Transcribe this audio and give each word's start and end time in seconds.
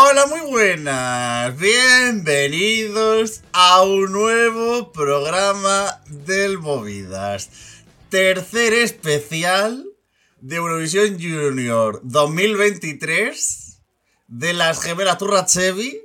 Hola, 0.00 0.26
muy 0.26 0.48
buenas. 0.48 1.58
Bienvenidos 1.58 3.42
a 3.52 3.82
un 3.82 4.12
nuevo 4.12 4.92
programa 4.92 6.00
del 6.06 6.58
Movidas. 6.58 7.82
Tercer 8.08 8.74
especial 8.74 9.84
de 10.40 10.54
Eurovisión 10.54 11.14
Junior 11.14 12.00
2023 12.04 13.82
de 14.28 14.52
las 14.52 14.80
gemelas 14.80 15.18
Turrachevi. 15.18 15.98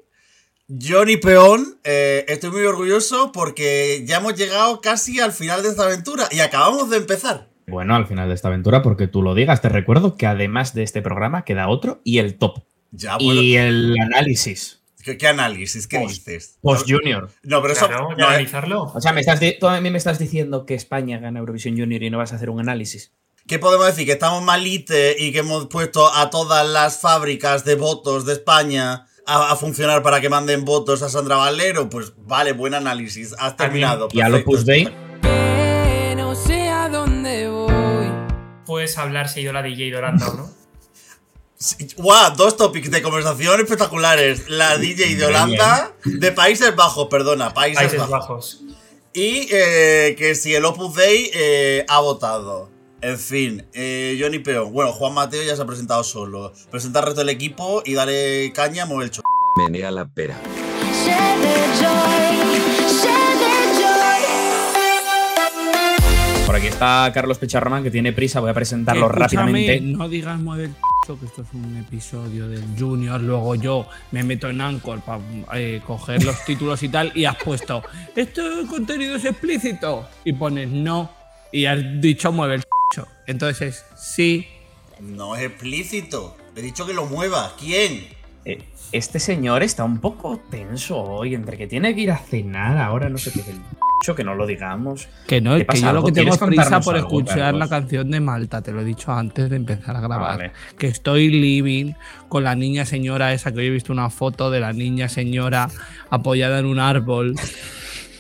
Johnny 0.68 1.18
Peón, 1.18 1.78
eh, 1.84 2.26
estoy 2.28 2.50
muy 2.50 2.64
orgulloso 2.64 3.32
porque 3.32 4.04
ya 4.08 4.18
hemos 4.18 4.34
llegado 4.34 4.82
casi 4.82 5.20
al 5.20 5.34
final 5.34 5.62
de 5.62 5.70
esta 5.70 5.84
aventura 5.84 6.28
y 6.32 6.40
acabamos 6.40 6.90
de 6.90 6.98
empezar. 6.98 7.48
Bueno, 7.68 7.94
al 7.94 8.08
final 8.08 8.28
de 8.28 8.34
esta 8.34 8.48
aventura, 8.48 8.82
porque 8.82 9.08
tú 9.08 9.22
lo 9.22 9.36
digas, 9.36 9.62
te 9.62 9.70
recuerdo 9.70 10.18
que 10.18 10.26
además 10.26 10.74
de 10.74 10.82
este 10.82 11.04
programa 11.04 11.46
queda 11.46 11.68
otro 11.68 12.02
y 12.04 12.18
el 12.18 12.40
top. 12.40 12.64
Ya, 12.96 13.18
bueno, 13.18 13.42
Y 13.42 13.56
el 13.58 13.96
análisis. 14.00 14.80
¿qué, 15.04 15.18
qué 15.18 15.28
análisis? 15.28 15.88
¿Qué 15.88 15.98
Post- 16.00 16.26
dices? 16.28 16.58
Post 16.62 16.90
Junior. 16.90 17.30
No, 17.42 17.62
pero 17.62 17.74
eso. 17.74 17.88
Claro, 17.88 18.10
no, 18.12 18.24
eh, 18.24 18.28
analizarlo. 18.28 18.84
O 18.84 19.02
sea, 19.02 19.12
me 19.14 19.22
estás 19.22 19.40
tú 19.60 19.68
a 19.68 19.82
mí 19.82 19.90
me 19.90 19.98
estás 19.98 20.20
diciendo 20.20 20.66
que 20.68 20.76
España 20.76 21.18
gana 21.18 21.40
Eurovisión 21.40 21.76
Junior 21.78 22.04
y 22.04 22.10
no 22.10 22.20
vas 22.20 22.32
a 22.34 22.36
hacer 22.36 22.50
un 22.52 22.60
análisis. 22.60 23.12
¿Qué 23.48 23.60
podemos 23.60 23.88
decir? 23.88 24.06
¿Que 24.06 24.14
estamos 24.14 24.42
malites 24.44 25.16
y 25.20 25.34
que 25.34 25.40
hemos 25.40 25.68
puesto 25.68 26.08
a 26.14 26.30
todas 26.30 26.66
las 26.70 27.02
fábricas 27.02 27.66
de 27.66 27.76
votos 27.76 28.26
de 28.26 28.34
España 28.34 29.08
a, 29.26 29.52
a 29.52 29.56
funcionar 29.58 30.02
para 30.04 30.22
que 30.22 30.30
manden 30.30 30.64
votos 30.64 31.02
a 31.02 31.10
Sandra 31.10 31.36
Valero? 31.38 31.90
Pues 31.90 32.14
vale, 32.18 32.54
buen 32.54 32.74
análisis. 32.74 33.36
Has 33.40 33.58
terminado. 33.58 34.08
Y 34.14 34.22
a 34.22 34.26
perfecto. 34.28 34.50
Opus 34.52 34.66
Dei, 34.66 34.88
no 36.16 36.36
sé 36.36 36.70
a 36.70 36.88
dónde 36.90 37.50
voy. 37.50 38.08
Puedes 38.66 38.98
hablar 38.98 39.28
si 39.28 39.42
ido 39.42 39.52
la 39.52 39.62
DJ 39.62 39.92
Doranda 39.92 40.30
o 40.30 40.34
no. 40.36 40.63
Guau, 41.98 42.36
dos 42.36 42.58
topics 42.58 42.92
de 42.92 43.02
conversación 43.02 43.60
espectaculares. 43.62 44.50
La 44.50 44.78
DJ 44.78 45.16
de 45.16 45.26
Holanda, 45.26 45.94
de 46.04 46.32
Países 46.32 46.76
Bajos, 46.76 47.08
perdona, 47.10 47.54
Países, 47.54 47.78
Países 47.78 48.00
Bajos. 48.00 48.12
Bajos. 48.12 48.64
Y 49.14 49.48
eh, 49.52 50.16
que 50.18 50.36
si 50.36 50.54
el 50.56 50.66
Opus 50.66 50.96
Dei 50.96 51.30
eh, 51.34 51.86
ha 51.88 52.00
votado. 52.00 52.70
En 53.02 53.20
fin, 53.20 53.66
eh, 53.74 54.18
Johnny 54.20 54.40
Peón. 54.40 54.72
Bueno, 54.72 54.94
Juan 54.94 55.14
Mateo 55.14 55.44
ya 55.44 55.56
se 55.56 55.62
ha 55.62 55.66
presentado 55.66 56.04
solo. 56.04 56.54
Presenta 56.72 57.00
al 57.00 57.06
resto 57.06 57.20
del 57.20 57.30
equipo 57.30 57.82
y 57.86 57.94
dale 57.94 58.52
caña, 58.54 58.86
mueve 58.86 59.06
el 59.06 59.12
cho. 59.12 59.22
Menea 59.58 59.92
la 59.92 60.08
pera. 60.08 60.40
Por 66.46 66.56
aquí 66.56 66.68
está 66.68 67.12
Carlos 67.14 67.38
Pecharromán 67.38 67.84
que 67.84 67.92
tiene 67.92 68.14
prisa, 68.14 68.40
voy 68.40 68.50
a 68.52 68.54
presentarlo 68.54 69.08
Escúchame, 69.08 69.26
rápidamente. 69.26 69.82
No 69.82 70.08
digas 70.08 70.40
mueve 70.40 70.66
el 70.66 70.76
p***, 71.06 71.20
que 71.20 71.26
esto 71.26 71.42
es 71.42 71.48
un 71.54 71.78
episodio 71.78 72.48
del 72.48 72.64
Junior. 72.78 73.20
Luego 73.22 73.56
yo 73.56 73.88
me 74.12 74.24
meto 74.24 74.50
en 74.50 74.62
Anchor 74.62 75.02
para 75.02 75.20
coger 75.86 76.24
los 76.24 76.44
títulos 76.46 76.82
y 76.84 76.90
tal. 76.90 77.12
Y 77.16 77.26
has 77.26 77.36
puesto, 77.38 77.84
esto 78.16 78.42
contenido 78.70 79.16
es 79.16 79.26
explícito. 79.26 80.08
Y 80.24 80.34
pones 80.34 80.70
no. 80.70 81.12
Y 81.52 81.66
has 81.66 81.80
dicho 82.02 82.32
mueve 82.32 82.56
el. 82.56 82.64
Entonces 83.28 83.62
es 83.62 83.86
sí. 83.98 84.48
No 85.00 85.36
es 85.36 85.44
explícito. 85.44 86.38
Le 86.56 86.62
he 86.62 86.64
dicho 86.64 86.86
que 86.86 86.94
lo 86.94 87.06
mueva. 87.06 87.54
¿Quién? 87.60 88.08
Eh, 88.46 88.64
Este 88.92 89.20
señor 89.20 89.64
está 89.64 89.84
un 89.84 90.00
poco 90.00 90.40
tenso 90.52 90.98
hoy, 91.00 91.34
entre 91.34 91.58
que 91.58 91.68
tiene 91.68 91.96
que 91.96 92.02
ir 92.02 92.12
a 92.12 92.18
cenar 92.18 92.78
ahora, 92.78 93.10
no 93.10 93.18
sé 93.18 93.32
qué 93.32 93.42
que 94.14 94.24
no 94.26 94.36
lo 94.36 94.46
digamos. 94.46 95.08
Que 95.26 95.40
no, 95.40 95.56
¿Qué 95.56 95.62
es 95.62 95.68
que 95.68 95.80
yo 95.80 95.94
lo 95.94 96.04
que 96.04 96.12
tengo 96.12 96.34
es 96.34 96.38
¿Quieres 96.38 96.58
prisa 96.60 96.82
por 96.82 96.96
algo, 96.96 97.08
escuchar 97.08 97.38
Carlos? 97.38 97.60
la 97.60 97.70
canción 97.70 98.12
de 98.12 98.20
Malta. 98.20 98.62
Te 98.62 98.74
lo 98.74 98.82
he 98.82 98.84
dicho 98.86 99.12
antes 99.14 99.50
de 99.50 99.56
empezar 99.56 99.96
a 99.96 100.02
grabar. 100.02 100.38
vale. 100.38 100.52
Que 100.78 100.88
estoy 100.88 101.30
living 101.30 101.94
con 102.28 102.44
la 102.44 102.56
niña 102.56 102.86
señora 102.86 103.32
esa 103.34 103.52
que 103.54 103.60
hoy 103.60 103.68
he 103.68 103.70
visto 103.70 103.94
una 103.94 104.10
foto 104.10 104.52
de 104.52 104.60
la 104.60 104.74
niña 104.74 105.08
señora 105.08 105.70
apoyada 106.10 106.60
en 106.60 106.66
un 106.66 106.80
árbol. 106.80 107.36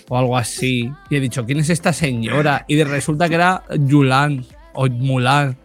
o 0.09 0.17
algo 0.17 0.37
así. 0.37 0.89
Y 1.09 1.15
he 1.15 1.19
dicho, 1.19 1.45
¿quién 1.45 1.59
es 1.59 1.69
esta 1.69 1.91
señora? 1.93 2.65
Y 2.67 2.81
resulta 2.83 3.27
que 3.29 3.35
era 3.35 3.63
Yulan, 3.77 4.45
o 4.73 4.87
Mulan, 4.87 5.57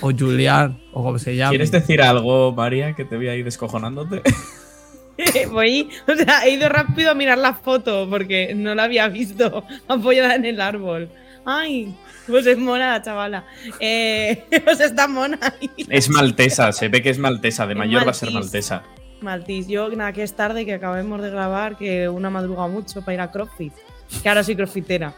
o 0.00 0.10
Julián, 0.10 0.80
o 0.92 1.02
como 1.02 1.18
se 1.18 1.36
llama. 1.36 1.50
¿Quieres 1.50 1.70
decir 1.70 2.02
algo, 2.02 2.52
María, 2.52 2.94
que 2.94 3.04
te 3.04 3.16
voy 3.16 3.28
a 3.28 3.36
ir 3.36 3.44
descojonándote? 3.44 4.22
Voy, 5.50 5.88
o 6.06 6.16
sea, 6.16 6.44
he 6.44 6.50
ido 6.50 6.68
rápido 6.68 7.10
a 7.10 7.14
mirar 7.14 7.38
la 7.38 7.54
foto 7.54 8.08
porque 8.08 8.54
no 8.54 8.74
la 8.74 8.84
había 8.84 9.08
visto 9.08 9.64
apoyada 9.88 10.34
en 10.34 10.44
el 10.44 10.60
árbol. 10.60 11.08
Ay, 11.44 11.94
pues 12.26 12.46
es 12.46 12.58
mona 12.58 12.92
la 12.92 13.02
chavala. 13.02 13.44
Eh, 13.80 14.44
pues 14.64 14.80
está 14.80 15.06
mona. 15.06 15.38
ahí. 15.40 15.70
Es 15.88 16.08
maltesa, 16.08 16.72
se 16.72 16.88
ve 16.88 17.02
que 17.02 17.10
es 17.10 17.18
maltesa, 17.18 17.66
de 17.66 17.74
mayor 17.74 18.06
va 18.06 18.10
a 18.10 18.14
ser 18.14 18.30
maltís. 18.30 18.52
maltesa. 18.52 18.82
Maltis, 19.20 19.68
yo 19.68 19.88
nada, 19.90 20.12
que 20.12 20.22
es 20.22 20.34
tarde 20.34 20.66
que 20.66 20.74
acabemos 20.74 21.22
de 21.22 21.30
grabar, 21.30 21.76
que 21.78 22.08
una 22.08 22.30
madruga 22.30 22.66
mucho 22.66 23.00
para 23.02 23.14
ir 23.14 23.20
a 23.20 23.30
CrossFit. 23.30 23.72
Que 24.22 24.28
ahora 24.28 24.44
soy 24.44 24.56
crossfitera. 24.56 25.14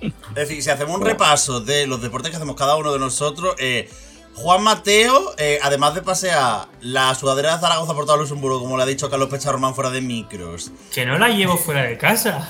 Es 0.00 0.34
decir, 0.34 0.62
si 0.62 0.70
hacemos 0.70 0.96
un 0.98 1.04
repaso 1.04 1.60
de 1.60 1.86
los 1.86 2.00
deportes 2.00 2.30
que 2.30 2.36
hacemos 2.36 2.56
cada 2.56 2.76
uno 2.76 2.92
de 2.92 2.98
nosotros, 2.98 3.54
eh, 3.58 3.90
Juan 4.36 4.62
Mateo, 4.62 5.34
eh, 5.38 5.58
además 5.62 5.94
de 5.94 6.02
pasear 6.02 6.66
la 6.82 7.14
sudadera 7.14 7.54
de 7.54 7.60
Zaragoza 7.60 7.94
por 7.94 8.04
todo 8.06 8.18
Luxemburgo, 8.18 8.60
como 8.60 8.76
le 8.76 8.82
ha 8.82 8.86
dicho 8.86 9.08
Carlos 9.10 9.28
Pecharromán 9.30 9.74
fuera 9.74 9.90
de 9.90 10.00
micros, 10.02 10.70
Que 10.94 11.06
no 11.06 11.18
la 11.18 11.28
llevo 11.30 11.56
fuera 11.56 11.82
de 11.82 11.96
casa. 11.96 12.48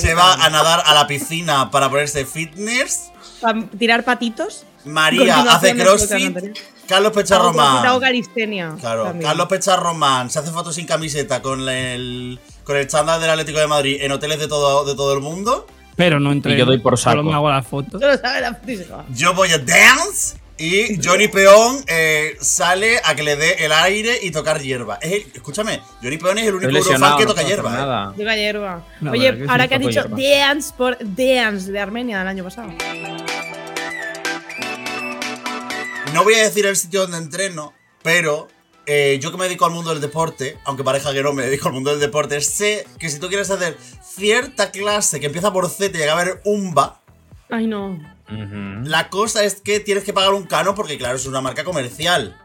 Se 0.00 0.12
va 0.14 0.34
a 0.34 0.50
nadar 0.50 0.82
a 0.84 0.92
la 0.92 1.06
piscina 1.06 1.70
para 1.70 1.88
ponerse 1.88 2.26
fitness, 2.26 3.10
Pa- 3.40 3.54
tirar 3.78 4.04
patitos. 4.04 4.64
María 4.84 5.40
hace 5.52 5.74
crossfit. 5.76 6.36
Carlos 6.88 7.12
Pecharromán. 7.12 7.76
Claro, 8.80 9.04
también. 9.04 9.28
Carlos 9.28 9.46
Pecharromán 9.46 10.28
se 10.30 10.38
hace 10.40 10.50
fotos 10.50 10.74
sin 10.74 10.86
camiseta 10.86 11.40
con 11.40 11.66
el, 11.68 12.40
con 12.64 12.76
el 12.76 12.86
chándal 12.88 13.20
del 13.20 13.30
Atlético 13.30 13.60
de 13.60 13.66
Madrid 13.68 13.98
en 14.00 14.10
hoteles 14.12 14.38
de 14.40 14.48
todo, 14.48 14.84
de 14.84 14.94
todo 14.96 15.14
el 15.14 15.20
mundo. 15.20 15.66
Pero 15.96 16.18
no 16.18 16.32
entre. 16.32 16.54
Y 16.54 16.58
yo 16.58 16.66
doy 16.66 16.78
por 16.78 16.98
Solo 16.98 17.16
saco. 17.18 17.28
me 17.28 17.34
hago 17.34 17.48
las 17.50 17.66
fotos. 17.66 18.00
Solo 18.00 18.16
sabe 18.18 18.40
la 18.40 18.54
foto. 18.54 19.04
Yo 19.10 19.32
voy 19.34 19.50
a 19.52 19.58
dance. 19.58 20.36
Y 20.62 21.00
Johnny 21.02 21.28
Peón 21.28 21.82
eh, 21.86 22.36
sale 22.38 23.00
a 23.02 23.14
que 23.14 23.22
le 23.22 23.34
dé 23.36 23.64
el 23.64 23.72
aire 23.72 24.18
y 24.20 24.30
tocar 24.30 24.60
hierba. 24.60 24.98
Es 25.00 25.12
el- 25.12 25.26
escúchame, 25.32 25.80
Johnny 26.02 26.18
Peón 26.18 26.36
es 26.36 26.46
el 26.48 26.54
único 26.56 26.70
Eurofan 26.70 27.16
que 27.16 27.24
toca 27.24 27.42
hierba. 27.42 27.70
¿eh? 27.70 27.72
nada. 27.78 28.14
Toca 28.14 28.36
hierba. 28.36 28.84
Oye, 29.10 29.38
que 29.38 29.46
ahora 29.48 29.68
que 29.68 29.74
has 29.76 29.80
dicho 29.80 30.02
hierba. 30.02 30.18
Dance 30.18 30.74
por 30.76 30.98
Dance 31.00 31.72
de 31.72 31.78
Armenia 31.80 32.18
del 32.18 32.28
año 32.28 32.44
pasado. 32.44 32.68
No 36.12 36.24
voy 36.24 36.34
a 36.34 36.42
decir 36.42 36.66
el 36.66 36.76
sitio 36.76 37.02
donde 37.02 37.16
entreno, 37.16 37.72
pero 38.02 38.48
eh, 38.84 39.18
yo 39.22 39.30
que 39.30 39.38
me 39.38 39.44
dedico 39.44 39.64
al 39.64 39.72
mundo 39.72 39.92
del 39.92 40.00
deporte, 40.02 40.58
aunque 40.64 40.84
parezca 40.84 41.12
que 41.14 41.22
no 41.22 41.32
me 41.32 41.44
dedico 41.44 41.68
al 41.68 41.74
mundo 41.74 41.90
del 41.90 42.00
deporte, 42.00 42.38
sé 42.42 42.86
que 42.98 43.08
si 43.08 43.18
tú 43.18 43.28
quieres 43.28 43.50
hacer 43.50 43.78
cierta 44.02 44.70
clase 44.72 45.20
que 45.20 45.26
empieza 45.26 45.52
por 45.52 45.70
C, 45.70 45.88
te 45.88 45.98
llega 45.98 46.12
a 46.12 46.22
ver 46.22 46.42
umba, 46.44 47.00
Ay, 47.48 47.66
no. 47.66 47.98
La 48.84 49.08
cosa 49.08 49.44
es 49.44 49.60
que 49.60 49.80
tienes 49.80 50.04
que 50.04 50.12
pagar 50.12 50.32
un 50.34 50.44
cano 50.44 50.74
porque, 50.74 50.96
claro, 50.98 51.16
es 51.16 51.26
una 51.26 51.40
marca 51.40 51.64
comercial. 51.64 52.36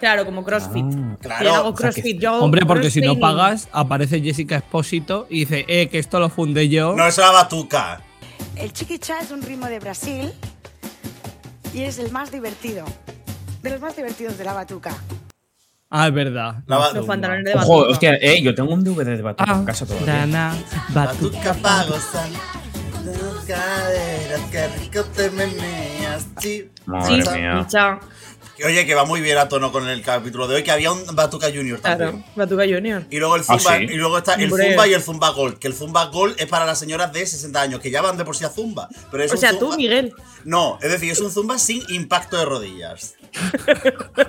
Claro, 0.00 0.24
como 0.24 0.44
CrossFit. 0.44 0.84
Ah, 0.84 1.16
Claro. 1.20 1.44
yo 1.44 1.54
hago 1.54 1.68
o 1.70 1.76
sea 1.76 1.90
que- 1.90 1.94
CrossFit. 2.02 2.20
yo 2.20 2.30
hago 2.34 2.44
Hombre, 2.44 2.66
porque 2.66 2.90
si 2.90 3.00
no 3.00 3.18
pagas, 3.20 3.68
aparece 3.72 4.20
Jessica 4.20 4.56
Espósito 4.56 5.26
y 5.30 5.40
dice, 5.40 5.64
eh, 5.68 5.88
que 5.88 5.98
esto 5.98 6.18
lo 6.18 6.28
fundé 6.28 6.68
yo. 6.68 6.94
No 6.96 7.06
es 7.06 7.16
la 7.18 7.30
batuca. 7.30 8.00
El 8.56 8.72
chiquichá 8.72 9.20
es 9.20 9.30
un 9.30 9.42
ritmo 9.42 9.66
de 9.66 9.78
Brasil 9.78 10.32
y 11.72 11.82
es 11.82 11.98
el 11.98 12.10
más 12.10 12.30
divertido. 12.32 12.84
De 13.62 13.70
los 13.70 13.80
más 13.80 13.94
divertidos 13.96 14.36
de 14.38 14.44
la 14.44 14.52
batuca. 14.54 14.92
Ah, 15.88 16.08
es 16.08 16.14
verdad. 16.14 16.56
La 16.66 16.90
Los 16.92 17.06
pantalones 17.06 17.44
de 17.44 17.52
Ojo, 17.54 17.76
batuta. 17.76 17.92
hostia, 17.92 18.14
eh, 18.20 18.42
yo 18.42 18.54
tengo 18.54 18.72
un 18.72 18.82
DVD 18.82 19.14
de 19.16 19.22
Batuta 19.22 19.52
en 19.52 19.64
casa 19.64 19.86
todavía. 19.86 20.06
Dana. 20.14 20.56
Batuca 20.88 21.52
pa' 21.54 21.84
gozar. 21.84 22.28
Caderas, 23.52 24.40
qué 24.50 24.68
rico 24.80 25.04
te 25.14 25.30
meneas. 25.30 26.26
Sí. 26.40 26.70
Madre 26.86 27.22
Sí, 27.22 27.30
mía. 27.30 27.66
chao. 27.68 28.00
Oye, 28.64 28.86
que 28.86 28.94
va 28.94 29.04
muy 29.04 29.20
bien 29.20 29.38
a 29.38 29.48
tono 29.48 29.72
con 29.72 29.88
el 29.88 30.02
capítulo 30.02 30.46
de 30.46 30.56
hoy, 30.56 30.62
que 30.62 30.70
había 30.70 30.92
un 30.92 31.04
Batuca 31.16 31.48
Junior 31.52 31.80
también. 31.80 32.10
Claro, 32.12 32.24
Batuca 32.36 32.62
Junior. 32.64 33.02
Y 33.10 33.18
luego 33.18 33.34
el 33.36 33.42
Ah, 33.48 33.58
Zumba, 33.58 33.76
¿sí? 33.78 33.84
y 33.84 33.94
luego 33.96 34.18
está 34.18 34.34
el 34.34 34.44
Hombre. 34.44 34.68
Zumba 34.68 34.86
y 34.88 34.94
el 34.94 35.02
Zumba 35.02 35.30
Gold. 35.30 35.58
Que 35.58 35.66
el 35.68 35.74
Zumba 35.74 36.04
Gold 36.06 36.36
es 36.38 36.46
para 36.46 36.64
las 36.64 36.78
señoras 36.78 37.12
de 37.12 37.26
60 37.26 37.60
años, 37.60 37.80
que 37.80 37.90
ya 37.90 38.00
van 38.02 38.16
de 38.16 38.24
por 38.24 38.36
sí 38.36 38.44
a 38.44 38.50
Zumba. 38.50 38.88
Pero 39.10 39.22
es 39.24 39.30
O 39.32 39.34
un 39.34 39.40
sea, 39.40 39.50
Zumba- 39.52 39.58
tú, 39.58 39.76
Miguel. 39.76 40.14
No, 40.44 40.78
es 40.80 40.90
decir, 40.92 41.10
es 41.10 41.20
un 41.20 41.30
Zumba 41.30 41.58
sin 41.58 41.82
impacto 41.90 42.38
de 42.38 42.44
rodillas. 42.44 43.16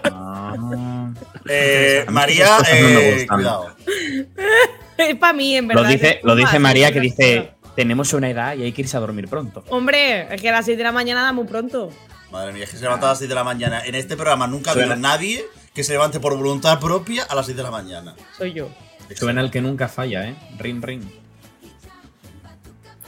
Ah. 0.05 1.11
Eh, 1.47 2.05
María, 2.09 2.57
eh, 2.71 3.25
cuidado. 3.29 3.73
Es 4.97 5.15
para 5.15 5.33
mí, 5.33 5.55
en 5.57 5.67
verdad. 5.67 5.83
Lo 5.83 5.89
dice, 5.89 6.19
lo 6.23 6.35
dice 6.35 6.59
María 6.59 6.91
que 6.91 6.99
dice. 6.99 7.51
Tenemos 7.75 8.13
una 8.13 8.29
edad 8.29 8.55
y 8.55 8.63
hay 8.63 8.71
que 8.71 8.81
irse 8.81 8.97
a 8.97 8.99
dormir 8.99 9.27
pronto. 9.27 9.63
Hombre, 9.69 10.33
es 10.33 10.41
que 10.41 10.49
a 10.49 10.51
las 10.53 10.65
6 10.65 10.77
de 10.77 10.83
la 10.83 10.91
mañana 10.91 11.23
da 11.23 11.31
muy 11.33 11.45
pronto. 11.45 11.89
Madre 12.31 12.51
mía, 12.53 12.63
es 12.63 12.69
que 12.71 12.77
se 12.77 12.83
levanta 12.83 13.05
a 13.07 13.09
las 13.09 13.19
6 13.19 13.29
de 13.29 13.35
la 13.35 13.43
mañana. 13.43 13.81
En 13.85 13.95
este 13.95 14.15
programa 14.15 14.47
nunca 14.47 14.71
ha 14.71 14.73
habido 14.73 14.87
Suena. 14.87 15.01
nadie 15.09 15.45
que 15.73 15.83
se 15.83 15.91
levante 15.93 16.19
por 16.19 16.35
voluntad 16.35 16.79
propia 16.79 17.23
a 17.23 17.35
las 17.35 17.45
6 17.45 17.57
de 17.57 17.63
la 17.63 17.71
mañana. 17.71 18.15
Soy 18.37 18.53
yo. 18.53 18.69
Suena 19.15 19.41
el 19.41 19.51
que 19.51 19.61
nunca 19.61 19.87
falla, 19.87 20.27
¿eh? 20.27 20.35
Ring, 20.57 20.81
ring. 20.83 21.03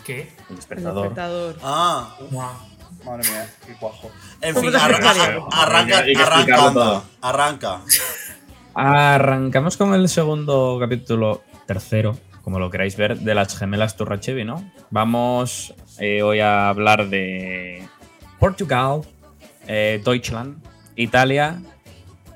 ¿Qué? 0.03 0.21
El 0.21 0.27
El 0.51 0.55
despertador. 0.57 1.03
despertador. 1.03 1.55
Ah, 1.63 2.15
Guau. 2.29 2.53
madre 3.03 3.29
mía, 3.29 3.49
qué 3.65 3.73
cuajo. 3.79 4.11
En 4.41 4.53
¿Cómo 4.53 4.67
fin, 4.69 4.75
arranca, 4.79 5.11
arranca, 5.51 6.55
todo. 6.73 7.03
arranca. 7.21 7.81
Arrancamos 8.75 9.77
con 9.77 9.93
el 9.93 10.09
segundo 10.09 10.77
capítulo, 10.79 11.43
tercero, 11.65 12.17
como 12.45 12.59
lo 12.59 12.69
queráis 12.69 12.95
ver, 12.95 13.17
de 13.17 13.33
las 13.33 13.57
gemelas 13.57 13.97
Turrachevi, 13.97 14.43
¿no? 14.43 14.71
Vamos 14.91 15.73
eh, 15.97 16.21
hoy 16.21 16.41
a 16.41 16.69
hablar 16.69 17.09
de 17.09 17.81
Portugal, 18.39 19.01
eh, 19.65 19.99
Deutschland, 20.05 20.63
Italia, 20.95 21.59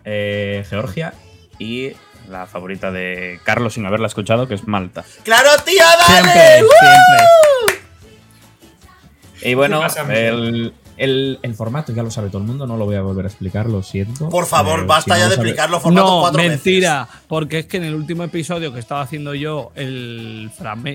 eh, 0.06 0.66
Georgia 0.68 1.14
y 1.60 1.92
la 2.28 2.48
favorita 2.48 2.92
de 2.92 3.40
Carlos 3.44 3.76
sin 3.76 3.86
haberla 3.86 4.08
escuchado, 4.08 4.48
que 4.48 4.56
es 4.56 4.68
Malta. 4.68 5.06
¡Claro, 5.22 5.50
tía, 5.64 5.86
Siempre, 6.08 6.34
dale! 6.34 6.58
siempre. 6.58 7.80
Y 9.44 9.54
bueno, 9.54 9.84
el, 10.10 10.74
el- 11.00 11.40
el 11.42 11.56
formato 11.56 11.94
ya 11.94 12.04
lo 12.04 12.12
sabe 12.12 12.28
todo 12.30 12.40
el 12.42 12.48
mundo, 12.48 12.68
no 12.68 12.78
lo 12.78 12.86
voy 12.86 12.96
a 12.96 13.02
volver 13.02 13.26
a 13.26 13.30
explicar, 13.30 13.68
lo 13.68 13.82
siento. 13.82 14.30
Por 14.30 14.46
favor, 14.46 14.82
Eh, 14.82 14.84
basta 14.86 15.16
si 15.16 15.20
ya 15.20 15.26
no 15.26 15.30
de 15.30 15.36
explicar 15.36 15.70
los 15.70 15.82
formatos 15.82 16.10
No, 16.12 16.20
cuatro 16.22 16.44
mentira, 16.44 17.08
porque 17.28 17.60
es 17.60 17.66
que 17.66 17.78
en 17.78 17.86
el 17.86 17.96
último 17.96 18.24
episodio 18.24 18.74
que 18.74 18.80
estaba 18.80 19.02
haciendo 19.02 19.34
yo, 19.34 19.72
el 19.76 20.52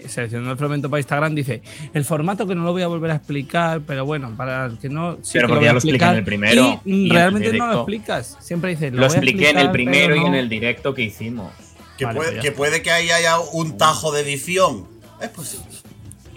seleccionando 0.09 0.53
el 0.53 0.59
fragmento 0.59 0.89
para 0.91 1.01
Instagram, 1.01 1.35
dice 1.35 1.63
el 1.93 2.05
formato 2.05 2.47
que 2.47 2.55
no 2.55 2.63
lo 2.65 2.73
voy 2.73 2.83
a 2.83 2.87
volver 2.87 3.11
a 3.11 3.17
explicar, 3.17 3.81
pero 3.87 4.05
bueno, 4.05 4.31
para 4.37 4.67
el 4.67 4.79
que 4.79 4.89
no. 4.89 5.17
sí 5.23 5.31
Pero 5.35 5.49
que 5.49 5.53
porque 5.53 5.59
voy 5.61 5.65
ya 5.67 5.73
lo 5.73 5.79
expliqué 5.79 6.05
en 6.05 6.15
el 6.17 6.25
primero 6.25 6.81
Y, 6.85 6.91
y 6.91 6.95
en 7.01 7.05
el 7.07 7.11
realmente 7.11 7.53
no 7.55 7.67
lo 7.67 7.75
explicas. 7.79 8.37
Siempre 8.41 8.71
dices. 8.71 8.93
Lo 8.93 8.99
voy 8.99 9.05
a 9.05 9.09
expliqué 9.09 9.51
en 9.51 9.59
el 9.59 9.71
primero 9.71 10.15
y 10.17 10.21
en 10.21 10.35
el 10.35 10.49
directo 10.49 10.95
que 10.95 11.03
hicimos. 11.03 11.53
Que, 11.97 12.05
Vale, 12.07 12.17
puede, 12.19 12.31
pues 12.33 12.43
que 12.43 12.53
puede 12.53 12.83
que 12.83 12.91
ahí 12.91 13.11
haya 13.11 13.39
un 13.39 13.79
tajo 13.79 14.13
de 14.13 14.21
edición. 14.23 14.87
Es 15.21 15.29
posible. 15.31 15.65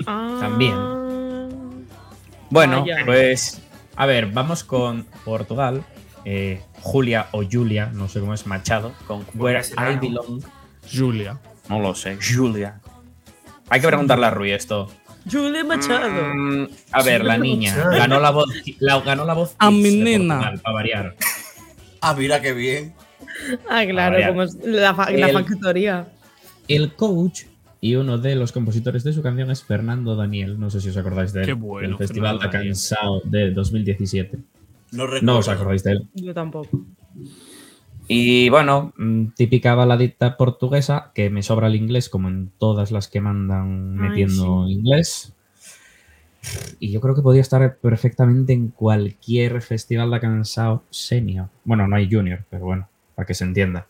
Ah. 0.05 0.37
También. 0.39 0.73
Bueno, 2.49 2.81
Vaya. 2.81 3.03
pues 3.05 3.61
a 3.95 4.05
ver, 4.05 4.27
vamos 4.27 4.63
con 4.63 5.05
Portugal. 5.25 5.83
Eh, 6.25 6.61
Julia 6.81 7.27
o 7.31 7.43
Julia, 7.49 7.89
no 7.93 8.07
sé 8.09 8.19
cómo 8.19 8.33
es 8.33 8.45
Machado, 8.47 8.91
con 9.07 9.25
Where 9.33 9.61
I? 9.61 9.95
Belong. 9.99 10.41
Julia. 10.91 11.39
No 11.69 11.79
lo 11.79 11.95
sé, 11.95 12.17
Julia. 12.21 12.79
Hay 13.69 13.81
que 13.81 13.87
preguntarle 13.87 14.25
a 14.25 14.29
Rui 14.29 14.51
esto. 14.51 14.89
Julia 15.29 15.63
Machado. 15.63 16.09
Mm, 16.09 16.67
a 16.91 17.03
ver, 17.03 17.23
la 17.25 17.37
niña 17.37 17.75
Machado. 17.75 17.97
ganó 17.97 18.19
la 18.19 18.29
voz, 18.31 18.49
la, 18.79 18.99
ganó 19.01 19.25
la 19.25 19.33
voz 19.33 19.55
A 19.57 19.69
mi 19.71 19.91
nena. 19.97 20.53
Para 20.63 20.73
variar. 20.73 21.15
Ah, 22.01 22.13
mira 22.13 22.41
qué 22.41 22.53
bien. 22.53 22.93
Ah, 23.69 23.83
claro, 23.87 24.17
como 24.27 24.43
es 24.43 24.55
la, 24.63 24.93
fa- 24.95 25.09
la 25.11 25.29
factoría. 25.29 26.07
El 26.67 26.93
coach 26.95 27.43
y 27.79 27.95
uno 27.95 28.17
de 28.17 28.35
los 28.35 28.51
compositores 28.51 29.03
de 29.03 29.13
su 29.13 29.21
canción 29.21 29.51
es 29.51 29.63
Fernando 29.63 30.15
Daniel. 30.15 30.59
No 30.59 30.69
sé 30.69 30.81
si 30.81 30.89
os 30.89 30.97
acordáis 30.97 31.33
de 31.33 31.41
él. 31.41 31.45
Qué 31.45 31.53
bueno, 31.53 31.89
del 31.89 31.97
Festival 31.97 32.39
Daniel. 32.39 32.69
Cansao 32.69 33.21
de 33.23 33.51
2017. 33.51 34.39
No 34.91 35.37
os 35.37 35.47
acordáis 35.47 35.83
de 35.83 35.91
él. 35.91 36.07
Yo 36.15 36.33
tampoco. 36.33 36.81
Y 38.07 38.47
bueno, 38.49 38.93
mm, 38.97 39.27
típica 39.35 39.75
baladita 39.75 40.37
portuguesa, 40.37 41.11
que 41.13 41.29
me 41.29 41.43
sobra 41.43 41.67
el 41.67 41.75
inglés, 41.75 42.07
como 42.09 42.29
en 42.29 42.51
todas 42.57 42.91
las 42.91 43.09
que 43.09 43.19
mandan 43.19 43.97
Ay, 43.99 44.09
metiendo 44.09 44.67
inglés. 44.69 45.33
Y 46.79 46.91
yo 46.91 47.01
creo 47.01 47.13
que 47.13 47.21
podría 47.21 47.41
estar 47.41 47.77
perfectamente 47.77 48.53
en 48.53 48.69
cualquier 48.69 49.61
festival 49.61 50.11
de 50.11 50.19
cansado 50.21 50.83
senior. 50.89 51.49
Bueno, 51.65 51.87
no 51.87 51.97
hay 51.97 52.09
junior, 52.09 52.45
pero 52.49 52.65
bueno, 52.65 52.87
para 53.13 53.25
que 53.25 53.33
se 53.33 53.43
entienda. 53.43 53.87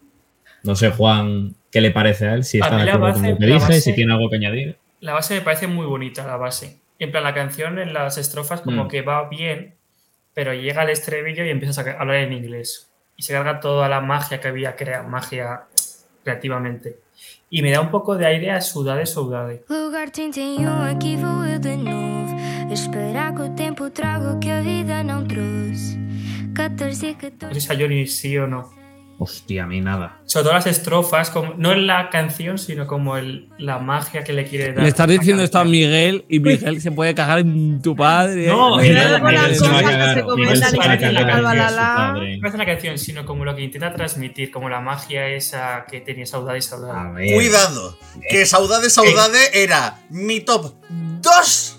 No 0.63 0.75
sé, 0.75 0.89
Juan, 0.89 1.53
¿qué 1.77 1.81
le 1.81 1.91
parece 1.91 2.27
a 2.27 2.33
él? 2.33 2.43
Si 2.43 2.57
A 2.59 2.65
está 2.65 2.77
de 2.77 2.85
la 2.85 2.93
acuerdo 2.95 3.13
con 3.13 3.21
base- 3.21 3.31
lo 3.33 3.37
que 3.37 3.45
dije, 3.45 3.59
base- 3.59 3.81
si 3.81 3.93
tiene 3.93 4.13
algo 4.13 4.29
que 4.29 4.35
añadir. 4.37 4.77
La 4.99 5.13
base 5.13 5.35
me 5.35 5.41
parece 5.41 5.67
muy 5.67 5.85
bonita, 5.85 6.25
la 6.25 6.37
base. 6.37 6.79
En 6.99 7.11
plan, 7.11 7.23
la 7.23 7.33
canción 7.35 7.77
en 7.77 7.93
las 7.93 8.17
estrofas 8.17 8.61
como 8.61 8.85
Mm. 8.85 8.87
que 8.87 9.01
va 9.03 9.29
bien, 9.29 9.75
pero 10.33 10.53
llega 10.53 10.81
el 10.83 10.89
estribillo 10.89 11.45
y 11.45 11.49
empiezas 11.49 11.77
a 11.85 11.91
hablar 12.01 12.17
en 12.17 12.33
inglés. 12.33 12.89
Y 13.15 13.21
se 13.23 13.33
carga 13.33 13.59
toda 13.59 13.87
la 13.89 14.01
magia 14.01 14.39
que 14.41 14.47
había 14.47 14.75
creado, 14.75 15.07
magia 15.07 15.65
creativamente. 16.23 16.97
Y 17.49 17.61
me 17.61 17.71
da 17.71 17.81
un 17.81 17.89
poco 17.91 18.17
de 18.17 18.25
aire 18.25 18.51
a 18.51 18.59
Sudade 18.61 19.05
Saudade. 19.05 19.63
Lugar 19.69 20.09
31, 20.11 20.83
aqui 20.83 21.15
vou 21.15 21.45
eu 21.45 21.59
de 21.59 21.77
novo. 21.77 22.35
Esperar 22.71 23.33
que 23.35 23.41
o 23.43 23.49
tempo 23.55 23.89
traga 23.91 24.33
o 24.33 24.39
que 24.39 24.49
a 24.51 24.61
vida 24.61 25.03
não 25.03 25.25
trouxe. 25.25 25.97
14 26.53 27.11
No 27.13 27.17
14. 27.17 27.53
sé 27.61 27.67
si 27.67 27.71
a 27.73 27.75
Johnny 27.77 28.05
sí 28.07 28.37
o 28.37 28.47
no. 28.47 28.69
Hostia, 29.19 29.63
a 29.63 29.67
mí 29.67 29.81
nada. 29.81 30.19
Sobre 30.25 30.43
todo 30.43 30.53
las 30.53 30.67
estrofas, 30.67 31.31
como, 31.31 31.55
no 31.55 31.71
en 31.71 31.87
la 31.87 32.11
canción, 32.11 32.59
sino 32.59 32.85
como 32.85 33.17
el, 33.17 33.49
la 33.57 33.79
magia 33.79 34.23
que 34.23 34.31
le 34.31 34.45
quiere 34.45 34.73
dar. 34.73 34.83
Le 34.83 34.89
estás 34.89 35.07
diciendo 35.07 35.41
esto 35.43 35.57
a. 35.57 35.65
Miguel 35.65 36.23
y 36.29 36.39
Miguel 36.39 36.79
se 36.81 36.91
puede 36.91 37.15
cagar 37.15 37.39
en 37.39 37.81
tu 37.81 37.95
padre. 37.95 38.45
No, 38.47 38.75
Cuidado 38.75 39.17
Miguel- 39.17 39.21
con 39.21 39.33
las 39.33 39.59
cosas 39.59 39.83
que 39.83 40.13
se 40.13 40.21
comentan 40.23 41.03
en. 41.03 42.41
No 42.41 42.47
es 42.47 42.53
la 42.53 42.65
canción, 42.65 42.97
sino 42.99 43.25
como 43.25 43.43
lo 43.43 43.55
que 43.55 43.63
intenta 43.63 43.91
transmitir, 43.91 44.51
como 44.51 44.69
la 44.69 44.81
magia 44.81 45.27
esa 45.29 45.85
que 45.89 45.99
tenía 46.01 46.27
Saudade 46.27 46.61
Saudade. 46.61 46.99
A 46.99 47.09
ver. 47.11 47.33
Cuidado. 47.33 47.97
Que 48.29 48.45
Saudade 48.45 48.89
Saudade 48.91 49.63
era 49.63 49.97
mi 50.09 50.41
top 50.41 50.75
2 50.89 51.73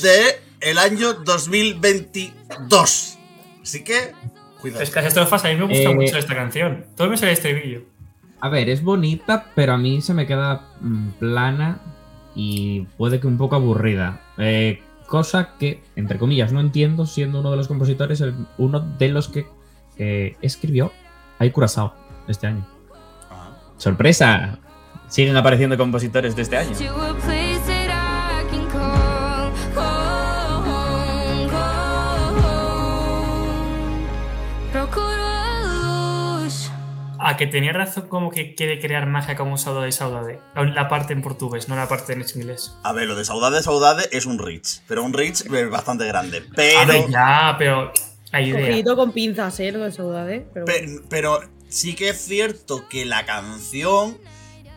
de 0.00 0.40
el 0.60 0.78
año 0.78 1.12
2022. 1.14 3.18
Así 3.62 3.84
que, 3.84 4.12
cuidado. 4.62 4.82
Es 4.82 4.88
que 4.90 4.96
las 4.96 5.08
estrofas 5.08 5.44
a 5.44 5.48
mí 5.48 5.56
me 5.56 5.64
gusta 5.64 5.90
Eh, 5.90 5.94
mucho 5.94 6.16
esta 6.16 6.34
canción. 6.34 6.86
Todo 6.96 7.10
me 7.10 7.16
sale 7.18 7.32
este 7.32 7.50
estribillo. 7.50 7.82
A 8.40 8.48
ver, 8.48 8.70
es 8.70 8.82
bonita, 8.82 9.46
pero 9.54 9.74
a 9.74 9.78
mí 9.78 10.00
se 10.00 10.14
me 10.14 10.26
queda 10.26 10.68
mm, 10.80 11.08
plana 11.18 11.80
y 12.34 12.82
puede 12.96 13.20
que 13.20 13.26
un 13.26 13.36
poco 13.36 13.56
aburrida. 13.56 14.20
Eh, 14.38 14.80
cosa 15.06 15.50
que, 15.58 15.82
entre 15.96 16.18
comillas, 16.18 16.52
no 16.52 16.60
entiendo, 16.60 17.04
siendo 17.06 17.40
uno 17.40 17.50
de 17.50 17.56
los 17.58 17.68
compositores, 17.68 18.20
el- 18.22 18.34
uno 18.58 18.80
de 18.80 19.08
los 19.10 19.28
que 19.28 19.46
eh, 19.98 20.36
escribió 20.40 20.90
Hay 21.38 21.50
Curazao 21.50 21.92
este 22.28 22.46
año. 22.46 22.66
Ah. 23.30 23.50
¡Sorpresa! 23.76 24.58
Siguen 25.08 25.36
apareciendo 25.36 25.76
compositores 25.76 26.34
de 26.34 26.42
este 26.42 26.56
año. 26.56 26.72
A 37.32 37.36
que 37.36 37.46
tenía 37.46 37.72
razón 37.72 38.08
como 38.08 38.30
que 38.30 38.54
quiere 38.54 38.78
crear 38.80 39.06
magia 39.06 39.36
como 39.36 39.56
Saudade 39.58 39.90
Saudade. 39.92 40.40
La 40.54 40.88
parte 40.88 41.12
en 41.12 41.22
portugués, 41.22 41.68
no 41.68 41.76
la 41.76 41.88
parte 41.88 42.12
en 42.12 42.24
inglés. 42.34 42.76
A 42.82 42.92
ver, 42.92 43.06
lo 43.08 43.14
de 43.14 43.24
Saudade 43.24 43.62
Saudade 43.62 44.08
es 44.12 44.26
un 44.26 44.38
Rich, 44.38 44.82
pero 44.86 45.02
un 45.02 45.12
Rich 45.12 45.46
eh, 45.52 45.66
bastante 45.66 46.06
grande. 46.06 46.38
A 46.38 46.54
Pero, 46.54 46.86
ver, 46.86 47.10
ya, 47.10 47.54
pero 47.58 47.92
idea. 48.40 48.84
Con 48.96 49.12
pinzas, 49.12 49.58
¿eh? 49.60 49.72
Lo 49.72 49.80
de 49.84 49.92
Saudade. 49.92 50.46
Pero 50.52 50.64
pe- 50.66 51.00
pero 51.08 51.40
sí 51.68 51.94
que 51.94 52.10
es 52.10 52.18
cierto 52.24 52.88
que 52.88 53.04
la 53.04 53.24
canción, 53.24 54.18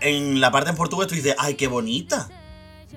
en 0.02 0.40
la 0.40 0.52
parte 0.52 0.70
en 0.70 0.76
portugués, 0.76 1.08
tú 1.08 1.16
dices, 1.16 1.36
¡ay, 1.38 1.56
qué 1.56 1.68
bonita! 1.68 2.30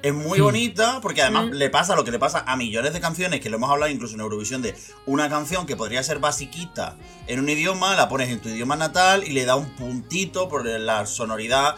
Es 0.02 0.14
muy 0.14 0.38
Hmm. 0.38 0.42
bonita 0.44 1.00
porque 1.00 1.22
además 1.22 1.46
Mm. 1.46 1.50
le 1.54 1.70
pasa 1.70 1.96
lo 1.96 2.04
que 2.04 2.10
le 2.10 2.18
pasa 2.18 2.44
a 2.46 2.56
millones 2.56 2.92
de 2.92 3.00
canciones, 3.00 3.40
que 3.40 3.50
lo 3.50 3.56
hemos 3.56 3.70
hablado 3.70 3.90
incluso 3.90 4.14
en 4.14 4.20
Eurovisión, 4.20 4.62
de 4.62 4.74
una 5.06 5.28
canción 5.28 5.66
que 5.66 5.76
podría 5.76 6.02
ser 6.02 6.18
basiquita 6.18 6.96
en 7.26 7.40
un 7.40 7.48
idioma, 7.48 7.96
la 7.96 8.08
pones 8.08 8.28
en 8.30 8.40
tu 8.40 8.48
idioma 8.48 8.76
natal 8.76 9.24
y 9.26 9.30
le 9.32 9.44
da 9.44 9.56
un 9.56 9.70
puntito 9.76 10.48
por 10.48 10.64
la 10.66 11.06
sonoridad. 11.06 11.76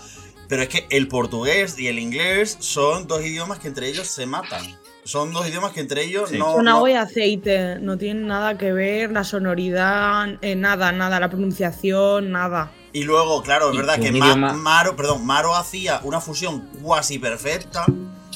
Pero 0.49 0.63
es 0.63 0.69
que 0.69 0.87
el 0.91 1.07
portugués 1.07 1.79
y 1.79 1.87
el 1.87 1.99
inglés 2.01 2.57
son 2.59 3.07
dos 3.07 3.21
idiomas 3.25 3.61
que 3.61 3.69
entre 3.69 3.89
ellos 3.89 4.09
se 4.09 4.27
matan. 4.27 4.80
Son 5.11 5.33
dos 5.33 5.49
idiomas 5.49 5.73
que 5.73 5.81
entre 5.81 6.05
ellos 6.05 6.31
Sí. 6.31 6.39
no... 6.39 6.53
Son 6.55 6.65
no- 6.65 6.77
agua 6.77 6.91
y 6.91 6.95
aceite, 6.95 7.81
no 7.81 7.99
tienen 7.99 8.29
nada 8.29 8.57
que 8.57 8.73
ver, 8.73 9.11
la 9.11 9.25
sonoridad, 9.25 10.39
eh, 10.41 10.55
nada, 10.55 10.93
nada, 10.93 11.19
la 11.19 11.29
pronunciación, 11.29 12.31
nada. 12.31 12.71
Y 12.93 13.03
luego, 13.03 13.43
claro, 13.43 13.71
es 13.73 13.77
verdad 13.77 13.99
que 13.99 14.13
Ma- 14.13 14.19
idioma- 14.27 14.53
Maro, 14.53 14.95
perdón, 14.95 15.27
Maro 15.27 15.57
hacía 15.57 16.01
una 16.05 16.21
fusión 16.21 16.69
cuasi 16.81 17.19
perfecta 17.19 17.85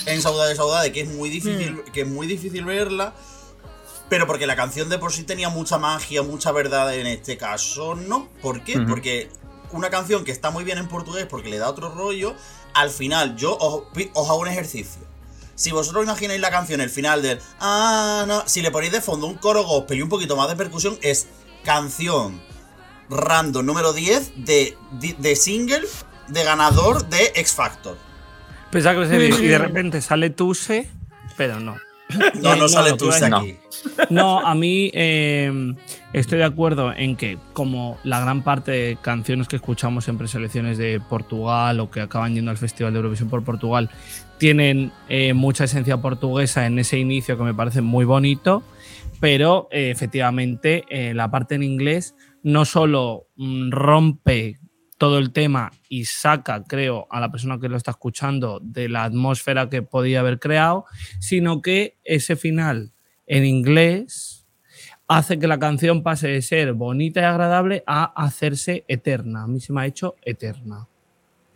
en 0.06 0.20
Saudade 0.20 0.56
Saudade, 0.56 0.90
que 0.90 1.02
es 1.02 1.08
muy 1.08 1.28
difícil, 1.30 1.82
que 1.92 2.00
es 2.00 2.08
muy 2.08 2.26
difícil 2.26 2.64
verla. 2.64 3.14
Pero 4.08 4.26
porque 4.26 4.46
la 4.48 4.56
canción 4.56 4.88
de 4.88 4.98
por 4.98 5.12
sí 5.12 5.22
tenía 5.22 5.48
mucha 5.50 5.78
magia, 5.78 6.22
mucha 6.22 6.50
verdad 6.50 6.92
en 6.94 7.06
este 7.06 7.36
caso, 7.36 7.94
no. 7.94 8.28
¿Por 8.42 8.62
qué? 8.64 8.80
Porque 8.80 9.28
una 9.70 9.90
canción 9.90 10.24
que 10.24 10.32
está 10.32 10.50
muy 10.50 10.64
bien 10.64 10.78
en 10.78 10.88
portugués 10.88 11.26
porque 11.30 11.48
le 11.48 11.58
da 11.58 11.68
otro 11.70 11.88
rollo, 11.88 12.34
al 12.74 12.90
final 12.90 13.36
yo 13.36 13.56
os 13.56 14.28
hago 14.28 14.38
un 14.40 14.48
ejercicio. 14.48 15.02
Si 15.54 15.70
vosotros 15.70 16.04
imagináis 16.04 16.40
la 16.40 16.50
canción, 16.50 16.80
el 16.80 16.90
final 16.90 17.22
del 17.22 17.38
Ah, 17.60 18.24
no, 18.26 18.42
si 18.46 18.62
le 18.62 18.70
ponéis 18.70 18.92
de 18.92 19.00
fondo 19.00 19.26
un 19.26 19.34
coro 19.34 19.62
gospel 19.64 19.98
y 19.98 20.02
un 20.02 20.08
poquito 20.08 20.36
más 20.36 20.48
de 20.48 20.56
percusión, 20.56 20.98
es 21.02 21.28
canción 21.64 22.40
random 23.08 23.64
número 23.64 23.92
10 23.92 24.44
de, 24.44 24.76
de, 24.92 25.14
de 25.18 25.36
single 25.36 25.82
de 26.28 26.44
ganador 26.44 27.06
de 27.08 27.32
X 27.36 27.52
Factor. 27.52 27.96
Pensaba 28.70 29.00
que 29.00 29.06
decir, 29.08 29.44
y 29.44 29.48
de 29.48 29.58
repente 29.58 30.00
sale 30.00 30.30
Tuse, 30.30 30.88
pero 31.36 31.60
no. 31.60 31.76
No, 32.40 32.54
Eh, 32.54 32.58
no 32.58 32.68
sale 32.68 32.88
iba 32.88 32.94
a 32.94 32.98
Tuse 32.98 33.24
aquí. 33.26 33.56
No, 34.10 34.40
a 34.40 34.54
mí 34.54 34.90
eh, 34.94 35.74
estoy 36.12 36.38
de 36.38 36.44
acuerdo 36.44 36.92
en 36.92 37.16
que, 37.16 37.38
como 37.52 37.98
la 38.04 38.20
gran 38.20 38.42
parte 38.42 38.70
de 38.72 38.98
canciones 39.00 39.48
que 39.48 39.56
escuchamos 39.56 40.08
en 40.08 40.18
preselecciones 40.18 40.78
de 40.78 41.00
Portugal 41.08 41.80
o 41.80 41.90
que 41.90 42.00
acaban 42.00 42.34
yendo 42.34 42.50
al 42.50 42.58
Festival 42.58 42.92
de 42.92 42.98
Eurovisión 42.98 43.28
por 43.30 43.42
Portugal, 43.44 43.90
tienen 44.38 44.92
eh, 45.08 45.32
mucha 45.32 45.64
esencia 45.64 45.98
portuguesa 45.98 46.66
en 46.66 46.78
ese 46.78 46.98
inicio 46.98 47.36
que 47.36 47.44
me 47.44 47.54
parece 47.54 47.80
muy 47.80 48.04
bonito, 48.04 48.62
pero 49.20 49.68
eh, 49.70 49.90
efectivamente 49.90 50.84
eh, 50.88 51.14
la 51.14 51.30
parte 51.30 51.54
en 51.54 51.62
inglés 51.62 52.14
no 52.42 52.64
solo 52.64 53.28
mm, 53.36 53.70
rompe 53.70 54.58
todo 54.98 55.18
el 55.18 55.32
tema 55.32 55.72
y 55.88 56.04
saca, 56.04 56.64
creo, 56.64 57.06
a 57.10 57.20
la 57.20 57.30
persona 57.30 57.58
que 57.58 57.68
lo 57.68 57.76
está 57.76 57.92
escuchando 57.92 58.60
de 58.62 58.88
la 58.88 59.04
atmósfera 59.04 59.68
que 59.68 59.82
podía 59.82 60.20
haber 60.20 60.38
creado, 60.38 60.84
sino 61.20 61.62
que 61.62 61.98
ese 62.04 62.36
final 62.36 62.92
en 63.26 63.44
inglés 63.44 64.46
hace 65.08 65.38
que 65.38 65.46
la 65.46 65.58
canción 65.58 66.02
pase 66.02 66.28
de 66.28 66.42
ser 66.42 66.72
bonita 66.72 67.20
y 67.20 67.24
agradable 67.24 67.82
a 67.86 68.04
hacerse 68.04 68.84
eterna. 68.88 69.42
A 69.42 69.46
mí 69.46 69.60
se 69.60 69.72
me 69.72 69.82
ha 69.82 69.86
hecho 69.86 70.16
eterna. 70.22 70.88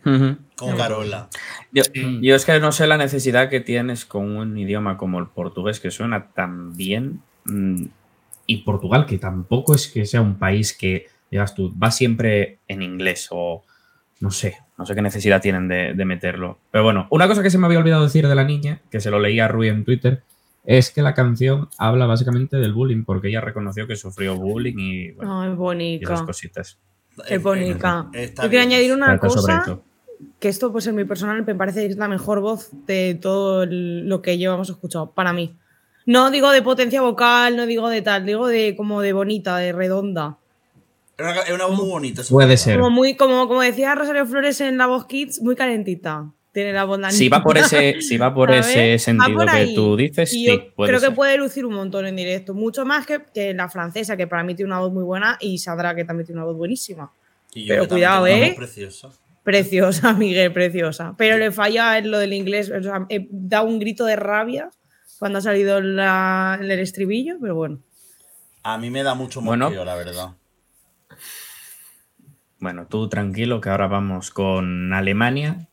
Con 0.03 0.77
Carola. 0.77 1.29
Yo, 1.71 1.83
Sí. 1.83 2.19
yo 2.21 2.35
es 2.35 2.45
que 2.45 2.59
no 2.59 2.71
sé 2.71 2.87
la 2.87 2.97
necesidad 2.97 3.49
que 3.49 3.59
tienes 3.59 4.05
con 4.05 4.35
un 4.35 4.57
idioma 4.57 4.97
como 4.97 5.19
el 5.19 5.27
portugués 5.27 5.79
que 5.79 5.91
suena 5.91 6.27
tan 6.27 6.75
bien. 6.75 7.21
mm, 7.45 7.83
Y 8.45 8.57
Portugal, 8.63 9.05
que 9.05 9.19
tampoco 9.19 9.75
es 9.75 9.87
que 9.87 10.05
sea 10.07 10.21
un 10.21 10.39
país 10.39 10.75
que, 10.75 11.05
digas 11.29 11.53
tú, 11.53 11.71
va 11.77 11.91
siempre 11.91 12.57
en 12.67 12.81
inglés 12.81 13.27
o 13.29 13.63
no 14.21 14.31
sé, 14.31 14.57
no 14.77 14.85
sé 14.87 14.95
qué 14.95 15.01
necesidad 15.03 15.39
tienen 15.41 15.67
de, 15.67 15.93
de 15.93 16.05
meterlo. 16.05 16.57
Pero 16.71 16.83
bueno, 16.83 17.05
una 17.11 17.27
cosa 17.27 17.43
que 17.43 17.51
se 17.51 17.57
me 17.59 17.67
había 17.67 17.77
olvidado 17.77 18.03
decir 18.03 18.27
de 18.27 18.33
la 18.35 18.43
niña, 18.43 18.81
que 18.89 18.99
se 19.01 19.11
lo 19.11 19.19
leía 19.19 19.45
a 19.45 19.47
Rui 19.49 19.67
en 19.69 19.85
Twitter, 19.85 20.23
es 20.65 20.89
que 20.91 21.01
la 21.03 21.13
canción 21.13 21.69
habla 21.77 22.05
básicamente 22.07 22.57
del 22.57 22.73
bullying, 22.73 23.03
porque 23.03 23.27
ella 23.29 23.39
reconoció 23.41 23.85
que 23.87 23.95
sufrió 23.95 24.35
bullying 24.35 24.75
y, 24.77 25.11
bueno, 25.11 25.31
No, 25.31 25.43
es 25.43 25.49
y 25.49 25.51
esas 25.51 25.57
bonita. 25.57 26.25
cositas. 26.25 26.77
Es 27.27 27.41
bonita. 27.43 28.07
Yo 28.13 28.49
quiero 28.49 28.61
añadir 28.63 28.93
una 28.93 29.05
Trata 29.19 29.27
cosa. 29.27 29.79
Que 30.39 30.49
esto 30.49 30.71
pues 30.71 30.85
en 30.87 30.95
mi 30.95 31.05
personal 31.05 31.43
me 31.45 31.55
parece 31.55 31.81
que 31.81 31.87
es 31.93 31.97
la 31.97 32.07
mejor 32.07 32.41
voz 32.41 32.69
de 32.85 33.17
todo 33.21 33.63
el- 33.63 34.07
lo 34.07 34.21
que 34.21 34.37
llevamos 34.37 34.69
escuchado, 34.69 35.11
para 35.11 35.33
mí. 35.33 35.55
No 36.05 36.31
digo 36.31 36.51
de 36.51 36.61
potencia 36.61 37.01
vocal, 37.01 37.55
no 37.55 37.65
digo 37.65 37.87
de 37.89 38.01
tal, 38.01 38.25
digo 38.25 38.47
de 38.47 38.75
como 38.75 39.01
de 39.01 39.13
bonita, 39.13 39.57
de 39.57 39.71
redonda. 39.71 40.37
Es 41.17 41.53
una, 41.53 41.65
voz 41.65 41.77
muy 41.77 41.89
bonita. 41.89 42.21
Puede 42.29 42.55
ser. 42.55 42.79
Como 42.79 42.89
muy, 42.89 43.15
como, 43.15 43.47
como 43.47 43.61
decía 43.61 43.93
Rosario 43.93 44.25
Flores 44.25 44.61
en 44.61 44.77
la 44.77 44.87
voz 44.87 45.05
Kids, 45.05 45.41
muy 45.41 45.55
calentita. 45.55 46.31
Tiene 46.51 46.73
la 46.73 46.85
voz 46.85 46.99
Si 47.13 47.29
va 47.29 47.43
por 47.43 47.57
ese, 47.57 48.01
si 48.01 48.17
va 48.17 48.33
por 48.33 48.51
ese 48.51 48.97
sentido 48.97 49.37
por 49.37 49.51
que 49.51 49.73
tú 49.75 49.95
dices, 49.95 50.33
Y 50.33 50.45
sí, 50.45 50.47
yo 50.47 50.73
puede 50.73 50.89
creo 50.89 50.99
ser. 50.99 51.09
que 51.09 51.15
puede 51.15 51.37
lucir 51.37 51.65
un 51.65 51.75
montón 51.75 52.07
en 52.07 52.15
directo. 52.15 52.53
Mucho 52.53 52.85
más 52.85 53.05
que, 53.05 53.21
que 53.33 53.53
la 53.53 53.69
francesa, 53.69 54.17
que 54.17 54.25
para 54.27 54.43
mí 54.43 54.55
tiene 54.55 54.71
una 54.71 54.79
voz 54.79 54.91
muy 54.91 55.03
buena, 55.03 55.37
y 55.41 55.57
Sandra, 55.59 55.93
que 55.93 56.05
también 56.05 56.25
tiene 56.25 56.39
una 56.41 56.45
voz 56.47 56.57
buenísima. 56.57 57.11
Y 57.53 57.67
Pero 57.67 57.83
que 57.83 57.87
también 57.89 58.09
cuidado, 58.09 58.27
¿eh? 58.27 58.45
voz 58.47 58.55
preciosa. 58.55 59.09
Preciosa, 59.49 60.13
Miguel, 60.17 60.53
preciosa. 60.53 61.15
Pero 61.17 61.37
le 61.39 61.51
falla 61.51 61.97
en 61.97 62.11
lo 62.11 62.19
del 62.19 62.33
inglés. 62.33 62.69
O 62.71 62.83
sea, 62.83 63.05
he 63.09 63.27
dado 63.31 63.65
un 63.65 63.79
grito 63.79 64.05
de 64.05 64.15
rabia 64.15 64.69
cuando 65.17 65.39
ha 65.39 65.41
salido 65.41 65.81
la- 65.81 66.59
el 66.61 66.69
estribillo, 66.71 67.37
pero 67.41 67.55
bueno. 67.55 67.79
A 68.61 68.77
mí 68.77 68.91
me 68.91 69.01
da 69.01 69.15
mucho 69.15 69.41
Bueno. 69.41 69.65
mosqueo, 69.65 69.85
la 69.85 69.95
verdad. 69.95 70.29
Bueno, 72.59 72.87
tú 72.87 73.09
tranquilo 73.09 73.59
que 73.61 73.69
ahora 73.69 73.87
vamos 73.87 74.31
con 74.31 74.93
Alemania, 74.93 75.67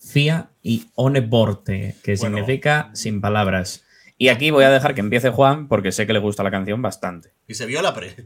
CIA 0.00 0.50
y 0.62 0.86
Oneborte, 0.94 1.96
que 2.02 2.16
Bueno. 2.16 2.38
significa 2.38 2.90
sin 2.94 3.20
palabras. 3.20 3.84
Y 4.18 4.28
aquí 4.28 4.50
voy 4.50 4.64
a 4.64 4.70
dejar 4.70 4.94
que 4.94 5.02
empiece 5.02 5.30
Juan 5.30 5.68
porque 5.68 5.92
sé 5.92 6.06
que 6.06 6.12
le 6.14 6.18
gusta 6.18 6.42
la 6.42 6.50
canción 6.50 6.82
bastante. 6.82 7.32
Y 7.46 7.54
se 7.54 7.66
vio 7.66 7.80
la 7.80 7.94
pre. 7.94 8.16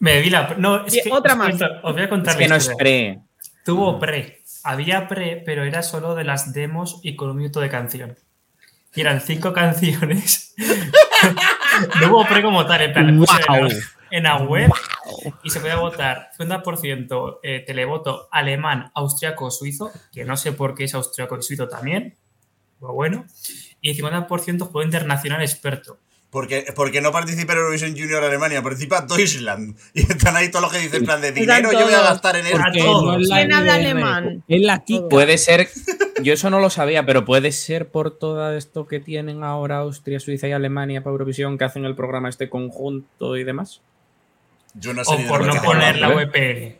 Me 0.00 0.20
vi 0.20 0.30
la. 0.30 0.54
No, 0.58 0.84
es 0.86 1.00
que 1.02 1.12
otra 1.12 1.32
os 1.34 1.38
más. 1.38 1.54
os 1.82 1.92
voy 1.92 2.02
a 2.02 2.08
contar 2.08 2.32
Es 2.34 2.36
la 2.40 2.42
que 2.42 2.48
no 2.48 2.56
es 2.56 2.68
pre. 2.76 3.20
Tuvo 3.64 3.98
pre. 3.98 4.42
Había 4.62 5.08
pre, 5.08 5.42
pero 5.44 5.64
era 5.64 5.82
solo 5.82 6.14
de 6.14 6.24
las 6.24 6.52
demos 6.52 7.00
y 7.02 7.16
con 7.16 7.30
un 7.30 7.38
minuto 7.38 7.60
de 7.60 7.70
canción. 7.70 8.16
Y 8.94 9.00
eran 9.00 9.20
cinco 9.20 9.52
canciones. 9.54 10.54
no 12.00 12.08
hubo 12.08 12.26
pre 12.26 12.42
como 12.42 12.66
tal, 12.66 12.82
en 12.82 12.92
plan, 12.92 13.24
en 14.10 14.22
la 14.22 14.36
web 14.36 14.70
y 15.42 15.50
se 15.50 15.58
podía 15.58 15.76
votar 15.76 16.30
50% 16.38 17.40
eh, 17.42 17.64
televoto 17.66 18.28
alemán, 18.30 18.92
austriaco, 18.94 19.50
suizo, 19.50 19.90
que 20.12 20.24
no 20.24 20.36
sé 20.36 20.52
por 20.52 20.74
qué 20.74 20.84
es 20.84 20.94
austriaco 20.94 21.36
y 21.36 21.42
suizo 21.42 21.68
también, 21.68 22.16
pero 22.78 22.92
bueno, 22.92 23.26
y 23.80 23.92
50% 23.94 24.60
juego 24.60 24.82
internacional 24.82 25.42
experto. 25.42 25.98
Porque, 26.34 26.64
porque 26.74 27.00
no 27.00 27.12
participa 27.12 27.52
en 27.52 27.60
Eurovision 27.60 27.92
Junior 27.92 28.24
Alemania, 28.24 28.60
participa 28.60 29.02
Deutschland. 29.02 29.76
Y 29.94 30.00
están 30.00 30.34
ahí 30.34 30.50
todos 30.50 30.64
los 30.64 30.72
que 30.72 30.80
dicen, 30.80 31.02
en 31.02 31.04
plan 31.04 31.20
de 31.20 31.30
dinero 31.30 31.70
yo 31.70 31.84
voy 31.84 31.94
a 31.94 32.02
gastar 32.02 32.34
en 32.34 32.46
Porque 32.50 32.78
esto. 32.80 33.16
¿Quién 33.32 33.52
habla 33.52 33.74
alemán? 33.74 34.42
Es 34.48 34.60
la 34.60 34.82
Kika. 34.82 35.08
Puede 35.08 35.38
ser, 35.38 35.68
yo 36.24 36.32
eso 36.32 36.50
no 36.50 36.58
lo 36.58 36.70
sabía, 36.70 37.06
pero 37.06 37.24
puede 37.24 37.52
ser 37.52 37.86
por 37.86 38.10
todo 38.18 38.52
esto 38.52 38.88
que 38.88 38.98
tienen 38.98 39.44
ahora 39.44 39.78
Austria, 39.78 40.18
Suiza 40.18 40.48
y 40.48 40.52
Alemania 40.52 41.04
para 41.04 41.12
Eurovisión, 41.12 41.56
que 41.56 41.66
hacen 41.66 41.84
el 41.84 41.94
programa 41.94 42.28
este 42.28 42.48
conjunto 42.48 43.36
y 43.36 43.44
demás. 43.44 43.80
Yo 44.74 44.92
no 44.92 45.04
sé 45.04 45.14
O 45.14 45.18
ni 45.18 45.28
por 45.28 45.46
no 45.46 45.62
poner 45.62 45.98
la. 45.98 46.08
VPN, 46.08 46.74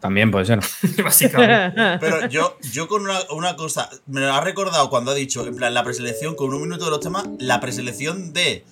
También 0.00 0.30
puede 0.30 0.44
ser. 0.44 0.60
básicamente. 1.04 1.98
Pero 2.00 2.28
yo, 2.28 2.56
yo 2.72 2.88
con 2.88 3.02
una, 3.02 3.18
una 3.30 3.56
cosa, 3.56 3.90
me 4.06 4.20
lo 4.20 4.32
ha 4.32 4.40
recordado 4.40 4.90
cuando 4.90 5.10
ha 5.10 5.14
dicho, 5.14 5.46
en 5.46 5.56
plan, 5.56 5.74
la 5.74 5.82
preselección, 5.84 6.34
con 6.34 6.54
un 6.54 6.62
minuto 6.62 6.84
de 6.84 6.90
los 6.90 7.00
temas, 7.00 7.26
la 7.38 7.60
preselección 7.60 8.32
de 8.32 8.64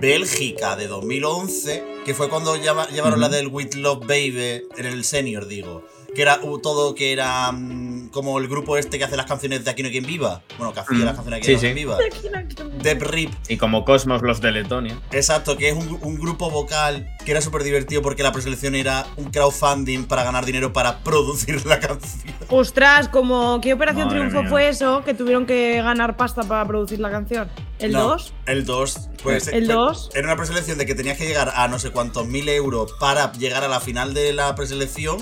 Bélgica 0.00 0.76
de 0.76 0.86
2011, 0.86 1.84
que 2.04 2.14
fue 2.14 2.28
cuando 2.28 2.56
llevaron 2.56 3.20
la 3.20 3.28
del 3.28 3.48
With 3.48 3.74
Love 3.74 4.00
Baby 4.06 4.64
en 4.76 4.86
el 4.86 5.04
senior, 5.04 5.46
digo. 5.46 5.84
Que 6.16 6.22
era 6.22 6.40
todo 6.62 6.94
que 6.94 7.12
era 7.12 7.52
mm, 7.52 8.08
como 8.08 8.38
el 8.38 8.48
grupo 8.48 8.78
este 8.78 8.96
que 8.98 9.04
hace 9.04 9.16
las 9.18 9.26
canciones 9.26 9.64
de 9.64 9.70
Aquí 9.70 9.82
no 9.82 9.88
hay 9.88 9.92
quien 9.92 10.06
viva. 10.06 10.40
Bueno, 10.56 10.72
que 10.72 10.80
hacía 10.80 10.96
Mm. 10.96 11.04
las 11.04 11.14
canciones 11.14 11.40
de 11.46 11.58
Sí, 11.58 11.66
Aquí 11.66 12.28
no 12.30 12.38
hay 12.38 12.46
quien 12.46 12.68
viva. 12.70 12.82
Deb 12.82 13.02
Rip, 13.02 13.32
Y 13.48 13.58
como 13.58 13.84
Cosmos 13.84 14.22
los 14.22 14.40
de 14.40 14.50
Letonia. 14.52 14.98
exacto, 15.12 15.56
que 15.58 15.68
es 15.68 15.74
un, 15.76 15.98
un 16.00 16.14
grupo 16.18 16.50
vocal 16.50 17.06
que 17.26 17.32
era 17.32 17.40
súper 17.42 17.62
divertido 17.64 18.00
porque 18.02 18.22
la 18.22 18.32
preselección 18.32 18.74
era 18.74 19.06
un 19.16 19.26
crowdfunding 19.30 20.04
para 20.04 20.24
ganar 20.24 20.46
dinero 20.46 20.72
para 20.72 21.00
producir 21.00 21.66
la 21.66 21.78
canción. 21.80 22.34
Ostras, 22.48 23.08
como 23.08 23.60
¿qué 23.60 23.74
Operación 23.74 24.06
Madre 24.06 24.20
Triunfo 24.20 24.40
mía. 24.42 24.50
fue 24.50 24.68
eso? 24.68 25.02
Que 25.04 25.12
tuvieron 25.14 25.44
que 25.46 25.82
ganar 25.82 26.16
pasta 26.16 26.42
para 26.44 26.64
producir 26.66 26.98
la 27.00 27.10
canción. 27.10 27.48
¿El 27.78 27.92
No, 27.92 28.08
2? 28.08 28.34
El 28.46 28.64
2. 28.64 29.10
Pues, 29.22 29.48
¿El 29.48 29.66
fue- 29.66 29.74
2? 29.74 30.10
Era 30.14 30.26
una 30.28 30.36
preselección 30.36 30.78
de 30.78 30.86
que 30.86 30.94
tenías 30.94 31.18
que 31.18 31.26
llegar 31.26 31.52
a 31.54 31.68
no 31.68 31.78
sé 31.78 31.90
cuántos 31.90 32.26
mil 32.26 32.48
euros 32.48 32.92
para 32.98 33.32
llegar 33.32 33.64
a 33.64 33.68
la 33.68 33.80
final 33.80 34.14
de 34.14 34.32
la 34.32 34.54
preselección. 34.54 35.18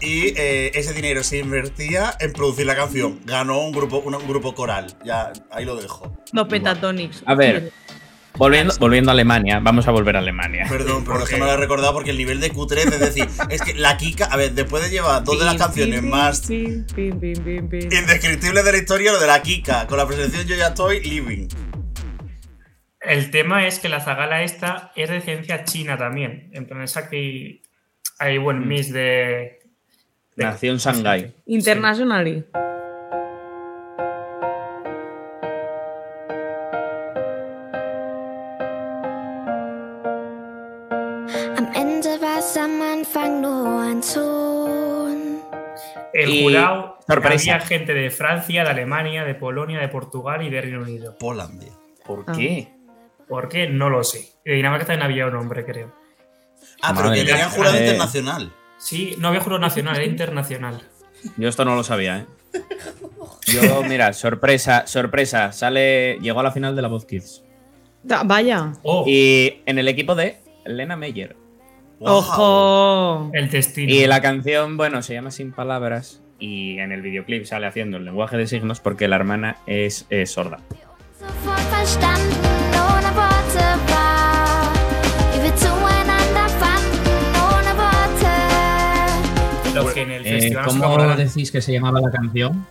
Y 0.00 0.28
eh, 0.36 0.72
ese 0.74 0.92
dinero 0.94 1.22
se 1.22 1.38
invertía 1.38 2.16
en 2.18 2.32
producir 2.32 2.66
la 2.66 2.74
canción. 2.74 3.20
Ganó 3.24 3.60
un 3.60 3.72
grupo, 3.72 3.98
un, 3.98 4.14
un 4.14 4.26
grupo 4.26 4.54
coral. 4.54 4.96
Ya, 5.04 5.32
ahí 5.50 5.64
lo 5.64 5.76
dejo. 5.76 6.12
Los 6.32 6.48
Pentatonics. 6.48 7.22
A 7.24 7.36
ver, 7.36 7.70
volviendo, 8.36 8.74
volviendo 8.80 9.10
a 9.10 9.12
Alemania, 9.12 9.60
vamos 9.62 9.86
a 9.86 9.92
volver 9.92 10.16
a 10.16 10.18
Alemania. 10.18 10.66
Perdón, 10.68 11.04
pero 11.04 11.22
es 11.22 11.28
que 11.28 11.36
me 11.36 11.44
lo 11.44 11.52
he 11.52 11.56
recordado 11.56 11.92
porque 11.92 12.10
el 12.10 12.18
nivel 12.18 12.40
de 12.40 12.50
cutre 12.50 12.82
es 12.82 12.98
decir, 12.98 13.28
es 13.48 13.62
que 13.62 13.74
la 13.74 13.96
Kika, 13.96 14.24
a 14.24 14.36
ver, 14.36 14.52
después 14.54 14.82
de 14.82 14.90
llevar 14.90 15.22
dos 15.22 15.38
de 15.38 15.44
las 15.44 15.56
canciones 15.56 16.00
pim, 16.00 16.10
más 16.10 16.40
pim, 16.48 16.84
pim, 16.96 17.20
pim, 17.20 17.44
pim, 17.44 17.68
pim. 17.68 17.92
indescriptibles 17.92 18.64
de 18.64 18.72
la 18.72 18.78
historia, 18.78 19.12
lo 19.12 19.20
de 19.20 19.26
la 19.28 19.40
Kika, 19.40 19.86
con 19.86 19.98
la 19.98 20.06
preselección 20.06 20.44
yo 20.48 20.56
ya 20.56 20.68
estoy 20.68 21.00
living. 21.04 21.46
El 23.04 23.30
tema 23.30 23.66
es 23.66 23.78
que 23.80 23.88
la 23.88 24.00
zagala 24.00 24.42
esta 24.42 24.92
es 24.94 25.10
de 25.10 25.20
ciencia 25.20 25.64
china 25.64 25.96
también. 25.98 26.50
En 26.52 26.66
plan, 26.66 26.82
es 26.82 26.96
aquí 26.96 27.62
hay 28.18 28.38
buen 28.38 28.66
mix 28.68 28.92
de. 28.92 29.60
de- 30.36 30.44
Nació 30.44 30.72
en 30.72 30.78
Shanghái. 30.78 31.34
Internationally. 31.46 32.44
Am 41.56 41.68
Ende 41.74 42.18
war's 42.20 42.56
am 42.56 42.80
Anfang 42.82 43.40
nur 43.40 43.84
ein 43.84 44.00
Ton. 44.00 45.40
El 46.14 46.30
Y- 46.30 46.42
jurado 46.44 46.98
sorpresa. 47.06 47.54
había 47.54 47.66
gente 47.66 47.94
de 47.94 48.10
Francia, 48.10 48.64
de 48.64 48.70
Alemania, 48.70 49.24
de 49.24 49.34
Polonia, 49.34 49.80
de 49.80 49.88
Portugal 49.88 50.42
y 50.42 50.50
de 50.50 50.60
Reino 50.60 50.80
Unido. 50.82 51.16
Polandia. 51.18 51.72
¿Por 52.04 52.24
Ah. 52.26 52.32
qué? 52.36 52.68
¿Por 53.28 53.48
qué? 53.48 53.68
No 53.68 53.88
lo 53.90 54.04
sé. 54.04 54.32
De 54.44 54.54
Dinamarca 54.54 54.86
también 54.86 55.02
había 55.10 55.26
un 55.26 55.36
hombre, 55.36 55.64
creo. 55.64 55.92
Ah, 56.82 56.92
pero 56.94 57.08
Madre 57.08 57.20
que 57.20 57.26
tenían 57.30 57.50
jurado 57.50 57.76
Eh. 57.76 57.80
internacional. 57.80 58.52
Sí, 58.78 59.14
no 59.18 59.28
había 59.28 59.40
jurado 59.40 59.60
nacional, 59.60 59.96
era 59.96 60.04
internacional. 60.04 60.82
Yo 61.36 61.48
esto 61.48 61.64
no 61.64 61.76
lo 61.76 61.84
sabía, 61.84 62.18
¿eh? 62.18 62.26
Yo, 63.46 63.82
mira, 63.84 64.12
sorpresa, 64.12 64.86
sorpresa, 64.86 65.52
sale, 65.52 66.18
llegó 66.20 66.40
a 66.40 66.42
la 66.42 66.50
final 66.50 66.74
de 66.76 66.82
la 66.82 66.88
Voz 66.88 67.04
Kids. 67.06 67.42
Da- 68.02 68.22
Vaya. 68.24 68.72
Oh, 68.82 69.04
Y 69.06 69.62
en 69.66 69.78
el 69.78 69.86
equipo 69.88 70.14
de 70.14 70.38
Lena 70.64 70.96
Meyer. 70.96 71.36
Wow. 72.00 72.10
Ojo. 72.16 73.30
el 73.32 73.48
destino. 73.50 73.92
Y 73.92 74.06
la 74.06 74.20
canción, 74.20 74.76
bueno, 74.76 75.02
se 75.02 75.14
llama 75.14 75.30
Sin 75.30 75.52
Palabras. 75.52 76.20
Y 76.40 76.78
en 76.80 76.90
el 76.90 77.02
videoclip 77.02 77.44
sale 77.44 77.68
haciendo 77.68 77.98
el 77.98 78.04
lenguaje 78.04 78.36
de 78.36 78.48
signos 78.48 78.80
porque 78.80 79.06
la 79.06 79.14
hermana 79.14 79.58
es, 79.66 80.06
eh, 80.10 80.26
sorda. 80.26 80.58
En 90.02 90.10
el 90.12 90.26
Eh, 90.26 90.30
festival 90.40 90.64
¿Cómo 90.66 91.16
decís 91.16 91.50
que 91.50 91.60
se 91.62 91.72
llamaba 91.72 92.00
la 92.00 92.10
canción? 92.10 92.66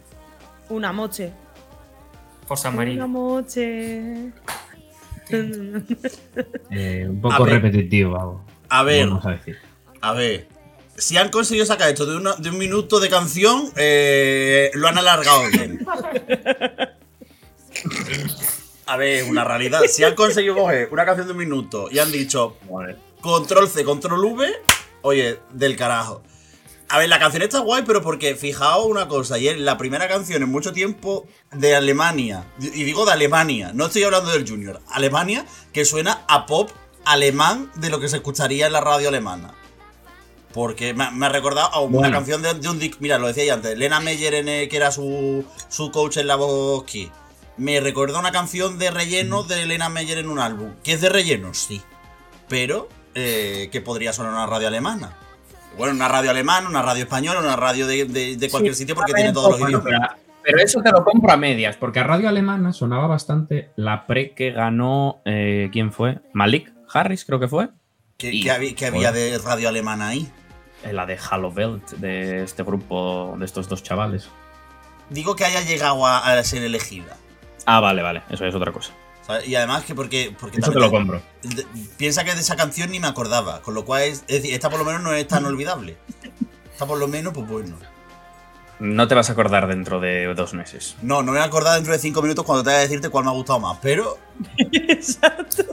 Una 0.70 0.92
moche. 0.94 1.32
por 2.48 2.58
San 2.58 2.78
Una 2.78 3.08
moche. 3.08 4.32
Eh, 6.70 7.08
un 7.10 7.18
A 7.20 7.22
poco 7.22 7.46
ver. 7.46 7.62
repetitivo, 7.62 8.16
algo. 8.20 8.46
A 8.70 8.84
ver, 8.84 9.08
Vamos 9.08 9.26
a 9.26 9.32
decir. 9.32 9.58
A 10.02 10.14
ver. 10.14 10.48
Si 10.98 11.18
han 11.18 11.30
conseguido 11.30 11.66
sacar 11.66 11.90
esto 11.90 12.06
de, 12.06 12.18
una- 12.18 12.36
de 12.36 12.50
un 12.50 12.58
minuto 12.58 13.00
de 13.00 13.10
canción, 13.10 13.72
eh, 13.78 14.70
lo 14.74 14.88
han 14.88 14.98
alargado 14.98 15.42
bien. 15.52 15.86
A 18.86 18.98
ver, 18.98 19.24
una 19.30 19.44
realidad. 19.46 19.82
Si 19.88 20.04
han 20.04 20.16
conseguido 20.16 20.56
coger 20.56 20.90
una 20.92 21.06
canción 21.06 21.28
de 21.28 21.32
un 21.34 21.40
minuto 21.40 21.88
y 21.90 22.00
han 22.00 22.12
dicho 22.12 22.58
control 23.22 23.68
C, 23.70 23.84
control 23.86 24.20
V, 24.26 24.48
oye, 25.04 25.40
del 25.54 25.76
carajo. 25.78 26.24
A 26.94 26.98
ver, 26.98 27.08
la 27.08 27.20
canción 27.20 27.42
está 27.44 27.60
guay, 27.60 27.84
pero 27.86 28.02
porque 28.02 28.36
fijaos 28.36 28.86
una 28.86 29.08
cosa, 29.08 29.38
y 29.40 29.48
es 29.48 29.58
la 29.58 29.78
primera 29.78 30.08
canción 30.10 30.44
en 30.44 30.50
mucho 30.50 30.74
tiempo 30.74 31.26
de 31.52 31.74
Alemania, 31.76 32.46
y 32.60 32.84
digo 32.84 33.06
de 33.06 33.14
Alemania, 33.14 33.72
no 33.74 33.86
estoy 33.86 34.04
hablando 34.04 34.30
del 34.32 34.48
Junior, 34.48 34.82
Alemania, 34.90 35.46
que 35.72 35.86
suena 35.86 36.26
a 36.28 36.46
pop 36.46 36.70
alemán 37.06 37.72
de 37.76 37.90
lo 37.90 38.00
que 38.02 38.10
se 38.10 38.18
escucharía 38.18 38.68
en 38.68 38.74
la 38.74 38.82
radio 38.82 39.08
alemana. 39.08 39.54
Porque 40.54 40.94
me, 40.94 41.06
ha- 41.06 41.12
me 41.12 41.28
ha 41.28 41.30
recordado 41.30 41.70
a 41.74 41.80
una 41.80 42.00
Bueno. 42.00 42.14
canción 42.18 42.42
de, 42.42 42.54
de 42.56 42.68
un 42.70 42.78
disco, 42.78 42.98
mira, 43.00 43.18
lo 43.18 43.28
decía 43.28 43.46
ya 43.46 43.54
antes, 43.54 43.78
Lena 43.78 44.02
Meyer, 44.02 44.34
en, 44.34 44.50
eh, 44.50 44.68
que 44.68 44.76
era 44.76 44.92
su, 44.92 45.46
su 45.70 45.92
coach 45.92 46.18
en 46.18 46.28
la 46.28 46.36
voz. 46.36 46.84
Me 47.56 47.80
recuerda 47.80 48.20
una 48.20 48.34
canción 48.34 48.78
de 48.78 48.92
relleno 48.92 49.44
de 49.44 49.66
Lena 49.66 49.88
Meyer 49.88 50.18
en 50.18 50.30
un 50.30 50.40
álbum. 50.40 50.74
¿Que 50.84 50.92
es 50.94 51.00
de 51.02 51.08
relleno? 51.08 51.54
Sí. 51.54 51.82
Pero 52.50 52.90
eh, 53.16 53.70
que 53.72 53.80
podría 53.80 54.12
sonar 54.12 54.32
en 54.34 54.38
una 54.40 54.48
radio 54.48 54.68
alemana. 54.68 55.18
Bueno, 55.78 55.94
una 55.96 56.08
radio 56.08 56.32
alemana, 56.32 56.68
una 56.70 56.82
radio 56.82 57.04
española, 57.04 57.40
una 57.40 57.56
radio 57.56 57.88
de, 57.88 58.06
de- 58.06 58.36
de 58.38 58.50
cualquier 58.50 58.76
sitio 58.76 58.94
porque 58.96 59.14
tiene 59.14 59.32
todos 59.34 59.52
los 59.52 59.60
Bueno, 59.60 59.80
idiomas. 59.80 60.10
pero, 60.16 60.22
pero 60.44 60.60
eso 60.60 60.82
te 60.82 60.92
lo 60.92 61.04
compro 61.04 61.32
a 61.32 61.38
medias, 61.38 61.78
porque 61.78 62.00
a 62.00 62.04
Radio 62.04 62.30
Alemana 62.30 62.74
sonaba 62.74 63.08
bastante 63.08 63.70
la 63.76 64.06
pre 64.06 64.32
que 64.34 64.52
ganó. 64.52 65.22
eh, 65.26 65.70
¿Quién 65.72 65.92
fue? 65.92 66.20
Malik 66.34 66.72
Harris, 66.94 67.26
creo 67.26 67.40
que 67.40 67.48
fue. 67.48 67.70
¿Qué, 68.18 68.32
Y- 68.34 68.44
qué 68.44 68.52
había, 68.52 68.76
qué 68.76 68.86
había 68.88 69.12
de 69.12 69.38
radio 69.40 69.70
alemana 69.70 70.10
ahí? 70.10 70.30
Eh, 70.84 70.94
La 70.94 71.06
de 71.06 71.18
Halo 71.30 71.52
Belt, 71.52 71.90
de 71.92 72.44
este 72.44 72.64
grupo, 72.64 73.36
de 73.40 73.46
estos 73.46 73.70
dos 73.70 73.82
chavales. 73.82 74.30
Digo 75.10 75.36
que 75.36 75.46
haya 75.46 75.62
llegado 75.62 76.06
a, 76.06 76.18
a 76.34 76.44
ser 76.44 76.64
elegida. 76.64 77.18
Ah, 77.66 77.80
vale, 77.80 78.02
vale, 78.02 78.24
eso 78.30 78.46
es 78.46 78.54
otra 78.56 78.72
cosa. 78.72 78.92
¿Sabes? 79.26 79.48
Y 79.48 79.56
además 79.56 79.84
que 79.86 79.96
porque... 79.96 80.36
porque 80.40 80.58
Eso 80.60 80.72
te 80.72 80.80
lo 80.80 80.90
compro. 80.92 81.22
de- 81.44 81.66
Piensa 81.98 82.24
que 82.24 82.34
de 82.34 82.42
esa 82.42 82.56
canción 82.56 82.92
ni 82.92 83.00
me 83.00 83.08
acordaba. 83.08 83.62
Con 83.62 83.74
lo 83.74 83.86
cual, 83.86 84.04
es, 84.04 84.20
es 84.28 84.42
decir, 84.42 84.54
esta 84.54 84.70
por 84.70 84.80
lo 84.80 84.86
menos 84.86 85.02
no 85.02 85.14
es 85.14 85.28
tan 85.28 85.46
olvidable. 85.46 85.98
Esta 86.72 86.86
por 86.86 86.98
lo 86.98 87.08
menos, 87.08 87.34
pues 87.34 87.48
bueno. 87.48 87.76
No 88.80 89.08
te 89.08 89.14
vas 89.14 89.30
a 89.30 89.34
acordar 89.34 89.68
dentro 89.68 90.00
de 90.00 90.34
dos 90.34 90.56
meses. 90.56 90.96
No, 91.04 91.18
no 91.18 91.32
me 91.32 91.38
voy 91.38 91.42
a 91.42 91.44
acordar 91.44 91.76
dentro 91.76 91.94
de 91.94 92.00
cinco 92.00 92.22
minutos 92.24 92.44
cuando 92.44 92.64
te 92.64 92.70
vaya 92.70 92.80
a 92.80 92.82
decirte 92.82 93.10
cuál 93.10 93.26
me 93.26 93.30
ha 93.30 93.34
gustado 93.34 93.60
más. 93.60 93.78
Pero 93.82 94.18
Exacto. 94.72 95.64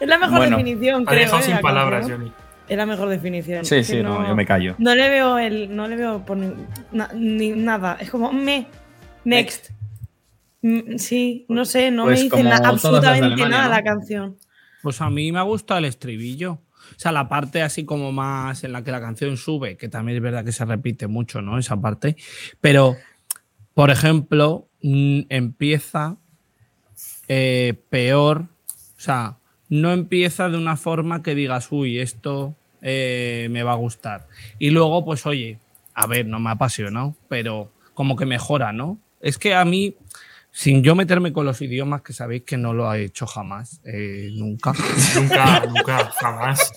Es 0.00 0.08
la 0.08 0.16
mejor 0.18 0.36
Bueno, 0.38 0.56
definición, 0.56 1.04
creo. 1.04 1.18
dejado 1.20 1.38
¿eh? 1.40 1.42
sin 1.42 1.54
la 1.54 1.60
palabras, 1.60 2.00
canción. 2.00 2.20
Johnny. 2.20 2.32
Es 2.68 2.76
la 2.78 2.86
mejor 2.86 3.08
definición. 3.10 3.64
Sí, 3.64 3.84
sí, 3.84 4.02
no, 4.02 4.26
yo 4.26 4.34
me 4.34 4.46
callo. 4.46 4.74
No 4.78 4.94
le 4.94 5.10
veo 5.10 5.38
el. 5.38 5.74
No 5.76 5.86
le 5.86 5.96
veo 5.96 6.24
por 6.24 6.36
ni, 6.38 6.54
na- 6.92 7.10
ni 7.14 7.50
nada. 7.50 7.98
Es 8.00 8.10
como 8.10 8.32
me. 8.32 8.66
Next. 9.24 9.70
Mm, 9.70 9.74
Sí, 10.98 11.44
no 11.48 11.64
sé, 11.64 11.90
no 11.90 12.04
Pues 12.04 12.18
me 12.20 12.24
dice 12.24 12.42
na- 12.42 12.56
absolutamente 12.56 13.24
Alemania, 13.26 13.48
nada 13.48 13.64
¿no? 13.64 13.70
la 13.70 13.82
canción. 13.82 14.36
Pues 14.82 15.00
a 15.00 15.10
mí 15.10 15.30
me 15.32 15.38
ha 15.38 15.42
gustado 15.42 15.78
el 15.78 15.84
estribillo. 15.84 16.52
O 16.52 16.98
sea, 16.98 17.12
la 17.12 17.28
parte 17.28 17.62
así 17.62 17.84
como 17.84 18.12
más 18.12 18.64
en 18.64 18.72
la 18.72 18.82
que 18.84 18.90
la 18.90 19.00
canción 19.00 19.36
sube, 19.36 19.76
que 19.76 19.88
también 19.88 20.16
es 20.16 20.22
verdad 20.22 20.44
que 20.44 20.52
se 20.52 20.64
repite 20.64 21.06
mucho, 21.06 21.42
¿no? 21.42 21.58
Esa 21.58 21.76
parte. 21.80 22.16
Pero, 22.60 22.96
por 23.74 23.90
ejemplo, 23.90 24.68
mm, 24.82 25.20
empieza 25.28 26.16
eh, 27.28 27.74
peor. 27.90 28.46
O 28.96 29.00
sea, 29.00 29.38
no 29.68 29.92
empieza 29.92 30.48
de 30.48 30.56
una 30.58 30.76
forma 30.76 31.22
que 31.22 31.34
digas, 31.34 31.68
uy, 31.72 31.98
esto 31.98 32.54
eh, 32.82 33.48
me 33.50 33.62
va 33.62 33.72
a 33.72 33.76
gustar. 33.76 34.28
Y 34.58 34.70
luego, 34.70 35.04
pues 35.04 35.26
oye, 35.26 35.58
a 35.94 36.06
ver, 36.06 36.26
no 36.26 36.38
me 36.38 36.50
ha 36.50 36.52
apasionado, 36.52 37.14
pero 37.28 37.70
como 37.94 38.16
que 38.16 38.26
mejora, 38.26 38.72
¿no? 38.72 38.98
Es 39.20 39.38
que 39.38 39.54
a 39.54 39.64
mí, 39.64 39.94
sin 40.56 40.84
yo 40.84 40.94
meterme 40.94 41.32
con 41.32 41.44
los 41.46 41.60
idiomas, 41.60 42.02
que 42.02 42.12
sabéis 42.12 42.44
que 42.44 42.56
no 42.56 42.72
lo 42.72 42.92
he 42.94 43.04
hecho 43.06 43.26
jamás, 43.26 43.80
eh, 43.84 44.30
nunca, 44.36 44.72
Nunca, 45.16 45.66
nunca, 45.66 46.12
jamás. 46.20 46.72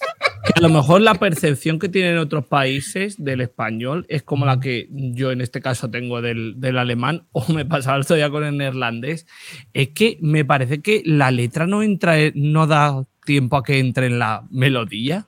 que 0.45 0.53
a 0.55 0.61
lo 0.67 0.69
mejor 0.69 1.01
la 1.01 1.13
percepción 1.13 1.77
que 1.77 1.87
tienen 1.87 2.17
otros 2.17 2.47
países 2.47 3.23
del 3.23 3.41
español 3.41 4.07
es 4.09 4.23
como 4.23 4.47
la 4.47 4.59
que 4.59 4.87
yo 4.91 5.31
en 5.31 5.41
este 5.41 5.61
caso 5.61 5.91
tengo 5.91 6.23
del, 6.23 6.55
del 6.59 6.79
alemán 6.79 7.27
o 7.33 7.45
me 7.53 7.65
pasaba 7.65 7.97
el 7.97 8.01
otro 8.01 8.15
día 8.15 8.31
con 8.31 8.43
el 8.43 8.57
neerlandés. 8.57 9.27
Es 9.73 9.89
que 9.89 10.17
me 10.21 10.43
parece 10.43 10.81
que 10.81 11.03
la 11.05 11.29
letra 11.29 11.67
no 11.67 11.83
entra, 11.83 12.15
no 12.33 12.65
da 12.65 13.03
tiempo 13.25 13.57
a 13.57 13.63
que 13.63 13.77
entre 13.77 14.07
en 14.07 14.17
la 14.17 14.43
melodía. 14.49 15.27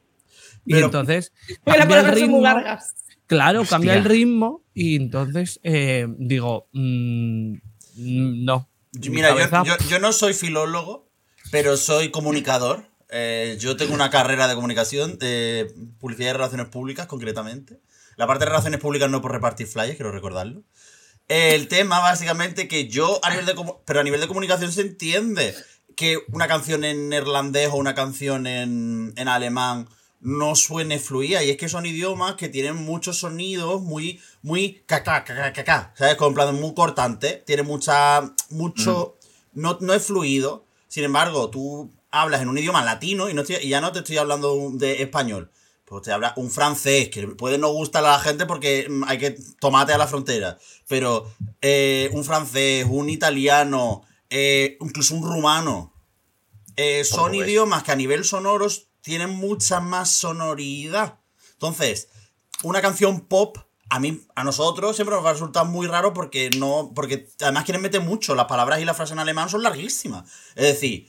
Y 0.65 0.73
Pero- 0.73 0.87
entonces. 0.87 1.33
Las 1.65 1.77
cambia 1.77 1.83
el 1.83 1.87
palabras 1.87 2.19
son 2.19 2.29
muy 2.31 2.39
ritmo. 2.39 2.41
largas. 2.41 2.95
Claro, 3.27 3.63
cambia 3.69 3.93
el 3.95 4.05
ritmo 4.05 4.63
y 4.73 4.95
entonces 4.95 5.59
eh, 5.61 6.07
digo, 6.17 6.67
mm, 6.73 7.53
no. 7.99 8.67
Yo- 8.93 9.11
Mi 9.11 9.17
Mira, 9.17 9.29
yo, 9.29 9.63
yo- 9.65 9.77
yo 9.87 9.99
no 9.99 10.11
soy 10.13 10.33
filólogo, 10.33 11.07
pero 11.51 11.77
soy 11.77 12.09
comunicador. 12.11 12.85
Eh, 13.11 13.57
yo 13.59 13.75
tengo 13.77 13.93
una 13.93 14.09
carrera 14.09 14.47
de 14.47 14.55
comunicación, 14.55 15.17
de 15.17 15.73
publicidad 15.99 16.29
y 16.29 16.33
relaciones 16.33 16.67
públicas, 16.67 17.07
concretamente. 17.07 17.79
La 18.17 18.27
parte 18.27 18.45
de 18.45 18.51
relaciones 18.51 18.79
públicas 18.79 19.09
no 19.09 19.21
por 19.21 19.31
repartir 19.31 19.67
flyers, 19.67 19.95
quiero 19.95 20.11
recordarlo. 20.11 20.63
El 21.27 21.67
tema, 21.67 21.99
básicamente, 21.99 22.67
que 22.67 22.87
yo, 22.87 23.19
a 23.23 23.29
nivel 23.29 23.45
de, 23.45 23.55
pero 23.85 23.99
a 23.99 24.03
nivel 24.03 24.19
de 24.21 24.27
comunicación 24.27 24.71
se 24.71 24.81
entiende 24.81 25.55
que 25.95 26.17
una 26.31 26.47
canción 26.47 26.83
en 26.83 27.09
neerlandés 27.09 27.69
o 27.69 27.75
una 27.75 27.93
canción 27.95 28.47
en, 28.47 29.13
en 29.15 29.27
alemán 29.27 29.87
no 30.21 30.55
suene 30.55 30.99
fluida. 30.99 31.43
Y 31.43 31.49
es 31.51 31.57
que 31.57 31.69
son 31.69 31.85
idiomas 31.85 32.35
que 32.35 32.49
tienen 32.49 32.75
muchos 32.75 33.17
sonidos 33.19 33.81
muy, 33.81 34.19
muy 34.41 34.83
caca, 34.85 35.23
caca, 35.23 35.53
caca. 35.53 35.93
¿Sabes? 35.97 36.15
Como 36.15 36.29
en 36.29 36.33
plan 36.35 36.55
muy 36.59 36.73
cortante. 36.73 37.43
Tiene 37.45 37.63
mucha, 37.63 38.33
mucho, 38.49 39.17
no, 39.53 39.77
no 39.81 39.93
es 39.93 40.03
fluido. 40.03 40.65
Sin 40.87 41.03
embargo, 41.03 41.49
tú 41.49 41.91
hablas 42.11 42.41
en 42.41 42.49
un 42.49 42.57
idioma 42.57 42.83
latino 42.83 43.29
y, 43.29 43.33
no 43.33 43.43
estoy- 43.43 43.59
y 43.63 43.69
ya 43.69 43.81
no 43.81 43.91
te 43.91 43.99
estoy 43.99 44.17
hablando 44.17 44.71
de 44.73 45.01
español. 45.01 45.51
Pues 45.85 46.03
te 46.03 46.11
habla 46.11 46.33
un 46.35 46.51
francés, 46.51 47.09
que 47.09 47.25
puede 47.29 47.57
no 47.57 47.69
gustar 47.69 48.05
a 48.05 48.11
la 48.11 48.19
gente 48.19 48.45
porque 48.45 48.85
mm, 48.89 49.03
hay 49.07 49.17
que 49.17 49.37
tomate 49.59 49.93
a 49.93 49.97
la 49.97 50.05
frontera. 50.07 50.57
Pero 50.87 51.31
eh, 51.61 52.09
un 52.13 52.23
francés, 52.23 52.85
un 52.89 53.09
italiano, 53.09 54.03
eh, 54.29 54.77
incluso 54.81 55.15
un 55.15 55.23
rumano. 55.23 55.93
eh, 56.75 57.03
son 57.03 57.31
idiomas 57.45 57.83
que 57.83 57.91
a 57.91 57.95
nivel 57.95 58.23
sonoros 58.23 58.88
tienen 59.01 59.31
mucha 59.31 59.79
más 59.79 60.11
sonoridad. 60.11 61.19
Entonces, 61.53 62.09
una 62.63 62.81
canción 62.81 63.21
pop, 63.21 63.57
a 63.89 63.99
mí, 63.99 64.21
a 64.35 64.43
nosotros 64.43 64.95
siempre 64.95 65.15
nos 65.15 65.25
va 65.25 65.31
a 65.31 65.33
resultar 65.33 65.65
muy 65.65 65.87
raro 65.87 66.13
porque 66.13 66.49
no. 66.57 66.91
Porque 66.93 67.27
además 67.41 67.63
quieren 67.63 67.81
meter 67.81 68.01
mucho. 68.01 68.35
Las 68.35 68.45
palabras 68.45 68.79
y 68.79 68.85
las 68.85 68.95
frases 68.95 69.13
en 69.13 69.19
alemán 69.19 69.49
son 69.49 69.63
larguísimas. 69.63 70.29
Es 70.55 70.65
decir, 70.67 71.07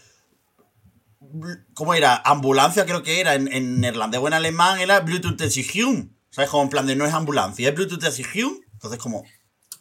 ¿Cómo 1.74 1.94
era? 1.94 2.16
Ambulancia 2.24 2.86
creo 2.86 3.02
que 3.02 3.20
era 3.20 3.34
en, 3.34 3.52
en 3.52 3.80
neerlandés 3.80 4.20
o 4.20 4.26
en 4.26 4.32
alemán 4.32 4.80
era 4.80 5.00
Bluetooth 5.00 5.40
Sichung. 5.48 6.10
¿Sabes? 6.30 6.50
Como 6.50 6.62
en 6.62 6.70
plan 6.70 6.86
de 6.86 6.96
no 6.96 7.04
es 7.04 7.12
ambulancia, 7.12 7.68
es 7.68 7.74
Bluetooth 7.74 8.10
Sichung. 8.10 8.60
Entonces 8.72 8.98
como... 8.98 9.24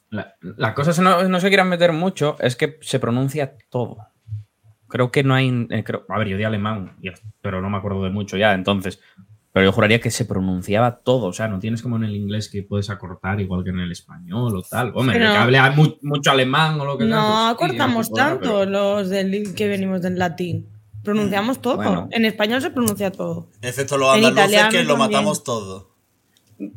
La, 0.10 0.36
la 0.42 0.74
cosa 0.74 0.92
es 0.92 1.00
no, 1.00 1.24
no 1.28 1.40
se 1.40 1.50
quieran 1.50 1.70
meter 1.70 1.94
mucho, 1.94 2.36
es 2.40 2.56
que 2.56 2.80
se 2.82 3.00
pronuncia 3.00 3.56
todo. 3.70 4.09
Creo 4.90 5.12
que 5.12 5.24
no 5.24 5.34
hay. 5.36 5.68
eh, 5.70 5.84
creo- 5.84 6.06
a 6.10 6.18
ver, 6.18 6.28
yo 6.28 6.38
di 6.38 6.44
alemán, 6.44 6.98
pero 7.42 7.62
no 7.62 7.70
me 7.70 7.78
acuerdo 7.78 8.04
de 8.04 8.10
mucho 8.10 8.36
ya, 8.38 8.54
entonces. 8.54 9.00
Pero 9.52 9.66
yo 9.66 9.72
juraría 9.72 10.00
que 10.00 10.12
se 10.12 10.26
pronunciaba 10.26 10.98
todo. 11.00 11.26
O 11.28 11.34
sea, 11.34 11.48
no 11.48 11.60
tienes 11.60 11.82
como 11.82 11.96
en 11.98 12.04
el 12.04 12.16
inglés 12.16 12.50
que 12.50 12.62
puedes 12.62 12.90
acortar 12.92 13.42
igual 13.42 13.64
que 13.64 13.72
en 13.72 13.80
el 13.80 13.92
español 13.92 14.56
o 14.56 14.62
tal. 14.62 14.92
Hombre, 14.94 15.18
Pero- 15.18 15.32
que 15.32 15.38
hable 15.38 15.70
mu- 15.72 15.96
mucho 16.04 16.30
alemán 16.32 16.80
o 16.80 16.86
lo 16.86 16.98
que 16.98 17.06
sea. 17.06 17.16
No 17.16 17.56
pues 17.58 17.72
sí, 17.72 17.78
cortamos 17.78 18.06
es 18.06 18.10
un 18.12 18.16
poco, 18.16 18.28
tanto 18.30 18.60
pero- 18.60 18.66
los 18.70 19.10
del 19.10 19.56
que 19.56 19.68
venimos 19.68 20.02
del 20.04 20.20
latín. 20.20 20.68
Pronunciamos 21.04 21.62
todo. 21.62 21.78
Bueno. 21.78 22.08
En 22.12 22.26
español 22.26 22.62
se 22.62 22.70
pronuncia 22.70 23.12
todo. 23.12 23.50
Excepto 23.62 23.98
los 23.98 24.14
andaluces 24.14 24.66
que 24.70 24.84
lo 24.84 24.90
también. 24.96 24.98
matamos 25.12 25.44
todo. 25.44 25.90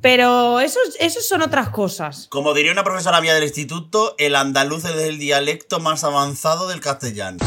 Pero 0.01 0.61
esos, 0.61 0.97
esos 1.01 1.27
son 1.27 1.43
otras 1.43 1.69
cosas. 1.71 2.29
Como 2.31 2.55
diría 2.55 2.71
una 2.73 2.85
profesora 2.85 3.21
mía 3.21 3.35
del 3.35 3.43
instituto, 3.45 4.15
el 4.17 4.37
andaluz 4.37 4.85
es 4.85 4.97
el 4.97 5.19
dialecto 5.19 5.81
más 5.81 6.05
avanzado 6.05 6.69
del 6.69 6.81
castellano. 6.81 7.39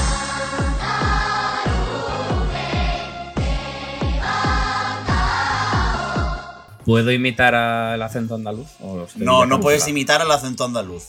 ¿Puedo 6.86 7.12
imitar 7.12 7.56
al 7.56 8.02
acento 8.02 8.36
andaluz? 8.36 8.68
¿O 8.80 9.04
estoy 9.06 9.24
No, 9.24 9.46
no 9.46 9.60
puedes 9.60 9.88
imitar 9.88 10.22
al 10.22 10.32
acento 10.32 10.64
andaluz. 10.66 11.06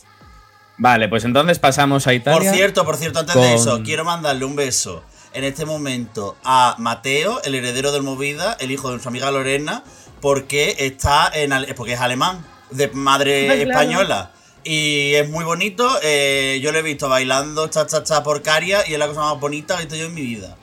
Vale, 0.79 1.09
pues 1.09 1.25
entonces 1.25 1.59
pasamos 1.59 2.07
a 2.07 2.15
Italia. 2.15 2.39
Por 2.39 2.57
cierto, 2.57 2.85
por 2.85 2.97
cierto, 2.97 3.19
antes 3.21 3.35
de 3.35 3.55
eso, 3.55 3.83
quiero 3.83 4.05
mandarle 4.05 4.45
un 4.45 4.57
beso 4.57 5.03
en 5.33 5.45
este 5.45 5.65
momento 5.67 6.37
a 6.45 6.77
Mateo, 6.79 7.41
el 7.45 7.55
heredero 7.55 7.93
del 7.93 8.03
Movida, 8.03 8.57
el 8.61 8.71
hijo 8.71 8.89
de 8.89 8.93
nuestra 8.95 9.11
amiga 9.11 9.31
Lorena, 9.31 9.85
porque 10.21 10.77
está 10.79 11.31
en 11.35 11.53
ale- 11.53 11.75
porque 11.75 11.93
es 11.95 12.01
alemán, 12.01 12.45
de 12.71 12.89
madre 12.89 13.63
española. 13.63 14.33
Y 14.65 15.15
es 15.15 15.29
muy 15.31 15.45
bonito. 15.45 15.89
eh, 16.03 16.59
yo 16.63 16.73
lo 16.73 16.79
he 16.79 16.83
visto 16.83 17.09
bailando 17.09 17.69
cha 17.69 17.87
cha 17.87 18.03
cha 18.03 18.23
por 18.23 18.43
Caria 18.43 18.87
y 18.89 18.95
es 18.95 18.99
la 18.99 19.07
cosa 19.07 19.21
más 19.21 19.39
bonita 19.41 19.77
que 19.77 19.83
he 19.83 19.85
visto 19.87 19.97
yo 19.97 20.07
en 20.07 20.15
mi 20.15 20.23
vida. 20.23 20.57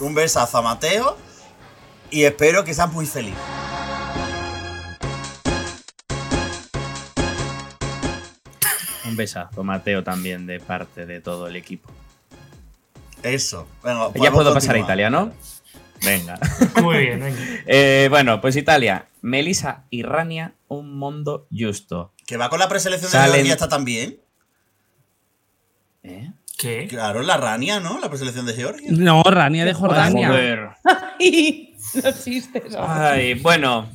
Un 0.00 0.14
besazo 0.14 0.58
a 0.58 0.62
Mateo 0.62 1.16
y 2.10 2.22
espero 2.24 2.64
que 2.64 2.72
seas 2.74 2.90
muy 2.90 3.06
feliz. 3.06 3.34
Un 9.12 9.16
besazo, 9.16 9.62
Mateo, 9.62 10.02
también 10.02 10.46
de 10.46 10.58
parte 10.58 11.06
de 11.06 11.20
todo 11.20 11.46
el 11.46 11.56
equipo. 11.56 11.90
Eso. 13.22 13.68
Ya 14.14 14.32
puedo 14.32 14.52
pasar 14.52 14.74
a. 14.76 14.78
Italia, 14.78 15.10
¿no? 15.10 15.32
Venga. 16.04 16.38
Muy 16.82 16.98
bien, 16.98 17.20
venga. 17.20 17.38
Eh, 17.66 18.08
bueno, 18.10 18.40
pues 18.40 18.56
Italia. 18.56 19.06
Melissa 19.20 19.84
y 19.90 20.02
Rania, 20.02 20.54
un 20.66 20.98
mundo 20.98 21.46
justo. 21.56 22.12
Que 22.26 22.36
va 22.36 22.48
con 22.50 22.58
la 22.58 22.68
preselección 22.68 23.12
de 23.12 23.18
Salen- 23.18 23.34
Georgia 23.34 23.52
está 23.52 23.68
también. 23.68 24.18
¿Eh? 26.02 26.32
¿Qué? 26.58 26.86
Claro, 26.88 27.22
la 27.22 27.36
Rania, 27.36 27.78
¿no? 27.80 28.00
La 28.00 28.08
preselección 28.08 28.46
de 28.46 28.54
Georgia. 28.54 28.88
No, 28.90 29.22
Rania 29.22 29.64
de 29.64 29.74
Jordania. 29.74 30.28
Joder. 30.28 30.68
Ay, 31.20 31.76
no 32.02 32.08
existe 32.08 32.62
eso. 32.66 32.78
Ay, 32.82 33.34
bueno. 33.34 33.88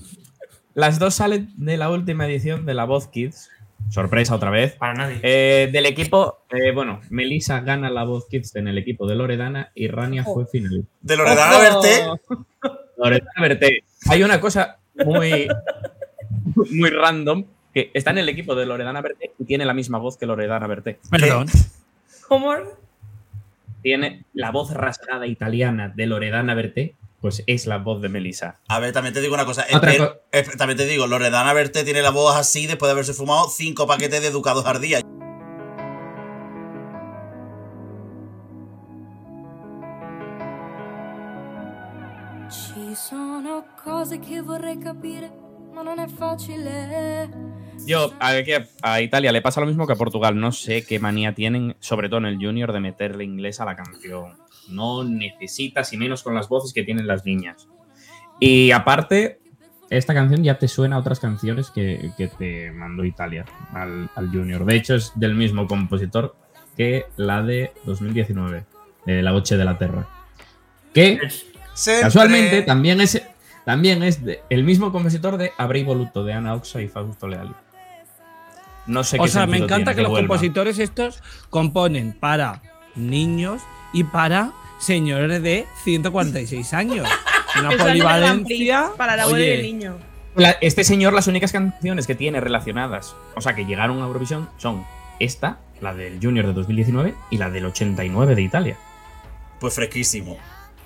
Las 0.73 0.99
dos 0.99 1.15
salen 1.15 1.51
de 1.57 1.75
la 1.75 1.89
última 1.89 2.25
edición 2.27 2.65
de 2.65 2.73
La 2.73 2.85
Voz 2.85 3.07
Kids. 3.07 3.49
Sorpresa 3.89 4.35
otra 4.35 4.49
vez. 4.49 4.73
Para 4.73 4.93
nadie. 4.93 5.19
Eh, 5.23 5.69
del 5.71 5.85
equipo, 5.85 6.39
eh, 6.49 6.71
bueno, 6.71 6.99
Melissa 7.09 7.61
gana 7.61 7.89
La 7.89 8.03
Voz 8.03 8.27
Kids 8.27 8.55
en 8.55 8.67
el 8.67 8.77
equipo 8.77 9.07
de 9.07 9.15
Loredana 9.15 9.71
y 9.73 9.87
Rania 9.87 10.23
fue 10.23 10.45
finalista. 10.45 10.91
De 11.01 11.15
Loredana 11.15 11.57
Berté. 11.57 12.05
Loredana 12.97 13.41
Berté. 13.41 13.83
Hay 14.09 14.23
una 14.23 14.39
cosa 14.41 14.77
muy, 15.05 15.47
muy 16.71 16.89
random 16.89 17.45
que 17.73 17.91
está 17.93 18.11
en 18.11 18.17
el 18.17 18.29
equipo 18.29 18.55
de 18.55 18.65
Loredana 18.65 19.01
Berté 19.01 19.31
y 19.39 19.45
tiene 19.45 19.65
la 19.65 19.73
misma 19.73 19.99
voz 19.99 20.17
que 20.17 20.25
Loredana 20.25 20.67
Berté. 20.67 20.99
Perdón. 21.09 21.47
¿Cómo? 22.27 22.53
Tiene 23.81 24.25
la 24.33 24.51
voz 24.51 24.73
rasgada 24.73 25.27
italiana 25.27 25.93
de 25.95 26.07
Loredana 26.07 26.55
Berté, 26.55 26.95
pues 27.19 27.43
es 27.47 27.65
la 27.65 27.77
voz 27.77 28.01
de 28.01 28.09
Melissa. 28.09 28.59
A 28.67 28.79
ver, 28.79 28.93
también 28.93 29.13
te 29.13 29.21
digo 29.21 29.33
una 29.33 29.45
cosa. 29.45 29.65
Otra 29.73 29.93
Eh, 29.93 29.97
co- 29.97 30.13
eh, 30.31 30.43
también 30.57 30.77
te 30.77 30.85
digo, 30.85 31.07
Loredana 31.07 31.53
Berté 31.53 31.83
tiene 31.83 32.01
la 32.01 32.11
voz 32.11 32.35
así 32.35 32.67
después 32.67 32.87
de 32.87 32.91
haberse 32.93 33.13
fumado 33.13 33.49
cinco 33.49 33.87
paquetes 33.87 34.21
de 34.21 34.31
Ducados 34.31 34.65
al 34.65 34.79
día. 34.81 35.01
Ci 42.49 42.95
sono 42.95 43.65
cose 43.83 44.19
che 44.19 44.41
vorrei 44.41 44.77
capire, 44.77 45.29
ma 45.73 45.81
non 45.81 45.99
è 45.99 46.07
facile. 46.07 47.29
Yo, 47.85 48.13
a, 48.19 48.41
que 48.43 48.67
a 48.81 49.01
Italia 49.01 49.31
le 49.31 49.41
pasa 49.41 49.59
lo 49.61 49.67
mismo 49.67 49.85
que 49.85 49.93
a 49.93 49.95
Portugal. 49.97 50.37
No 50.39 50.51
sé 50.51 50.85
qué 50.85 50.99
manía 50.99 51.33
tienen, 51.35 51.75
sobre 51.79 52.07
todo 52.09 52.19
en 52.19 52.25
el 52.25 52.37
Junior, 52.37 52.71
de 52.71 52.79
meterle 52.79 53.23
inglés 53.23 53.59
a 53.59 53.65
la 53.65 53.75
canción. 53.75 54.37
No 54.69 55.03
necesitas, 55.03 55.91
y 55.93 55.97
menos 55.97 56.23
con 56.23 56.35
las 56.35 56.49
voces 56.49 56.73
que 56.73 56.83
tienen 56.83 57.07
las 57.07 57.25
niñas. 57.25 57.67
Y 58.39 58.71
aparte, 58.71 59.39
esta 59.89 60.13
canción 60.13 60.43
ya 60.43 60.59
te 60.59 60.67
suena 60.67 60.95
a 60.97 60.99
otras 60.99 61.19
canciones 61.19 61.69
que, 61.71 62.11
que 62.17 62.27
te 62.27 62.71
mandó 62.71 63.03
Italia 63.05 63.45
al, 63.73 64.09
al 64.15 64.29
Junior. 64.29 64.65
De 64.65 64.75
hecho, 64.75 64.95
es 64.95 65.11
del 65.15 65.35
mismo 65.35 65.65
compositor 65.67 66.35
que 66.75 67.05
la 67.15 67.41
de 67.41 67.71
2019, 67.85 68.65
de 69.05 69.21
La 69.23 69.31
Voce 69.31 69.57
de 69.57 69.65
la 69.65 69.77
Terra. 69.77 70.07
Que. 70.93 71.19
Casualmente 72.01 72.61
también 72.63 73.01
es, 73.01 73.21
también 73.65 74.03
es 74.03 74.23
de- 74.23 74.41
el 74.49 74.63
mismo 74.63 74.91
compositor 74.91 75.37
de 75.37 75.51
Abrei 75.57 75.83
Voluto, 75.83 76.23
de 76.23 76.33
Ana 76.33 76.53
Oxa 76.55 76.81
y 76.81 76.87
Fausto 76.87 77.27
Leali. 77.27 77.53
No 78.87 79.03
sé 79.03 79.19
O 79.19 79.23
qué 79.23 79.29
sea, 79.29 79.45
me 79.47 79.57
encanta 79.57 79.91
tiene 79.91 79.95
que 79.95 80.01
los 80.03 80.17
compositores 80.17 80.79
estos 80.79 81.21
componen 81.49 82.13
para 82.13 82.61
niños 82.95 83.61
y 83.97 84.03
para 84.03 84.51
señores 84.79 85.41
de 85.41 85.65
146 85.83 86.73
años. 86.73 87.07
Una 87.59 87.69
polivalencia. 87.77 88.89
Para 88.97 89.15
la 89.15 89.23
abuela 89.23 89.43
oye, 89.43 89.51
del 89.57 89.61
niño. 89.63 89.97
La- 90.35 90.55
este 90.61 90.83
señor, 90.83 91.13
las 91.13 91.27
únicas 91.27 91.51
canciones 91.51 92.05
que 92.05 92.13
tiene 92.15 92.39
relacionadas, 92.39 93.15
o 93.35 93.41
sea, 93.41 93.55
que 93.55 93.65
llegaron 93.65 94.01
a 94.01 94.05
Eurovisión, 94.05 94.49
son 94.57 94.85
esta, 95.19 95.57
la 95.81 95.95
del 95.95 96.19
Junior 96.21 96.45
de 96.45 96.53
2019 96.53 97.15
y 97.31 97.37
la 97.37 97.49
del 97.49 97.65
89 97.65 98.35
de 98.35 98.41
Italia. 98.43 98.77
Pues 99.59 99.73
fresquísimo. 99.73 100.37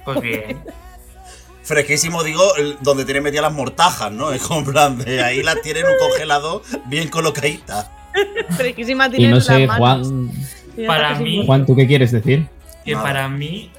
Pues 0.05 0.21
bien. 0.21 0.59
Fresquísimo, 1.63 2.23
digo, 2.23 2.41
donde 2.81 3.05
tienen 3.05 3.21
metidas 3.23 3.43
las 3.43 3.53
mortajas, 3.53 4.11
¿no? 4.11 4.31
Es 4.33 4.41
como 4.41 4.61
en 4.61 4.65
plan 4.65 4.97
de 4.97 5.21
ahí 5.21 5.43
las 5.43 5.61
tienen 5.61 5.85
en 5.85 5.91
un 5.91 5.97
congelador 5.99 6.61
bien 6.87 7.07
colocaditas. 7.09 7.89
Fresquísima 8.57 9.07
Y 9.07 9.11
tiene 9.11 9.29
no 9.29 9.35
las 9.35 9.45
sé, 9.45 9.67
manos. 9.67 10.07
Juan, 10.07 10.31
Para 10.87 11.19
mí- 11.19 11.45
Juan, 11.45 11.65
¿tú 11.65 11.75
qué 11.75 11.85
quieres 11.85 12.11
decir? 12.11 12.47
Que 12.85 12.93
Nada. 12.93 13.03
para 13.03 13.29
mí, 13.29 13.71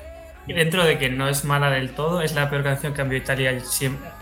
dentro 0.46 0.84
de 0.84 0.98
que 0.98 1.10
no 1.10 1.28
es 1.28 1.44
mala 1.44 1.70
del 1.70 1.90
todo, 1.90 2.20
es 2.22 2.34
la 2.34 2.48
peor 2.50 2.62
canción 2.62 2.92
que 2.92 2.98
cambió 2.98 3.18
Italia 3.18 3.58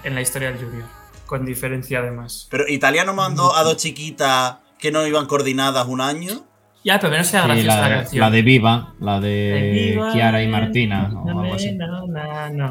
en 0.04 0.14
la 0.14 0.20
historia 0.20 0.50
del 0.52 0.64
Junior. 0.64 0.88
Con 1.26 1.44
diferencia, 1.46 2.00
además. 2.00 2.48
Pero 2.50 2.64
Italia 2.68 3.04
no 3.04 3.14
mandó 3.14 3.54
a 3.54 3.62
dos 3.62 3.76
chiquitas 3.76 4.56
que 4.78 4.90
no 4.90 5.06
iban 5.06 5.26
coordinadas 5.26 5.86
un 5.86 6.00
año. 6.00 6.44
Ya, 6.82 6.98
pero 6.98 7.10
menos 7.12 7.26
sea 7.26 7.42
Sí, 7.42 7.48
graciosa 7.48 7.76
la, 7.82 7.88
la, 7.88 7.94
canción. 7.96 8.20
la 8.20 8.30
de 8.30 8.42
Viva, 8.42 8.94
la 9.00 9.20
de 9.20 9.28
De 9.28 9.70
Viva, 9.70 10.12
Chiara 10.12 10.42
y 10.42 10.48
Martina, 10.48 11.10
o 11.14 11.24
no, 11.30 11.40
algo 11.42 11.54
así. 11.54 11.72
No, 11.72 12.06
no, 12.06 12.50
no. 12.50 12.66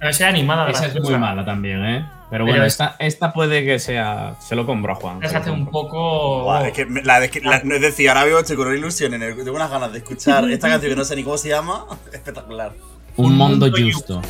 A 0.00 0.04
ver, 0.06 0.14
sea 0.14 0.28
animada. 0.28 0.70
Esa 0.70 0.86
es 0.86 1.00
muy 1.00 1.16
mala 1.18 1.44
también, 1.44 1.84
¿eh? 1.84 2.04
Pero 2.28 2.44
bueno, 2.44 2.64
es- 2.64 2.72
esta, 2.72 2.96
esta 2.98 3.32
puede 3.32 3.64
que 3.64 3.78
sea. 3.78 4.34
Se 4.40 4.56
lo 4.56 4.66
compro 4.66 4.92
a 4.92 4.96
Juan. 4.96 5.24
Hace 5.24 5.50
un 5.50 5.66
poco. 5.66 6.42
Buah, 6.42 6.66
es 6.68 6.72
que 6.72 6.84
me- 6.86 7.02
la, 7.02 7.24
es 7.24 7.30
que 7.30 7.40
la- 7.40 7.56
es 7.56 7.80
decir, 7.80 8.08
ahora 8.08 8.24
mismo 8.24 8.40
estoy 8.40 8.56
con 8.56 8.66
una 8.66 8.76
ilusión. 8.76 9.14
en 9.14 9.22
el- 9.22 9.36
tengo 9.36 9.54
unas 9.54 9.70
ganas 9.70 9.92
de 9.92 9.98
escuchar 9.98 10.44
esta 10.50 10.68
canción 10.68 10.90
que 10.90 10.96
no 10.96 11.04
sé 11.04 11.14
ni 11.16 11.22
cómo 11.22 11.38
se 11.38 11.48
llama. 11.50 11.86
Espectacular. 12.12 12.72
Un 13.16 13.36
mundo 13.36 13.66
mundo 13.66 13.78
justo. 13.92 14.20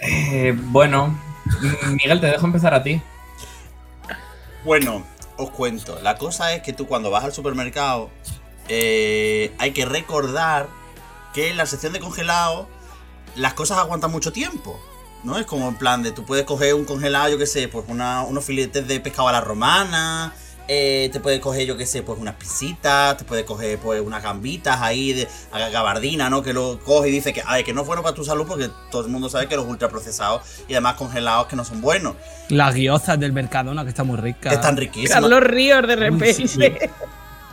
Eh, 0.00 0.54
bueno, 0.56 1.16
Miguel, 1.92 2.20
te 2.20 2.26
dejo 2.26 2.46
empezar 2.46 2.74
a 2.74 2.82
ti. 2.82 3.00
Bueno, 4.64 5.04
os 5.36 5.50
cuento. 5.50 5.98
La 6.02 6.16
cosa 6.16 6.52
es 6.54 6.62
que 6.62 6.72
tú 6.72 6.86
cuando 6.86 7.10
vas 7.10 7.24
al 7.24 7.32
supermercado 7.32 8.10
eh, 8.68 9.52
hay 9.58 9.72
que 9.72 9.84
recordar 9.84 10.68
que 11.34 11.48
en 11.50 11.56
la 11.56 11.66
sección 11.66 11.92
de 11.92 12.00
congelado 12.00 12.68
las 13.36 13.54
cosas 13.54 13.78
aguantan 13.78 14.10
mucho 14.10 14.32
tiempo. 14.32 14.78
¿No? 15.24 15.38
Es 15.38 15.46
como 15.46 15.68
en 15.68 15.76
plan 15.76 16.02
de 16.02 16.10
tú 16.10 16.24
puedes 16.24 16.44
coger 16.44 16.74
un 16.74 16.84
congelado, 16.84 17.28
yo 17.28 17.38
qué 17.38 17.46
sé, 17.46 17.68
pues 17.68 17.84
una- 17.88 18.22
unos 18.22 18.44
filetes 18.44 18.88
de 18.88 18.98
pescado 18.98 19.28
a 19.28 19.32
la 19.32 19.40
romana. 19.40 20.32
Eh, 20.68 21.10
te 21.12 21.20
puedes 21.20 21.40
coger, 21.40 21.66
yo 21.66 21.76
qué 21.76 21.86
sé, 21.86 22.02
pues 22.02 22.18
unas 22.18 22.36
pisitas, 22.36 23.16
te 23.16 23.24
puedes 23.24 23.44
coger 23.44 23.78
pues 23.78 24.00
unas 24.00 24.22
gambitas 24.22 24.80
ahí 24.80 25.12
de 25.12 25.28
a 25.50 25.68
gabardina, 25.68 26.30
¿no? 26.30 26.42
Que 26.42 26.52
lo 26.52 26.78
coge 26.80 27.08
y 27.08 27.12
dice 27.12 27.32
que, 27.32 27.42
ay, 27.46 27.64
que 27.64 27.72
no 27.72 27.82
es 27.82 27.86
bueno 27.86 28.02
para 28.02 28.14
tu 28.14 28.24
salud 28.24 28.46
porque 28.46 28.70
todo 28.90 29.04
el 29.04 29.08
mundo 29.10 29.28
sabe 29.28 29.48
que 29.48 29.56
los 29.56 29.66
ultraprocesados 29.66 30.42
y 30.68 30.74
además 30.74 30.94
congelados 30.94 31.46
que 31.46 31.56
no 31.56 31.64
son 31.64 31.80
buenos. 31.80 32.16
Las 32.48 32.74
guiozas 32.74 33.18
del 33.18 33.32
Mercadona, 33.32 33.82
que 33.82 33.90
está 33.90 34.04
muy 34.04 34.16
rica. 34.16 34.48
Que 34.50 34.54
están 34.56 34.76
riquísimas. 34.76 35.20
Carlos 35.20 35.42
Ríos 35.42 35.86
de 35.86 35.96
repente. 35.96 36.34
Sí, 36.34 36.48
sí. 36.48 36.72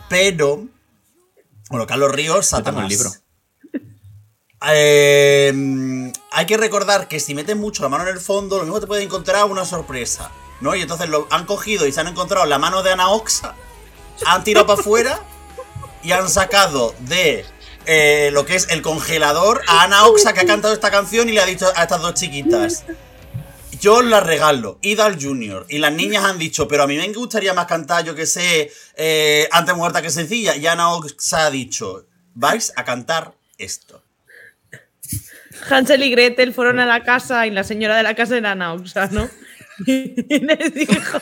Pero. 0.09 0.67
Bueno, 1.69 1.85
Carlos 1.85 2.11
Ríos, 2.11 2.45
Satanás. 2.45 2.83
el 2.83 2.89
libro. 2.89 3.09
Eh, 4.71 6.11
hay 6.31 6.45
que 6.45 6.57
recordar 6.57 7.07
que 7.07 7.19
si 7.19 7.33
metes 7.33 7.55
mucho 7.55 7.81
la 7.83 7.89
mano 7.89 8.03
en 8.03 8.09
el 8.09 8.19
fondo, 8.19 8.57
lo 8.57 8.63
mismo 8.63 8.79
te 8.79 8.87
puede 8.87 9.03
encontrar 9.03 9.45
una 9.45 9.63
sorpresa. 9.65 10.31
¿No? 10.61 10.75
Y 10.75 10.81
entonces 10.81 11.09
lo 11.09 11.27
han 11.31 11.45
cogido 11.45 11.87
y 11.87 11.91
se 11.91 12.01
han 12.01 12.07
encontrado 12.07 12.45
la 12.45 12.59
mano 12.59 12.83
de 12.83 12.91
Ana 12.91 13.09
Oxa, 13.09 13.55
han 14.25 14.43
tirado 14.43 14.67
para 14.67 14.79
afuera 14.79 15.21
y 16.03 16.11
han 16.11 16.29
sacado 16.29 16.93
de 16.99 17.45
eh, 17.85 18.29
lo 18.33 18.45
que 18.45 18.55
es 18.55 18.67
el 18.69 18.81
congelador 18.81 19.61
a 19.67 19.83
Ana 19.83 20.05
Oxa 20.05 20.33
que 20.33 20.41
ha 20.41 20.45
cantado 20.45 20.73
esta 20.73 20.91
canción 20.91 21.29
y 21.29 21.31
le 21.31 21.41
ha 21.41 21.45
dicho 21.45 21.67
a 21.75 21.83
estas 21.83 22.01
dos 22.01 22.13
chiquitas. 22.13 22.85
Yo 23.79 23.95
os 23.95 24.05
la 24.05 24.19
regalo, 24.19 24.77
id 24.81 24.99
al 24.99 25.21
Junior. 25.21 25.65
Y 25.69 25.77
las 25.77 25.93
niñas 25.93 26.25
han 26.25 26.37
dicho, 26.37 26.67
pero 26.67 26.83
a 26.83 26.87
mí 26.87 26.97
me 26.97 27.07
gustaría 27.13 27.53
más 27.53 27.65
cantar, 27.65 28.03
yo 28.03 28.13
que 28.13 28.25
sé, 28.25 28.71
eh, 28.95 29.47
antes 29.51 29.73
muerta 29.73 30.01
que 30.01 30.09
sencilla. 30.09 30.55
Y 30.57 30.67
Ana 30.67 30.93
Oxa 30.93 31.45
ha 31.45 31.51
dicho, 31.51 32.05
vais 32.33 32.73
a 32.75 32.83
cantar 32.83 33.33
esto. 33.57 34.03
Hansel 35.69 36.03
y 36.03 36.11
Gretel 36.11 36.53
fueron 36.53 36.79
a 36.79 36.85
la 36.85 37.03
casa 37.03 37.47
y 37.47 37.51
la 37.51 37.63
señora 37.63 37.97
de 37.97 38.03
la 38.03 38.15
casa 38.15 38.37
era 38.37 38.55
Nauxa, 38.55 39.07
¿no? 39.07 39.29
Y 39.85 40.39
les 40.39 40.73
dijo, 40.73 41.19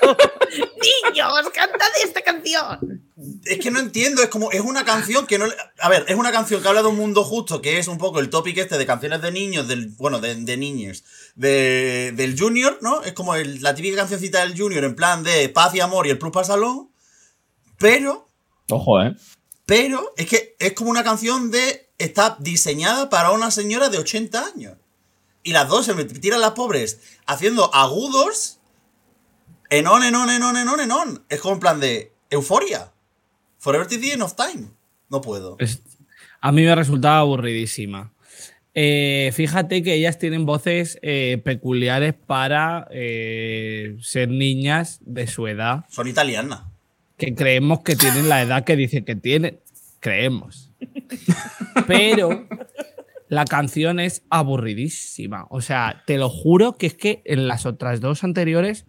niños, 1.07 1.49
cantad 1.53 1.87
esta 2.03 2.21
canción. 2.21 3.03
Es 3.45 3.59
que 3.59 3.71
no 3.71 3.79
entiendo, 3.79 4.21
es 4.23 4.29
como, 4.29 4.51
es 4.51 4.61
una 4.61 4.85
canción 4.85 5.25
que 5.27 5.37
no... 5.37 5.47
le- 5.47 5.55
A 5.79 5.89
ver, 5.89 6.05
es 6.07 6.15
una 6.15 6.31
canción 6.31 6.61
que 6.61 6.67
habla 6.67 6.81
de 6.81 6.87
un 6.89 6.95
mundo 6.97 7.23
justo, 7.23 7.61
que 7.61 7.79
es 7.79 7.87
un 7.87 7.97
poco 7.97 8.19
el 8.19 8.29
topic 8.29 8.57
este 8.57 8.77
de 8.77 8.85
canciones 8.85 9.21
de 9.21 9.31
niños, 9.31 9.67
del 9.67 9.87
bueno, 9.97 10.19
de, 10.19 10.35
de 10.35 10.57
niños, 10.57 11.03
de, 11.35 12.13
del 12.15 12.39
Junior, 12.39 12.77
¿no? 12.81 13.01
Es 13.03 13.13
como 13.13 13.35
el- 13.35 13.61
la 13.61 13.73
típica 13.75 13.97
cancioncita 13.97 14.41
del 14.41 14.57
Junior, 14.57 14.83
en 14.83 14.95
plan 14.95 15.23
de 15.23 15.49
paz 15.49 15.73
y 15.75 15.79
amor 15.79 16.07
y 16.07 16.11
el 16.11 16.17
plus 16.19 16.31
para 16.31 16.43
el 16.45 16.47
salón, 16.47 16.91
pero, 17.79 18.27
Ojo, 18.69 19.01
¿eh? 19.01 19.15
pero, 19.65 20.13
es 20.17 20.27
que 20.27 20.55
es 20.59 20.73
como 20.73 20.89
una 20.91 21.03
canción 21.03 21.51
de... 21.51 21.85
Está 21.99 22.37
diseñada 22.39 23.09
para 23.09 23.31
una 23.31 23.49
señora 23.49 23.89
de 23.89 23.97
80 23.97 24.45
años. 24.53 24.77
Y 25.47 25.53
las 25.53 25.69
dos 25.69 25.85
se 25.85 25.93
me 25.93 26.03
tiran 26.03 26.41
las 26.41 26.51
pobres 26.51 26.99
haciendo 27.25 27.73
agudos 27.73 28.59
en 29.69 29.87
on, 29.87 30.03
en 30.03 30.13
on, 30.13 30.29
en 30.29 30.43
on, 30.43 30.57
en 30.57 30.67
on, 30.67 30.79
en 30.81 30.91
on. 30.91 31.23
Es 31.29 31.39
como 31.39 31.53
en 31.53 31.59
plan 31.61 31.79
de 31.79 32.11
euforia. 32.29 32.91
Forever 33.57 33.87
the 33.87 34.11
end 34.11 34.21
of 34.23 34.35
time. 34.35 34.67
No 35.09 35.21
puedo. 35.21 35.55
Es- 35.59 35.81
a 36.41 36.51
mí 36.51 36.63
me 36.63 36.75
resultaba 36.75 37.19
aburridísima. 37.19 38.11
Eh, 38.73 39.31
fíjate 39.33 39.81
que 39.83 39.93
ellas 39.93 40.19
tienen 40.19 40.45
voces 40.45 40.99
eh, 41.01 41.41
peculiares 41.43 42.13
para 42.13 42.87
eh, 42.91 43.95
ser 44.01 44.27
niñas 44.29 44.99
de 45.01 45.27
su 45.27 45.47
edad, 45.47 45.85
Son 45.89 46.07
italianas. 46.09 46.61
que 47.17 47.33
creemos 47.33 47.79
que 47.83 47.95
tienen 47.95 48.27
la 48.29 48.41
edad 48.41 48.65
que 48.65 48.75
dicen 48.75 49.05
que 49.05 49.15
tienen. 49.15 49.59
Creemos. 50.01 50.71
Pero 51.87 52.47
la 53.29 53.45
canción 53.45 53.99
es 53.99 54.23
aburridísima. 54.29 55.47
O 55.49 55.61
sea, 55.61 56.03
te 56.05 56.17
lo 56.17 56.29
juro 56.29 56.77
que 56.77 56.87
es 56.87 56.93
que 56.93 57.21
en 57.25 57.47
las 57.47 57.65
otras 57.65 57.99
dos 57.99 58.23
anteriores 58.23 58.85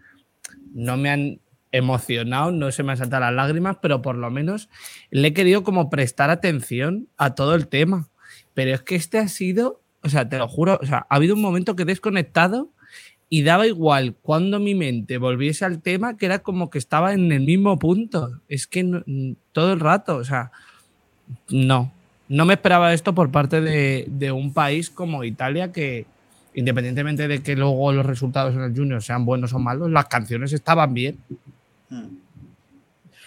no 0.73 0.97
me 0.97 1.11
han 1.11 1.41
emocionado, 1.73 2.51
no 2.51 2.71
se 2.71 2.83
me 2.83 2.93
han 2.93 2.99
saltado 2.99 3.23
las 3.23 3.35
lágrimas, 3.35 3.79
pero 3.83 4.01
por 4.01 4.17
lo 4.17 4.31
menos 4.31 4.69
le 5.11 5.29
he 5.29 5.33
querido 5.35 5.63
como 5.63 5.91
prestar 5.91 6.31
atención 6.31 7.09
a 7.17 7.35
todo 7.35 7.55
el 7.55 7.69
tema. 7.69 8.09
Pero 8.55 8.75
es 8.75 8.83
que 8.83 8.97
este 8.97 9.19
ha 9.19 9.29
sido, 9.29 9.83
o 10.03 10.09
sea, 10.09 10.29
te 10.29 10.39
lo 10.39 10.49
juro, 10.49 10.79
o 10.81 10.87
sea, 10.87 11.07
ha 11.09 11.17
habido 11.17 11.35
un 11.35 11.43
momento 11.43 11.77
que 11.77 11.83
he 11.83 11.87
desconectado 11.87 12.73
y 13.29 13.43
daba 13.43 13.67
igual 13.67 14.17
cuando 14.23 14.59
mi 14.59 14.75
mente 14.75 15.19
volviese 15.19 15.65
al 15.65 15.83
tema, 15.83 16.17
que 16.17 16.27
era 16.27 16.39
como 16.41 16.71
que 16.71 16.79
estaba 16.79 17.13
en 17.13 17.31
el 17.31 17.43
mismo 17.43 17.79
punto. 17.79 18.41
Es 18.49 18.67
que 18.67 19.03
todo 19.53 19.73
el 19.73 19.81
rato, 19.81 20.17
o 20.17 20.25
sea, 20.25 20.51
no. 21.51 21.93
No 22.29 22.45
me 22.45 22.55
esperaba 22.55 22.93
esto 22.93 23.15
por 23.15 23.31
parte 23.31 23.61
de, 23.61 24.05
de 24.09 24.33
un 24.33 24.53
país 24.53 24.91
como 24.91 25.25
Italia 25.25 25.73
que, 25.73 26.07
independientemente 26.55 27.29
de 27.29 27.43
que 27.43 27.57
luego 27.57 27.93
los 27.93 28.05
resultados 28.05 28.55
en 28.55 28.63
el 28.63 28.77
Junior 28.77 29.03
sean 29.03 29.25
buenos 29.25 29.53
o 29.53 29.59
malos, 29.59 29.91
las 29.91 30.07
canciones 30.07 30.53
estaban 30.53 30.93
bien. 30.93 31.19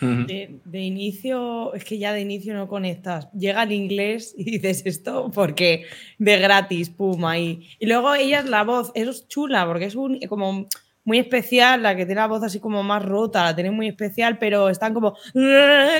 De, 0.01 0.55
de 0.65 0.79
inicio, 0.79 1.75
es 1.75 1.85
que 1.85 1.99
ya 1.99 2.11
de 2.11 2.21
inicio 2.21 2.55
no 2.55 2.67
conectas. 2.67 3.31
Llega 3.33 3.61
el 3.61 3.71
inglés 3.71 4.33
y 4.35 4.45
dices 4.45 4.81
esto 4.85 5.29
porque 5.31 5.85
de 6.17 6.39
gratis, 6.39 6.89
pum, 6.89 7.23
ahí. 7.25 7.67
Y 7.79 7.85
luego 7.85 8.15
ella 8.15 8.39
es 8.39 8.49
la 8.49 8.63
voz, 8.63 8.91
es 8.95 9.27
chula 9.27 9.65
porque 9.67 9.85
es 9.85 9.95
un, 9.95 10.19
como 10.27 10.67
muy 11.03 11.19
especial, 11.19 11.83
la 11.83 11.95
que 11.95 12.05
tiene 12.05 12.21
la 12.21 12.27
voz 12.27 12.43
así 12.43 12.59
como 12.59 12.81
más 12.81 13.03
rota, 13.03 13.43
la 13.43 13.55
tiene 13.55 13.71
muy 13.71 13.87
especial, 13.87 14.39
pero 14.39 14.69
están 14.69 14.93
como, 14.93 15.15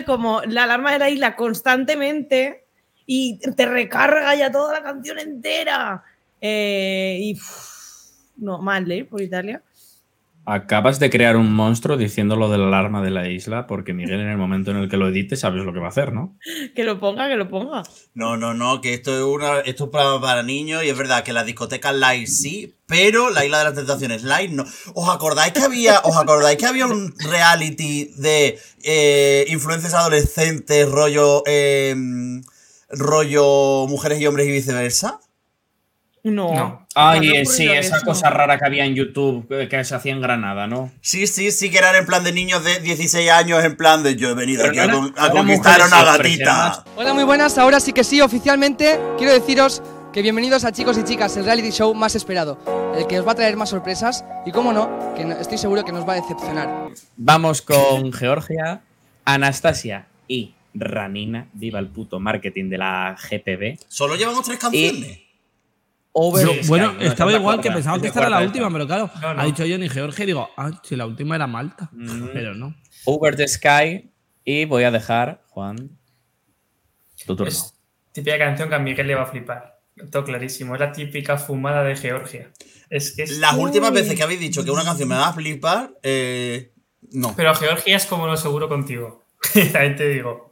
como 0.06 0.42
la 0.48 0.64
alarma 0.64 0.94
de 0.94 1.00
la 1.00 1.10
isla 1.10 1.36
constantemente 1.36 2.66
y 3.14 3.38
te 3.58 3.66
recarga 3.66 4.34
ya 4.36 4.50
toda 4.54 4.72
la 4.72 4.84
canción 4.84 5.20
entera. 5.20 6.02
Eh, 6.40 7.18
y 7.20 7.38
no, 8.38 8.60
mal, 8.60 8.90
¿eh? 8.90 9.04
Por 9.04 9.22
Italia. 9.22 9.62
Acabas 10.46 10.98
de 10.98 11.10
crear 11.10 11.36
un 11.36 11.54
monstruo 11.54 11.98
diciendo 11.98 12.38
lo 12.38 12.50
de 12.50 12.58
la 12.58 12.68
alarma 12.68 13.02
de 13.02 13.12
la 13.12 13.28
isla, 13.28 13.68
porque 13.68 13.94
Miguel 13.94 14.22
en 14.22 14.30
el 14.30 14.38
momento 14.38 14.72
en 14.72 14.78
el 14.78 14.88
que 14.88 14.96
lo 14.96 15.10
edite 15.10 15.36
sabes 15.36 15.66
lo 15.66 15.74
que 15.74 15.80
va 15.80 15.88
a 15.88 15.90
hacer, 15.90 16.14
¿no? 16.14 16.38
Que 16.74 16.86
lo 16.86 17.02
ponga, 17.02 17.28
que 17.28 17.36
lo 17.36 17.50
ponga. 17.50 17.84
No, 18.14 18.38
no, 18.38 18.54
no, 18.54 18.80
que 18.80 18.94
esto 18.94 19.14
es, 19.14 19.24
una, 19.24 19.60
esto 19.60 19.70
es 19.70 19.82
un 19.82 19.92
programa 19.92 20.22
para 20.22 20.42
niños 20.44 20.82
y 20.86 20.88
es 20.88 20.98
verdad 20.98 21.26
que 21.26 21.34
las 21.34 21.46
discotecas 21.46 21.94
live 21.94 22.28
sí, 22.28 22.76
pero 22.86 23.30
la 23.30 23.44
isla 23.44 23.58
de 23.58 23.64
las 23.66 23.76
tentaciones 23.76 24.24
live 24.24 24.54
no. 24.54 24.64
¿Os 24.96 25.14
acordáis 25.14 25.52
que 25.52 25.60
había, 25.60 26.00
os 26.00 26.16
acordáis 26.16 26.58
que 26.58 26.66
había 26.66 26.88
un 26.88 27.14
reality 27.20 28.06
de 28.16 28.58
eh, 28.86 29.44
influencers 29.50 29.96
adolescentes, 29.96 30.90
rollo, 30.90 31.44
eh, 31.46 31.94
rollo 32.94 33.86
mujeres 33.88 34.20
y 34.20 34.28
hombres 34.28 34.48
y 34.48 34.52
viceversa? 34.52 35.20
No. 36.24 36.54
No. 36.54 36.88
Ay, 36.94 37.46
sí, 37.48 37.68
esa 37.68 37.98
eso. 37.98 38.06
cosa 38.06 38.30
rara 38.30 38.60
que 38.60 38.66
había 38.66 38.86
en 38.86 38.94
YouTube 38.94 39.48
que, 39.70 39.84
se 39.84 39.96
hacía 39.96 40.12
en 40.12 40.22
Granada, 40.22 40.68
¿no? 40.68 40.92
Sí, 41.02 41.26
sí, 41.26 41.52
sí, 41.52 41.72
que 41.72 41.80
eran 41.80 41.96
en 41.96 42.06
plan 42.06 42.24
de 42.24 42.32
niños 42.32 42.64
de 42.64 42.80
16 42.80 43.32
años, 43.32 43.64
en 43.64 43.76
plan 43.76 44.04
de 44.04 44.16
yo 44.16 44.30
he 44.30 44.34
venido 44.36 44.62
Pero 44.70 44.82
aquí 44.84 44.92
no 44.92 45.12
a, 45.18 45.26
era- 45.26 45.32
conquistar 45.32 45.82
a 45.82 45.86
una 45.88 46.04
gatita. 46.04 46.84
Hola, 46.96 47.14
muy 47.16 47.24
buenas. 47.24 47.58
Ahora 47.58 47.80
sí 47.80 47.92
que 47.92 48.04
sí, 48.04 48.22
oficialmente 48.22 49.00
quiero 49.18 49.34
deciros 49.34 49.82
que 50.14 50.22
bienvenidos 50.22 50.64
a 50.66 50.72
chicos 50.74 50.98
y 50.98 51.04
chicas, 51.06 51.36
el 51.38 51.46
reality 51.46 51.72
show 51.72 51.94
más 51.96 52.14
esperado, 52.16 52.60
el 52.96 53.08
que 53.08 53.20
os 53.20 53.26
va 53.26 53.32
a 53.32 53.36
traer 53.36 53.56
más 53.56 53.70
sorpresas 53.70 54.24
y, 54.46 54.52
como 54.52 54.74
no, 54.74 55.14
que 55.16 55.24
no- 55.26 55.38
estoy 55.38 55.58
seguro 55.58 55.84
que 55.86 55.92
nos 55.94 56.08
va 56.08 56.14
a 56.14 56.16
decepcionar. 56.18 56.90
Vamos 57.18 57.62
con 57.64 58.12
Georgia, 58.14 58.82
Anastasia 59.26 60.06
y 60.28 60.54
Ranina. 60.74 61.48
Viva 61.54 61.80
el 61.80 61.88
puto 61.88 62.20
marketing 62.20 62.70
de 62.70 62.78
la 62.78 63.16
GPB. 63.18 63.78
Solo 63.88 64.16
llevamos 64.16 64.46
tres 64.46 64.58
canciones. 64.60 65.20
Over 66.14 66.46
the 66.46 66.68
bueno, 66.68 66.90
Sky, 66.92 67.04
¿no? 67.06 67.10
estaba 67.12 67.32
igual 67.32 67.56
que 67.58 67.70
cuarta, 67.70 67.74
pensaba 67.74 67.96
es 67.96 68.02
que 68.02 68.08
esta 68.10 68.20
era 68.20 68.30
la 68.30 68.42
última, 68.42 68.66
esta. 68.68 68.74
pero 68.74 68.86
claro, 68.88 69.10
No, 69.22 69.34
no. 69.34 69.42
ha 69.42 69.46
dicho 69.46 69.64
Johnny 69.66 69.88
George 69.88 70.24
y 70.24 70.26
digo, 70.26 70.50
ah, 70.58 70.72
si 70.84 70.98
la 70.98 71.06
última 71.06 71.36
era 71.36 71.48
Malta. 71.48 71.90
Mm. 71.94 72.28
Pero 72.34 72.54
no. 72.54 72.76
Over 73.06 73.36
the 73.38 73.48
Sky. 73.48 74.12
Y 74.44 74.66
voy 74.66 74.84
a 74.84 74.92
dejar, 74.92 75.42
Juan, 75.50 75.98
tu 77.26 77.36
turno. 77.36 77.48
Es 77.50 77.74
típica 78.12 78.38
canción 78.38 78.68
que 78.70 78.76
a 78.76 78.80
Miguel 78.80 79.08
le 79.08 79.16
va 79.16 79.24
a 79.24 79.26
flipar. 79.28 79.80
Todo 80.12 80.24
clarísimo. 80.26 80.74
Es 80.74 80.80
la 80.82 80.92
típica 80.92 81.38
fumada 81.38 81.84
de 81.84 81.96
Georgia. 81.96 82.52
Es 82.90 83.16
que 83.16 83.24
es- 83.24 83.38
Las 83.38 83.54
últimas 83.56 83.94
veces 83.94 84.16
que 84.16 84.24
habéis 84.24 84.40
dicho 84.40 84.66
que 84.66 84.72
una 84.72 84.84
canción 84.84 85.08
me 85.08 85.16
va 85.16 85.30
a 85.30 85.34
flipar, 85.34 85.92
eh, 86.04 86.74
no. 87.12 87.34
Pero 87.38 87.54
Georgia 87.56 87.96
es 87.96 88.06
como 88.06 88.26
lo 88.28 88.36
seguro 88.36 88.68
contigo. 88.68 89.21
También 89.74 89.96
te 89.96 90.10
digo. 90.10 90.52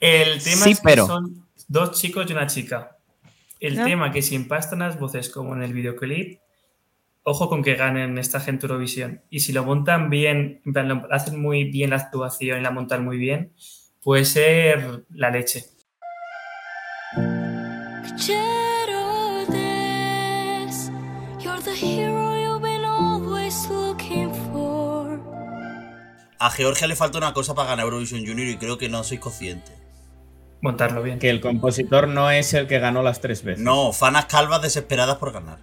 El 0.00 0.42
tema 0.42 0.64
Sí, 0.64 0.70
es 0.72 0.80
que 0.80 0.84
pero- 0.84 1.06
son 1.06 1.46
dos 1.68 2.00
chicos 2.00 2.26
y 2.28 2.32
una 2.32 2.46
chica. 2.46 2.96
El 3.60 3.78
Ah. 3.80 3.84
tema 3.84 4.12
que 4.12 4.22
si 4.22 4.34
empastan 4.36 4.80
las 4.80 4.98
voces 4.98 5.30
como 5.30 5.54
en 5.54 5.62
el 5.62 5.72
videoclip, 5.72 6.38
ojo 7.24 7.48
con 7.48 7.62
que 7.62 7.74
ganen 7.74 8.16
esta 8.18 8.40
gente 8.40 8.66
Eurovisión. 8.66 9.22
Y 9.30 9.40
si 9.40 9.52
lo 9.52 9.64
montan 9.64 10.08
bien, 10.10 10.62
en 10.64 10.72
plan, 10.72 10.88
lo 10.88 11.06
hacen 11.12 11.40
muy 11.40 11.64
bien 11.64 11.90
la 11.90 11.96
actuación 11.96 12.58
y 12.60 12.62
la 12.62 12.70
montan 12.70 13.04
muy 13.04 13.18
bien, 13.18 13.52
puede 14.02 14.24
ser 14.24 15.04
la 15.10 15.30
leche. 15.30 15.64
A 26.38 26.50
Georgia 26.50 26.86
le 26.86 26.96
falta 26.96 27.18
una 27.18 27.32
cosa 27.32 27.54
para 27.54 27.70
ganar 27.70 27.84
Eurovision 27.84 28.26
Junior 28.26 28.46
y 28.46 28.56
creo 28.56 28.78
que 28.78 28.88
no 28.88 29.02
sois 29.02 29.20
conscientes. 29.20 29.74
Montarlo 30.60 31.02
bien. 31.02 31.18
Que 31.18 31.30
el 31.30 31.40
compositor 31.40 32.08
no 32.08 32.30
es 32.30 32.52
el 32.54 32.66
que 32.66 32.78
ganó 32.78 33.02
las 33.02 33.20
tres 33.20 33.42
veces. 33.44 33.62
No, 33.62 33.92
fanas 33.92 34.26
calvas 34.26 34.62
desesperadas 34.62 35.16
por 35.16 35.32
ganar. 35.32 35.58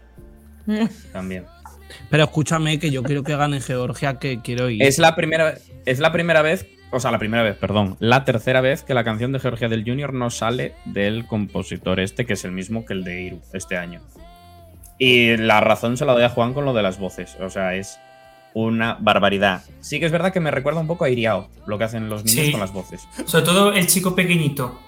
También. 1.14 1.46
Pero 2.10 2.24
escúchame 2.24 2.80
que 2.80 2.92
yo 2.92 3.04
quiero 3.04 3.24
que 3.24 3.36
gane 3.36 3.62
Georgia, 3.62 4.20
que 4.20 4.42
quiero 4.42 4.70
ir. 4.70 4.82
Es 4.84 5.00
la 5.00 5.16
primera, 5.16 5.56
es 5.86 6.00
la 6.00 6.12
primera 6.12 6.42
vez, 6.42 6.66
o 6.92 7.00
sea, 7.00 7.12
la 7.12 7.20
primera 7.20 7.44
vez, 7.44 7.56
perdón, 7.56 7.98
la 8.00 8.26
tercera 8.26 8.62
vez 8.62 8.84
que 8.84 8.94
la 8.94 9.04
canción 9.04 9.32
de 9.32 9.40
Georgia 9.40 9.68
del 9.68 9.84
Junior 9.84 10.14
no 10.14 10.30
sale 10.30 10.74
del 10.86 11.26
compositor 11.26 12.00
este, 12.00 12.26
que 12.26 12.34
es 12.34 12.46
el 12.46 12.52
mismo 12.52 12.86
que 12.86 12.94
el 12.94 13.04
de 13.04 13.22
Iru 13.22 13.42
este 13.54 13.78
año. 13.78 14.02
Y 14.98 15.36
la 15.38 15.60
razón 15.60 15.98
se 15.98 16.06
la 16.06 16.14
doy 16.14 16.24
a 16.24 16.30
Juan 16.30 16.54
con 16.54 16.66
lo 16.66 16.74
de 16.74 16.84
las 16.84 17.00
voces, 17.00 17.38
o 17.40 17.50
sea, 17.50 17.76
es 17.76 18.00
una 18.56 18.98
barbaridad. 19.00 19.64
Sí 19.82 20.00
que 20.00 20.06
es 20.08 20.12
verdad 20.12 20.32
que 20.34 20.40
me 20.40 20.50
recuerda 20.50 20.80
un 20.80 20.88
poco 20.88 21.06
a 21.06 21.10
Iriao, 21.10 21.50
lo 21.68 21.78
que 21.78 21.84
hacen 21.84 22.10
los 22.10 22.24
niños 22.26 22.46
Sí. 22.46 22.52
con 22.52 22.62
las 22.62 22.72
voces. 22.74 23.08
Sobre 23.26 23.46
todo 23.46 23.74
el 23.74 23.86
chico 23.86 24.16
pequeñito. 24.16 24.80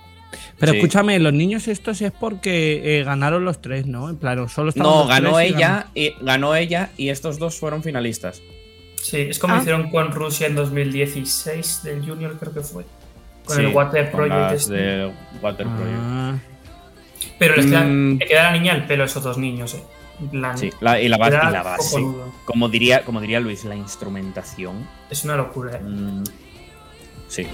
Pero 0.58 0.72
Sí. 0.72 0.78
escúchame, 0.80 1.20
los 1.20 1.34
niños 1.34 1.68
estos 1.68 2.02
es 2.02 2.12
porque 2.12 3.00
eh, 3.00 3.04
ganaron 3.04 3.46
los 3.46 3.62
tres, 3.62 3.86
¿no? 3.86 4.10
En 4.10 4.16
plan, 4.18 4.48
solo 4.50 4.70
estaban 4.70 4.92
No, 4.92 5.00
los 5.00 5.08
ganó 5.10 5.34
tres 5.36 5.52
y 5.52 5.54
ella 5.54 5.88
y 5.94 6.14
ganó 6.22 6.56
ella 6.56 6.90
y 6.98 7.10
estos 7.10 7.40
dos 7.40 7.58
fueron 7.60 7.84
finalistas. 7.84 8.42
Sí, 9.02 9.18
es 9.18 9.38
como 9.38 9.54
Ah. 9.56 9.60
hicieron 9.60 9.90
con 9.92 10.12
Rusia 10.12 10.48
en 10.48 10.56
2016 10.56 11.82
del 11.84 12.06
Junior, 12.08 12.36
creo 12.40 12.54
que 12.54 12.62
fue. 12.62 12.86
Con 13.46 13.56
Sí, 13.58 13.62
el 13.64 13.68
Water 13.74 14.12
con 14.12 14.18
Project. 14.20 14.36
las 14.40 14.54
este. 14.54 14.74
de 14.74 15.12
Water 15.42 15.66
ganó. 15.66 15.78
Project. 15.78 16.00
Ah, 16.02 16.36
Pero 17.40 17.56
les 17.56 17.66
queda, 17.66 17.84
Mm. 17.84 18.18
le 18.20 18.26
queda 18.26 18.48
a 18.48 18.52
la 18.52 18.58
niña 18.58 18.74
el 18.74 18.86
pelo 18.86 19.04
a 19.04 19.06
esos 19.06 19.24
dos 19.24 19.38
niños, 19.38 19.74
eh. 19.76 19.84
Plan, 20.32 20.58
Sí, 20.58 20.72
la- 20.82 21.00
y 21.00 21.08
la 21.08 21.18
base, 21.18 21.38
y 21.38 21.52
la 21.52 21.64
base. 21.64 22.06
Como 22.46 22.70
diría, 22.70 23.06
como 23.06 23.22
diría 23.22 23.40
Luis, 23.40 23.64
la 23.66 23.76
instrumentación. 23.76 24.88
Es 25.10 25.24
una 25.24 25.36
locura, 25.36 25.78
eh. 25.78 25.82
mm, 25.82 26.24
sí. 27.28 27.48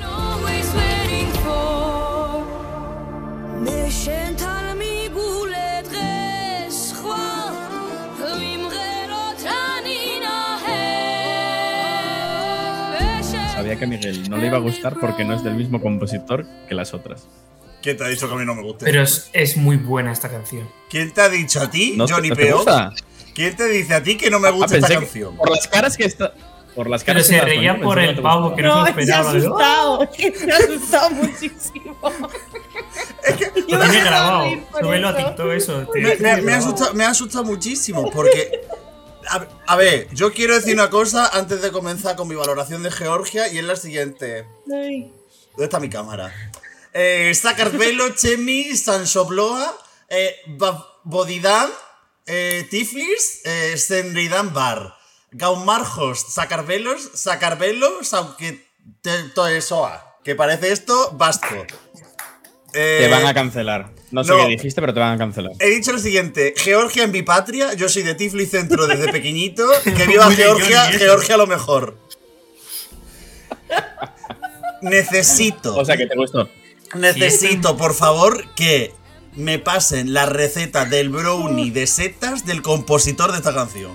Sabía 13.53 13.77
que 13.77 13.85
a 13.85 13.87
Miguel 13.87 14.29
no 14.29 14.37
le 14.37 14.47
iba 14.47 14.57
a 14.57 14.59
gustar 14.59 14.95
porque 14.99 15.23
no 15.23 15.33
es 15.35 15.43
del 15.43 15.55
mismo 15.55 15.79
compositor 15.81 16.45
que 16.67 16.75
las 16.75 16.93
otras. 16.93 17.27
¿Quién 17.83 17.97
te 17.97 18.03
ha 18.03 18.07
dicho 18.07 18.27
que 18.27 18.33
a 18.33 18.37
mí 18.37 18.45
no 18.45 18.55
me 18.55 18.63
gusta? 18.63 18.85
Pero 18.85 19.03
es, 19.03 19.29
es 19.33 19.57
muy 19.57 19.75
buena 19.77 20.11
esta 20.11 20.29
canción. 20.29 20.67
¿Quién 20.89 21.11
te 21.13 21.21
ha 21.21 21.29
dicho 21.29 21.61
a 21.61 21.69
ti, 21.69 21.93
¿No 21.97 22.05
te- 22.07 22.13
Johnny 22.13 22.29
no 22.29 22.35
te 22.35 22.41
Peo? 22.45 22.55
gusta? 22.57 22.93
¿Quién 23.35 23.55
te 23.55 23.65
dice 23.67 23.93
a 23.93 24.01
ti 24.01 24.15
que 24.17 24.29
no 24.31 24.39
me 24.39 24.47
Ah, 24.47 24.51
gusta 24.51 24.75
esta 24.77 24.87
que 24.87 24.93
canción? 24.95 25.35
por 25.37 25.49
las 25.51 25.67
caras 25.67 25.97
que 25.97 26.05
está. 26.05 26.33
Por 26.75 26.89
las 26.89 27.03
Pero 27.03 27.15
caras 27.17 27.27
se 27.27 27.33
que 27.33 27.37
estabas 27.37 27.55
reía 27.55 27.79
por 27.81 27.99
el 27.99 28.19
pavo, 28.21 28.55
que 28.55 28.61
no 28.63 28.75
No, 28.77 28.83
se 28.85 28.89
es 28.91 28.95
que 28.95 29.01
esperaba. 29.03 29.31
se 29.31 29.37
ha 29.37 29.39
asustado. 29.41 30.09
que 30.17 30.33
se 30.35 30.51
ha 30.51 30.57
asustado 30.57 31.09
muchísimo. 31.11 31.97
Lo 32.01 33.77
me 33.77 33.85
tiene 33.89 33.97
he 33.97 34.01
grabado. 34.03 34.45
Súbelo 34.79 35.07
a 35.07 35.11
eso. 35.11 35.27
TikTok 35.27 35.51
eso. 35.51 35.87
tío. 35.93 36.01
Me, 36.01 36.15
me- 36.15 36.41
me 36.41 36.53
ha 36.53 36.57
asustado, 36.57 36.93
me 36.93 37.03
ha 37.05 37.09
asustado 37.09 37.43
muchísimo 37.43 38.09
porque... 38.11 38.61
A, 39.29 39.45
a 39.67 39.75
ver, 39.77 40.07
yo 40.13 40.33
quiero 40.33 40.53
decir 40.55 40.73
una 40.73 40.89
cosa 40.89 41.27
antes 41.27 41.61
de 41.61 41.71
comenzar 41.71 42.15
con 42.15 42.27
mi 42.27 42.35
valoración 42.35 42.83
de 42.83 42.91
Georgia 42.91 43.47
y 43.51 43.57
es 43.59 43.63
la 43.63 43.75
siguiente. 43.77 44.45
¿Dónde 44.65 45.11
está 45.59 45.79
mi 45.79 45.89
cámara? 45.89 46.33
Eh, 46.93 47.33
Sacarvelo, 47.33 48.15
Chemi, 48.15 48.75
Sansoploa, 48.75 49.75
eh, 50.09 50.35
Bodidam, 51.03 51.69
eh, 52.25 52.67
Tiflis, 52.69 53.41
eh, 53.45 53.75
Bar. 54.53 54.95
Gaumarjos, 55.31 56.19
Sacarvelos, 56.19 57.09
Sacarvelos, 57.15 58.13
aunque 58.13 58.67
todo 59.33 59.47
eso 59.47 59.85
a. 59.85 60.17
Que 60.23 60.35
parece 60.35 60.71
esto 60.71 61.11
vasco. 61.13 61.65
Eh, 62.73 62.99
Te 63.01 63.07
van 63.07 63.25
a 63.25 63.33
cancelar. 63.33 63.91
No 64.11 64.23
sé 64.23 64.31
no. 64.31 64.37
qué 64.37 64.47
dijiste, 64.49 64.79
pero 64.79 64.93
te 64.93 64.99
van 64.99 65.13
a 65.13 65.17
cancelar. 65.17 65.53
He 65.59 65.69
dicho 65.69 65.91
lo 65.91 65.99
siguiente, 65.99 66.53
Georgia 66.55 67.03
en 67.03 67.11
mi 67.11 67.23
patria, 67.23 67.73
yo 67.73 67.89
soy 67.89 68.03
de 68.03 68.13
Tiflis 68.15 68.51
Centro 68.51 68.85
desde 68.87 69.11
pequeñito, 69.11 69.67
que 69.83 70.05
viva 70.07 70.31
Georgia, 70.31 70.89
eso. 70.89 70.99
Georgia 70.99 71.37
lo 71.37 71.47
mejor. 71.47 71.97
Necesito, 74.81 75.75
O 75.75 75.85
sea, 75.85 75.97
que 75.97 76.05
te 76.05 76.15
gustó. 76.15 76.49
Necesito, 76.95 77.77
por 77.77 77.93
favor, 77.93 78.45
que 78.55 78.93
me 79.35 79.59
pasen 79.59 80.13
la 80.13 80.25
receta 80.25 80.85
del 80.85 81.09
brownie 81.09 81.71
de 81.71 81.87
setas 81.87 82.45
del 82.45 82.61
compositor 82.61 83.31
de 83.31 83.37
esta 83.39 83.53
canción. 83.53 83.91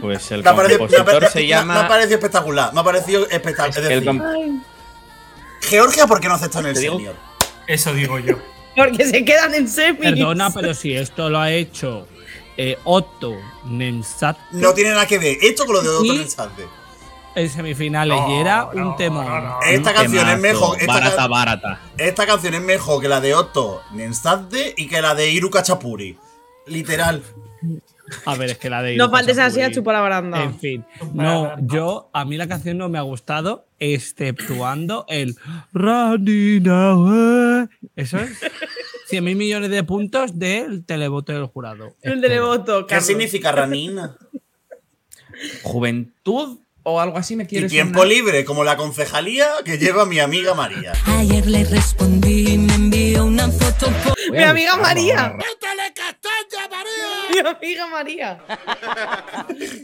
Pues 0.00 0.30
el 0.32 0.42
Me 0.42 0.76
compositor 0.76 1.28
se 1.30 1.40
me- 1.40 1.46
llama. 1.46 1.74
me 1.74 1.80
ha 1.80 1.88
parecido 1.88 2.16
espectacular, 2.16 2.74
me 2.74 2.80
ha 2.80 2.84
parecido 2.84 3.26
espectacular. 3.28 3.92
Es 3.92 4.04
decir, 4.04 4.20
Georgia, 5.62 6.06
¿por 6.06 6.20
qué 6.20 6.28
no 6.28 6.34
aceptó 6.34 6.60
en 6.60 6.66
el 6.66 6.74
digo- 6.74 6.96
senior? 6.96 7.14
Eso 7.66 7.94
digo 7.94 8.18
yo. 8.18 8.36
Porque 8.76 9.06
se 9.06 9.24
quedan 9.24 9.54
en 9.54 9.68
semis. 9.68 10.00
Perdona, 10.10 10.52
pero 10.52 10.74
si 10.74 10.94
esto 10.94 11.30
lo 11.30 11.38
ha 11.38 11.50
hecho 11.52 12.06
eh, 12.56 12.76
Otto 12.84 13.32
Nemsat 13.64 14.36
No 14.52 14.74
tiene 14.74 14.90
nada 14.90 15.06
que 15.06 15.18
ver, 15.18 15.38
esto 15.40 15.64
con 15.64 15.76
lo 15.76 15.82
de 15.82 15.88
Otto 15.88 16.12
Nensande. 16.12 16.64
En 17.34 17.48
semifinales 17.50 18.16
No, 18.16 18.30
y 18.30 18.40
era 18.40 18.68
no, 18.74 18.90
un 18.90 18.96
no, 19.24 19.40
no. 19.40 19.58
Esta 19.62 19.90
Un 19.90 19.96
canción 19.96 20.28
es 20.28 20.40
mejor. 20.40 20.76
Esta, 20.80 20.92
barata, 20.94 21.16
ca- 21.16 21.26
barata. 21.28 21.80
esta 21.98 22.26
canción 22.26 22.54
es 22.54 22.62
mejor 22.62 23.00
que 23.02 23.08
la 23.08 23.20
de 23.20 23.34
Otto 23.34 23.82
Nensande 23.92 24.74
y 24.76 24.86
que 24.88 25.00
la 25.02 25.14
de 25.14 25.30
Iruka 25.30 25.62
Chapuri. 25.62 26.16
Literal. 26.66 27.22
A 28.26 28.34
ver, 28.36 28.50
es 28.50 28.58
que 28.58 28.68
la 28.70 28.82
de. 28.82 28.96
No 28.96 29.04
Iruka 29.04 29.16
faltes 29.18 29.38
así 29.38 29.60
a 29.62 29.70
chupar 29.72 29.94
la 29.94 30.00
baranda. 30.00 30.42
En 30.42 30.58
fin, 30.58 30.84
no, 31.14 31.54
yo, 31.66 32.10
a 32.12 32.24
mí 32.24 32.36
la 32.36 32.46
canción 32.46 32.76
no 32.78 32.88
me 32.88 32.98
ha 32.98 33.02
gustado, 33.02 33.66
exceptuando 33.78 35.04
el 35.08 35.36
Ranina, 35.72 36.94
we. 36.96 37.68
Eso 37.96 38.18
es 38.18 38.38
100 39.08 39.24
mil 39.24 39.36
millones 39.36 39.70
de 39.70 39.82
puntos 39.84 40.38
del 40.38 40.84
televoto 40.84 41.32
del 41.32 41.46
jurado. 41.46 41.96
El 42.02 42.20
televoto, 42.20 42.86
¿Qué 42.86 43.00
significa 43.00 43.52
Ranina? 43.52 44.16
Juventud 45.62 46.58
o 46.86 47.00
algo 47.00 47.16
así 47.16 47.34
me 47.34 47.44
Y 47.44 47.46
quieres 47.46 47.70
tiempo 47.72 48.00
sonar? 48.00 48.14
libre, 48.14 48.44
como 48.44 48.62
la 48.62 48.76
concejalía 48.76 49.48
que 49.64 49.78
lleva 49.78 50.04
mi 50.06 50.20
amiga 50.20 50.54
María. 50.54 50.92
Ayer 51.06 51.46
le 51.46 51.64
respondí, 51.64 52.56
me 52.58 52.74
envió 52.74 53.24
una 53.24 53.48
foto 53.48 53.86
por 54.04 54.14
Mi 54.30 54.42
amiga 54.42 54.76
María. 54.76 55.26
ahora. 55.26 55.44
Mi 57.32 57.38
amiga 57.38 57.86
María. 57.88 58.42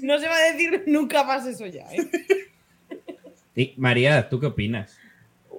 No 0.03 0.19
se 0.19 0.29
va 0.29 0.37
a 0.37 0.53
decir 0.53 0.85
nunca 0.87 1.25
más 1.25 1.47
eso 1.47 1.67
ya, 1.67 1.85
¿eh? 1.93 2.09
Sí, 3.55 3.75
María, 3.77 4.29
¿tú 4.29 4.39
qué 4.39 4.47
opinas? 4.47 4.97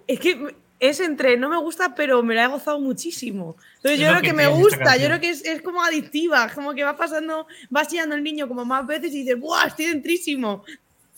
Es 0.07 0.19
que 0.19 0.55
es 0.79 0.99
entre 0.99 1.37
no 1.37 1.49
me 1.49 1.57
gusta, 1.57 1.93
pero 1.95 2.23
me 2.23 2.33
la 2.33 2.45
he 2.45 2.47
gozado 2.47 2.79
muchísimo. 2.79 3.55
Entonces 3.77 3.93
Es 3.93 3.99
yo 3.99 4.05
lo 4.07 4.19
creo 4.19 4.21
que 4.21 4.27
que 4.29 4.33
me 4.33 4.47
gusta, 4.47 4.97
yo 4.97 5.07
creo 5.07 5.19
que 5.19 5.29
es, 5.29 5.45
es 5.45 5.61
como 5.61 5.83
adictiva, 5.83 6.45
es 6.45 6.53
como 6.53 6.73
que 6.73 6.83
va 6.83 6.95
pasando, 6.95 7.47
va 7.75 7.85
chillando 7.85 8.15
el 8.15 8.23
niño 8.23 8.47
como 8.47 8.65
más 8.65 8.85
veces 8.87 9.13
y 9.13 9.23
dices, 9.23 9.39
¡buah! 9.39 9.67
Estoy 9.67 9.87
dentrísimo. 9.87 10.63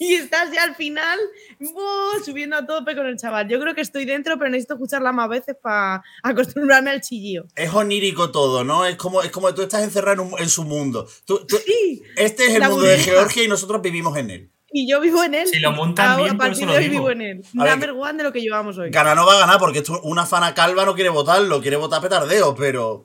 Y 0.04 0.16
estás 0.16 0.52
ya 0.52 0.64
al 0.64 0.76
final 0.76 1.18
¡buah! 1.60 2.24
subiendo 2.24 2.56
a 2.56 2.66
tope 2.66 2.96
con 2.96 3.06
el 3.08 3.18
chaval. 3.18 3.48
Yo 3.48 3.60
creo 3.60 3.74
que 3.76 3.82
estoy 3.82 4.06
dentro, 4.06 4.38
pero 4.38 4.50
necesito 4.50 4.74
escucharla 4.76 5.12
más 5.12 5.30
veces 5.30 5.56
para 5.62 6.04
acostumbrarme 6.24 6.92
al 6.92 7.02
chillío. 7.02 7.46
Es 7.56 7.74
onírico 7.74 8.32
todo, 8.32 8.64
¿no? 8.64 8.86
Es 8.86 8.96
como, 8.96 9.22
es 9.22 9.32
como 9.32 9.48
que 9.48 9.54
tú 9.54 9.62
estás 9.62 9.84
encerrado 9.84 10.22
en, 10.24 10.34
un- 10.34 10.40
en 10.40 10.50
su 10.50 10.64
mundo. 10.64 11.08
Tú- 11.26 11.46
tú- 11.48 11.58
Sí, 11.66 12.04
este 12.16 12.46
es 12.48 12.56
el 12.56 12.64
mundo 12.64 12.82
de. 12.84 12.98
Georgia 13.00 13.44
y 13.44 13.48
nosotros 13.48 13.82
vivimos 13.82 14.18
en 14.18 14.30
él. 14.30 14.50
y 14.72 14.90
yo 14.90 15.00
vivo 15.00 15.24
en 15.24 15.36
él. 15.36 15.48
Si 15.48 15.60
lo 15.60 15.72
montan 15.72 16.10
a, 16.10 16.18
bien, 16.18 16.36
a 16.36 16.38
partir 16.38 16.68
de 16.68 16.76
hoy 16.78 16.90
vivo 16.90 17.10
en 17.12 17.22
él. 17.22 17.42
A 17.60 17.64
ver, 17.64 17.72
Number 17.74 17.92
one 17.92 18.14
de 18.18 18.24
lo 18.24 18.32
que 18.34 18.42
llevamos 18.42 18.78
hoy. 18.78 18.90
Gana 18.90 19.14
no 19.16 19.26
va 19.26 19.36
a 19.36 19.40
ganar 19.40 19.60
porque 19.60 19.80
esto, 19.80 20.00
una 20.02 20.26
fana 20.26 20.54
calva 20.56 20.84
no 20.86 20.96
quiere 20.96 21.10
votarlo, 21.10 21.62
quiere 21.62 21.78
votar 21.78 22.02
petardeo, 22.02 22.56
pero. 22.56 23.04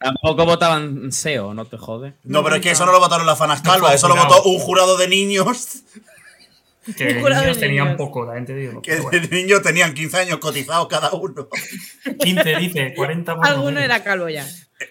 Tampoco 0.00 0.44
votaban 0.44 1.10
SEO, 1.10 1.54
no 1.54 1.64
te 1.64 1.76
jode. 1.76 2.12
No, 2.22 2.44
pero 2.44 2.54
es 2.56 2.62
que 2.62 2.70
eso 2.70 2.86
no 2.86 2.92
lo 2.92 3.00
votaron 3.00 3.26
las 3.26 3.36
fanas 3.36 3.62
calvas, 3.62 3.94
eso 3.94 4.06
lo 4.06 4.14
votó 4.14 4.42
un 4.44 4.58
jurado 4.60 4.96
de 4.96 5.08
niños 5.08 5.82
Que 6.96 7.04
de 7.04 7.14
niños 7.14 7.58
tenían 7.58 7.84
niños. 7.86 7.98
poco, 7.98 8.24
la 8.24 8.34
gente 8.34 8.54
digo. 8.54 8.82
que 8.82 8.96
de 8.96 9.28
niños 9.28 9.62
tenían 9.62 9.94
15 9.94 10.16
años 10.18 10.38
cotizados 10.38 10.88
cada 10.88 11.12
uno. 11.12 11.48
15 12.20 12.56
dice, 12.56 12.94
40 12.94 13.34
por 13.34 13.44
lo 13.44 13.50
Alguno 13.50 13.80
era 13.80 14.02
calvo 14.02 14.28
ya. 14.28 14.46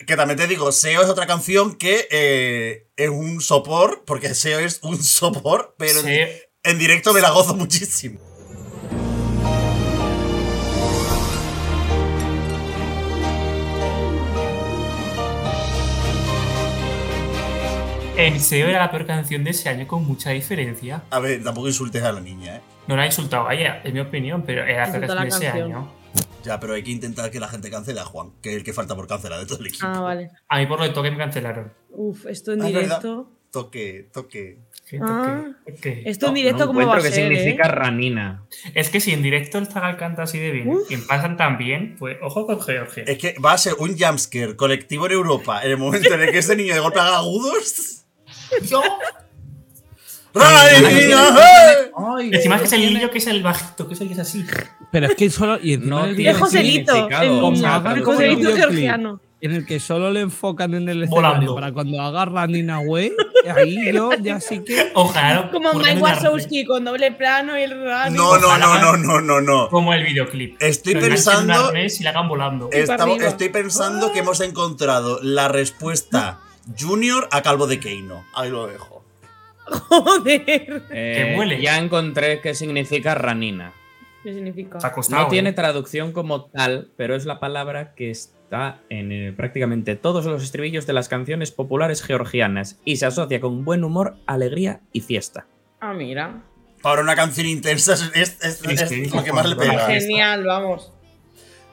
Que 0.06 0.16
también 0.16 0.38
te 0.38 0.48
digo, 0.48 0.72
SEO 0.72 1.02
es 1.02 1.10
otra 1.10 1.28
canción 1.28 1.76
que 1.76 2.08
eh, 2.12 2.88
es 2.98 3.10
un 3.10 3.42
sopor, 3.42 4.04
porque 4.06 4.34
SEO 4.34 4.60
es 4.60 4.80
un 4.84 5.02
sopor, 5.02 5.76
pero 5.78 6.02
en 6.64 6.78
directo 6.78 7.14
me 7.14 7.22
la 7.22 7.30
gozo 7.30 7.56
muchísimo. 7.56 8.27
En 18.18 18.40
SEO 18.40 18.68
era 18.68 18.80
la 18.80 18.92
peor 18.92 19.06
canción 19.06 19.44
de 19.44 19.52
ese 19.52 19.70
año 19.70 19.86
con 19.88 20.04
mucha 20.06 20.32
diferencia. 20.32 21.04
A 21.12 21.20
ver, 21.20 21.44
tampoco 21.44 21.68
insultes 21.68 22.02
a 22.04 22.12
la 22.12 22.20
niña, 22.20 22.58
¿eh? 22.58 22.62
No 22.88 22.96
la 22.96 23.04
he 23.04 23.08
insultado 23.08 23.48
a 23.48 23.54
ella, 23.54 23.82
es 23.84 23.94
mi 23.94 24.00
opinión, 24.00 24.44
pero 24.46 24.64
era 24.64 24.88
la 24.88 24.92
peor 25.00 25.08
canción 25.16 25.30
de 25.30 25.48
ese 25.48 25.48
año. 25.62 25.92
Ya, 26.44 26.60
pero 26.60 26.74
hay 26.74 26.82
que 26.84 26.92
intentar 26.92 27.30
que 27.30 27.40
la 27.40 27.48
gente 27.48 27.70
cancele 27.70 28.00
a 28.00 28.06
Juan, 28.06 28.32
que 28.42 28.50
es 28.52 28.56
el 28.56 28.64
que 28.64 28.74
falta 28.74 28.96
por 28.96 29.08
cancelar 29.08 29.40
de 29.40 29.46
todo 29.46 29.60
el 29.60 29.68
equipo. 29.68 29.86
Ah, 29.86 30.00
vale. 30.00 30.32
A 30.48 30.58
mí 30.58 30.66
por 30.66 30.80
lo 30.80 30.86
de 30.86 30.92
toque 30.92 31.12
me 31.12 31.18
cancelaron. 31.18 31.72
Uf, 31.90 32.26
esto 32.26 32.54
en 32.54 32.62
Ah, 32.62 32.66
verdad. 32.66 32.82
directo. 32.82 33.32
Toque, 33.52 34.10
toque. 34.14 34.60
¿Qué 34.90 35.00
Ah. 35.02 35.44
Esto 36.06 36.28
en 36.28 36.32
No, 36.32 36.36
directo, 36.36 36.60
no 36.62 36.68
¿cómo 36.68 36.80
va 36.80 36.86
a 36.86 36.98
encuentro 36.98 37.12
ser? 37.12 37.30
qué 37.30 37.36
significa 37.38 37.68
eh? 37.68 37.72
ranina. 37.72 38.46
Es 38.74 38.90
que 38.90 39.00
si 39.00 39.12
en 39.12 39.22
directo 39.22 39.58
el 39.58 39.68
Zagal 39.68 39.98
canta 39.98 40.24
así 40.24 40.40
de 40.40 40.52
bien 40.52 40.70
Uf. 40.70 40.90
y 40.92 40.98
pasan 40.98 41.38
tan 41.38 41.58
bien, 41.58 41.96
pues 42.00 42.18
ojo 42.22 42.46
con 42.48 42.62
Georgia. 42.62 43.04
Es 43.06 43.18
que 43.18 43.36
va 43.44 43.54
a 43.54 43.58
ser 43.58 43.74
un 43.80 43.98
jumpscare 43.98 44.56
colectivo 44.56 45.06
en 45.06 45.12
Europa 45.12 45.62
en 45.64 45.72
el 45.72 45.78
momento 45.78 46.14
en 46.14 46.22
el 46.22 46.32
que 46.32 46.38
ese 46.40 46.56
niño 46.56 46.74
de 46.74 46.80
golpe 46.80 47.00
haga 47.00 47.18
agudos. 47.18 48.06
Yo. 48.64 48.82
¡eh! 50.36 51.92
Encima 52.32 52.56
es 52.56 52.62
que 52.62 52.68
es 52.68 52.74
el 52.74 52.94
niño 52.94 53.10
que 53.10 53.18
es 53.18 53.28
el 53.28 53.42
bajito, 53.44 53.88
que 53.88 53.94
es 53.94 54.02
el 54.02 54.08
que 54.08 54.14
es 54.14 54.20
así. 54.20 54.46
Pero 54.92 55.08
es 55.08 55.16
que 55.16 55.30
solo. 55.30 55.58
Y 55.62 55.78
No 55.78 56.06
Es 56.06 56.38
Joselito. 56.38 57.08
el- 57.22 58.04
Joselito 58.04 58.56
georgiano. 58.56 59.20
en 59.40 59.52
el 59.52 59.66
que 59.68 59.80
solo 59.80 60.12
le 60.12 60.22
enfocan 60.22 60.74
en 60.74 60.90
el 60.90 61.06
Volando. 61.06 61.30
escenario 61.36 61.56
para 61.56 61.72
cuando 61.72 62.02
haga 62.02 62.26
Ranina 62.26 62.80
Way, 62.80 63.14
ahí 63.56 63.94
yo 63.94 64.12
ya 64.14 64.40
sí 64.40 64.64
que. 64.64 64.92
Ojalá. 64.96 65.52
Como 65.52 65.74
Mike 65.74 66.00
Wazowski 66.00 66.66
con 66.66 66.84
doble 66.86 67.12
plano 67.12 67.58
y 67.58 67.62
el 67.64 67.84
radio. 67.84 68.16
No, 68.18 68.38
no, 68.40 68.58
no, 68.58 68.80
no, 68.80 68.98
no, 68.98 69.22
no, 69.22 69.42
no. 69.42 69.70
Como 69.70 69.94
el 69.94 70.04
videoclip. 70.04 70.62
Estoy 70.62 70.96
un 70.96 71.02
pensando- 71.02 71.72
y 71.76 72.04
la 72.04 72.10
hagan 72.12 72.28
volando. 72.28 72.70
Estamos- 72.72 73.22
estoy 73.22 73.50
pensando 73.50 74.12
que 74.12 74.20
hemos 74.20 74.42
encontrado 74.42 75.20
la 75.22 75.48
respuesta 75.48 76.40
Junior 76.80 77.28
a 77.32 77.42
Calvo 77.42 77.68
de 77.68 77.80
Keino. 77.80 78.26
Ahí 78.34 78.50
lo 78.50 78.68
dejo. 78.68 79.04
Joder. 79.66 80.84
Eh, 80.92 81.36
huele. 81.38 81.62
Ya 81.62 81.78
encontré 81.78 82.40
qué 82.42 82.54
significa 82.56 83.16
ranina. 83.16 83.74
¿Qué 84.24 84.34
significa? 84.34 84.80
Se 84.80 84.88
ha 84.88 84.92
costado, 84.92 85.24
No 85.24 85.28
tiene 85.30 85.50
¿eh? 85.50 85.54
traducción 85.54 86.12
como 86.12 86.46
tal, 86.46 86.90
pero 86.98 87.16
es 87.16 87.26
la 87.26 87.40
palabra 87.40 87.94
que 87.94 88.10
está 88.12 88.80
en 88.90 89.12
eh, 89.12 89.34
prácticamente 89.36 89.96
todos 89.96 90.26
los 90.26 90.44
estribillos 90.44 90.86
de 90.88 90.94
las 90.94 91.08
canciones 91.10 91.52
populares 91.52 92.02
georgianas 92.02 92.80
y 92.86 92.98
se 92.98 93.06
asocia 93.06 93.40
con 93.40 93.64
buen 93.66 93.84
humor, 93.84 94.16
alegría 94.26 94.82
y 94.92 95.02
fiesta. 95.02 95.46
Ah, 95.80 95.94
mira. 95.94 96.44
Para 96.82 97.02
una 97.02 97.16
canción 97.16 97.48
intensa 97.48 97.94
es, 97.94 98.02
es- 98.16 98.38
es- 98.44 98.64
Es 98.64 98.82
es 98.82 98.90
que 98.90 99.10
lo 99.16 99.24
que 99.24 99.34
más 99.34 99.48
le 99.50 99.56
pega. 99.56 99.86
Genial, 99.88 100.44
vamos. 100.46 100.92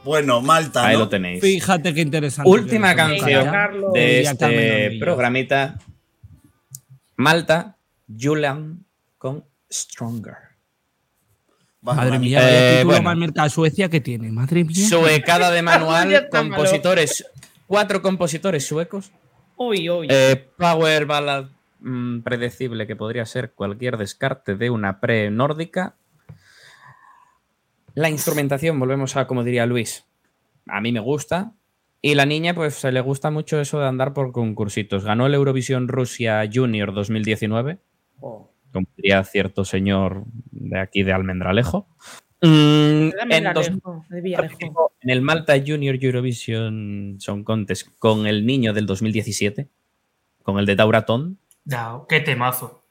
Bueno, 0.05 0.41
Malta, 0.43 0.87
Ahí 0.87 0.95
¿no? 0.95 1.01
lo 1.01 1.09
tenéis. 1.09 1.41
Fíjate 1.41 1.95
qué 1.95 2.01
interesante. 2.03 2.51
Última 2.51 2.95
canción. 2.95 3.45
Carlos. 3.47 3.93
de 3.93 4.21
este 4.23 4.97
programita. 5.01 5.79
Malta, 7.17 7.77
Julian 8.21 8.85
con 9.19 9.45
Stronger. 9.73 10.35
Madre 11.81 12.19
mía, 12.19 12.41
Eh, 12.43 12.77
título 12.79 12.93
bueno. 12.95 13.03
más 13.05 13.17
mercado 13.17 13.49
Suecia 13.51 13.89
que 13.89 14.01
tiene. 14.01 14.31
Madre 14.33 14.65
mía. 14.65 14.89
Suecada 14.89 15.51
de 15.51 15.63
manual, 15.63 16.29
compositores, 16.31 17.27
cuatro 17.67 18.01
compositores 18.03 18.67
suecos. 18.67 19.13
Uy, 19.57 19.89
uy. 19.91 20.07
Eh, 20.11 20.49
power 20.57 21.05
ballad 21.07 21.45
mm, 21.81 22.21
predecible 22.21 22.87
que 22.87 22.97
podría 22.97 23.27
ser 23.27 23.53
cualquier 23.53 23.97
descarte 23.99 24.57
de 24.57 24.71
una 24.71 24.99
pre-nórdica. 25.01 25.95
La 27.95 28.11
instrumentación, 28.11 28.79
volvemos 28.79 29.17
a 29.17 29.27
como 29.27 29.45
diría 29.45 29.67
Luis. 29.67 30.07
A 30.67 30.81
mí 30.81 30.93
me 30.93 31.01
gusta. 31.01 31.53
Y 32.03 32.15
la 32.15 32.27
niña, 32.27 32.55
pues 32.55 32.75
se 32.75 32.93
le 32.93 33.01
gusta 33.01 33.31
mucho 33.31 33.61
eso 33.61 33.79
de 33.81 33.87
andar 33.87 34.13
por 34.13 34.33
concursitos. 34.33 35.05
Ganó 35.05 35.27
el 35.27 35.35
Eurovisión 35.35 35.89
Rusia 35.89 36.43
Junior 36.53 36.93
2019. 36.93 37.79
Como 38.73 38.87
diría 38.97 39.23
cierto 39.25 39.65
señor 39.65 40.25
de 40.51 40.81
aquí 40.81 41.03
de 41.03 41.13
Almendralejo. 41.13 41.87
Mm, 42.43 43.09
en, 43.31 43.53
dos- 43.55 43.71
el 45.01 45.23
Malta 45.23 45.55
Junior 45.65 45.97
Eurovision 45.99 47.17
Song 47.21 47.43
Contest 47.45 47.89
con 47.99 48.27
el 48.27 48.45
niño 48.45 48.75
del 48.75 48.85
2017, 48.85 49.69
con 50.43 50.59
el 50.59 50.67
de 50.67 50.77
Tauratón. 50.77 51.39
Ya, 51.65 52.01
qué 52.09 52.21
temazo. 52.21 52.85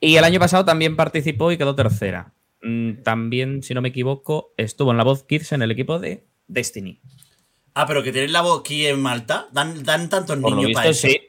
Y 0.00 0.16
el 0.16 0.24
año 0.24 0.40
pasado 0.40 0.64
también 0.64 0.96
participó 0.96 1.52
y 1.52 1.58
quedó 1.58 1.74
tercera. 1.76 2.32
Mm, 2.62 3.02
También, 3.02 3.62
si 3.62 3.74
no 3.74 3.82
me 3.82 3.88
equivoco, 3.88 4.52
estuvo 4.56 4.90
en 4.90 4.96
la 4.96 5.04
voz 5.04 5.24
Kids 5.24 5.52
en 5.52 5.62
el 5.62 5.70
equipo 5.70 5.98
de 5.98 6.24
Destiny. 6.48 7.00
Ah, 7.74 7.86
pero 7.86 8.02
que 8.02 8.12
tienen 8.12 8.32
la 8.32 8.40
voz 8.40 8.60
aquí 8.60 8.86
en 8.86 9.00
Malta. 9.00 9.48
Dan, 9.52 9.82
dan 9.84 10.08
tantos 10.08 10.38
Por 10.38 10.50
lo 10.50 10.56
niños 10.56 10.72
para 10.72 10.88
eso. 10.90 11.06
sí. 11.08 11.20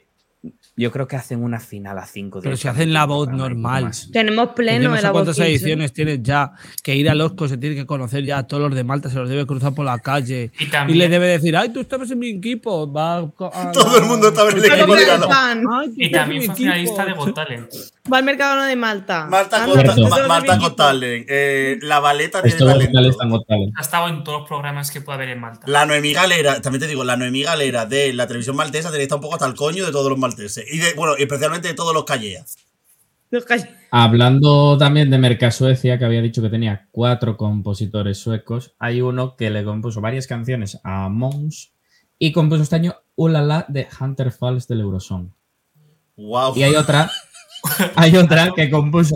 Yo 0.79 0.91
creo 0.91 1.07
que 1.07 1.15
hacen 1.15 1.43
una 1.43 1.59
final 1.59 1.97
a 1.97 2.05
5. 2.05 2.41
Pero 2.43 2.55
si 2.55 2.67
hacen 2.67 2.93
la 2.93 3.05
voz 3.05 3.29
normal. 3.29 3.91
Tenemos 4.13 4.49
pleno 4.49 4.89
no 4.89 4.95
de 4.95 5.01
la 5.01 5.09
voz 5.11 5.23
cuántas 5.23 5.39
ediciones 5.39 5.91
tienes 5.91 6.21
ya. 6.21 6.51
Que 6.83 6.95
ir 6.95 7.09
al 7.09 7.19
Osco 7.19 7.47
se 7.47 7.57
tiene 7.57 7.75
que 7.75 7.87
conocer 7.87 8.23
ya 8.23 8.37
a 8.37 8.47
todos 8.47 8.61
los 8.61 8.75
de 8.75 8.83
Malta, 8.83 9.09
se 9.09 9.15
los 9.15 9.27
debe 9.27 9.47
cruzar 9.47 9.73
por 9.73 9.85
la 9.85 9.97
calle. 9.97 10.51
Y 10.59 10.65
Y, 10.65 10.69
también- 10.69 10.99
le 10.99 11.09
debe 11.09 11.27
decir, 11.29 11.57
ay, 11.57 11.69
tú 11.69 11.79
estabas 11.79 12.11
en 12.11 12.19
mi 12.19 12.29
equipo. 12.29 12.91
Va 12.91 13.17
a 13.17 13.27
Todo 13.73 13.97
el 13.97 14.05
mundo 14.05 14.27
estaba 14.27 14.51
en 14.51 14.57
el 14.59 14.65
equipo 14.65 14.95
de. 14.95 15.05
Ay, 15.11 15.93
Y 15.97 16.11
también 16.11 16.43
fue 16.43 16.55
finalista 16.55 17.05
de 17.05 17.13
Got 17.13 17.33
Talent. 17.33 17.69
Va 18.11 18.19
al 18.19 18.23
Mercadona 18.23 18.67
de 18.67 18.75
Malta. 18.75 19.25
Malta 19.25 19.65
equipo. 20.53 20.75
Talent. 20.75 21.25
Eh, 21.27 21.77
la 21.81 21.99
Valeta 21.99 22.41
tiene 22.41 22.57
talento. 22.57 23.17
Got. 23.27 23.45
Ha 23.75 23.81
estado 23.81 24.07
en 24.09 24.23
todos 24.23 24.41
los 24.41 24.47
programas 24.47 24.91
que 24.91 25.01
puede 25.01 25.15
haber 25.17 25.29
en 25.29 25.41
Malta. 25.41 25.65
La 25.67 25.85
Noemí 25.85 26.13
Galera, 26.13 26.61
también 26.61 26.81
te 26.81 26.87
digo, 26.87 27.03
la 27.03 27.17
Noemí 27.17 27.43
Galera 27.43 27.85
de 27.85 28.13
la 28.13 28.27
televisión 28.27 28.55
maltesa 28.55 28.89
tiene 28.89 28.99
que 28.99 29.03
estar 29.03 29.17
un 29.17 29.21
poco 29.23 29.35
hasta 29.35 29.47
el 29.47 29.55
coño 29.55 29.85
de 29.85 29.91
todos 29.91 30.09
los 30.09 30.19
malteses. 30.19 30.65
Y 30.71 30.77
de, 30.77 30.93
bueno, 30.95 31.13
y 31.17 31.23
especialmente 31.23 31.67
de 31.67 31.73
todos 31.73 31.93
los 31.93 32.05
calleas. 32.05 32.57
Los 33.29 33.45
Hablando 33.91 34.77
también 34.77 35.09
de 35.09 35.17
Merca 35.17 35.51
Suecia, 35.51 35.99
que 35.99 36.05
había 36.05 36.21
dicho 36.21 36.41
que 36.41 36.49
tenía 36.49 36.87
cuatro 36.91 37.35
compositores 37.35 38.17
suecos, 38.19 38.73
hay 38.79 39.01
uno 39.01 39.35
que 39.35 39.49
le 39.49 39.65
compuso 39.65 39.99
varias 39.99 40.27
canciones 40.27 40.79
a 40.83 41.09
Mons 41.09 41.73
y 42.17 42.31
compuso 42.31 42.63
este 42.63 42.77
año 42.77 42.95
Ulala 43.15 43.65
de 43.67 43.87
Hunter 43.99 44.31
Falls 44.31 44.67
del 44.67 44.79
Eurosong. 44.81 45.33
Wow. 46.15 46.55
Y 46.55 46.63
hay 46.63 46.75
otra, 46.75 47.11
hay 47.95 48.15
otra 48.15 48.51
que 48.55 48.69
compuso, 48.69 49.15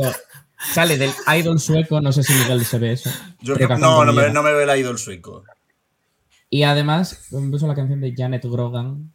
sale 0.73 0.97
del 0.97 1.11
idol 1.39 1.59
sueco, 1.59 2.01
no 2.01 2.11
sé 2.11 2.23
si 2.23 2.33
Miguel 2.33 2.65
se 2.65 2.79
ve 2.79 2.91
eso. 2.93 3.09
Yo 3.41 3.55
creo- 3.55 3.77
no, 3.77 4.03
no 4.03 4.11
me, 4.11 4.29
no 4.29 4.43
me 4.43 4.51
ve 4.51 4.63
el 4.63 4.79
idol 4.79 4.99
sueco. 4.99 5.45
Y 6.49 6.63
además 6.63 7.27
compuso 7.29 7.65
la 7.65 7.75
canción 7.75 8.01
de 8.01 8.13
Janet 8.15 8.43
Grogan, 8.43 9.13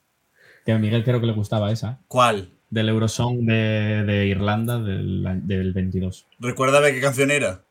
que 0.66 0.72
a 0.72 0.78
Miguel 0.78 1.04
creo 1.04 1.20
que 1.20 1.26
le 1.26 1.32
gustaba 1.32 1.70
esa, 1.72 2.00
¿Cuál? 2.08 2.50
del 2.68 2.88
Eurosong 2.90 3.46
de, 3.46 4.02
de 4.04 4.26
Irlanda 4.26 4.78
del, 4.80 5.22
del 5.46 5.72
22. 5.72 6.26
Recuérdame 6.40 6.92
qué 6.92 7.00
canción 7.00 7.30
era. 7.30 7.62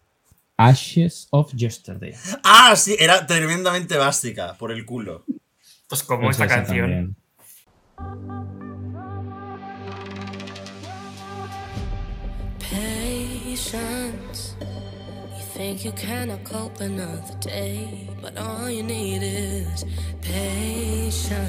Ashes 0.58 1.28
of 1.32 1.52
Yesterday. 1.54 2.14
Ah, 2.44 2.74
sí, 2.78 2.96
era 2.98 3.28
tremendamente 3.28 3.98
básica, 3.98 4.56
por 4.58 4.72
el 4.72 4.86
culo. 4.86 5.26
Pues 5.90 6.02
como 6.04 6.22
Pues 6.24 6.40
esta 6.40 6.46
esa 6.46 6.56
canción. 6.56 6.90
también. 6.90 7.16
Patience. 13.16 14.56
You 15.56 15.62
think 15.62 15.86
you 15.86 15.94
cannot 15.94 16.44
cope 16.44 16.82
another 16.82 17.34
day, 17.40 18.10
but 18.22 18.38
all 18.38 18.70
you 18.70 18.84
need 18.84 19.24
is 19.24 19.86
patience. 20.22 21.40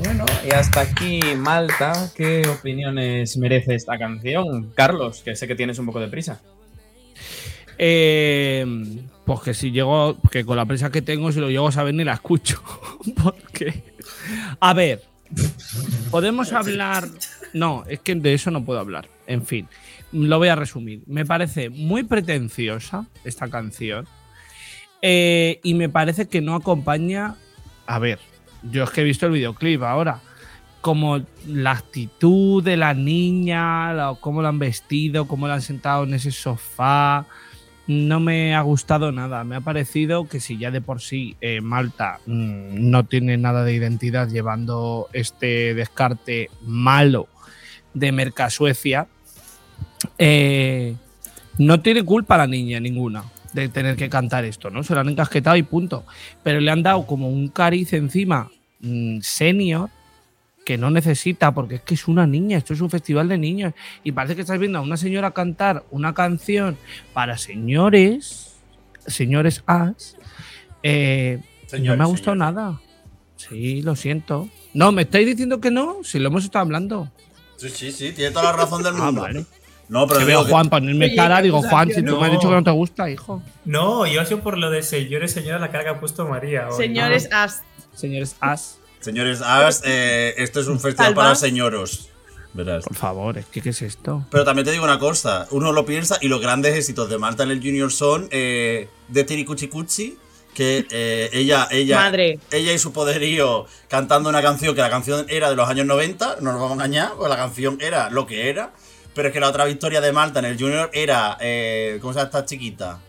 Bueno, 0.00 0.24
y 0.44 0.50
hasta 0.52 0.80
aquí 0.80 1.20
Malta. 1.36 2.10
¿Qué 2.16 2.42
opiniones 2.48 3.36
merece 3.36 3.76
esta 3.76 3.96
canción? 3.98 4.72
Carlos, 4.74 5.22
que 5.22 5.36
sé 5.36 5.46
que 5.46 5.54
tienes 5.54 5.78
un 5.78 5.86
poco 5.86 6.00
de 6.00 6.08
prisa. 6.08 6.40
Eh, 7.78 8.66
pues 9.24 9.40
que 9.40 9.54
si 9.54 9.70
llego, 9.70 10.20
que 10.28 10.44
con 10.44 10.56
la 10.56 10.66
presa 10.66 10.90
que 10.90 11.02
tengo, 11.02 11.30
si 11.30 11.38
lo 11.38 11.48
llego 11.48 11.68
a 11.68 11.72
saber 11.72 11.94
ni 11.94 12.02
la 12.02 12.14
escucho. 12.14 12.60
Porque, 13.22 13.84
a 14.58 14.74
ver, 14.74 15.04
podemos 16.10 16.52
hablar. 16.52 17.06
No, 17.52 17.84
es 17.86 18.00
que 18.00 18.16
de 18.16 18.34
eso 18.34 18.50
no 18.50 18.64
puedo 18.64 18.80
hablar. 18.80 19.08
En 19.28 19.46
fin, 19.46 19.68
lo 20.12 20.38
voy 20.38 20.48
a 20.48 20.56
resumir. 20.56 21.02
Me 21.06 21.24
parece 21.24 21.70
muy 21.70 22.02
pretenciosa 22.04 23.06
esta 23.24 23.48
canción. 23.48 24.06
eh, 25.02 25.60
y 25.62 25.74
me 25.74 25.88
parece 25.88 26.26
que 26.26 26.40
no 26.40 26.54
acompaña. 26.54 27.34
A 27.86 27.98
ver, 27.98 28.18
yo 28.62 28.84
es 28.84 28.90
que 28.90 29.02
he 29.02 29.04
visto 29.04 29.26
el 29.26 29.32
videoclip 29.32 29.82
ahora. 29.82 30.20
Como 30.80 31.20
la 31.46 31.72
actitud 31.72 32.62
de 32.62 32.76
la 32.76 32.94
niña, 32.94 33.92
cómo 34.20 34.42
la 34.42 34.48
han 34.48 34.58
vestido, 34.58 35.26
cómo 35.26 35.48
la 35.48 35.54
han 35.54 35.62
sentado 35.62 36.04
en 36.04 36.14
ese 36.14 36.30
sofá 36.30 37.26
no 37.86 38.18
me 38.20 38.54
ha 38.54 38.60
gustado 38.62 39.12
nada. 39.12 39.44
Me 39.44 39.56
ha 39.56 39.60
parecido 39.60 40.28
que 40.28 40.40
si 40.40 40.58
ya 40.58 40.70
de 40.70 40.80
por 40.80 41.00
sí 41.00 41.36
eh, 41.40 41.60
Malta 41.60 42.18
mm, 42.26 42.90
no 42.90 43.04
tiene 43.04 43.36
nada 43.36 43.64
de 43.64 43.74
identidad 43.74 44.28
llevando 44.28 45.08
este 45.12 45.74
descarte 45.74 46.50
malo 46.62 47.28
de 47.94 48.12
Mercasuecia, 48.12 49.06
eh, 50.18 50.94
no 51.58 51.80
tiene 51.80 52.02
culpa 52.04 52.36
la 52.36 52.46
niña 52.46 52.80
ninguna 52.80 53.24
de 53.52 53.68
tener 53.68 53.96
que 53.96 54.10
cantar 54.10 54.44
esto, 54.44 54.68
¿no? 54.70 54.82
Se 54.82 54.94
lo 54.94 55.00
han 55.00 55.08
encasquetado 55.08 55.56
y 55.56 55.62
punto. 55.62 56.04
Pero 56.42 56.60
le 56.60 56.70
han 56.70 56.82
dado 56.82 57.06
como 57.06 57.28
un 57.30 57.48
cariz 57.48 57.92
encima 57.94 58.50
mm, 58.80 59.20
senior 59.22 59.88
que 60.64 60.76
no 60.76 60.90
necesita, 60.90 61.54
porque 61.54 61.76
es 61.76 61.80
que 61.82 61.94
es 61.94 62.08
una 62.08 62.26
niña, 62.26 62.58
esto 62.58 62.74
es 62.74 62.80
un 62.80 62.90
festival 62.90 63.28
de 63.28 63.38
niños. 63.38 63.72
Y 64.04 64.12
parece 64.12 64.34
que 64.34 64.40
estás 64.42 64.58
viendo 64.58 64.78
a 64.78 64.82
una 64.82 64.96
señora 64.96 65.30
cantar 65.30 65.84
una 65.90 66.12
canción 66.12 66.76
para 67.14 67.38
señores, 67.38 68.56
señores 69.06 69.62
as. 69.66 70.16
eh, 70.82 71.40
no 71.80 71.96
me 71.96 72.02
ha 72.02 72.06
gustado 72.06 72.34
señores. 72.34 72.54
nada. 72.54 72.80
Sí, 73.36 73.80
lo 73.82 73.94
siento. 73.96 74.48
No, 74.74 74.92
¿me 74.92 75.02
estáis 75.02 75.26
diciendo 75.26 75.60
que 75.60 75.70
no? 75.70 75.98
Si 76.02 76.18
lo 76.18 76.28
hemos 76.28 76.44
estado 76.44 76.64
hablando. 76.64 77.10
Sí, 77.56 77.68
sí, 77.70 77.92
sí, 77.92 78.12
tiene 78.12 78.32
toda 78.32 78.44
la 78.46 78.52
razón 78.52 78.82
del 78.82 78.94
Ah, 78.98 79.04
mundo. 79.06 79.22
vale. 79.22 79.46
No, 79.88 80.06
pero 80.06 80.20
Que 80.20 80.26
digo 80.26 80.38
veo 80.40 80.46
que- 80.46 80.52
Juan 80.52 80.68
ponerme 80.68 81.06
Oye, 81.06 81.14
cara, 81.16 81.40
digo, 81.42 81.58
Juan, 81.60 81.86
si 81.88 81.92
acusación, 81.94 82.06
tú 82.06 82.20
me 82.20 82.26
has 82.26 82.32
no. 82.32 82.38
dicho 82.38 82.48
que 82.48 82.54
no 82.56 82.64
te 82.64 82.70
gusta, 82.72 83.10
hijo. 83.10 83.42
No, 83.64 84.06
yo 84.06 84.20
ha 84.20 84.24
sido 84.26 84.40
por 84.40 84.58
lo 84.58 84.70
de 84.70 84.82
señores, 84.82 85.32
señora, 85.32 85.58
la 85.58 85.70
cara 85.70 85.84
que 85.84 85.90
ha 85.90 86.00
puesto 86.00 86.26
María. 86.26 86.68
hoy. 86.68 86.76
Señores, 86.76 87.28
as. 87.32 87.62
Señores 87.94 88.36
as, 88.40 88.78
Señores 89.00 89.40
As, 89.40 89.82
eh, 89.84 90.34
esto 90.38 90.58
es 90.60 90.66
un 90.66 90.80
festival 90.80 91.08
Alba. 91.12 91.22
para 91.22 91.34
señoros. 91.36 92.08
Verás. 92.54 92.84
por 92.84 92.96
favor, 92.96 93.36
es 93.38 93.44
que 93.46 93.60
¿qué 93.60 93.68
es 93.68 93.82
esto? 93.82 94.24
Pero 94.30 94.42
también 94.44 94.64
te 94.64 94.72
digo 94.72 94.82
una 94.82 94.98
cosa, 94.98 95.46
uno 95.50 95.72
lo 95.72 95.84
piensa 95.84 96.16
y 96.22 96.28
los 96.28 96.40
grandes 96.40 96.74
éxitos 96.74 97.08
de 97.10 97.18
Malta 97.18 97.42
en 97.42 97.50
el 97.50 97.58
Junior 97.60 97.92
son 97.92 98.28
eh, 98.30 98.88
de 99.08 99.24
Tiri 99.24 99.44
Cuchi 99.44 99.68
Cuchi, 99.68 100.16
que 100.54 100.86
eh, 100.90 101.28
ella, 101.34 101.68
ella, 101.70 101.96
Madre. 101.98 102.38
ella 102.50 102.72
y 102.72 102.78
su 102.78 102.92
poderío 102.94 103.66
cantando 103.88 104.30
una 104.30 104.40
canción 104.40 104.74
que 104.74 104.80
la 104.80 104.88
canción 104.88 105.26
era 105.28 105.50
de 105.50 105.56
los 105.56 105.68
años 105.68 105.84
90, 105.86 106.36
no 106.40 106.52
nos 106.52 106.54
vamos 106.62 106.70
a 106.70 106.74
engañar, 106.86 107.12
pues 107.18 107.28
la 107.28 107.36
canción 107.36 107.76
era 107.82 108.08
lo 108.08 108.26
que 108.26 108.48
era, 108.48 108.72
pero 109.16 109.28
es 109.28 109.32
que 109.32 109.40
la 109.40 109.48
otra 109.48 109.64
victoria 109.64 110.02
de 110.02 110.12
Malta 110.12 110.40
en 110.40 110.44
el 110.44 110.58
Junior 110.58 110.90
era, 110.92 111.38
eh, 111.40 111.96
¿cómo 112.02 112.12
se 112.12 112.18
llama 112.18 112.26
esta 112.26 112.44
chiquita? 112.44 113.00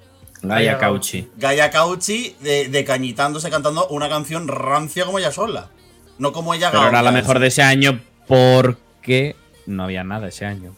Gaia 0.42 0.78
Cauchi. 0.78 1.30
Gaia 1.36 1.70
Cauchi 1.70 2.34
de, 2.40 2.70
de 2.70 2.86
cañitándose 2.86 3.50
cantando 3.50 3.90
una 3.90 4.08
canción 4.08 4.48
rancia 4.48 5.04
como 5.04 5.20
ella 5.20 5.34
sola. 5.34 5.70
No 6.18 6.32
como 6.32 6.54
ella 6.54 6.72
Pero 6.72 6.88
era 6.88 7.02
la 7.02 7.12
mejor 7.12 7.40
de 7.40 7.48
ese 7.48 7.62
año 7.62 8.00
porque 8.26 9.36
no 9.66 9.84
había 9.84 10.06
nada 10.06 10.30
ese 10.30 10.46
año. 10.46 10.74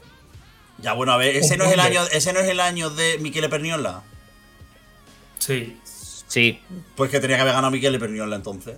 Ya 0.79 0.93
bueno, 0.93 1.11
a 1.11 1.17
ver, 1.17 1.35
ese 1.35 1.57
no 1.57 1.65
es 1.65 1.73
el 1.73 1.79
año, 1.79 2.01
ese 2.11 2.33
no 2.33 2.39
es 2.39 2.49
el 2.49 2.59
año 2.59 2.89
de 2.89 3.19
Michele 3.19 3.49
Perniola. 3.49 4.01
Sí. 5.37 5.77
Sí. 6.27 6.59
Pues 6.95 7.11
que 7.11 7.19
tenía 7.19 7.35
que 7.35 7.41
haber 7.43 7.53
ganado 7.53 7.69
Michele 7.69 7.99
Perniola 7.99 8.35
entonces. 8.35 8.77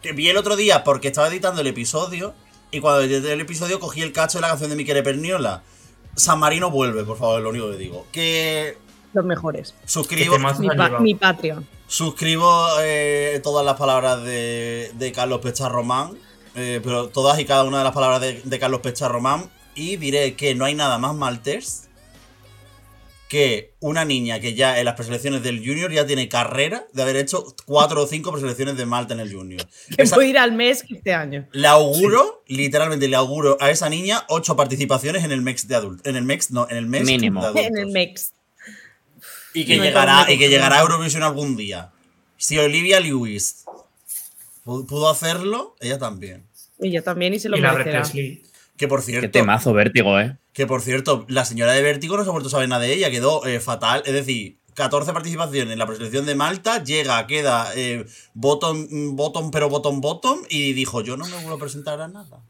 Que 0.00 0.12
vi 0.12 0.30
el 0.30 0.38
otro 0.38 0.56
día 0.56 0.82
porque 0.82 1.08
estaba 1.08 1.28
editando 1.28 1.60
el 1.60 1.66
episodio 1.66 2.32
y 2.70 2.80
cuando 2.80 3.02
edité 3.02 3.34
el 3.34 3.42
episodio 3.42 3.78
cogí 3.78 4.00
el 4.00 4.12
cacho 4.12 4.38
de 4.38 4.42
la 4.42 4.48
canción 4.48 4.70
de 4.70 4.76
Michele 4.76 5.02
Perniola. 5.02 5.62
San 6.16 6.38
Marino 6.38 6.70
vuelve, 6.70 7.04
por 7.04 7.18
favor, 7.18 7.38
es 7.38 7.42
lo 7.44 7.50
único 7.50 7.70
que 7.70 7.76
digo. 7.76 8.06
Que 8.12 8.76
Los 9.12 9.24
mejores. 9.24 9.74
suscribo, 9.84 10.36
Mi, 10.58 10.68
pa- 10.76 10.98
mi 11.00 11.14
Patreon. 11.14 11.66
suscribo 11.86 12.66
eh, 12.80 13.40
todas 13.42 13.64
las 13.64 13.76
palabras 13.76 14.22
de, 14.22 14.90
de 14.94 15.12
Carlos 15.12 15.40
Pecha 15.40 15.68
Román, 15.68 16.12
eh, 16.54 16.80
pero 16.82 17.08
todas 17.08 17.38
y 17.40 17.44
cada 17.44 17.64
una 17.64 17.78
de 17.78 17.84
las 17.84 17.92
palabras 17.92 18.20
de, 18.20 18.40
de 18.44 18.58
Carlos 18.58 18.80
Pecha 18.80 19.08
Román. 19.08 19.50
Y 19.76 19.96
diré 19.96 20.36
que 20.36 20.54
no 20.54 20.64
hay 20.66 20.74
nada 20.76 20.98
más 20.98 21.14
maltés 21.16 21.83
que 23.34 23.74
una 23.80 24.04
niña 24.04 24.38
que 24.38 24.54
ya 24.54 24.78
en 24.78 24.84
las 24.84 24.94
preselecciones 24.94 25.42
del 25.42 25.58
Junior 25.58 25.90
ya 25.90 26.06
tiene 26.06 26.28
carrera 26.28 26.86
de 26.92 27.02
haber 27.02 27.16
hecho 27.16 27.44
cuatro 27.66 28.02
o 28.04 28.06
cinco 28.06 28.30
preselecciones 28.30 28.76
de 28.76 28.86
Malta 28.86 29.12
en 29.12 29.18
el 29.18 29.32
Junior. 29.34 29.66
Que 29.96 30.02
a 30.04 30.24
ir 30.24 30.38
al 30.38 30.52
mes 30.52 30.84
este 30.88 31.12
año. 31.12 31.48
le 31.50 31.66
auguro, 31.66 32.44
literalmente 32.46 33.08
le 33.08 33.16
auguro 33.16 33.56
a 33.60 33.70
esa 33.70 33.88
niña 33.88 34.24
ocho 34.28 34.54
participaciones 34.54 35.24
en 35.24 35.32
el 35.32 35.42
MEX 35.42 35.66
de 35.66 35.74
adultos. 35.74 36.06
En 36.06 36.14
el 36.14 36.22
MEX, 36.22 36.52
no, 36.52 36.68
en 36.70 36.76
el 36.76 36.86
MEX 36.86 37.06
Mínimo. 37.06 37.40
de 37.40 37.46
adultos. 37.48 37.66
En 37.66 37.76
el 37.78 37.86
MEX. 37.88 38.32
Y 39.52 39.64
que 39.64 39.76
No 39.78 39.82
llegará, 39.84 40.26
y 40.32 40.38
que 40.38 40.48
llegará 40.48 40.76
a. 40.78 40.82
Eurovisión 40.82 41.24
algún 41.24 41.56
día. 41.56 41.90
Si 42.36 42.56
Olivia 42.58 43.00
Lewis 43.00 43.64
pu- 44.64 44.86
pudo 44.86 45.08
hacerlo, 45.10 45.74
ella 45.80 45.98
también. 45.98 46.46
Y 46.80 46.92
yo 46.92 47.02
también, 47.02 47.34
y 47.34 47.40
se 47.40 47.48
lo 47.48 47.56
Y 47.56 47.60
la 47.60 47.72
merecerá. 47.72 48.02
Que 48.76 48.88
por 48.88 49.00
Qué 49.00 49.06
cierto, 49.06 49.30
temazo, 49.30 49.72
vértigo, 49.72 50.18
¿eh? 50.18 50.36
que 50.52 50.66
por 50.66 50.80
cierto, 50.82 51.24
la 51.28 51.44
señora 51.44 51.72
de 51.72 51.82
Vértigo 51.82 52.16
no 52.16 52.24
se 52.24 52.28
ha 52.28 52.32
vuelto 52.32 52.48
a 52.48 52.50
saber 52.50 52.68
nada 52.68 52.82
de 52.82 52.92
ella, 52.92 53.10
quedó 53.10 53.44
eh, 53.46 53.60
fatal. 53.60 54.02
Es 54.04 54.12
decir, 54.12 54.58
14 54.74 55.12
participaciones 55.12 55.72
en 55.72 55.78
la 55.78 55.86
preselección 55.86 56.26
de 56.26 56.34
Malta, 56.34 56.82
llega, 56.82 57.24
queda 57.28 57.68
eh, 57.76 58.04
bottom, 58.34 59.14
bottom, 59.14 59.50
pero 59.52 59.68
bottom, 59.68 60.00
bottom, 60.00 60.40
y 60.48 60.72
dijo, 60.72 61.02
yo 61.02 61.16
no 61.16 61.24
me 61.26 61.34
vuelvo 61.36 61.54
a 61.54 61.58
presentar 61.58 62.00
a 62.00 62.08
nada. 62.08 62.42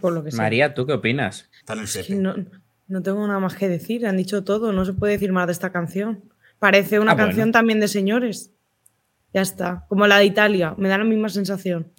Por 0.00 0.12
lo 0.14 0.24
que 0.24 0.30
sea. 0.30 0.38
María, 0.42 0.74
¿tú 0.74 0.86
qué 0.86 0.94
opinas? 0.94 1.48
Está 1.60 1.74
en 1.74 1.80
el 1.80 2.22
no, 2.22 2.34
no 2.88 3.02
tengo 3.02 3.26
nada 3.26 3.38
más 3.40 3.54
que 3.54 3.68
decir, 3.68 4.06
han 4.06 4.16
dicho 4.16 4.42
todo, 4.44 4.72
no 4.72 4.84
se 4.84 4.94
puede 4.94 5.12
decir 5.14 5.32
más 5.32 5.46
de 5.46 5.52
esta 5.52 5.70
canción. 5.70 6.24
Parece 6.58 6.98
una 6.98 7.12
Ah, 7.12 7.14
bueno. 7.14 7.28
canción 7.28 7.52
también 7.52 7.80
de 7.80 7.88
señores. 7.88 8.52
Ya 9.34 9.40
está, 9.42 9.86
como 9.88 10.06
la 10.06 10.18
de 10.18 10.24
Italia, 10.26 10.74
me 10.76 10.88
da 10.88 10.98
la 10.98 11.04
misma 11.04 11.28
sensación. 11.28 11.92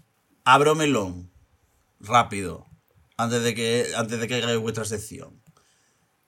Abro 0.43 0.75
melón. 0.75 1.31
Rápido. 2.03 2.67
Antes 3.17 3.41
de 3.43 3.55
que, 3.55 3.91
antes 3.95 4.19
de 4.19 4.27
que 4.27 4.35
hagáis 4.35 4.59
vuestra 4.59 4.85
sección. 4.85 5.41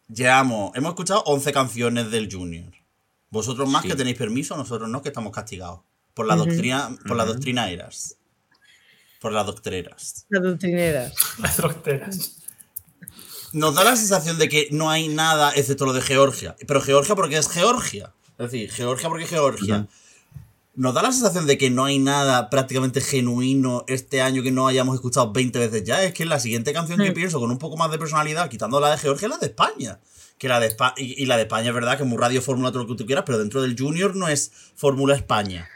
Llevamos, 0.07 0.71
hemos 0.75 0.89
escuchado 0.91 1.21
11 1.25 1.51
canciones 1.51 2.11
del 2.11 2.31
Junior. 2.31 2.71
Vosotros 3.29 3.67
más 3.69 3.81
Sí. 3.83 3.89
que 3.89 3.95
tenéis 3.95 4.17
permiso, 4.17 4.55
nosotros 4.55 4.87
no, 4.89 5.01
que 5.01 5.09
estamos 5.09 5.31
castigados. 5.33 5.81
Por 6.13 6.27
la 6.27 6.35
Ujú. 6.35 6.45
doctrina, 6.45 6.95
por 7.07 7.17
la 7.17 7.25
doctrina 7.25 7.69
eras. 7.69 8.17
Por 9.19 9.31
las 9.33 9.45
doctreras. 9.45 10.25
Las 10.29 10.43
doctrineras. 10.43 11.13
Las 11.39 11.57
docteras. 11.57 12.37
Nos 13.51 13.73
da 13.75 13.83
la 13.83 13.95
sensación 13.95 14.37
de 14.37 14.47
que 14.49 14.67
no 14.71 14.89
hay 14.89 15.07
nada 15.07 15.51
excepto 15.55 15.85
lo 15.85 15.93
de 15.93 16.01
Georgia. 16.01 16.55
Pero 16.67 16.81
Georgia 16.81 17.15
porque 17.15 17.37
es 17.37 17.49
Georgia. 17.49 18.13
Es 18.37 18.51
decir, 18.51 18.71
Georgia 18.71 19.09
porque 19.09 19.23
es 19.23 19.29
Georgia. 19.29 19.87
Nos 20.77 20.93
da 20.93 21.01
la 21.01 21.11
sensación 21.11 21.47
de 21.47 21.57
que 21.57 21.69
no 21.69 21.85
hay 21.85 21.99
nada 21.99 22.49
prácticamente 22.49 22.99
genuino 22.99 23.85
este 23.87 24.21
año 24.21 24.43
que 24.43 24.51
no 24.51 24.67
hayamos 24.67 24.95
escuchado 24.95 25.31
20 25.31 25.57
veces 25.59 25.83
ya. 25.85 26.03
Es 26.03 26.13
que 26.13 26.25
la 26.25 26.39
siguiente 26.39 26.73
canción 26.73 26.99
que 26.99 27.11
pienso 27.13 27.39
con 27.39 27.49
un 27.49 27.57
poco 27.57 27.77
más 27.77 27.89
de 27.91 27.97
personalidad, 27.97 28.49
quitando 28.49 28.79
la 28.81 28.91
de 28.91 28.97
Georgia, 28.97 29.27
es 29.27 29.31
la 29.31 29.37
de 29.37 29.45
España. 29.47 29.99
Que 30.37 30.49
la 30.49 30.59
de 30.59 30.67
Espa- 30.75 30.93
y, 30.97 31.21
y 31.23 31.27
la 31.27 31.37
de 31.37 31.43
España 31.43 31.69
es 31.69 31.73
verdad 31.73 31.95
que 31.95 32.03
es 32.03 32.09
muy 32.09 32.17
radio 32.17 32.41
fórmula 32.41 32.71
todo 32.71 32.83
lo 32.83 32.89
que 32.89 32.95
tú 32.95 33.05
quieras, 33.05 33.23
pero 33.25 33.37
dentro 33.37 33.61
del 33.61 33.77
Junior 33.79 34.17
no 34.17 34.27
es 34.27 34.51
Fórmula 34.75 35.15
España. 35.15 35.69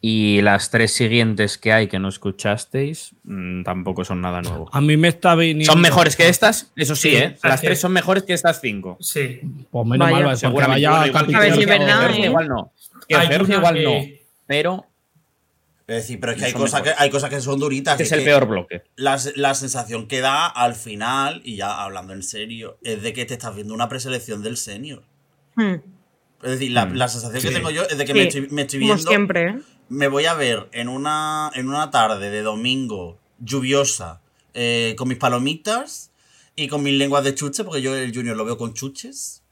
Y 0.00 0.42
las 0.42 0.70
tres 0.70 0.92
siguientes 0.92 1.56
que 1.56 1.72
hay 1.72 1.88
que 1.88 1.98
no 1.98 2.08
escuchasteis 2.10 3.12
mm, 3.24 3.62
tampoco 3.62 4.04
son 4.04 4.20
nada 4.20 4.42
nuevo. 4.42 4.68
A 4.70 4.80
mí 4.82 4.98
me 4.98 5.08
está 5.08 5.34
viniendo. 5.34 5.72
¿Son 5.72 5.80
mejores 5.80 6.14
que 6.14 6.28
estas? 6.28 6.70
Eso 6.76 6.94
sí, 6.94 7.10
Sí, 7.10 7.16
¿eh? 7.16 7.38
Las 7.42 7.62
tres 7.62 7.72
es. 7.72 7.80
son 7.80 7.92
mejores 7.92 8.22
que 8.24 8.34
estas 8.34 8.60
cinco. 8.60 8.98
Sí. 9.00 9.40
Pues 9.70 9.86
menos 9.86 10.10
Vaya. 10.10 10.26
mal, 10.26 10.36
Seguramente. 10.36 10.86
vaya 10.86 10.90
Bueno, 10.90 11.06
igual 11.06 11.26
que 11.26 11.32
capítulo. 11.32 11.38
A 11.38 11.40
ver 11.40 11.54
si 11.54 11.60
es 11.60 11.66
Georgia, 11.66 11.86
verdad, 11.86 12.00
Georgia 12.02 12.22
¿eh? 12.24 12.28
igual 12.28 12.48
no. 12.48 12.72
Que 13.08 13.16
Hay 13.16 13.26
igual 13.26 13.74
que- 13.74 13.82
no. 13.82 13.92
Pero 14.46 14.86
Es 15.86 15.96
decir, 15.96 16.18
pero 16.20 16.32
es 16.32 16.38
que 16.38 16.44
hay 16.46 16.52
cosas 16.54 16.80
que, 16.82 16.92
hay 16.96 17.10
cosas 17.10 17.28
que 17.30 17.40
son 17.40 17.58
duritas. 17.60 17.92
este 17.94 18.04
es 18.04 18.12
el 18.12 18.18
que- 18.20 18.24
peor 18.24 18.46
bloque. 18.46 18.82
la, 18.96 19.20
la 19.36 19.54
sensación 19.54 20.08
que 20.08 20.20
da 20.20 20.46
al 20.46 20.74
final, 20.74 21.42
y 21.44 21.56
ya 21.56 21.82
hablando 21.82 22.12
en 22.14 22.22
serio, 22.22 22.78
es 22.82 23.02
de 23.02 23.12
que 23.12 23.24
te 23.26 23.34
estás 23.34 23.54
viendo 23.54 23.74
una 23.74 23.88
preselección 23.88 24.42
del 24.42 24.56
senior. 24.56 25.02
Hmm. 25.56 25.74
Es 26.42 26.50
decir, 26.50 26.72
la, 26.72 26.86
Mm, 26.86 26.94
la 26.96 27.08
sensación 27.08 27.42
que 27.42 27.50
tengo 27.50 27.70
yo 27.70 27.82
es 27.84 27.96
de 27.98 28.04
que 28.04 28.12
Sí, 28.12 28.18
me, 28.18 28.24
estoy, 28.24 28.48
me 28.50 28.62
estoy 28.62 28.80
Como 28.80 28.94
viendo. 28.94 29.10
siempre, 29.10 29.48
¿eh? 29.50 29.58
Me 29.90 30.08
voy 30.08 30.24
a 30.26 30.34
ver 30.34 30.68
en 30.72 30.88
una, 30.88 31.50
en 31.54 31.68
una 31.68 31.90
tarde 31.90 32.30
de 32.30 32.42
domingo 32.42 33.18
lluviosa 33.38 34.20
eh, 34.54 34.94
con 34.96 35.08
mis 35.08 35.18
palomitas 35.18 36.10
y 36.56 36.68
con 36.68 36.82
mis 36.82 36.94
lenguas 36.98 37.24
de 37.24 37.34
chuche, 37.34 37.62
porque 37.64 37.82
yo 37.82 37.94
el 37.96 38.14
Junior 38.14 38.36
lo 38.36 38.44
veo 38.46 38.56
con 38.56 38.72
chuches. 38.74 39.42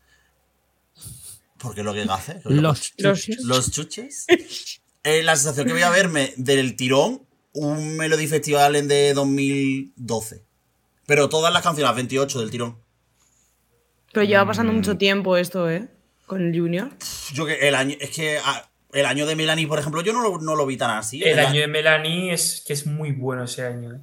Porque 1.62 1.80
es 1.80 1.84
lo 1.86 1.94
que 1.94 2.02
hace. 2.02 2.40
Los 2.44 2.92
Los- 2.98 3.16
chuches. 3.16 3.44
los 3.44 3.70
chuches. 3.70 4.26
Eh, 5.04 5.22
la 5.22 5.36
sensación 5.36 5.66
que 5.66 5.72
voy 5.72 5.82
a 5.82 5.90
verme 5.90 6.32
del 6.36 6.76
tirón, 6.76 7.22
un 7.52 7.96
Melody 7.96 8.26
Festival 8.26 8.76
en 8.76 8.88
de 8.88 9.14
2012. 9.14 10.42
Pero 11.06 11.28
todas 11.28 11.52
las 11.52 11.62
canciones, 11.62 11.94
28 11.94 12.40
del 12.40 12.50
tirón. 12.50 12.78
Pero 14.12 14.24
lleva 14.26 14.46
pasando 14.46 14.72
Mm. 14.72 14.76
mucho 14.76 14.96
tiempo 14.98 15.36
esto, 15.36 15.70
¿eh? 15.70 15.88
Con 16.26 16.42
el 16.46 16.58
Junior. 16.58 16.90
Yo 17.32 17.46
que 17.46 17.54
el 17.68 17.74
año, 17.74 17.96
es 18.00 18.10
que 18.10 18.38
ah, 18.44 18.68
el 18.92 19.06
año 19.06 19.26
de 19.26 19.34
Melanie, 19.36 19.66
por 19.66 19.78
ejemplo, 19.78 20.02
yo 20.02 20.12
no 20.12 20.22
lo, 20.22 20.38
no 20.38 20.54
lo 20.54 20.66
vi 20.66 20.76
tan 20.76 20.90
así. 20.90 21.22
El 21.22 21.38
a- 21.38 21.48
año 21.48 21.60
de 21.60 21.66
Melanie 21.68 22.32
es 22.32 22.62
que 22.66 22.72
es 22.72 22.86
muy 22.86 23.12
bueno 23.12 23.44
ese 23.44 23.64
año. 23.66 23.94
¿eh? 23.94 24.00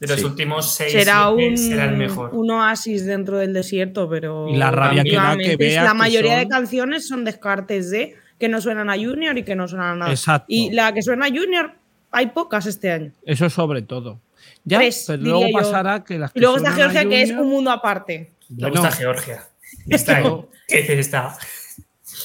De 0.00 0.06
los 0.08 0.18
Sí. 0.20 0.24
últimos 0.24 0.72
seis 0.74 0.92
Será 0.92 1.30
siete, 1.34 1.50
un, 1.50 1.56
será 1.58 1.84
el 1.86 1.96
mejor. 1.96 2.30
un 2.34 2.50
oasis 2.50 3.06
dentro 3.06 3.38
del 3.38 3.52
desierto, 3.52 4.08
pero. 4.08 4.48
Y 4.48 4.56
la 4.56 4.70
rabia 4.70 5.02
que 5.04 5.14
da 5.16 5.36
que 5.36 5.56
veas 5.56 5.84
La 5.84 5.92
que 5.92 5.96
mayoría 5.98 6.36
de 6.36 6.42
son- 6.42 6.50
canciones 6.50 7.06
son 7.08 7.24
descartes 7.24 7.90
de 7.90 8.16
que 8.38 8.48
no 8.48 8.60
suenan 8.60 8.90
a 8.90 8.94
Junior 8.94 9.36
y 9.38 9.44
que 9.44 9.54
no 9.54 9.68
suenan 9.68 9.92
a 9.92 9.96
nada. 9.96 10.10
Exacto. 10.10 10.46
Y 10.48 10.70
la 10.72 10.92
que 10.92 11.02
suena 11.02 11.26
a 11.26 11.28
Junior, 11.28 11.72
hay 12.10 12.26
pocas 12.28 12.66
este 12.66 12.90
año. 12.90 13.12
Eso 13.24 13.48
sobre 13.50 13.82
todo. 13.82 14.20
Ya, 14.64 14.78
Tres, 14.78 15.04
pero 15.06 15.18
diría 15.18 15.32
luego 15.32 15.46
yo. 15.48 15.58
pasará 15.58 16.04
que 16.04 16.18
las 16.18 16.32
que 16.32 16.38
Y 16.38 16.42
luego 16.42 16.56
está 16.56 16.72
Georgia, 16.72 17.08
que 17.08 17.22
es 17.22 17.30
un 17.30 17.48
mundo 17.48 17.70
aparte. 17.70 18.32
Bueno, 18.48 18.70
gusta 18.80 18.90
Georgia. 18.92 19.44
Está 19.88 20.22
¿Qué 20.68 20.76
dices? 20.78 20.98
Está. 20.98 21.36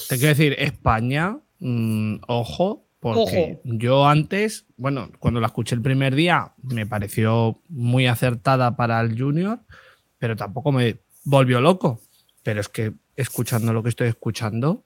Te 0.10 0.16
quiero 0.18 0.30
decir, 0.30 0.56
España, 0.58 1.38
mm, 1.60 2.16
ojo, 2.28 2.84
porque 3.00 3.60
Ojo. 3.64 3.78
yo 3.78 4.08
antes, 4.08 4.66
bueno, 4.76 5.10
cuando 5.20 5.40
la 5.40 5.48
escuché 5.48 5.76
el 5.76 5.82
primer 5.82 6.16
día, 6.16 6.54
me 6.62 6.86
pareció 6.86 7.62
muy 7.70 8.08
acertada 8.08 8.76
para 8.76 9.00
el 9.02 9.20
Junior, 9.20 9.62
pero 10.18 10.36
tampoco 10.36 10.72
me 10.72 11.00
volvió 11.24 11.62
loco. 11.62 12.02
Pero 12.44 12.60
es 12.60 12.68
que 12.70 12.94
escuchando 13.16 13.74
lo 13.74 13.84
que 13.84 13.90
estoy 13.90 14.08
escuchando, 14.08 14.84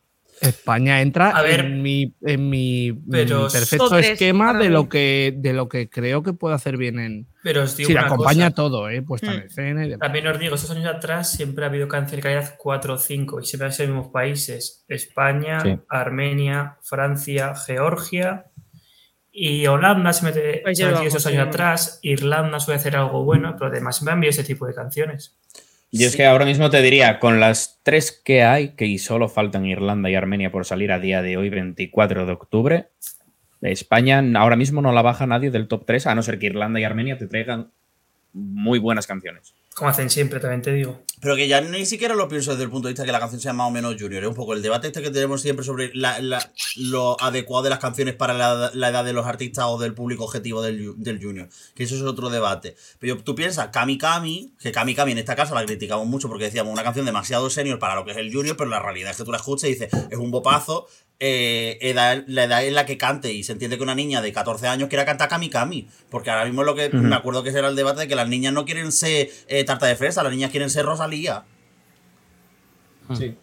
España 0.49 1.01
entra 1.01 1.29
A 1.31 1.41
ver, 1.41 1.61
en 1.61 1.81
mi, 1.81 2.13
en 2.21 2.49
mi 2.49 2.93
pero 3.09 3.47
perfecto 3.49 3.97
esquema 3.97 4.53
de 4.53 4.69
lo, 4.69 4.87
que, 4.89 5.33
de 5.37 5.53
lo 5.53 5.67
que 5.69 5.89
creo 5.89 6.21
que 6.23 6.33
puede 6.33 6.55
hacer 6.55 6.77
bien 6.77 6.99
en. 6.99 7.27
Pero 7.43 7.63
os 7.63 7.75
digo 7.75 7.87
Si 7.87 7.93
la 7.93 8.01
una 8.01 8.07
acompaña 8.07 8.45
cosa. 8.51 8.55
todo, 8.55 8.89
¿eh? 8.89 9.01
Puesta 9.01 9.31
en 9.33 9.39
Mm. 9.41 9.45
escena 9.47 9.85
y 9.85 9.89
demás. 9.89 9.99
También 10.05 10.27
os 10.27 10.39
digo, 10.39 10.55
estos 10.55 10.71
años 10.71 10.85
atrás 10.93 11.31
siempre 11.31 11.65
ha 11.65 11.67
habido 11.67 11.87
cáncer 11.87 12.17
de 12.17 12.23
calidad 12.23 12.55
4 12.57 12.93
o 12.93 12.97
5 12.97 13.39
y 13.41 13.45
siempre 13.45 13.67
han 13.67 13.73
sido 13.73 13.87
los 13.89 13.95
mismos 13.97 14.13
países. 14.13 14.85
España, 14.87 15.59
Sí. 15.59 15.77
Armenia, 15.89 16.77
Francia, 16.81 17.53
Georgia 17.55 18.45
y 19.31 19.65
Holanda 19.67 20.13
se 20.13 20.25
mete 20.25 20.61
Países 20.63 20.97
se 20.99 21.05
esos 21.07 21.23
sí. 21.23 21.29
años 21.29 21.47
atrás. 21.47 21.99
Irlanda 22.03 22.59
suele 22.59 22.79
hacer 22.79 22.95
algo 22.95 23.23
bueno, 23.23 23.55
pero 23.57 23.71
además 23.71 23.95
siempre 23.97 24.11
han 24.13 24.17
habido 24.19 24.29
ese 24.29 24.43
tipo 24.43 24.65
de 24.67 24.73
canciones. 24.73 25.37
Yo 25.95 26.07
es 26.07 26.15
que 26.15 26.25
ahora 26.25 26.45
mismo 26.45 26.71
te 26.71 26.81
diría, 26.81 27.19
con 27.19 27.39
las 27.39 27.79
tres 27.83 28.11
que 28.11 28.41
hay, 28.41 28.69
que 28.69 28.97
solo 28.97 29.29
faltan 29.29 29.67
Irlanda 29.67 30.09
y 30.09 30.15
Armenia 30.15 30.51
por 30.51 30.65
salir 30.65 30.91
a 30.91 30.97
día 30.97 31.21
de 31.21 31.37
hoy, 31.37 31.49
24 31.49 32.25
de 32.25 32.31
octubre, 32.31 32.87
España 33.61 34.23
ahora 34.35 34.55
mismo 34.55 34.81
no 34.81 34.91
la 34.91 35.03
baja 35.03 35.27
nadie 35.27 35.51
del 35.51 35.67
top 35.67 35.85
3, 35.85 36.07
a 36.07 36.15
no 36.15 36.23
ser 36.23 36.39
que 36.39 36.47
Irlanda 36.47 36.79
y 36.79 36.83
Armenia 36.83 37.19
te 37.19 37.27
traigan 37.27 37.71
muy 38.33 38.79
buenas 38.79 39.05
canciones. 39.05 39.53
Como 39.75 39.89
hacen 39.89 40.09
siempre, 40.09 40.39
también 40.39 40.61
te 40.61 40.71
digo. 40.71 41.01
Pero 41.19 41.35
que 41.37 41.47
ya 41.47 41.61
ni 41.61 41.85
siquiera 41.85 42.15
lo 42.15 42.27
pienso 42.27 42.51
desde 42.51 42.65
el 42.65 42.69
punto 42.69 42.87
de 42.89 42.93
vista 42.93 43.05
que 43.05 43.11
la 43.13 43.19
canción 43.19 43.39
sea 43.41 43.53
más 43.53 43.67
o 43.69 43.71
menos 43.71 43.95
junior. 43.97 44.21
Es 44.23 44.29
un 44.29 44.35
poco 44.35 44.53
el 44.53 44.61
debate 44.61 44.87
este 44.87 45.01
que 45.01 45.09
tenemos 45.09 45.41
siempre 45.41 45.65
sobre 45.65 45.89
la- 45.95 46.19
lo 46.75 47.19
adecuado 47.21 47.63
de 47.63 47.69
las 47.69 47.79
canciones 47.79 48.13
para 48.15 48.33
la, 48.33 48.71
edad 48.89 49.05
de 49.05 49.13
los 49.13 49.25
artistas 49.25 49.65
o 49.67 49.77
del 49.77 49.93
público 49.93 50.25
objetivo 50.25 50.61
del, 50.61 50.93
del 50.97 51.21
junior. 51.23 51.47
Que 51.75 51.83
eso 51.85 51.95
es 51.95 52.01
otro 52.01 52.29
debate. 52.29 52.75
Pero 52.99 53.17
tú 53.23 53.35
piensas, 53.35 53.69
Kami 53.69 53.97
Kami, 53.97 54.53
que 54.59 54.71
Kami 54.71 54.95
Kami 54.95 55.13
en 55.13 55.17
esta 55.19 55.35
casa 55.35 55.55
la 55.55 55.65
criticamos 55.65 56.07
mucho 56.07 56.27
porque 56.27 56.43
decíamos 56.45 56.73
una 56.73 56.83
canción 56.83 57.05
demasiado 57.05 57.49
senior 57.49 57.79
para 57.79 57.95
lo 57.95 58.03
que 58.05 58.11
es 58.11 58.17
el 58.17 58.31
junior, 58.33 58.57
pero 58.57 58.69
la 58.69 58.79
realidad 58.81 59.11
es 59.11 59.17
que 59.17 59.23
tú 59.23 59.31
la 59.31 59.37
escuchas 59.37 59.69
y 59.69 59.73
dices, 59.73 59.89
es 60.11 60.17
un 60.17 60.29
bopazo. 60.29 60.87
Eh, 61.25 61.77
edad- 61.81 62.25
la 62.27 62.43
edad 62.43 62.65
en 62.65 62.73
la 62.75 62.85
que 62.85 62.97
cante 62.97 63.31
y 63.31 63.43
se 63.43 63.53
entiende 63.53 63.77
que 63.77 63.83
una 63.83 63.95
niña 63.95 64.21
de 64.21 64.33
14 64.33 64.67
años 64.67 64.89
quiera 64.89 65.05
cantar 65.05 65.29
Kami 65.29 65.49
Kami 65.49 65.87
porque 66.09 66.29
ahora 66.29 66.43
mismo 66.43 66.63
lo 66.63 66.75
que 66.75 66.89
me 66.89 67.15
acuerdo 67.15 67.43
que 67.43 67.49
ese 67.49 67.59
era 67.59 67.69
el 67.69 67.77
debate 67.77 68.01
de 68.01 68.07
que 68.09 68.15
las 68.15 68.27
niñas 68.27 68.51
no 68.51 68.65
quieren 68.65 68.91
ser 68.91 69.29
eh, 69.47 69.63
tarta 69.63 69.85
de 69.85 69.95
fresa, 69.95 70.21
las 70.23 70.33
niñas 70.33 70.51
quieren 70.51 70.69
ser 70.69 70.85
Rosalía 70.85 71.45
Sí. 73.17 73.35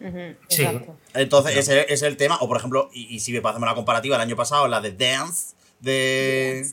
Sí. 0.49 0.63
Exacto. 0.63 0.97
entonces, 1.15 1.57
ese 1.59 1.93
es 1.93 2.03
el 2.03 2.17
tema. 2.17 2.39
O, 2.41 2.49
por 2.49 2.57
ejemplo, 2.57 2.89
y, 2.95 3.15
y 3.15 3.21
si 3.21 3.31
me 3.33 3.39
hacemos 3.39 3.69
la 3.69 3.75
comparativa, 3.75 4.17
el 4.17 4.23
año 4.23 4.35
pasado, 4.35 4.67
la 4.69 4.81
de 4.81 4.93
Dance 4.93 5.55
de, 5.81 6.67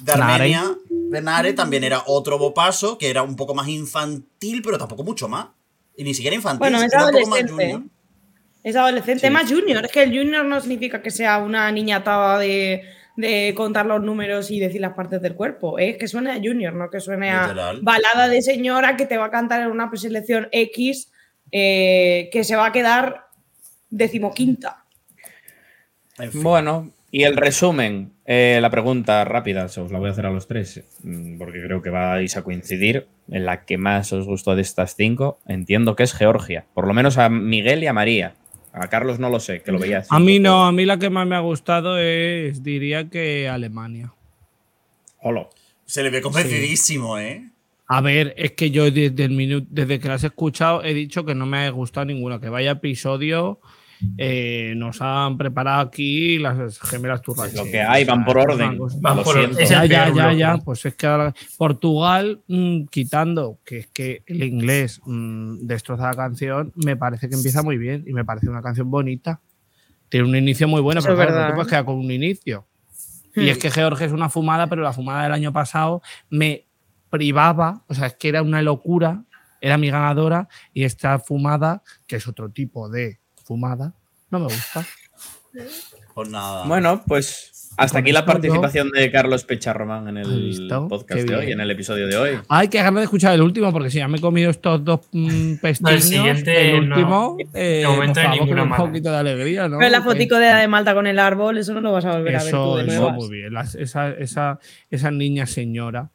de 0.00 0.12
Armenia, 0.12 0.74
de 0.88 1.20
Nare, 1.20 1.52
también 1.52 1.84
era 1.84 2.02
otro 2.06 2.38
bopaso, 2.38 2.96
que 2.96 3.10
era 3.10 3.22
un 3.22 3.36
poco 3.36 3.54
más 3.54 3.68
infantil, 3.68 4.62
pero 4.62 4.78
tampoco 4.78 5.04
mucho 5.04 5.28
más. 5.28 5.48
Y 5.96 6.02
ni 6.04 6.14
siquiera 6.14 6.34
infantil, 6.34 6.60
Bueno, 6.60 6.78
es 6.82 6.90
era 6.92 7.06
un 7.06 7.12
poco 7.12 7.26
más 7.28 7.40
junior. 7.50 7.82
Es 8.62 8.76
adolescente, 8.76 9.26
Sí. 9.28 9.32
más 9.32 9.50
junior. 9.50 9.84
Es 9.84 9.90
que 9.92 10.02
el 10.02 10.10
junior 10.16 10.44
no 10.44 10.60
significa 10.60 11.00
que 11.02 11.10
sea 11.10 11.38
una 11.38 11.70
niñatada 11.72 12.38
de, 12.38 12.82
de 13.16 13.52
contar 13.56 13.86
los 13.86 14.02
números 14.02 14.50
y 14.50 14.60
decir 14.60 14.80
las 14.80 14.92
partes 14.94 15.22
del 15.22 15.34
cuerpo. 15.34 15.78
Es 15.78 15.96
que 15.96 16.08
suene 16.08 16.30
a 16.32 16.36
junior, 16.36 16.74
no 16.74 16.90
que 16.90 17.00
suene 17.00 17.30
a 17.30 17.42
Literal. 17.48 17.80
balada 17.82 18.28
de 18.28 18.42
señora 18.42 18.96
que 18.96 19.06
te 19.06 19.16
va 19.16 19.26
a 19.26 19.30
cantar 19.30 19.62
en 19.62 19.68
una 19.68 19.88
preselección 19.88 20.48
X 20.52 21.10
eh, 21.52 22.28
que 22.32 22.44
se 22.44 22.54
va 22.56 22.66
a 22.66 22.72
quedar 22.72 23.26
decimoquinta. 23.88 24.84
En 26.18 26.30
fin. 26.32 26.42
Bueno, 26.42 26.90
y 27.10 27.24
el 27.24 27.36
resumen, 27.36 28.12
eh, 28.26 28.58
la 28.60 28.70
pregunta 28.70 29.24
rápida, 29.24 29.68
se 29.68 29.80
os 29.80 29.90
la 29.90 29.98
voy 29.98 30.08
a 30.08 30.12
hacer 30.12 30.26
a 30.26 30.30
los 30.30 30.46
tres, 30.46 30.84
mm, 31.02 31.38
porque 31.38 31.60
creo 31.62 31.82
que 31.82 31.90
vais 31.90 32.36
a 32.36 32.42
coincidir 32.42 33.06
en 33.30 33.46
la 33.46 33.64
que 33.64 33.78
más 33.78 34.12
os 34.12 34.26
gustó 34.26 34.54
de 34.54 34.62
estas 34.62 34.94
cinco. 34.96 35.40
Entiendo 35.46 35.96
que 35.96 36.02
es 36.04 36.12
Georgia, 36.14 36.66
por 36.74 36.86
lo 36.86 36.94
menos 36.94 37.18
a 37.18 37.28
Miguel 37.28 37.82
y 37.82 37.86
a 37.86 37.92
María. 37.92 38.34
A 38.72 38.88
Carlos 38.88 39.18
no 39.18 39.28
lo 39.30 39.40
sé, 39.40 39.62
que 39.62 39.72
lo 39.72 39.78
veía. 39.78 40.04
A 40.08 40.20
mí 40.20 40.38
no, 40.38 40.64
a 40.64 40.72
mí 40.72 40.84
la 40.84 40.98
que 40.98 41.10
más 41.10 41.26
me 41.26 41.34
ha 41.36 41.40
gustado 41.40 41.98
es, 41.98 42.62
diría 42.62 43.08
que 43.08 43.48
Alemania. 43.48 44.12
Hola. 45.20 45.48
Se 45.84 46.02
le 46.04 46.10
ve 46.10 46.20
convencidísimo, 46.20 47.18
¿eh? 47.18 47.50
A 47.88 48.00
ver, 48.00 48.32
es 48.36 48.52
que 48.52 48.70
yo 48.70 48.84
desde, 48.90 49.24
el 49.24 49.32
minu- 49.32 49.66
desde 49.68 49.98
que 49.98 50.06
las 50.06 50.22
he 50.22 50.28
escuchado 50.28 50.84
he 50.84 50.94
dicho 50.94 51.24
que 51.24 51.34
no 51.34 51.46
me 51.46 51.58
ha 51.66 51.70
gustado 51.70 52.06
ninguna. 52.06 52.40
Que 52.40 52.48
vaya 52.48 52.70
episodio, 52.72 53.58
eh, 54.18 54.74
nos 54.76 55.00
han 55.02 55.36
preparado 55.36 55.80
aquí 55.80 56.38
las 56.38 56.78
gemelas 56.80 57.22
turras. 57.22 57.52
lo 57.54 57.64
que 57.64 57.80
hay, 57.80 58.04
van 58.04 58.24
por 58.24 58.38
orden. 58.38 58.78
Van 59.00 59.22
por 59.22 59.36
orden. 59.36 59.56
Ya, 59.68 59.84
ya, 59.84 60.12
ya, 60.14 60.32
ya. 60.32 60.56
Pues 60.58 60.84
es 60.86 60.94
que 60.94 61.06
ahora- 61.06 61.34
Portugal, 61.58 62.40
mm, 62.48 62.84
quitando 62.86 63.58
que 63.64 63.78
es 63.78 63.86
que 63.88 64.22
el 64.26 64.42
inglés 64.42 65.00
mm, 65.04 65.66
destroza 65.66 66.04
la 66.08 66.14
canción, 66.14 66.72
me 66.76 66.96
parece 66.96 67.28
que 67.28 67.34
empieza 67.34 67.62
muy 67.62 67.78
bien 67.78 68.04
y 68.06 68.12
me 68.12 68.24
parece 68.24 68.48
una 68.48 68.62
canción 68.62 68.90
bonita. 68.90 69.40
Tiene 70.08 70.26
un 70.28 70.34
inicio 70.36 70.66
muy 70.66 70.80
bueno, 70.80 71.00
pero 71.02 71.14
es 71.14 71.16
claro, 71.18 71.30
no 71.30 71.36
verdad, 71.36 71.48
te 71.50 71.54
puedes 71.54 71.68
¿eh? 71.68 71.70
quedar 71.70 71.84
con 71.84 71.94
un 71.96 72.10
inicio. 72.10 72.66
Y 73.36 73.42
Hmm. 73.42 73.48
es 73.48 73.58
que 73.58 73.70
George 73.70 74.04
es 74.06 74.12
una 74.12 74.28
fumada, 74.28 74.66
pero 74.66 74.82
la 74.82 74.92
fumada 74.92 75.22
del 75.22 75.32
año 75.32 75.52
pasado 75.52 76.02
me 76.30 76.66
privaba, 77.10 77.84
o 77.86 77.94
sea, 77.94 78.06
es 78.08 78.14
que 78.14 78.28
era 78.28 78.42
una 78.42 78.60
locura, 78.60 79.24
era 79.60 79.78
mi 79.78 79.88
ganadora, 79.90 80.48
y 80.72 80.82
esta 80.84 81.18
fumada, 81.20 81.82
que 82.08 82.16
es 82.16 82.26
otro 82.26 82.50
tipo 82.50 82.88
de 82.88 83.19
fumada, 83.54 83.92
no 84.30 84.38
me 84.38 84.44
gusta. 84.44 84.86
Pues 86.14 86.28
nada. 86.28 86.64
Bueno, 86.66 87.02
pues 87.04 87.72
hasta 87.76 87.98
aquí 87.98 88.12
la 88.12 88.24
participación 88.24 88.90
de 88.92 89.10
Carlos 89.10 89.42
Pecharromán 89.42 90.06
en 90.06 90.18
¿Has 90.18 90.28
el 90.28 90.40
visto? 90.42 90.86
podcast 90.86 91.22
de 91.28 91.34
hoy, 91.34 91.50
en 91.50 91.60
el 91.60 91.68
episodio 91.72 92.06
de 92.06 92.16
hoy. 92.16 92.38
Ay, 92.48 92.68
qué 92.68 92.78
ganas 92.78 93.00
de 93.00 93.04
escuchar 93.04 93.34
el 93.34 93.42
último, 93.42 93.72
porque 93.72 93.90
si 93.90 93.98
ya 93.98 94.06
me 94.06 94.18
he 94.18 94.20
comido 94.20 94.50
estos 94.50 94.84
dos 94.84 95.00
mm, 95.10 95.54
pestiños, 95.62 96.04
siguiente 96.04 96.76
el 96.76 96.88
no. 96.88 96.94
último, 96.96 97.36
De 97.52 97.82
eh, 97.82 97.86
momento 97.88 98.20
hay 98.20 98.26
favor, 98.26 98.40
ninguna 98.40 98.60
con 98.60 98.62
un 98.62 98.68
mala. 98.70 98.84
poquito 98.84 99.10
de 99.10 99.16
alegría, 99.16 99.68
¿no? 99.68 99.78
Pero 99.78 99.90
la 99.90 100.02
fotico 100.02 100.36
de 100.36 100.46
la 100.46 100.58
de 100.58 100.68
Malta 100.68 100.94
con 100.94 101.08
el 101.08 101.18
árbol, 101.18 101.58
eso 101.58 101.74
no 101.74 101.80
lo 101.80 101.90
vas 101.90 102.04
a 102.04 102.12
volver 102.12 102.36
a 102.36 102.44
ver 102.44 102.50
tú 102.52 102.56
Eso, 102.56 102.76
de 102.76 102.82
eso 102.86 103.00
nuevas. 103.00 103.16
muy 103.16 103.28
bien. 103.30 103.52
Las- 103.52 103.74
esa, 103.74 104.10
esa, 104.10 104.60
esa 104.92 105.10
niña 105.10 105.46
señora. 105.46 106.10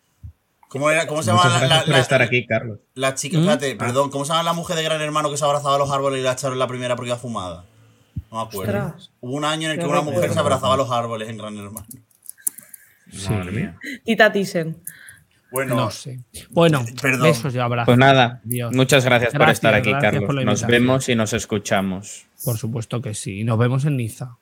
¿Cómo, 0.75 0.91
era- 0.91 1.07
cómo 1.07 1.23
se 1.23 1.31
llama 1.31 1.47
la, 1.47 1.67
la- 1.67 1.79
por 1.83 1.89
la- 1.93 1.99
estar 2.01 2.21
aquí, 2.21 2.45
Carlos. 2.45 2.79
la 2.95 3.15
chica? 3.15 3.37
¿Mm? 3.37 3.41
Espérate, 3.41 3.75
perdón. 3.77 4.09
¿Cómo 4.09 4.25
se 4.25 4.33
llama 4.33 4.43
la 4.43 4.51
mujer 4.51 4.75
de 4.75 4.83
Gran 4.83 4.99
Hermano 5.01 5.31
que 5.31 5.37
se 5.37 5.45
abrazaba 5.45 5.75
a 5.75 5.77
los 5.77 5.89
árboles 5.89 6.19
y 6.19 6.23
la 6.23 6.33
echaron 6.33 6.59
la 6.59 6.67
primera 6.67 6.97
porque 6.97 7.07
iba 7.11 7.17
fumada? 7.17 7.63
No 8.29 8.37
me 8.41 8.43
acuerdo. 8.49 8.73
Ostras. 8.87 9.11
Hubo 9.21 9.35
un 9.35 9.45
año 9.45 9.67
en 9.67 9.71
el 9.71 9.79
que 9.79 9.85
una 9.85 9.99
recuerdo. 9.99 10.17
mujer 10.19 10.33
se 10.33 10.39
abrazaba 10.39 10.73
a 10.73 10.77
los 10.77 10.91
árboles 10.91 11.29
en 11.29 11.37
Gran 11.37 11.55
Hermano. 11.57 11.87
Madre 13.29 13.51
mía. 13.53 13.77
Tita 14.03 14.31
Thyssen. 14.33 14.81
Bueno, 15.51 15.75
No 15.75 15.91
sé. 15.91 16.19
Bueno, 16.49 16.83
Perdón. 17.01 17.21
besos 17.29 17.55
y 17.55 17.59
abrazos. 17.59 17.85
Pues 17.85 17.97
nada, 17.97 18.41
muchas 18.73 19.05
gracias, 19.05 19.33
por 19.33 19.49
estar 19.49 19.73
aquí, 19.73 19.93
Carlos. 20.01 20.29
Nos 20.43 20.67
vemos 20.67 21.07
y 21.07 21.15
nos 21.15 21.31
escuchamos. 21.31 22.25
Por 22.43 22.57
supuesto 22.57 23.01
que 23.01 23.13
sí. 23.13 23.45
Nos 23.45 23.57
vemos 23.57 23.85
en 23.85 23.95
Niza. 23.95 24.35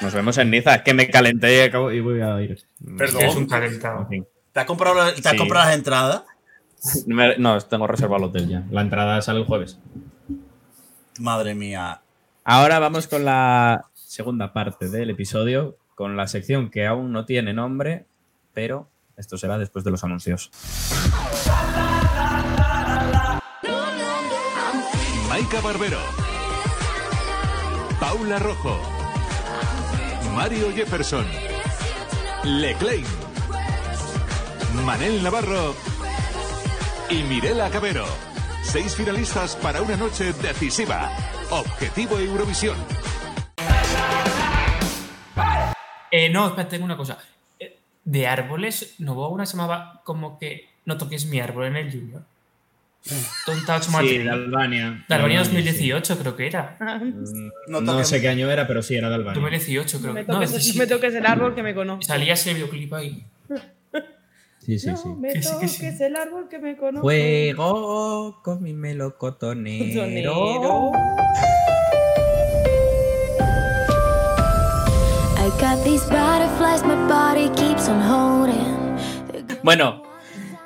Nos 0.00 0.14
vemos 0.14 0.38
en 0.38 0.50
Niza, 0.50 0.84
que 0.84 0.94
me 0.94 1.10
calenté 1.10 1.56
y 1.56 1.60
acabo- 1.68 1.90
y 1.92 1.98
voy 2.00 2.20
a 2.20 2.40
ir. 2.40 2.62
Perdón. 2.96 3.22
Es 3.22 3.34
un 3.34 3.46
calentado. 3.46 4.02
En 4.02 4.08
fin. 4.08 4.26
¿Te 4.52 4.60
has 4.60 4.66
comprado, 4.66 4.94
la- 4.96 5.14
te 5.14 5.20
has 5.28 5.32
Sí. 5.32 5.36
comprado 5.38 5.66
las 5.66 5.74
entradas? 5.76 6.22
Me- 7.06 7.36
No, 7.38 7.58
tengo 7.60 7.86
reservado 7.86 8.18
el 8.24 8.30
hotel 8.30 8.48
ya. 8.48 8.64
La 8.70 8.80
entrada 8.82 9.20
sale 9.22 9.40
el 9.40 9.46
jueves. 9.46 9.78
Madre 11.18 11.54
mía. 11.54 12.00
Ahora 12.44 12.78
vamos 12.78 13.06
con 13.08 13.24
la 13.24 13.86
segunda 13.94 14.52
parte 14.52 14.88
del 14.88 15.10
episodio, 15.10 15.76
con 15.94 16.16
la 16.16 16.26
sección 16.28 16.70
que 16.70 16.86
aún 16.86 17.12
no 17.12 17.24
tiene 17.24 17.52
nombre, 17.52 18.06
pero 18.54 18.88
esto 19.16 19.36
será 19.36 19.58
después 19.58 19.84
de 19.84 19.90
los 19.90 20.04
anuncios. 20.04 20.50
Maika 25.28 25.60
Barbero. 25.60 25.98
Paula 28.00 28.38
Rojo. 28.38 28.80
Mario 30.34 30.72
Jefferson. 30.74 31.26
Leclaim. 32.44 33.04
Manel 34.74 35.22
Navarro. 35.22 35.74
Y 37.10 37.22
Mirela 37.22 37.70
Cabero. 37.70 38.06
Seis 38.62 38.94
finalistas 38.94 39.56
para 39.56 39.80
una 39.82 39.96
noche 39.96 40.32
decisiva. 40.34 41.10
Objetivo 41.50 42.18
Eurovisión. 42.18 42.76
Eh, 46.10 46.28
no, 46.30 46.48
espera, 46.48 46.68
tengo 46.68 46.84
una 46.84 46.96
cosa. 46.96 47.18
Eh, 47.58 47.76
De 48.04 48.26
árboles, 48.26 48.94
¿no 48.98 49.12
hubo 49.12 49.28
una 49.30 49.44
que 49.44 49.50
se 49.50 49.56
llamaba 49.56 50.02
como 50.04 50.38
que 50.38 50.68
no 50.84 50.96
toques 50.98 51.26
mi 51.26 51.40
árbol 51.40 51.66
en 51.66 51.76
el 51.76 51.90
Junior? 51.92 52.22
My 53.46 54.08
Sí, 54.08 54.18
de 54.18 54.28
Albania. 54.30 55.04
De 55.08 55.14
Albania 55.14 55.44
sí. 55.44 55.50
2018 55.52 56.18
creo 56.18 56.36
que 56.36 56.46
era. 56.46 56.76
No 57.68 57.80
No, 57.80 57.92
toques- 57.94 58.04
sé 58.08 58.20
qué 58.20 58.28
año 58.28 58.50
era, 58.50 58.66
pero 58.66 58.82
sí, 58.82 58.96
era 58.96 59.08
de 59.08 59.14
Albania. 59.14 59.40
2018 59.40 59.98
creo 60.00 60.08
No 60.08 60.14
me 60.14 60.20
no, 60.26 60.34
toques, 60.34 60.50
17. 60.50 60.78
no 60.78 60.82
me 60.84 60.86
toques 60.88 61.14
el 61.14 61.26
árbol 61.26 61.54
que 61.54 61.62
me 61.62 61.74
conoce. 61.74 62.06
Salía 62.06 62.34
ese 62.34 62.52
videoclip 62.52 62.92
ahí. 62.92 63.24
Sí, 64.68 64.78
sí, 64.78 64.90
sí. 65.02 65.08
Me 65.18 65.32
Que 65.32 65.40
sí, 65.40 65.48
que 65.48 65.54
toques 65.54 65.96
sí. 65.96 66.04
el 66.04 66.14
árbol 66.14 66.46
que 66.50 66.58
me 66.58 66.76
conoce. 66.76 67.00
Juego 67.00 68.38
con 68.42 68.62
mi 68.62 68.74
melocotonero. 68.74 70.02
Sonero. 70.02 70.92
I 75.38 75.50
got 75.58 75.82
these 75.84 76.04
butterflies, 76.10 76.84
my 76.84 76.96
body 77.08 77.48
keeps 77.56 77.88
on 77.88 78.02
holding. 78.02 78.98
Bueno, 79.62 80.02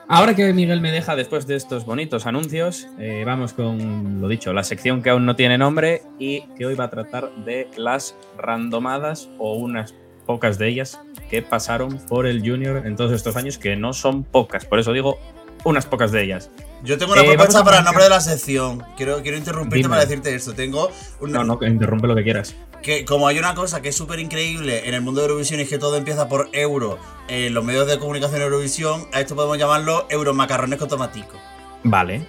ahora 0.09 0.35
que 0.35 0.53
Miguel 0.53 0.81
me 0.81 0.91
deja 0.91 1.15
después 1.15 1.47
de 1.47 1.55
estos 1.55 1.87
bonitos 1.87 2.27
anuncios, 2.27 2.89
eh, 2.99 3.23
vamos 3.25 3.53
con 3.53 4.21
lo 4.21 4.27
dicho, 4.27 4.53
la 4.53 4.65
sección 4.65 5.03
que 5.03 5.11
aún 5.11 5.27
no 5.27 5.37
tiene 5.37 5.59
nombre 5.59 6.03
y 6.19 6.41
que 6.57 6.67
hoy 6.67 6.75
va 6.75 6.87
a 6.87 6.91
tratar 6.91 7.33
de 7.45 7.69
las 7.77 8.17
randomadas 8.37 9.29
o 9.39 9.55
unas 9.55 9.95
pocas 10.27 10.59
de 10.59 10.69
ellas 10.69 10.99
que 11.31 11.43
pasaron 11.43 11.99
por 12.09 12.27
el 12.27 12.41
Junior 12.41 12.87
en 12.87 12.97
todos 12.97 13.13
estos 13.13 13.37
años, 13.37 13.59
que 13.59 13.77
no 13.77 13.93
son 13.93 14.23
pocas, 14.25 14.65
por 14.65 14.79
eso 14.79 14.93
digo 14.93 15.19
unas 15.65 15.87
pocas 15.87 16.11
de 16.13 16.23
ellas. 16.25 16.51
Yo 16.83 16.99
tengo 16.99 17.13
una 17.13 17.23
Eh, 17.23 17.27
propuesta 17.29 17.63
para 17.63 17.79
el 17.79 17.85
nombre 17.85 18.03
de 18.03 18.11
la 18.11 18.21
sección. 18.21 18.83
Quiero, 18.97 19.23
quiero 19.23 19.37
interrumpirte 19.39 19.77
Dime. 19.79 19.89
para 19.91 20.01
decirte 20.05 20.35
esto. 20.35 20.53
Tengo 20.55 20.91
una, 21.21 21.45
No, 21.45 21.57
no, 21.61 21.67
interrumpe 21.67 22.09
lo 22.09 22.17
que 22.17 22.25
quieras. 22.25 22.57
que 22.83 23.05
como 23.05 23.29
hay 23.29 23.39
una 23.39 23.55
cosa 23.55 23.81
que 23.81 23.91
es 23.91 23.97
súper 23.97 24.19
increíble 24.19 24.89
en 24.89 24.95
el 24.95 25.01
mundo 25.03 25.21
de 25.21 25.29
Eurovisión 25.29 25.61
y 25.61 25.63
es 25.63 25.69
que 25.69 25.79
todo 25.79 25.97
empieza 25.97 26.29
por 26.29 26.49
euro 26.53 26.99
en 27.29 27.55
los 27.55 27.65
medios 27.65 27.87
de 27.87 28.01
comunicación 28.01 28.41
de 28.41 28.47
Eurovisión, 28.47 29.07
a 29.13 29.21
esto 29.21 29.37
podemos 29.37 29.57
llamarlo 29.57 30.07
euromacarrones 30.11 30.81
con 30.81 30.89
tomatico. 30.89 31.37
Vale, 31.85 32.27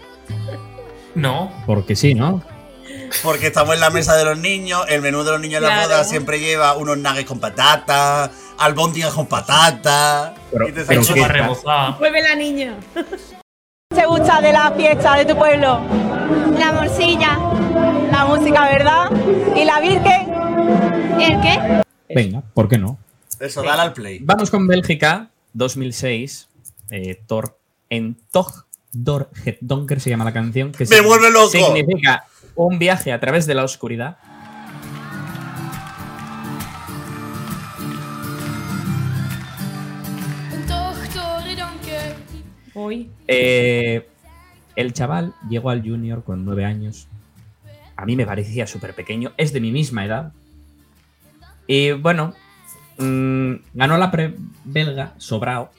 No. 1.16 1.52
porque 1.66 1.96
sí, 1.96 2.14
¿no? 2.14 2.44
Porque 3.22 3.48
estamos 3.48 3.76
en 3.76 3.82
la 3.82 3.90
mesa 3.90 4.16
de 4.16 4.26
los 4.26 4.38
niños, 4.38 4.86
el 4.90 5.02
menú 5.02 5.24
de 5.24 5.32
los 5.32 5.40
niños 5.40 5.58
en 5.58 5.64
la 5.64 5.70
Claro. 5.70 5.84
boda 5.90 6.04
siempre 6.04 6.40
lleva 6.40 6.76
unos 6.76 6.98
nuggets 6.98 7.26
con 7.28 7.40
patata, 7.40 8.32
albóndigas 8.58 9.14
con 9.14 9.28
patata. 9.28 10.34
Pero- 10.52 10.68
y 10.68 10.72
te 10.72 10.84
pero 10.84 11.02
¿qué? 11.14 11.28
Rebozada. 11.28 11.92
Mueve 12.00 12.22
la 12.22 12.36
niña. 12.36 12.76
te 13.96 14.06
gusta 14.06 14.42
de 14.42 14.52
la 14.52 14.72
fiesta 14.72 15.16
de 15.16 15.26
tu 15.26 15.38
pueblo? 15.38 15.80
La 16.58 16.72
morcilla. 16.74 17.38
La 18.12 18.26
música, 18.26 18.66
¿verdad? 18.66 19.12
¿Y 19.56 19.64
la 19.66 19.80
Virgen? 19.80 20.34
¿El 21.20 21.42
qué? 21.42 21.84
Venga, 22.14 22.42
¿por 22.54 22.68
qué 22.68 22.78
no? 22.78 22.98
Eso, 23.40 23.64
dale 23.64 23.82
al 23.82 23.94
play. 23.94 24.20
Vamos 24.22 24.50
con 24.52 24.68
Bélgica, 24.68 25.30
2006. 25.54 26.48
Eh, 26.92 27.22
Thor 27.26 27.58
en 27.90 28.16
Tog 28.32 28.66
Donker 28.92 30.00
se 30.00 30.10
llama 30.12 30.26
la 30.26 30.34
canción. 30.34 30.72
Que 30.72 30.86
¡Me 30.86 31.02
vuelve 31.02 31.32
loco! 31.32 31.50
Significa 31.50 32.26
un 32.56 32.80
viaje 32.80 33.12
a 33.12 33.20
través 33.20 33.46
de 33.46 33.56
la 33.56 33.64
oscuridad. 33.64 34.18
Hoy. 42.76 43.12
Eh, 43.28 44.08
el 44.76 44.94
chaval 44.94 45.34
llegó 45.48 45.70
al 45.70 45.82
Junior 45.84 46.24
con 46.24 46.44
nueve 46.44 46.66
años. 46.66 47.08
A 47.96 48.06
mí 48.06 48.16
me 48.16 48.26
parecía 48.26 48.66
súper 48.66 48.96
pequeño. 48.96 49.32
Es 49.38 49.54
de 49.54 49.62
mi 49.62 49.72
misma 49.72 50.06
edad. 50.06 50.34
Y 51.68 51.92
bueno, 51.92 52.34
mm, 52.98 53.54
ganó 53.74 53.98
la 53.98 54.12
pre 54.12 54.36
belga 54.66 55.14
sobrao. 55.18 55.72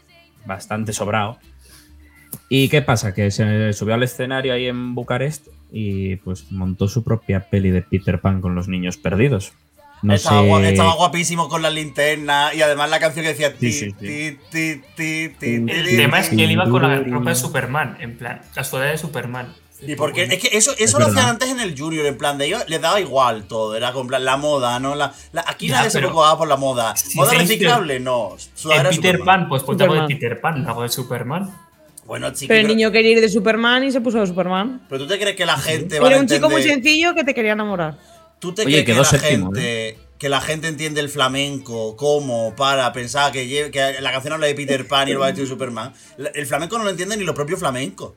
Bastante 0.47 0.93
sobrao. 0.93 1.39
¿Y 2.49 2.69
qué 2.69 2.83
pasa? 2.83 3.13
Que 3.13 3.31
se 3.31 3.73
subió 3.73 3.95
al 3.95 4.03
escenario 4.03 4.53
ahí 4.53 4.67
en 4.67 4.95
Bucarest 4.95 5.49
y 5.77 6.17
pues 6.17 6.53
montó 6.53 6.87
su 6.87 7.03
propia 7.03 7.51
peli 7.51 7.71
de 7.71 7.83
Peter 7.83 8.21
Pan 8.21 8.41
con 8.41 8.55
los 8.55 8.69
niños 8.69 8.97
perdidos. 8.97 9.53
No 10.03 10.15
estaba, 10.15 10.43
sé. 10.43 10.49
gua- 10.49 10.63
estaba 10.65 10.95
guapísimo 10.95 11.49
con 11.49 11.63
la 11.63 11.71
linterna 11.71 12.53
y 12.55 12.61
además 12.63 12.91
la 12.91 13.01
canción 13.01 13.25
que 13.25 13.31
decía 13.31 13.55
ti, 13.55 13.73
Sí, 13.73 13.91
sí, 13.91 13.93
ti, 13.99 14.39
ti, 14.51 14.83
ti, 14.97 15.29
ti, 15.41 15.55
El 15.73 15.97
tema 15.97 16.21
es 16.21 16.29
que 16.29 16.45
él 16.45 16.51
iba 16.53 16.69
con 16.69 16.83
la 16.83 17.01
ropa 17.01 17.31
de 17.31 17.37
Superman, 17.37 17.97
en 18.01 18.17
plan, 18.17 18.41
la 18.55 18.63
sudadera 18.65 18.93
de 18.93 18.99
Superman. 18.99 19.53
¿Y 19.87 19.97
por 19.97 20.13
qué? 20.13 20.23
Es 20.25 20.39
que 20.41 20.57
eso, 20.57 20.71
Es 20.73 20.83
eso 20.83 20.99
lo 20.99 21.07
hacían 21.07 21.27
antes 21.27 21.51
en 21.51 21.59
el 21.61 21.79
Junior, 21.79 22.07
en 22.07 22.17
plan 22.17 22.39
de 22.39 22.47
ellos 22.47 22.65
les 22.69 22.81
daba 22.81 23.01
igual 23.01 23.45
todo, 23.49 23.75
era 23.77 23.93
con 23.93 24.07
plan 24.07 24.25
la 24.25 24.37
moda, 24.37 24.79
¿no? 24.79 24.95
La, 24.95 25.13
la- 25.33 25.45
aquí 25.49 25.69
nadie 25.69 25.91
se 25.91 25.99
preocupaba 25.99 26.39
por 26.39 26.49
la 26.49 26.57
moda. 26.57 26.95
Si 26.97 27.17
¿Moda 27.19 27.33
reciclable? 27.35 27.99
No. 28.01 28.37
En 28.37 28.71
Peter 28.83 28.93
Superman. 28.95 29.25
Pan, 29.25 29.49
pues 29.49 29.63
ponte 29.63 29.85
algo 29.85 29.97
de. 29.97 30.07
Peter 30.07 30.41
Pan, 30.41 30.67
algo 30.67 30.83
de 30.83 30.89
Superman. 30.91 31.51
Bueno, 32.07 32.31
chiqui, 32.31 32.49
Pero 32.49 32.61
el 32.61 32.67
pero, 32.67 32.77
niño 32.77 32.93
quería 32.93 33.13
ir 33.13 33.21
de 33.21 33.29
Superman 33.29 33.85
y 33.85 33.91
se 33.91 34.01
puso 34.01 34.21
de 34.21 34.27
Superman. 34.27 34.83
pero 34.89 35.03
tú 35.03 35.09
te 35.09 35.19
crees 35.19 35.37
que 35.37 35.47
la 35.47 35.57
gente 35.57 35.99
va 35.99 36.07
a 36.07 36.11
Era 36.11 36.21
un 36.21 36.27
chico 36.27 36.51
muy 36.51 36.63
sencillo 36.63 37.15
que 37.15 37.25
te 37.25 37.35
quería 37.35 37.53
enamorar. 37.53 37.97
¿Tú 38.39 38.53
te 38.53 38.63
Oye, 38.63 38.85
crees 38.85 38.85
que 38.85 38.95
la 38.95 39.05
séptimo, 39.05 39.53
gente 39.53 39.99
que 40.19 40.29
la 40.29 40.41
gente 40.41 40.69
entiende 40.69 41.01
el 41.01 41.09
flamenco 41.09 41.97
como 41.97 42.55
para 42.55 42.93
pensar 42.93 43.33
que, 43.33 43.71
la 44.01 44.13
canción 44.13 44.35
habla 44.35 44.47
de 44.47 44.55
Peter 44.55 44.87
Pan 44.87 45.09
y 45.09 45.13
el 45.13 45.21
va 45.21 45.27
vestido 45.27 45.45
de 45.47 45.51
Superman. 45.51 45.93
El 46.35 46.47
flamenco 46.47 46.79
no 46.79 46.85
lo 46.85 46.91
entiende 46.91 47.17
ni 47.17 47.25
los 47.25 47.35
propios 47.35 47.59
flamencos. 47.59 48.13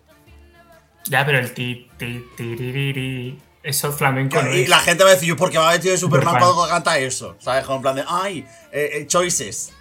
Ya, 1.06 1.26
pero 1.26 1.40
el 1.40 1.54
ti, 1.54 1.90
ti, 1.98 2.24
tiririri, 2.36 3.38
eso 3.64 3.92
flamenco 3.92 4.42
no 4.42 4.56
Y 4.56 4.62
es. 4.62 4.70
la 4.70 4.80
gente 4.80 5.04
va 5.04 5.10
a 5.10 5.14
decir, 5.14 5.30
yo, 5.30 5.36
¿por 5.36 5.50
qué 5.50 5.58
va 5.58 5.72
vestido 5.72 5.94
de 5.94 5.98
Superman 5.98 6.36
cuando 6.40 6.68
canta 6.68 6.98
eso? 7.00 7.36
¿Sabes? 7.40 7.66
Como 7.66 7.78
en 7.78 7.82
plan 7.82 7.96
de, 7.96 8.04
ay, 8.08 8.46
eh, 8.72 8.90
eh, 8.94 9.08
choices. 9.08 9.74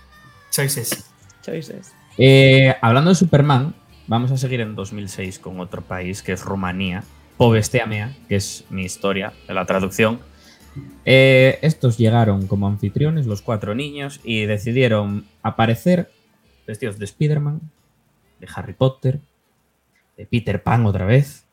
Choices. 0.51 1.05
Choices. 1.45 1.93
Eh, 2.19 2.75
hablando 2.81 3.11
de 3.11 3.17
Superman, 3.17 3.75
Vamos 4.09 4.31
a 4.31 4.37
seguir 4.37 4.61
en 4.61 4.77
2006 4.77 5.41
con 5.41 5.59
otro 5.59 5.83
país 5.83 6.23
que 6.23 6.33
es 6.33 6.45
Rumanía. 6.45 7.03
Povestea 7.37 7.87
mea, 7.87 8.17
que 8.29 8.37
es 8.37 8.65
mi 8.71 8.85
historia 8.85 9.33
de 9.49 9.55
la 9.55 9.67
traducción. 9.67 10.21
Eh, 11.05 11.59
estos 11.63 11.99
llegaron 11.99 12.47
como 12.47 12.69
anfitriones, 12.69 13.27
los 13.27 13.43
cuatro 13.43 13.75
niños, 13.75 14.21
y 14.23 14.47
decidieron 14.47 15.27
aparecer 15.43 16.13
vestidos 16.69 16.99
de 16.99 17.05
Spider-Man, 17.07 17.61
de 18.39 18.49
Harry 18.55 18.75
Potter, 18.75 19.19
de 20.17 20.27
Peter 20.27 20.63
Pan 20.63 20.87
otra 20.87 21.05
vez, 21.05 21.45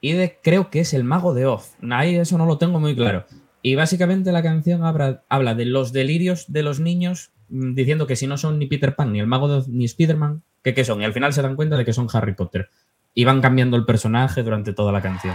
y 0.00 0.12
de 0.12 0.38
creo 0.42 0.70
que 0.70 0.80
es 0.80 0.92
el 0.92 1.04
mago 1.04 1.34
de 1.34 1.46
Oz. 1.46 1.76
Ahí 1.90 2.16
eso 2.16 2.36
no 2.36 2.46
lo 2.46 2.58
tengo 2.58 2.80
muy 2.80 2.96
claro. 2.96 3.26
Y 3.62 3.76
básicamente 3.76 4.32
la 4.32 4.42
canción 4.42 4.84
habla, 4.84 5.22
habla 5.28 5.54
de 5.54 5.66
los 5.66 5.92
delirios 5.92 6.52
de 6.52 6.64
los 6.64 6.80
niños, 6.80 7.30
mm, 7.48 7.74
diciendo 7.74 8.08
que 8.08 8.16
si 8.16 8.26
no 8.26 8.38
son 8.38 8.58
ni 8.58 8.66
Peter 8.66 8.96
Pan, 8.96 9.12
ni 9.12 9.20
el 9.20 9.26
mago 9.28 9.48
de 9.48 9.54
Oz, 9.54 9.68
ni 9.68 9.84
Spider-Man, 9.84 10.42
que 10.66 10.74
qué 10.74 10.84
son. 10.84 11.00
Y 11.00 11.04
al 11.04 11.12
final 11.12 11.32
se 11.32 11.42
dan 11.42 11.54
cuenta 11.54 11.76
de 11.76 11.84
que 11.84 11.92
son 11.92 12.08
Harry 12.12 12.34
Potter. 12.34 12.70
Y 13.14 13.24
van 13.24 13.40
cambiando 13.40 13.76
el 13.76 13.84
personaje 13.84 14.42
durante 14.42 14.72
toda 14.72 14.90
la 14.90 15.00
canción. 15.00 15.32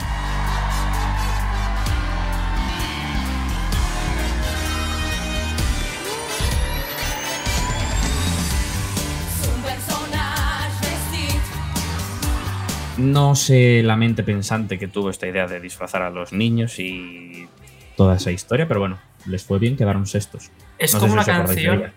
No 12.98 13.36
sé 13.36 13.82
la 13.84 13.96
mente 13.96 14.24
pensante 14.24 14.78
que 14.78 14.90
tuvo 14.90 15.10
esta 15.10 15.26
idea 15.28 15.48
de 15.48 15.62
disfrazar 15.62 16.02
a 16.02 16.10
los 16.10 16.34
niños 16.34 16.78
y 16.78 17.48
toda 17.96 18.18
esa 18.18 18.32
historia, 18.32 18.68
pero 18.68 18.82
bueno, 18.82 19.00
les 19.26 19.44
fue 19.46 19.60
bien, 19.60 19.78
quedaron 19.78 20.06
sextos. 20.06 20.52
Es 20.78 20.94
No 20.94 21.00
como 21.00 21.14
una 21.14 21.24
canción. 21.24 21.80
ella. 21.80 21.94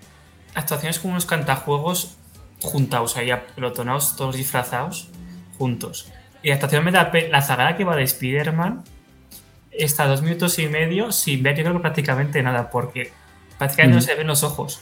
La 0.55 0.61
actuación 0.61 0.91
es 0.91 1.01
como 1.01 1.13
unos 1.15 1.27
cantajuegos 1.27 2.17
juntados 2.65 3.17
ahí, 3.17 3.31
apelotonados, 3.31 4.17
todos 4.17 4.37
disfrazados, 4.37 5.09
juntos. 5.59 6.11
Y 6.43 6.49
la 6.49 6.55
actuación 6.55 6.85
me 6.85 6.91
da 6.93 7.11
la 7.31 7.43
zagada 7.43 7.77
que 7.77 7.85
va 7.85 7.97
de 7.97 8.03
Spider-Man 8.03 8.85
está 9.71 10.07
dos 10.07 10.23
minutos 10.23 10.59
y 10.59 10.69
medio 10.69 11.11
sin 11.13 11.43
ver, 11.43 11.57
yo 11.57 11.63
creo 11.65 11.75
que 11.75 11.81
prácticamente 11.81 12.43
nada, 12.43 12.71
porque 12.71 13.13
prácticamente 13.59 13.95
no 13.95 13.99
Ujú. 13.99 14.07
se 14.07 14.15
ven 14.15 14.27
los 14.27 14.43
ojos. 14.45 14.81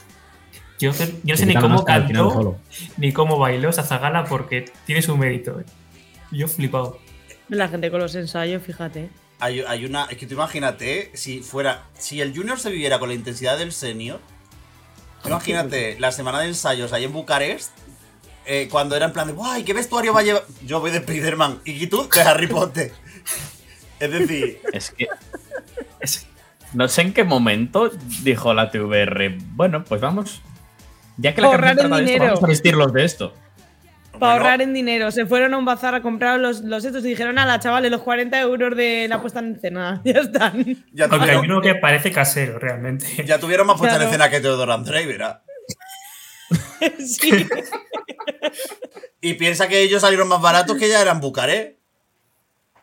Yo, 0.79 0.91
yo 1.23 1.35
no 1.35 1.37
sé 1.37 1.45
ni 1.45 1.55
cómo 1.55 1.85
cantó 1.85 2.59
ni 2.97 3.13
cómo 3.13 3.37
bailó 3.37 3.69
esa 3.69 3.83
zagala 3.83 4.25
porque 4.25 4.65
tiene 4.85 5.01
su 5.01 5.15
mérito. 5.15 5.59
eh. 5.59 5.65
Yo 6.31 6.47
flipado. 6.47 6.99
La 7.47 7.67
gente 7.69 7.89
con 7.91 7.99
los 8.01 8.13
ensayos, 8.15 8.61
fíjate. 8.63 9.09
Hay, 9.39 9.61
hay 9.61 9.85
una. 9.85 10.05
Es 10.05 10.17
que 10.17 10.25
tú 10.25 10.33
imagínate 10.33 11.11
si 11.13 11.41
fuera. 11.41 11.83
Si 11.97 12.21
el 12.21 12.35
Junior 12.35 12.59
se 12.59 12.69
viviera 12.71 12.99
con 12.99 13.09
la 13.09 13.15
intensidad 13.15 13.57
del 13.57 13.71
Senior. 13.71 14.19
Imagínate 15.25 15.97
la 15.99 16.11
semana 16.11 16.39
de 16.39 16.47
ensayos 16.49 16.93
ahí 16.93 17.05
en 17.05 17.13
Bucarest. 17.13 17.71
eh, 18.45 18.67
cuando 18.69 18.95
era 18.97 19.05
en 19.05 19.13
plan 19.13 19.27
de, 19.27 19.33
¡guay! 19.33 19.63
¿Qué 19.63 19.73
vestuario 19.73 20.13
va 20.13 20.19
a 20.19 20.23
llevar? 20.23 20.43
Yo 20.65 20.79
voy 20.81 20.91
de 20.91 20.97
Spider-Man. 20.97 21.61
Y 21.63 21.87
tú 21.87 22.09
de 22.13 22.21
Harry 22.21 22.47
Potter. 22.47 22.91
Es 23.99 24.11
decir, 24.11 24.59
Es 24.73 24.91
que. 24.91 25.07
es- 26.01 26.27
no 26.73 26.87
sé 26.89 27.03
en 27.03 27.13
qué 27.13 27.23
momento 27.23 27.89
dijo 28.23 28.53
la 28.53 28.69
TVR. 28.69 29.37
Bueno, 29.51 29.85
pues 29.85 30.01
vamos. 30.01 30.41
Ya 31.17 31.33
que 31.33 31.39
la 31.41 31.47
Ahorrar 31.47 31.69
el 31.71 31.77
de 31.77 31.83
esto, 31.83 31.97
dinero. 31.99 32.25
vamos 32.25 32.43
a 32.43 32.47
vestirlos 32.47 32.91
de 32.91 33.05
esto. 33.05 33.33
Para 34.19 34.33
ahorrar 34.33 34.61
en 34.61 34.73
dinero. 34.73 35.11
Se 35.11 35.25
fueron 35.25 35.53
a 35.53 35.57
un 35.57 35.65
bazar 35.65 35.95
a 35.95 36.01
comprar 36.01 36.39
los, 36.39 36.61
los 36.61 36.85
estos 36.85 37.03
y 37.05 37.09
dijeron 37.09 37.37
a 37.39 37.45
la 37.45 37.59
chavales 37.59 37.91
los 37.91 38.01
40 38.01 38.39
euros 38.39 38.75
de 38.77 39.07
la 39.09 39.21
puesta 39.21 39.39
en 39.39 39.55
escena. 39.55 40.01
Ya 40.05 40.21
están. 40.21 40.85
ya 40.91 41.07
Porque 41.09 41.31
hay 41.31 41.37
uno 41.37 41.61
que 41.61 41.75
parece 41.75 42.11
casero, 42.11 42.59
realmente. 42.59 43.05
ya 43.25 43.39
tuvieron 43.39 43.67
más 43.67 43.77
puesta 43.77 43.97
en 43.97 44.03
escena 44.03 44.29
que 44.29 44.39
Theodore 44.39 44.73
Andrei, 44.73 45.05
¿verdad? 45.05 45.41
sí. 46.99 47.47
Y 49.21 49.35
piensa 49.35 49.69
que 49.69 49.79
ellos 49.81 50.01
salieron 50.01 50.27
más 50.27 50.41
baratos 50.41 50.77
que 50.77 50.89
ya 50.89 51.01
eran 51.01 51.21
Bucarest. 51.21 51.79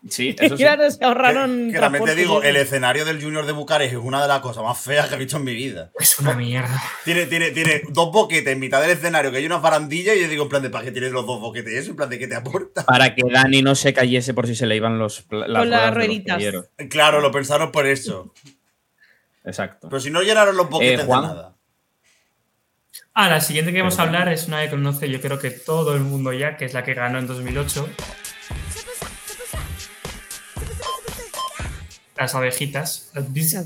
Sí, 0.08 0.34
eso 0.40 0.56
sí. 0.56 0.62
Claro, 0.62 0.90
se 0.90 1.04
ahorraron. 1.04 1.70
Que 1.72 1.78
también 1.78 2.04
te 2.04 2.10
transporte, 2.12 2.14
digo, 2.14 2.42
el 2.42 2.56
escenario 2.56 3.04
del 3.04 3.22
Junior 3.22 3.44
de 3.46 3.52
Bucarest 3.52 3.92
es 3.92 3.98
una 3.98 4.22
de 4.22 4.28
las 4.28 4.40
cosas 4.40 4.64
más 4.64 4.78
feas 4.80 5.08
que 5.08 5.14
he 5.14 5.18
visto 5.18 5.36
en 5.36 5.44
mi 5.44 5.54
vida. 5.54 5.90
Es 5.98 6.18
una 6.18 6.34
mierda. 6.34 6.82
Tiene, 7.04 7.26
tiene, 7.26 7.50
tiene 7.50 7.82
dos 7.90 8.10
boquetes 8.12 8.52
en 8.52 8.60
mitad 8.60 8.80
del 8.80 8.90
escenario, 8.90 9.30
que 9.30 9.38
hay 9.38 9.46
unas 9.46 9.60
barandillas, 9.62 10.16
y 10.16 10.22
yo 10.22 10.28
digo, 10.28 10.44
en 10.44 10.48
plan 10.48 10.62
de, 10.62 10.70
¿para 10.70 10.84
qué 10.84 10.92
tienes 10.92 11.12
los 11.12 11.26
dos 11.26 11.40
boquetes? 11.40 11.74
eso? 11.74 11.90
En 11.90 11.96
plan 11.96 12.08
de, 12.08 12.18
¿qué 12.18 12.26
te 12.26 12.34
aporta? 12.34 12.84
Para 12.84 13.14
que 13.14 13.22
Dani 13.30 13.62
no 13.62 13.74
se 13.74 13.92
cayese 13.92 14.32
por 14.34 14.46
si 14.46 14.54
se 14.54 14.66
le 14.66 14.76
iban 14.76 14.98
los, 14.98 15.26
las 15.30 15.46
Con 15.46 15.52
las 15.52 15.62
ruedas 15.64 15.80
de 15.80 15.86
los 15.86 15.94
rueditas. 15.94 16.42
Claro, 16.88 17.20
lo 17.20 17.30
pensaron 17.30 17.70
por 17.70 17.86
eso. 17.86 18.32
Exacto. 19.44 19.88
Pero 19.88 20.00
si 20.00 20.10
no 20.10 20.22
llenaron 20.22 20.56
los 20.56 20.68
boquetes 20.68 21.00
Eh, 21.00 21.04
Juan. 21.04 21.22
de 21.22 21.28
nada. 21.28 21.56
Ah, 23.12 23.28
la 23.28 23.40
siguiente 23.40 23.72
que 23.72 23.80
vamos 23.80 23.98
a 23.98 24.02
hablar 24.02 24.28
es 24.28 24.46
una 24.46 24.62
que 24.62 24.70
conoce 24.70 25.10
yo 25.10 25.20
creo 25.20 25.38
que 25.38 25.50
todo 25.50 25.94
el 25.94 26.00
mundo 26.02 26.32
ya, 26.32 26.56
que 26.56 26.64
es 26.64 26.74
la 26.74 26.84
que 26.84 26.94
ganó 26.94 27.18
en 27.18 27.26
2008. 27.26 27.88
Las 32.20 32.34
abejitas. 32.34 33.08
Las 33.14 33.32
bis. 33.32 33.56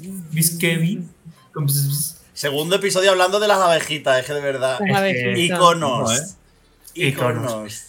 Segundo 2.34 2.76
episodio 2.76 3.11
hablando 3.11 3.40
de 3.40 3.48
las 3.48 3.59
abejitas, 3.59 4.20
es 4.20 4.26
que 4.26 4.32
de 4.32 4.40
verdad. 4.40 4.78
Iconos. 5.34 6.12
¿eh? 6.16 6.22
Iconos. 6.94 7.42
Iconos. 7.42 7.84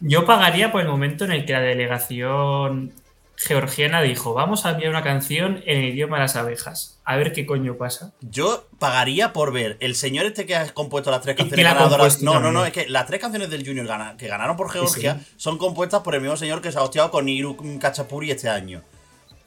Yo 0.00 0.26
pagaría 0.26 0.72
por 0.72 0.80
el 0.80 0.88
momento 0.88 1.24
en 1.26 1.30
el 1.30 1.46
que 1.46 1.52
la 1.52 1.60
delegación 1.60 2.92
georgiana 3.36 4.02
dijo, 4.02 4.34
vamos 4.34 4.66
a 4.66 4.70
enviar 4.72 4.90
una 4.90 5.04
canción 5.04 5.62
en 5.64 5.78
el 5.78 5.84
idioma 5.90 6.16
de 6.16 6.22
las 6.22 6.34
abejas. 6.34 6.98
A 7.04 7.16
ver 7.16 7.32
qué 7.32 7.46
coño 7.46 7.76
pasa. 7.76 8.12
Yo 8.20 8.66
pagaría 8.80 9.32
por 9.32 9.52
ver 9.52 9.76
el 9.78 9.94
señor 9.94 10.26
este 10.26 10.44
que 10.44 10.56
ha 10.56 10.74
compuesto 10.74 11.12
las 11.12 11.22
tres 11.22 11.36
¿Y 11.36 11.38
canciones 11.38 11.66
ganadoras. 11.66 12.20
No, 12.20 12.40
no, 12.40 12.50
no, 12.50 12.66
es 12.66 12.72
que 12.72 12.88
las 12.88 13.06
tres 13.06 13.20
canciones 13.20 13.48
del 13.48 13.64
Junior 13.64 13.86
que 14.16 14.26
ganaron 14.26 14.56
por 14.56 14.70
Georgia 14.70 15.20
sí. 15.20 15.34
son 15.36 15.56
compuestas 15.56 16.00
por 16.02 16.16
el 16.16 16.20
mismo 16.20 16.36
señor 16.36 16.60
que 16.60 16.72
se 16.72 16.78
ha 16.78 16.82
hostiado 16.82 17.12
con 17.12 17.28
Iru 17.28 17.56
Kachapuri 17.78 18.32
este 18.32 18.48
año. 18.48 18.82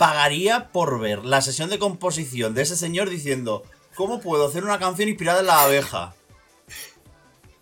Pagaría 0.04 0.68
por 0.74 1.00
ver 1.00 1.24
la 1.24 1.40
sesión 1.40 1.70
de 1.70 1.80
composición 1.80 2.54
de 2.54 2.64
ese 2.64 2.76
señor 2.76 3.10
diciendo, 3.10 3.64
¿cómo 3.96 4.20
puedo 4.20 4.46
hacer 4.46 4.66
una 4.66 4.78
canción 4.78 5.08
inspirada 5.08 5.40
en 5.40 5.46
la 5.46 5.64
abeja? 5.64 6.14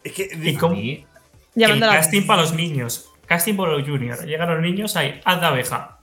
Es 0.04 0.12
que. 0.14 0.28
¿Y 0.42 0.56
cómo? 0.56 0.76
El 0.76 1.80
casting 1.80 2.26
para 2.26 2.42
los 2.42 2.56
niños. 2.56 3.12
Casting 3.28 3.56
para 3.56 3.74
los 3.74 3.88
juniors. 3.88 4.24
Llegan 4.26 4.50
los 4.50 4.60
niños 4.60 4.96
ahí, 4.96 5.22
haz 5.24 5.39
de 5.39 5.46
abeja. 5.46 6.00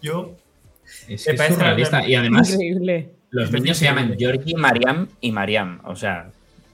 Yo. 0.00 0.30
Es, 1.08 1.26
Me 1.26 1.34
es 1.34 1.54
surrealista. 1.54 2.06
Y 2.06 2.14
además, 2.14 2.48
Increíble. 2.52 3.10
los 3.30 3.50
niños 3.50 3.78
se 3.78 3.86
llaman 3.86 4.14
Georgi, 4.16 4.54
Mariam 4.54 5.08
y 5.20 5.32
Mariam. 5.32 5.80
O 5.86 5.96
sea, 5.96 6.30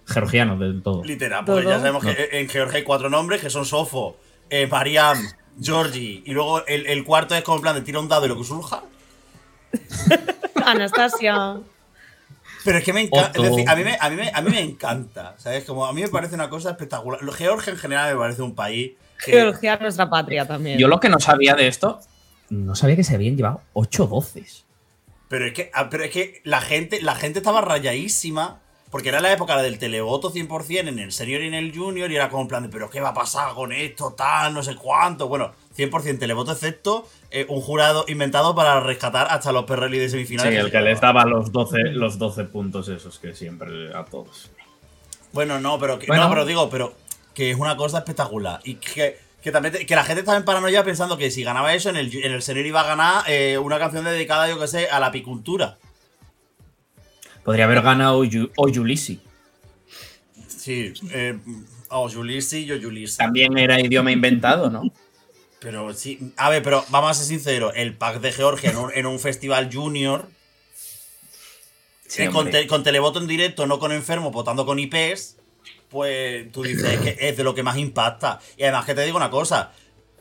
georgianos 0.07 0.61
del 0.61 0.83
todo. 0.83 1.03
Literal, 1.05 1.47
porque 1.47 1.63
Todo. 1.63 1.71
ya 1.73 1.79
sabemos 1.79 2.05
No. 2.05 2.15
que 2.15 2.29
en 2.33 2.51
Georgia 2.51 2.77
hay 2.81 2.85
cuatro 2.85 3.09
nombres 3.09 3.41
que 3.41 3.49
son 3.49 3.65
Sofo, 3.65 4.19
eh, 4.51 4.67
Mariam, 4.67 5.17
Georgie, 5.61 6.23
y 6.25 6.33
luego 6.33 6.65
el, 6.67 6.87
el 6.87 7.05
cuarto 7.05 7.35
es 7.35 7.43
como 7.43 7.57
en 7.57 7.63
plan 7.63 7.75
de 7.75 7.83
tira 7.83 8.01
un 8.01 8.09
dado 8.09 8.27
y 8.27 8.29
lo 8.29 8.39
que 8.39 8.45
surja. 8.45 8.83
Anastasia. 10.65 11.61
Pero 12.65 12.79
es 12.79 12.85
que 12.85 12.93
me 12.93 13.03
encanta. 13.03 13.33
Es 13.35 13.43
decir, 13.43 13.69
a 13.69 13.75
mí 13.75 13.85
me, 13.85 13.97
a, 14.01 14.11
mí 14.11 14.17
me, 14.17 14.31
a 14.33 14.41
mí 14.41 14.51
me 14.51 14.61
encanta. 14.61 15.35
¿Sabes? 15.39 15.65
Como 15.65 15.85
a 15.85 15.93
mí 15.93 16.03
me 16.03 16.09
parece 16.09 16.35
una 16.35 16.49
cosa 16.49 16.71
espectacular. 16.71 17.21
Georgia 17.33 17.73
en 17.73 17.79
general 17.79 18.15
me 18.15 18.21
parece 18.21 18.43
un 18.43 18.55
país 18.55 18.93
que. 19.25 19.33
Georgia, 19.33 19.77
nuestra 19.79 20.09
patria 20.09 20.47
también. 20.47 20.79
Yo 20.79 20.89
lo 20.89 21.01
que 21.01 21.09
no 21.09 21.19
sabía 21.19 21.55
de 21.55 21.67
esto, 21.67 22.01
no 22.51 22.75
sabía 22.77 22.97
que 22.97 23.05
se 23.05 23.15
habían 23.15 23.37
llevado 23.37 23.63
8 23.73 24.07
voces. 24.07 24.65
Pero 25.29 25.47
es 25.47 25.55
que, 25.55 25.71
ah, 25.73 25.89
pero 25.89 26.05
es 26.05 26.11
que 26.11 26.41
la 26.45 26.61
gente, 26.61 27.01
la 27.03 27.15
gente 27.15 27.39
estaba 27.39 27.63
rayadísima. 27.63 28.61
Porque 28.93 29.09
era 29.09 29.21
la 29.21 29.33
época 29.33 29.61
del 29.63 29.79
televoto 29.79 30.31
100% 30.33 30.87
en 30.87 30.99
el 31.01 31.11
senior 31.13 31.41
y 31.43 31.49
en 31.49 31.55
el 31.55 31.75
junior. 31.77 32.13
Y 32.13 32.17
era 32.17 32.29
como 32.29 32.43
en 32.43 32.49
plan 32.49 32.63
de, 32.63 32.69
¿pero 32.69 32.89
qué 32.91 33.01
va 33.01 33.09
a 33.09 33.15
pasar 33.15 33.55
con 33.55 33.73
esto? 33.73 34.13
Tal, 34.17 34.53
no 34.55 34.63
sé 34.63 34.77
cuánto. 34.77 35.27
Bueno, 35.29 35.51
100% 35.77 36.19
televoto, 36.19 36.53
excepto 36.53 37.09
eh, 37.31 37.47
un 37.49 37.63
jurado 37.63 38.05
inventado 38.07 38.55
para 38.55 38.79
rescatar 38.81 39.27
hasta 39.31 39.51
los 39.51 39.65
Perrelli 39.65 39.99
de 39.99 40.07
Sí, 40.09 40.13
semifinales. 40.13 40.59
el 40.67 40.71
que 40.71 40.81
les 40.83 41.01
daba 41.01 41.25
los 41.25 41.51
12, 41.51 41.79
los 41.95 42.19
12 42.19 42.45
puntos 42.45 42.87
esos 42.89 43.19
que 43.19 43.35
siempre 43.35 43.95
a 43.97 44.05
todos. 44.05 44.51
Bueno, 45.33 45.59
no, 45.59 45.79
pero 45.79 45.99
que, 45.99 46.07
Bueno. 46.07 46.25
no, 46.25 46.29
pero 46.31 46.45
digo, 46.45 46.69
pero 46.69 46.93
que 47.35 47.51
es 47.51 47.57
una 47.57 47.77
cosa 47.79 47.99
espectacular. 47.99 48.61
Y 48.65 48.75
que, 48.75 49.19
que 49.43 49.51
también 49.51 49.73
te- 49.73 49.87
que 49.87 49.97
la 49.97 50.05
gente 50.05 50.21
estaba 50.21 50.37
en 50.37 50.45
paranoia 50.45 50.85
pensando 50.85 51.17
que 51.17 51.31
si 51.31 51.43
ganaba 51.43 51.73
eso, 51.73 51.89
en 51.89 51.97
el, 51.97 52.15
en 52.15 52.33
el 52.33 52.43
senior 52.43 52.67
iba 52.67 52.83
a 52.83 52.87
ganar 52.87 53.25
eh, 53.27 53.57
una 53.57 53.79
canción 53.79 54.05
dedicada, 54.05 54.51
yo 54.51 54.59
que 54.59 54.69
sé, 54.69 54.89
a 54.91 55.01
la 55.01 55.07
apicultura. 55.07 55.79
Podría 57.45 57.65
haber 57.65 57.83
ganado 57.83 58.23
Yu- 58.25 58.51
o 58.57 58.69
Yulisi. 58.69 59.21
Sí, 60.47 60.93
eh, 61.11 61.39
o 61.89 62.09
Julisi, 62.09 62.65
yo 62.65 62.77
Julisi. 62.81 63.17
También 63.17 63.59
era 63.59 63.81
idioma 63.81 64.13
inventado, 64.13 64.71
¿no? 64.71 64.83
Pero 65.59 65.93
sí, 65.95 66.33
a 66.37 66.51
ver, 66.51 66.63
pero 66.63 66.85
vamos 66.91 67.11
a 67.11 67.15
ser 67.15 67.27
sinceros, 67.27 67.73
el 67.77 67.95
pack 67.97 68.21
de 68.21 68.33
Georgia 68.33 68.71
en 68.71 68.77
un, 68.77 68.93
en 68.93 69.07
un 69.07 69.19
festival 69.19 69.71
junior. 69.73 70.29
Eh, 72.25 72.31
con, 72.31 72.51
te- 72.51 72.67
con 72.67 72.83
televoto 72.83 73.21
en 73.21 73.27
directo, 73.27 73.67
no 73.67 73.79
con 73.79 73.91
enfermos, 73.93 74.33
votando 74.33 74.67
con 74.67 74.79
IPs, 74.79 75.37
pues 75.89 76.51
tú 76.53 76.63
dices 76.63 76.99
que 77.01 77.17
es 77.21 77.37
de 77.37 77.45
lo 77.45 77.55
que 77.55 77.63
más 77.63 77.77
impacta. 77.77 78.39
Y 78.57 78.63
además 78.65 78.85
que 78.87 78.95
te 78.95 79.03
digo 79.05 79.17
una 79.17 79.31
cosa, 79.31 79.73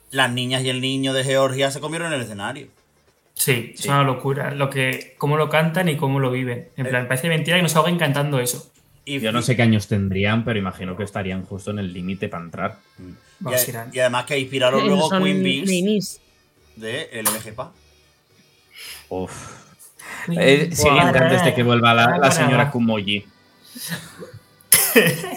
las 0.10 0.32
niñas 0.32 0.64
y 0.64 0.70
el 0.70 0.80
niño 0.82 1.14
de 1.14 1.24
Georgia 1.24 1.70
se 1.72 1.80
comieron 1.80 2.08
en 2.08 2.14
el 2.20 2.22
escenario. 2.26 2.68
Sí, 3.34 3.74
es 3.76 3.86
una 3.86 4.04
locura. 4.04 4.52
Lo 4.52 4.70
que, 4.70 5.16
cómo 5.18 5.36
lo 5.38 5.50
cantan 5.50 5.90
y 5.90 5.98
cómo 5.98 6.20
lo 6.20 6.30
viven. 6.32 6.70
En 6.78 6.86
plan, 6.88 7.08
parece 7.08 7.28
mentira 7.30 7.58
que 7.58 7.64
nos 7.64 7.76
ahoguen 7.76 7.98
cantando 7.98 8.40
eso. 8.40 8.72
Yo 9.06 9.32
no 9.32 9.42
sé 9.42 9.56
qué 9.56 9.64
años 9.64 9.88
tendrían, 9.88 10.46
pero 10.46 10.60
imagino 10.60 10.96
que 10.96 11.04
estarían 11.04 11.44
justo 11.44 11.72
en 11.72 11.80
el 11.80 11.92
límite 11.92 12.30
para 12.30 12.44
entrar. 12.44 12.78
Y, 13.00 13.48
a- 13.48 13.58
y 13.92 14.00
además 14.00 14.26
que 14.26 14.38
inspiraron 14.38 14.86
luego 14.86 15.10
Son 15.10 15.24
Queen 15.24 15.44
Bees 15.44 16.22
de 16.76 17.10
el 17.12 17.26
MGPA. 17.26 17.72
Uf. 19.10 19.32
Eh, 20.30 20.70
siguiente, 20.74 21.18
antes 21.18 21.44
de 21.44 21.54
que 21.56 21.64
vuelva 21.64 21.94
la, 21.96 22.18
la 22.20 22.30
señora 22.32 22.70
Kumoji. 22.70 23.26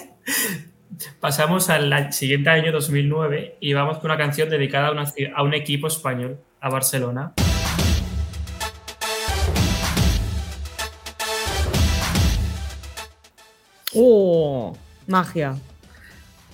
Pasamos 1.20 1.70
al 1.70 2.12
siguiente 2.12 2.50
año 2.50 2.70
2009 2.70 3.56
y 3.60 3.72
vamos 3.72 3.98
con 3.98 4.10
una 4.10 4.18
canción 4.18 4.50
dedicada 4.50 4.88
a, 4.88 4.92
una 4.92 5.04
ci- 5.06 5.32
a 5.34 5.42
un 5.42 5.54
equipo 5.54 5.86
español, 5.86 6.38
a 6.60 6.68
Barcelona. 6.68 7.32
¡Oh! 13.94 14.76
Magia. 15.06 15.56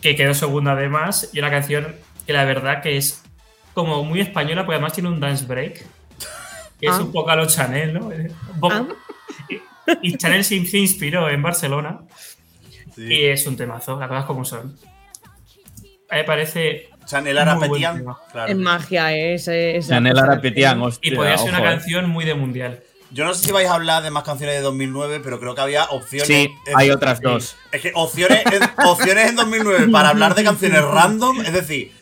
que 0.01 0.17
quedó 0.17 0.33
segunda 0.35 0.73
además, 0.73 1.29
y 1.33 1.39
una 1.39 1.51
canción 1.51 1.95
que 2.27 2.33
la 2.33 2.45
verdad 2.45 2.83
que 2.83 2.97
es 2.97 3.23
como 3.75 4.03
muy 4.03 4.21
española, 4.21 4.63
porque 4.65 4.77
además 4.77 4.95
tiene 4.95 5.09
un 5.11 5.21
dance 5.21 5.45
break, 5.45 5.85
que 6.81 6.87
es 6.87 6.93
Ah. 6.93 7.01
un 7.03 7.13
poco 7.13 7.31
a 7.31 7.37
lo 7.37 7.47
Chanel, 7.47 7.93
¿no? 7.95 8.11
Eh, 8.11 8.31
bo- 8.57 8.89
y, 9.49 9.61
y 10.09 10.17
Chanel 10.17 10.43
se, 10.45 10.57
inspiró 10.57 11.29
en 11.29 11.43
Barcelona, 11.43 12.01
y 12.97 13.25
es 13.25 13.47
un 13.47 13.57
temazo, 13.57 13.99
las 14.01 14.09
cosas 14.09 14.25
como 14.25 14.45
son. 14.45 14.77
A 16.11 16.15
mí 16.17 16.21
me 16.21 16.25
parece... 16.25 16.89
Chanel 17.07 17.39
Arapetian, 17.39 17.99
tema. 17.99 18.19
Es 18.49 18.57
magia, 18.57 19.17
ese, 19.17 19.77
esa 19.77 19.95
Chanel. 19.95 20.19
Arapetian, 20.19 20.81
hostia. 20.81 21.13
Y 21.13 21.17
podría 21.17 21.37
ser 21.39 21.49
una 21.51 21.59
ojo, 21.59 21.67
eh. 21.67 21.71
canción 21.73 22.09
muy 22.09 22.25
de 22.25 22.35
mundial. 22.35 22.81
Yo 23.13 23.25
no 23.25 23.35
sé 23.35 23.45
si 23.47 23.53
vais 23.53 23.69
a 23.69 23.75
hablar 23.75 24.03
de 24.03 24.11
más 24.11 24.23
canciones 24.23 24.55
de 24.57 24.61
2009, 24.63 25.21
pero 25.23 25.41
creo 25.41 25.55
que 25.55 25.61
había 25.61 25.85
opciones. 25.91 26.27
Sí, 26.29 26.55
en- 26.67 26.77
hay 26.79 26.91
otras 26.91 27.21
dos. 27.21 27.57
Es 27.73 27.81
que 27.83 27.93
opciones 27.95 28.45
en, 28.47 28.63
opciones 28.87 29.31
en 29.31 29.37
2009 29.37 29.89
para 29.89 30.11
hablar 30.11 30.35
de 30.35 30.45
canciones 30.45 30.81
random, 30.83 31.41
es 31.41 31.53
decir, 31.53 31.93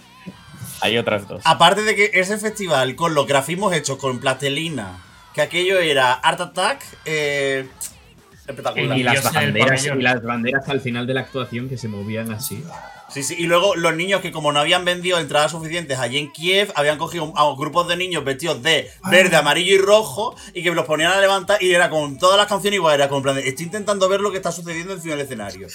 Hay 0.80 0.98
otras 0.98 1.26
dos. 1.26 1.40
aparte 1.44 1.82
de 1.82 1.96
que 1.96 2.10
ese 2.14 2.36
festival 2.38 2.94
con 2.94 3.14
los 3.14 3.26
grafismos 3.26 3.72
hechos 3.72 3.96
con 3.98 4.18
plastelina, 4.20 4.98
que 5.34 5.40
aquello 5.40 5.78
era 5.78 6.12
Art 6.12 6.40
Attack, 6.40 6.84
eh, 7.06 7.68
espectacular. 8.48 8.98
Y 8.98 9.02
las, 9.02 9.32
banderas, 9.32 9.84
y 9.86 10.02
las 10.02 10.22
banderas 10.22 10.68
al 10.68 10.80
final 10.80 11.06
de 11.06 11.14
la 11.14 11.20
actuación 11.20 11.68
que 11.68 11.76
se 11.78 11.88
movían 11.88 12.32
así. 12.32 12.64
Sí, 13.10 13.22
sí, 13.22 13.36
y 13.38 13.46
luego 13.46 13.74
los 13.74 13.94
niños 13.94 14.20
que 14.20 14.32
como 14.32 14.52
no 14.52 14.60
habían 14.60 14.84
vendido 14.84 15.18
entradas 15.18 15.52
suficientes 15.52 15.98
allí 15.98 16.18
en 16.18 16.30
Kiev, 16.30 16.72
habían 16.74 16.98
cogido 16.98 17.32
a 17.36 17.54
grupos 17.56 17.88
de 17.88 17.96
niños 17.96 18.22
vestidos 18.24 18.62
de 18.62 18.90
verde, 19.10 19.36
amarillo 19.36 19.74
y 19.74 19.78
rojo 19.78 20.36
y 20.52 20.62
que 20.62 20.70
los 20.72 20.84
ponían 20.84 21.12
a 21.12 21.20
levantar 21.20 21.62
y 21.62 21.72
era 21.72 21.88
con 21.88 22.18
todas 22.18 22.36
las 22.36 22.46
canciones 22.46 22.76
igual, 22.76 22.94
era 22.96 23.08
como 23.08 23.18
en 23.18 23.22
plan 23.22 23.36
de, 23.36 23.48
estoy 23.48 23.66
intentando 23.66 24.08
ver 24.08 24.20
lo 24.20 24.30
que 24.30 24.36
está 24.36 24.52
sucediendo 24.52 24.92
encima 24.92 25.14
del 25.14 25.24
escenario. 25.24 25.68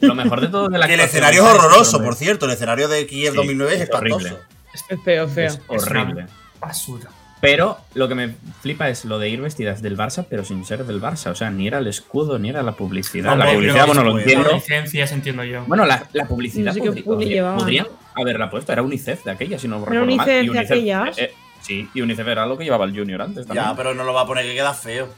Lo 0.00 0.14
mejor 0.14 0.40
de 0.40 0.48
todo 0.48 0.68
de 0.68 0.78
la 0.78 0.86
Que 0.86 0.94
el 0.94 1.00
escenario 1.00 1.46
es 1.46 1.54
horroroso, 1.54 2.02
por 2.02 2.14
cierto, 2.16 2.46
el 2.46 2.52
escenario 2.52 2.88
de 2.88 3.06
Kiev 3.06 3.30
Sí, 3.30 3.36
2009 3.36 3.74
es 3.74 3.80
es 3.82 3.90
horrible. 3.94 4.28
espantoso. 4.28 4.56
Es 4.90 5.02
feo, 5.04 5.28
feo. 5.28 5.46
Es 5.46 5.60
horrible. 5.68 6.26
Basura. 6.60 7.10
Pero 7.50 7.78
lo 7.94 8.08
que 8.08 8.14
me 8.14 8.34
flipa 8.60 8.88
es 8.88 9.04
lo 9.04 9.18
de 9.18 9.28
ir 9.28 9.40
vestidas 9.40 9.82
del 9.82 9.96
Barça, 9.96 10.26
pero 10.28 10.44
sin 10.44 10.64
ser 10.64 10.84
del 10.84 11.00
Barça. 11.00 11.30
O 11.30 11.34
sea, 11.34 11.50
ni 11.50 11.66
era 11.66 11.78
el 11.78 11.86
escudo, 11.86 12.38
ni 12.38 12.48
era 12.50 12.62
la 12.62 12.72
publicidad. 12.72 13.36
La 13.36 13.52
publicidad, 13.52 13.86
bueno, 13.86 14.02
lo 14.04 14.18
entiendo. 14.18 14.52
licencias, 14.52 15.12
entiendo 15.12 15.44
yo. 15.44 15.64
Bueno, 15.66 15.84
la, 15.86 16.06
la 16.12 16.26
publicidad 16.26 16.74
No 16.74 16.92
sé 16.92 17.02
qué 17.02 17.24
llevaban. 17.26 17.58
podrían 17.58 17.86
haberla 18.14 18.50
puesto. 18.50 18.72
Era 18.72 18.82
UNICEF 18.82 19.24
de 19.24 19.30
aquella, 19.30 19.58
si 19.58 19.68
no 19.68 19.76
¿Era 19.76 19.84
recuerdo 19.86 20.16
mal. 20.16 20.28
Y 20.44 20.48
UNICEF 20.48 20.52
de 20.52 20.58
aquellas? 20.58 21.18
eh, 21.18 21.24
eh, 21.24 21.34
sí, 21.60 21.88
y 21.94 22.00
UNICEF 22.00 22.26
era 22.28 22.46
lo 22.46 22.56
que 22.58 22.64
llevaba 22.64 22.84
el 22.84 22.96
Junior 22.96 23.22
antes 23.22 23.46
también. 23.46 23.64
Ya, 23.66 23.74
pero 23.76 23.94
no 23.94 24.04
lo 24.04 24.12
va 24.12 24.22
a 24.22 24.26
poner 24.26 24.44
que 24.44 24.54
queda 24.54 24.74
feo. 24.74 25.08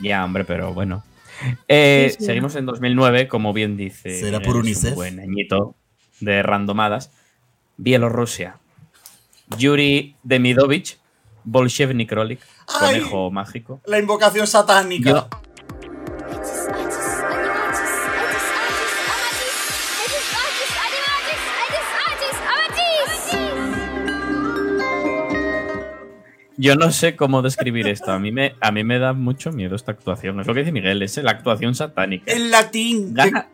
Ya, 0.00 0.24
hombre, 0.24 0.44
pero 0.44 0.72
bueno. 0.74 1.04
Eh, 1.68 2.08
Sí, 2.12 2.16
sí. 2.20 2.24
Seguimos 2.26 2.56
en 2.56 2.64
2009, 2.66 3.28
como 3.28 3.52
bien 3.52 3.76
dice. 3.76 4.18
¿Será 4.20 4.38
por 4.40 4.48
es 4.48 4.54
un 4.54 4.60
UNICEF? 4.60 4.94
buen 4.94 5.20
añito 5.20 5.74
de 6.20 6.42
randomadas. 6.42 7.10
Bielorrusia. 7.76 8.56
Yuri 9.58 10.16
Demidovich, 10.22 10.98
Bolshevnik 11.46 12.08
Krolik, 12.10 12.40
Ay. 12.66 13.00
conejo 13.00 13.30
mágico. 13.30 13.80
La 13.86 13.98
invocación 13.98 14.46
satánica. 14.46 15.10
Yo- 15.10 15.28
Yo 26.58 26.74
no 26.74 26.90
sé 26.90 27.16
cómo 27.16 27.42
describir 27.42 27.86
esto. 27.86 28.12
A 28.12 28.18
mí 28.18 28.32
me, 28.32 28.54
a 28.60 28.72
mí 28.72 28.82
me 28.82 28.98
da 28.98 29.12
mucho 29.12 29.52
miedo 29.52 29.76
esta 29.76 29.92
actuación. 29.92 30.40
Es 30.40 30.46
lo 30.46 30.54
que 30.54 30.60
dice 30.60 30.72
Miguel, 30.72 31.02
es 31.02 31.16
la 31.18 31.32
actuación 31.32 31.74
satánica. 31.74 32.32
En 32.32 32.50
latín. 32.50 33.12
Gana, 33.12 33.48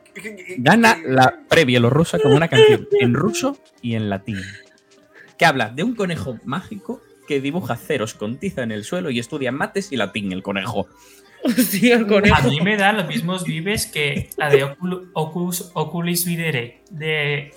gana 0.59 0.97
la 1.05 1.35
pre-bielorrusa 1.49 2.21
con 2.21 2.33
una 2.33 2.47
canción 2.49 2.87
en 3.01 3.15
ruso 3.15 3.57
y 3.81 3.95
en 3.97 4.09
latín. 4.09 4.39
Que 5.37 5.45
habla 5.47 5.71
de 5.71 5.83
un 5.83 5.97
conejo 5.97 6.39
mágico 6.45 7.01
que 7.27 7.41
dibuja 7.41 7.77
ceros 7.77 8.15
con 8.15 8.37
tiza 8.39 8.63
en 8.63 8.73
el 8.73 8.85
suelo 8.85 9.11
y 9.11 9.19
estudia 9.19 9.53
mates 9.53 9.93
y 9.93 9.97
latín, 9.97 10.33
el 10.33 10.43
conejo. 10.43 10.87
Hostia, 11.45 11.97
el 11.97 12.07
conejo. 12.07 12.37
A 12.37 12.43
mí 12.43 12.61
me 12.61 12.77
dan 12.77 12.97
los 12.99 13.07
mismos 13.09 13.45
vives 13.45 13.87
que 13.87 14.31
la 14.37 14.49
de 14.49 14.65
Ocul- 14.65 15.11
Ocus, 15.13 15.71
Oculis 15.75 16.25
Videre 16.25 16.83
de, 16.91 17.53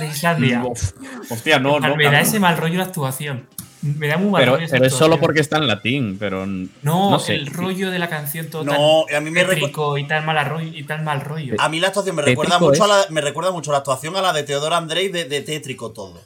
de 0.00 0.06
Islandia. 0.06 0.64
Uf, 0.64 0.92
Hostia, 1.30 1.58
no, 1.58 1.78
no. 1.78 1.94
Me 1.96 2.04
da 2.04 2.20
ese 2.20 2.40
mal 2.40 2.56
rollo 2.56 2.78
la 2.78 2.84
actuación. 2.84 3.46
Me 3.80 4.08
da 4.08 4.16
muy 4.16 4.30
mal 4.30 4.40
Pero, 4.42 4.56
rollo 4.56 4.66
pero 4.68 4.84
es 4.86 4.92
solo 4.92 5.20
porque 5.20 5.40
está 5.40 5.58
en 5.58 5.68
latín, 5.68 6.16
pero 6.18 6.46
No, 6.46 6.72
no 6.82 7.18
sé. 7.20 7.34
el 7.36 7.46
rollo 7.46 7.92
de 7.92 8.00
la 8.00 8.08
canción 8.08 8.48
todo 8.50 8.64
No, 8.64 9.04
tan 9.06 9.16
a 9.16 9.20
mí 9.20 9.30
me 9.30 9.42
y 9.42 10.04
tan 10.08 10.26
mal 10.26 10.44
rollo 10.46 10.66
y 10.74 10.82
tan 10.82 11.04
mal 11.04 11.20
rollo. 11.20 11.54
A 11.58 11.68
mí 11.68 11.78
la 11.78 11.88
actuación 11.88 12.16
me 12.16 12.22
Tétrico 12.22 12.42
recuerda 12.42 12.58
mucho 12.66 12.84
a 12.84 12.88
la, 12.88 13.04
me 13.10 13.20
recuerda 13.20 13.52
mucho 13.52 13.70
la 13.70 13.78
actuación 13.78 14.16
a 14.16 14.22
la 14.22 14.32
de 14.32 14.42
Teodoro 14.42 14.74
Andrei 14.74 15.08
de, 15.10 15.26
de 15.26 15.42
tétrico 15.42 15.92
todo. 15.92 16.20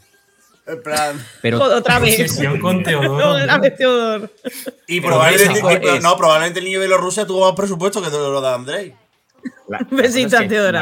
En 0.67 0.83
plan. 0.83 1.17
Pero 1.41 1.61
otra 1.63 1.99
vez. 1.99 2.21
Obsesión 2.21 2.61
con 2.61 2.83
Teodoro. 2.83 3.31
Otra 3.43 3.59
vez 3.59 3.77
Teodoro. 3.77 4.31
Y 4.87 5.01
probablemente, 5.01 5.97
y- 5.97 6.01
no, 6.01 6.17
probablemente 6.17 6.61
el 6.61 6.65
niño 6.67 6.79
de 6.81 6.87
Bielorrusia 6.87 7.27
tuvo 7.27 7.47
más 7.47 7.57
presupuesto 7.57 8.01
que 8.03 8.09
Teodoro 8.11 8.41
de 8.41 8.49
Andrei. 8.49 8.95
La, 9.69 9.85
Un 9.91 9.97
besito 9.97 10.29
cosa 10.31 10.39
es 10.39 10.47
a 10.47 10.49
Teodoro 10.49 10.79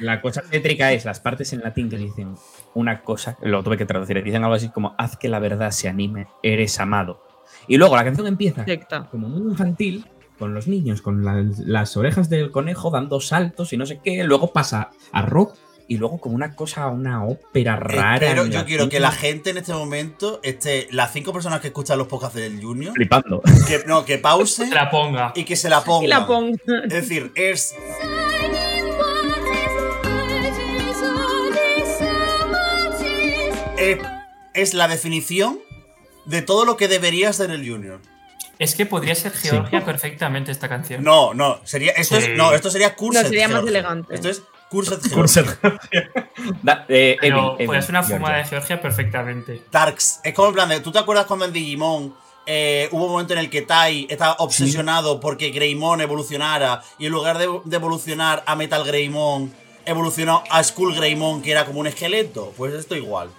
la- 0.00 0.20
cosa 0.22 0.42
tétrica 0.50 0.92
es 0.92 1.04
las 1.04 1.20
partes 1.20 1.52
en 1.52 1.60
latín 1.60 1.90
que 1.90 1.98
dicen 1.98 2.36
una 2.72 3.02
cosa, 3.02 3.36
lo 3.42 3.62
tuve 3.62 3.76
que 3.76 3.84
traducir, 3.84 4.22
dicen 4.22 4.44
algo 4.44 4.54
así 4.54 4.70
como 4.70 4.94
haz 4.96 5.18
que 5.18 5.28
la 5.28 5.38
verdad 5.40 5.72
se 5.72 5.88
anime, 5.88 6.26
eres 6.42 6.80
amado. 6.80 7.22
Y 7.66 7.76
luego 7.76 7.96
la 7.96 8.04
canción 8.04 8.26
empieza 8.26 8.64
como 9.10 9.28
muy 9.28 9.50
infantil, 9.50 10.06
con 10.38 10.54
los 10.54 10.68
niños, 10.68 11.02
con 11.02 11.22
la- 11.22 11.44
las 11.66 11.98
orejas 11.98 12.30
del 12.30 12.50
conejo 12.50 12.90
dando 12.90 13.20
saltos 13.20 13.74
y 13.74 13.76
no 13.76 13.84
sé 13.84 14.00
qué, 14.02 14.24
luego 14.24 14.52
pasa 14.54 14.90
a 15.12 15.20
rock 15.22 15.54
y 15.88 15.96
luego 15.96 16.20
como 16.20 16.34
una 16.34 16.54
cosa, 16.54 16.86
una 16.88 17.24
ópera 17.24 17.76
rara. 17.76 18.18
Pero 18.20 18.44
yo 18.46 18.64
quiero 18.66 18.88
que 18.90 19.00
la 19.00 19.10
gente 19.10 19.50
en 19.50 19.56
este 19.58 19.72
momento, 19.72 20.38
esté, 20.42 20.86
las 20.90 21.12
cinco 21.12 21.32
personas 21.32 21.60
que 21.60 21.68
escuchan 21.68 21.96
los 21.98 22.06
podcasts 22.08 22.36
del 22.36 22.60
Junior, 22.62 22.92
Flipando. 22.94 23.40
que, 23.66 23.82
no, 23.86 24.04
que 24.04 24.18
pause 24.18 24.66
se 24.66 24.74
la 24.74 24.90
ponga. 24.90 25.32
y 25.34 25.44
que 25.44 25.56
se 25.56 25.68
la 25.70 25.82
pongan. 25.82 26.04
Y 26.04 26.08
la 26.08 26.26
pongo. 26.26 26.56
Es 26.84 26.92
decir, 26.92 27.32
es. 27.34 27.74
Es, 33.76 33.98
es 34.54 34.74
la 34.74 34.88
definición 34.88 35.60
de 36.26 36.42
todo 36.42 36.64
lo 36.64 36.76
que 36.76 36.88
debería 36.88 37.32
ser 37.32 37.50
el 37.50 37.68
Junior. 37.68 38.00
Es 38.58 38.74
que 38.74 38.86
podría 38.86 39.14
ser 39.14 39.32
Georgia 39.32 39.84
perfectamente 39.84 40.50
esta 40.50 40.68
canción. 40.68 41.04
No, 41.04 41.32
no, 41.32 41.60
sería. 41.64 41.92
Esto 41.92 42.20
Sí. 42.20 42.32
es. 42.32 42.36
No, 42.36 42.52
esto 42.52 42.70
sería 42.70 42.96
Curset. 42.96 43.22
No, 43.22 43.28
sería 43.28 43.46
más 43.46 43.58
Georgia. 43.62 43.70
elegante. 43.70 44.14
Esto 44.14 44.28
es 44.28 44.42
Curset. 44.70 45.00
Georgia. 45.10 45.58
Da- 46.62 46.84
eh, 46.88 47.16
Pero 47.20 47.56
podría 47.56 47.82
ser 47.82 47.90
una 47.90 48.02
Georgia. 48.02 48.16
fuma 48.26 48.36
de 48.36 48.44
Georgia 48.44 48.80
perfectamente. 48.80 49.62
Darks. 49.70 50.20
Es 50.24 50.34
como 50.34 50.48
en 50.48 50.54
plan 50.54 50.68
de. 50.68 50.80
¿Tú 50.80 50.92
te 50.92 50.98
acuerdas 50.98 51.26
cuando 51.26 51.44
en 51.46 51.52
Digimon 51.52 52.14
eh, 52.46 52.88
hubo 52.92 53.06
un 53.06 53.12
momento 53.12 53.32
en 53.34 53.40
el 53.40 53.50
que 53.50 53.62
Tai 53.62 54.06
estaba 54.10 54.34
obsesionado 54.38 55.20
porque 55.20 55.50
Greymon 55.50 56.00
evolucionara 56.00 56.82
y 56.98 57.06
en 57.06 57.12
lugar 57.12 57.38
de, 57.38 57.48
de 57.64 57.76
evolucionar 57.76 58.42
a 58.46 58.56
Metal 58.56 58.84
Greymon, 58.84 59.52
evolucionó 59.84 60.42
a 60.50 60.62
Skull 60.64 60.94
Greymon, 60.94 61.42
que 61.42 61.50
era 61.50 61.64
como 61.64 61.80
un 61.80 61.86
esqueleto? 61.86 62.52
Pues 62.56 62.72
esto 62.74 62.94
igual. 62.96 63.30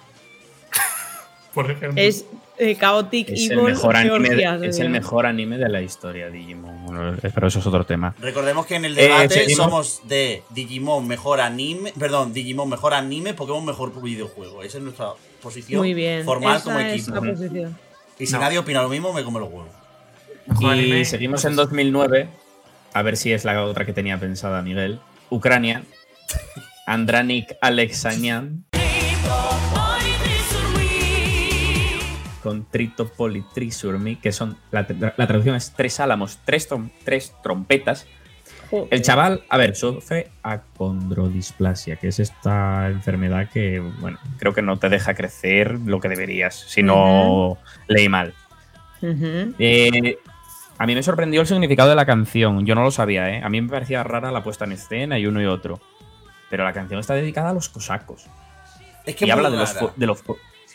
Por 1.54 1.70
ejemplo. 1.70 2.00
Es 2.00 2.24
eh, 2.60 2.76
Chaotic 2.78 3.30
Es 3.30 3.50
el, 3.50 3.58
Evil 3.58 3.64
mejor 3.72 3.96
anime, 3.96 4.28
de- 4.30 4.68
es 4.68 4.78
el 4.78 4.90
mejor 4.90 5.26
anime 5.26 5.58
de 5.58 5.68
la 5.68 5.80
historia, 5.82 6.28
Digimon. 6.28 6.84
Bueno, 6.86 7.16
pero 7.34 7.48
eso 7.48 7.58
es 7.58 7.66
otro 7.66 7.84
tema. 7.84 8.14
Recordemos 8.20 8.66
que 8.66 8.76
en 8.76 8.84
el 8.84 8.98
Eh, 8.98 9.02
debate 9.02 9.48
somos 9.54 10.02
de 10.04 10.42
Digimon 10.50 11.06
mejor 11.08 11.40
anime, 11.40 11.92
perdón, 11.98 12.32
Digimon 12.32 12.68
mejor 12.68 12.94
anime, 12.94 13.34
Pokémon 13.34 13.64
mejor 13.64 14.00
videojuego. 14.02 14.62
Esa 14.62 14.78
es 14.78 14.84
nuestra 14.84 15.08
posición 15.42 15.78
Muy 15.80 15.94
bien. 15.94 16.24
formal 16.24 16.56
Esa 16.58 16.64
como 16.64 16.78
equipo. 16.80 17.74
Y 18.18 18.26
si 18.26 18.32
No. 18.34 18.40
nadie 18.40 18.58
opina 18.58 18.82
lo 18.82 18.88
mismo, 18.90 19.12
me 19.12 19.24
come 19.24 19.40
los 19.40 19.48
huevos. 19.50 19.70
Y 20.60 20.66
anime. 20.66 21.04
seguimos 21.04 21.44
en 21.44 21.56
2009. 21.56 22.28
A 22.92 23.02
ver 23.02 23.16
si 23.16 23.32
es 23.32 23.44
la 23.44 23.64
otra 23.64 23.84
que 23.86 23.92
tenía 23.92 24.18
pensada 24.18 24.60
Miguel. 24.62 25.00
Ucrania. 25.30 25.82
Andranik 26.86 27.54
Alexanian. 27.60 28.64
Con 32.42 32.64
Trito 32.64 33.08
Politrisurmi, 33.08 34.16
que 34.16 34.32
son. 34.32 34.56
La, 34.70 34.86
la 35.16 35.26
traducción 35.26 35.56
es 35.56 35.72
tres 35.76 36.00
álamos, 36.00 36.38
tres, 36.44 36.70
trom- 36.70 36.90
tres 37.04 37.34
trompetas. 37.42 38.06
El 38.90 39.02
chaval, 39.02 39.42
a 39.48 39.56
ver, 39.56 39.74
sufre 39.74 40.30
acondrodisplasia, 40.42 41.96
que 41.96 42.08
es 42.08 42.20
esta 42.20 42.88
enfermedad 42.88 43.48
que, 43.48 43.80
bueno, 43.80 44.18
creo 44.38 44.54
que 44.54 44.62
no 44.62 44.78
te 44.78 44.88
deja 44.88 45.14
crecer 45.14 45.78
lo 45.84 45.98
que 46.00 46.08
deberías, 46.08 46.54
si 46.54 46.82
no 46.82 47.58
leí 47.88 48.08
mal. 48.08 48.32
Eh, 49.02 50.18
a 50.78 50.86
mí 50.86 50.94
me 50.94 51.02
sorprendió 51.02 51.40
el 51.40 51.48
significado 51.48 51.88
de 51.88 51.96
la 51.96 52.06
canción. 52.06 52.64
Yo 52.64 52.76
no 52.76 52.84
lo 52.84 52.92
sabía, 52.92 53.28
¿eh? 53.30 53.42
A 53.42 53.48
mí 53.48 53.60
me 53.60 53.68
parecía 53.68 54.04
rara 54.04 54.30
la 54.30 54.44
puesta 54.44 54.66
en 54.66 54.72
escena 54.72 55.18
y 55.18 55.26
uno 55.26 55.42
y 55.42 55.46
otro. 55.46 55.80
Pero 56.48 56.62
la 56.62 56.72
canción 56.72 57.00
está 57.00 57.14
dedicada 57.14 57.50
a 57.50 57.52
los 57.52 57.68
cosacos. 57.68 58.26
Es 59.04 59.16
que 59.16 59.26
y 59.26 59.30
habla 59.30 59.50
de 59.50 59.56
los, 59.56 59.74
de 59.96 60.06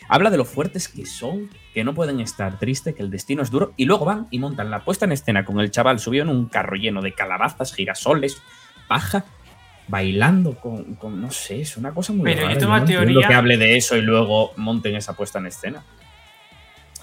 habla 0.08 0.30
de 0.30 0.36
lo 0.36 0.44
fuertes 0.44 0.88
que 0.88 1.04
son, 1.06 1.50
que 1.74 1.84
no 1.84 1.94
pueden 1.94 2.20
estar 2.20 2.58
tristes, 2.58 2.94
que 2.94 3.02
el 3.02 3.10
destino 3.10 3.42
es 3.42 3.50
duro. 3.50 3.72
Y 3.76 3.84
luego 3.86 4.04
van 4.04 4.26
y 4.30 4.38
montan 4.38 4.70
la 4.70 4.84
puesta 4.84 5.04
en 5.04 5.12
escena 5.12 5.44
con 5.44 5.60
el 5.60 5.70
chaval 5.70 5.98
subido 6.00 6.22
en 6.24 6.30
un 6.30 6.46
carro 6.46 6.76
lleno 6.76 7.02
de 7.02 7.12
calabazas, 7.12 7.72
girasoles, 7.74 8.40
paja, 8.88 9.24
bailando 9.88 10.58
con, 10.58 10.94
con- 10.96 11.20
no 11.20 11.30
sé, 11.30 11.60
es 11.60 11.76
una 11.76 11.92
cosa 11.92 12.12
muy 12.12 12.24
Pero 12.24 12.42
yo 12.42 12.46
rara. 12.48 12.58
tengo 12.58 12.78
no 12.78 12.84
teoría- 12.84 13.28
que 13.28 13.34
hable 13.34 13.56
de 13.56 13.76
eso 13.76 13.96
y 13.96 14.02
luego 14.02 14.52
monten 14.56 14.96
esa 14.96 15.14
puesta 15.14 15.38
en 15.38 15.46
escena. 15.46 15.84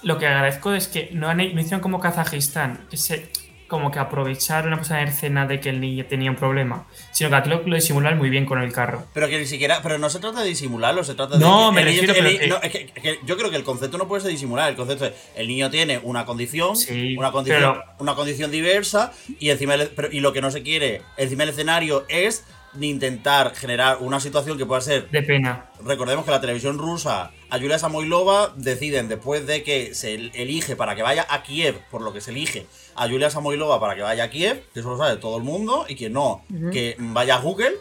Lo 0.02 0.18
que 0.18 0.26
agradezco 0.26 0.72
es 0.74 0.88
que 0.88 1.08
no, 1.14 1.28
han, 1.28 1.38
no 1.38 1.60
hicieron 1.60 1.80
como 1.80 1.98
Kazajistán, 1.98 2.86
que 2.90 2.98
se, 2.98 3.30
como 3.68 3.90
que 3.90 3.98
aprovecharon 3.98 4.72
una 4.72 5.02
en 5.02 5.08
escena 5.08 5.46
de 5.46 5.58
que 5.60 5.70
el 5.70 5.80
niño 5.80 6.04
tenía 6.06 6.30
un 6.30 6.36
problema, 6.36 6.86
sino 7.12 7.30
que 7.30 7.36
aquí 7.36 7.48
lo, 7.50 7.62
lo 7.66 7.74
disimulan 7.74 8.18
muy 8.18 8.30
bien 8.30 8.46
con 8.46 8.62
el 8.62 8.72
carro. 8.72 9.06
Pero 9.14 9.28
que 9.28 9.38
ni 9.38 9.46
siquiera. 9.46 9.80
Pero 9.82 9.98
no 9.98 10.10
se 10.10 10.18
trata 10.20 10.42
de 10.42 10.48
disimularlo, 10.48 11.02
se 11.04 11.14
trata 11.14 11.34
de. 11.38 11.40
No, 11.44 11.70
que 11.70 11.74
me 11.76 11.80
el 11.80 11.86
refiero, 11.88 12.14
pero 12.14 12.28
ni- 12.28 12.38
que- 12.38 12.46
no, 12.46 12.56
es 12.62 12.70
que- 12.72 12.92
es 12.94 13.02
que 13.02 13.18
yo 13.24 13.36
creo 13.36 13.50
que 13.50 13.56
el 13.56 13.64
concepto 13.64 13.98
no 13.98 14.06
puede 14.06 14.22
ser 14.22 14.30
disimular. 14.30 14.68
El 14.70 14.76
concepto 14.76 15.06
es. 15.06 15.12
El 15.34 15.48
niño 15.48 15.70
tiene 15.70 15.98
una 16.02 16.24
condición. 16.26 16.76
una 17.18 17.32
condición. 17.32 17.72
pero- 17.74 17.84
Una 17.98 18.14
condición 18.14 18.50
diversa. 18.50 19.12
Y 19.38 19.50
encima. 19.50 19.74
el- 19.74 19.88
pero- 19.88 20.08
y 20.12 20.20
lo 20.20 20.32
que 20.32 20.40
no 20.40 20.50
se 20.50 20.62
quiere. 20.62 21.02
Encima 21.16 21.40
del 21.44 21.50
escenario 21.50 22.04
es. 22.08 22.44
de 22.74 22.86
intentar 22.86 23.54
generar 23.54 23.98
una 24.00 24.18
situación 24.18 24.58
que 24.58 24.66
pueda 24.66 24.80
ser. 24.80 25.08
De 25.10 25.22
pena. 25.22 25.66
Recordemos 25.84 26.24
que 26.24 26.32
la 26.32 26.40
televisión 26.40 26.76
rusa, 26.76 27.30
a 27.48 27.56
Yulia 27.58 27.78
Samoilova 27.78 28.52
deciden, 28.56 29.08
después 29.08 29.46
de 29.46 29.62
que 29.62 29.94
se 29.94 30.14
el- 30.14 30.32
elige 30.34 30.74
para 30.74 30.96
que 30.96 31.02
vaya 31.04 31.24
a 31.30 31.44
Kiev, 31.44 31.76
por 31.88 32.02
lo 32.02 32.12
que 32.12 32.20
se 32.20 32.32
elige 32.32 32.66
a 32.96 33.06
Yulia 33.06 33.30
Samoilova 33.30 33.80
para 33.80 33.94
que 33.94 34.02
vaya 34.02 34.24
a 34.24 34.30
Kiev, 34.30 34.64
que 34.72 34.80
eso 34.80 34.90
lo 34.90 34.98
sabe 34.98 35.16
todo 35.16 35.36
el 35.36 35.42
mundo, 35.42 35.86
y 35.88 35.96
quien 35.96 36.12
no, 36.12 36.44
que 36.72 36.96
vaya 36.98 37.36
a 37.36 37.40
Google, 37.40 37.74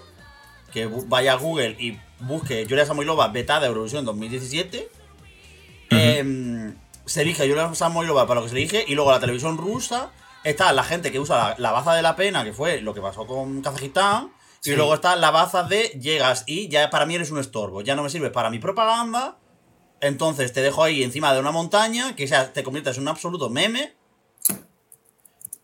que 0.72 0.90
vaya 1.08 1.34
a 1.34 1.36
Google 1.36 1.76
y 1.80 2.00
busque 2.20 2.66
Yulia 2.66 2.86
Samoilova 2.86 3.28
vetada 3.28 3.68
Eurovisión 3.68 4.06
2017. 4.06 4.90
Em, 5.90 6.76
se 7.06 7.22
elige 7.22 7.44
a 7.44 7.46
Yulia 7.46 7.74
Samoilova 7.76 8.26
para 8.26 8.40
lo 8.40 8.46
que 8.46 8.52
se 8.52 8.58
elige, 8.58 8.86
y 8.88 8.96
luego 8.96 9.12
la 9.12 9.20
televisión 9.20 9.58
rusa 9.58 10.12
está 10.44 10.74
la 10.74 10.84
gente 10.84 11.12
que 11.12 11.20
usa 11.20 11.38
la, 11.38 11.56
la 11.58 11.72
baza 11.72 11.94
de 11.94 12.02
la 12.02 12.16
pena, 12.16 12.44
que 12.44 12.54
fue 12.54 12.82
lo 12.82 12.94
que 12.94 13.02
pasó 13.02 13.26
con 13.26 13.62
Kazajistán. 13.62 14.32
Sí. 14.60 14.72
Y 14.72 14.76
luego 14.78 14.94
está 14.94 15.18
la 15.18 15.30
baza 15.30 15.64
de 15.64 15.90
llegas 16.00 16.46
y 16.48 16.70
ya 16.70 16.90
para 16.90 17.06
mí 17.06 17.16
eres 17.16 17.32
un 17.32 17.40
estorbo. 17.40 17.82
Ya 17.82 17.98
no 17.98 18.04
me 18.04 18.10
sirves 18.10 18.32
para 18.32 18.50
mi 18.50 18.60
propaganda. 18.60 19.38
Entonces 20.00 20.54
te 20.54 20.62
dejo 20.62 20.84
ahí 20.84 21.04
encima 21.04 21.34
de 21.34 21.40
una 21.40 21.52
montaña 21.52 22.16
que 22.16 22.28
ya 22.28 22.54
te 22.54 22.64
conviertes 22.64 22.98
en 22.98 23.04
un 23.04 23.10
absoluto 23.10 23.50
meme. 23.50 23.94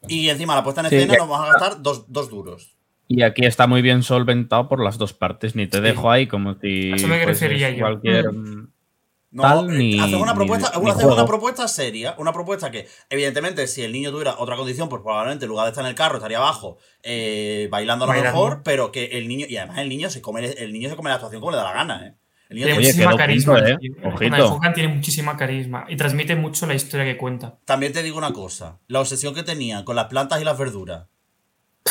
Y 0.07 0.29
encima 0.29 0.55
la 0.55 0.63
puesta 0.63 0.81
en 0.81 0.89
Sí, 0.89 0.95
escena 0.95 1.15
nos 1.17 1.27
vamos 1.29 1.47
a 1.47 1.51
gastar 1.51 1.81
dos, 1.81 2.05
dos 2.11 2.29
duros. 2.29 2.75
Y 3.07 3.23
aquí 3.23 3.45
está 3.45 3.65
muy 3.67 3.81
bien 3.81 4.03
solventado 4.03 4.69
por 4.69 4.83
las 4.83 4.97
dos 4.97 5.13
partes. 5.13 5.55
Ni 5.55 5.67
te 5.67 5.81
dejo 5.81 6.09
ahí 6.11 6.27
como 6.27 6.55
si. 6.59 6.91
Eso 6.91 7.07
me 7.07 7.25
refería 7.25 7.69
yo. 7.71 7.79
Cualquier. 7.85 8.31
Mm. 8.31 8.71
No, 9.31 9.43
tal, 9.43 9.69
eh, 9.69 9.77
ni, 9.77 9.99
hacen 9.99 10.15
una 10.15 10.31
ni- 10.31 10.37
propuesta, 10.37 10.71
ni 10.79 10.89
una 11.05 11.25
propuesta 11.25 11.67
seria, 11.67 12.15
una 12.17 12.33
propuesta 12.33 12.71
que, 12.71 12.87
evidentemente, 13.11 13.67
si 13.67 13.83
el 13.83 13.91
niño 13.91 14.09
tuviera 14.09 14.35
otra 14.39 14.55
condición, 14.55 14.89
pues 14.89 15.03
probablemente 15.03 15.45
en 15.45 15.49
lugar 15.49 15.65
de 15.65 15.69
estar 15.69 15.83
en 15.83 15.89
el 15.89 15.95
carro 15.95 16.15
estaría 16.17 16.37
abajo, 16.39 16.77
eh, 17.03 17.67
bailando 17.69 18.05
a 18.05 18.07
lo 18.07 18.13
Bailando. 18.13 18.31
mejor, 18.41 18.61
pero 18.63 18.91
que 18.91 19.05
el 19.19 19.27
niño, 19.27 19.45
y 19.47 19.57
además 19.57 19.77
el 19.79 19.89
niño 19.89 20.09
se 20.09 20.21
come, 20.23 20.43
el 20.47 20.73
niño 20.73 20.89
se 20.89 20.95
come 20.95 21.09
la 21.09 21.15
actuación 21.17 21.41
como 21.41 21.51
le 21.51 21.57
da 21.57 21.63
la 21.63 21.73
gana, 21.73 22.07
eh. 22.07 22.13
El 22.49 22.55
niño 22.55 22.65
Tiene 22.67 22.79
muchísima 22.81 23.15
carisma. 23.15 23.59
eh. 23.59 23.77
Ojito. 24.03 24.59
Tiene 24.73 24.93
muchísima 24.95 25.37
carisma 25.37 25.85
y 25.87 25.95
transmite 25.95 26.35
mucho 26.35 26.65
la 26.65 26.73
historia 26.73 27.05
que 27.05 27.15
cuenta. 27.15 27.59
También 27.65 27.93
te 27.93 28.01
digo 28.03 28.17
una 28.17 28.33
cosa, 28.33 28.79
la 28.87 28.99
obsesión 29.01 29.35
que 29.35 29.43
tenía 29.43 29.85
con 29.85 29.95
las 29.95 30.05
plantas 30.07 30.41
y 30.41 30.43
las 30.45 30.57
verduras 30.57 31.07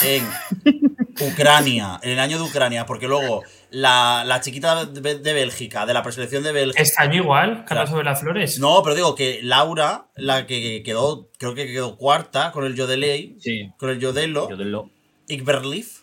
en 0.04 0.24
Ucrania, 1.32 1.98
en 2.02 2.10
el 2.10 2.18
año 2.20 2.38
de 2.38 2.44
Ucrania, 2.44 2.86
porque 2.86 3.08
luego 3.08 3.42
la, 3.70 4.24
la 4.26 4.40
chiquita 4.40 4.84
de, 4.84 5.18
de 5.18 5.32
Bélgica, 5.32 5.86
de 5.86 5.94
la 5.94 6.02
preselección 6.02 6.42
de 6.42 6.52
Bélgica... 6.52 6.82
Año 6.98 7.22
igual, 7.22 7.64
Claro. 7.64 7.86
sobre 7.88 8.04
las 8.04 8.20
flores. 8.20 8.58
No, 8.58 8.82
pero 8.82 8.94
digo 8.94 9.14
que 9.14 9.40
Laura, 9.42 10.08
la 10.16 10.46
que 10.46 10.82
quedó, 10.84 11.30
creo 11.38 11.54
que 11.54 11.66
quedó 11.66 11.96
cuarta 11.96 12.52
con 12.52 12.64
el 12.64 12.74
Yodelei, 12.74 13.36
con 13.76 13.90
el 13.90 13.98
Yodelo, 13.98 14.90
Ikberlif, 15.28 16.00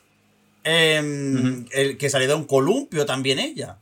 em, 0.63 1.65
el 1.71 1.97
que 1.97 2.09
salió 2.09 2.27
de 2.27 2.33
un 2.35 2.45
columpio 2.45 3.05
también 3.05 3.39
ella. 3.39 3.79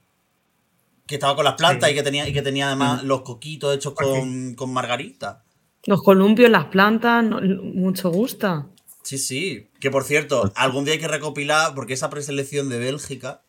Que 1.07 1.15
estaba 1.15 1.35
con 1.35 1.43
las 1.45 1.55
plantas 1.55 1.89
Sí. 1.89 1.93
y 1.93 1.97
que 1.97 2.03
tenía, 2.03 2.27
y 2.27 2.33
que 2.33 2.41
tenía 2.41 2.67
además 2.67 3.03
los 3.03 3.21
coquitos 3.21 3.75
hechos 3.75 3.93
con, 3.93 4.55
con 4.55 4.71
margarita. 4.71 5.43
Los 5.85 6.01
columpios, 6.01 6.49
las 6.49 6.65
plantas, 6.65 7.23
no- 7.25 7.41
mucho 7.41 8.09
gusta. 8.09 8.67
Sí, 9.01 9.17
sí. 9.17 9.67
Que 9.81 9.91
por 9.91 10.05
cierto, 10.05 10.51
algún 10.55 10.85
día 10.85 10.93
hay 10.93 10.99
que 10.99 11.09
recopilar, 11.09 11.75
porque 11.75 11.93
esa 11.93 12.09
preselección 12.09 12.69
de 12.69 12.79
Bélgica, 12.79 13.41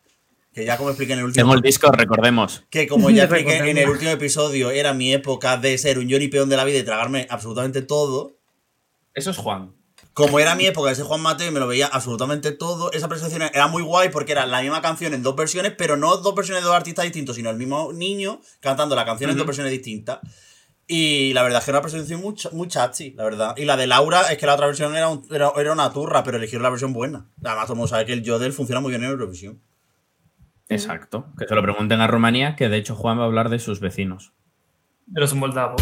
que 0.53 0.65
ya 0.65 0.75
como 0.77 0.89
expliqué 0.89 1.13
en 1.13 1.19
el 1.19 1.25
último. 1.25 1.43
Tengo 1.43 1.53
el 1.55 1.61
disco, 1.61 1.89
recordemos. 1.91 2.65
Que 2.69 2.87
como 2.87 3.09
ya 3.09 3.23
expliqué 3.23 3.57
en 3.69 3.77
el 3.77 3.89
último 3.89 4.11
episodio, 4.11 4.69
era 4.71 4.93
mi 4.93 5.13
época 5.13 5.55
de 5.57 5.77
ser 5.77 5.97
un 5.97 6.09
Johnny 6.11 6.27
Peón 6.27 6.49
de 6.49 6.57
la 6.57 6.65
vida 6.65 6.77
y 6.79 6.83
tragarme 6.83 7.25
absolutamente 7.29 7.81
todo. 7.81 8.37
Eso 9.13 9.31
es 9.31 9.37
Juan. 9.37 9.71
Como 10.15 10.39
era 10.39 10.55
mi 10.55 10.65
época 10.65 10.89
de 10.89 10.95
ser 10.95 11.03
Juan 11.05 11.19
Mateo 11.21 11.49
y 11.49 11.51
me 11.51 11.59
lo 11.59 11.67
veía 11.67 11.87
absolutamente 11.87 12.51
todo, 12.53 12.91
esa 12.93 13.07
presentación 13.09 13.43
era 13.53 13.67
muy 13.67 13.83
guay 13.83 14.09
porque 14.09 14.31
era 14.31 14.45
la 14.45 14.61
misma 14.61 14.81
canción 14.81 15.13
en 15.13 15.21
dos 15.21 15.35
versiones, 15.35 15.73
pero 15.77 15.97
no 15.97 16.15
dos 16.17 16.33
versiones 16.33 16.63
de 16.63 16.67
dos 16.67 16.75
artistas 16.75 17.03
distintos, 17.03 17.35
sino 17.35 17.49
el 17.49 17.57
mismo 17.57 17.91
niño 17.91 18.39
cantando 18.61 18.95
la 18.95 19.03
canción 19.05 19.29
en 19.29 19.35
dos 19.37 19.45
versiones 19.45 19.73
distintas. 19.73 20.19
Y 20.87 21.33
la 21.33 21.43
verdad 21.43 21.59
es 21.59 21.65
que 21.65 21.71
era 21.71 21.79
una 21.79 21.81
presentación 21.83 22.21
muy, 22.21 22.33
muy 22.53 22.67
chachi, 22.69 23.11
la 23.11 23.23
verdad. 23.25 23.55
Y 23.57 23.65
la 23.65 23.75
de 23.75 23.87
Laura 23.87 24.31
es 24.31 24.37
que 24.37 24.45
la 24.45 24.53
otra 24.53 24.67
versión 24.67 24.95
era, 24.95 25.09
un- 25.09 25.27
era, 25.31 25.51
era 25.57 25.73
una 25.73 25.91
turra, 25.91 26.23
pero 26.23 26.37
eligieron 26.37 26.63
la 26.63 26.69
versión 26.69 26.93
buena. 26.93 27.27
Además, 27.43 27.65
todo 27.65 27.73
el 27.73 27.77
mundo 27.79 27.87
sabe 27.89 28.05
que 28.05 28.13
el 28.13 28.23
Yodel 28.23 28.53
funciona 28.53 28.79
muy 28.79 28.91
bien 28.91 29.03
en 29.03 29.09
Eurovisión. 29.09 29.59
Exacto. 30.69 31.25
Que 31.37 31.45
se 31.47 31.55
lo 31.55 31.61
pregunten 31.61 31.99
a 32.01 32.07
Rumanía, 32.07 32.55
que 32.55 32.69
de 32.69 32.77
hecho 32.77 32.95
Juan 32.95 33.17
va 33.19 33.23
a 33.23 33.25
hablar 33.25 33.49
de 33.49 33.59
sus 33.59 33.79
vecinos. 33.81 34.31
De 35.07 35.19
los 35.21 35.33
moldavos. 35.33 35.81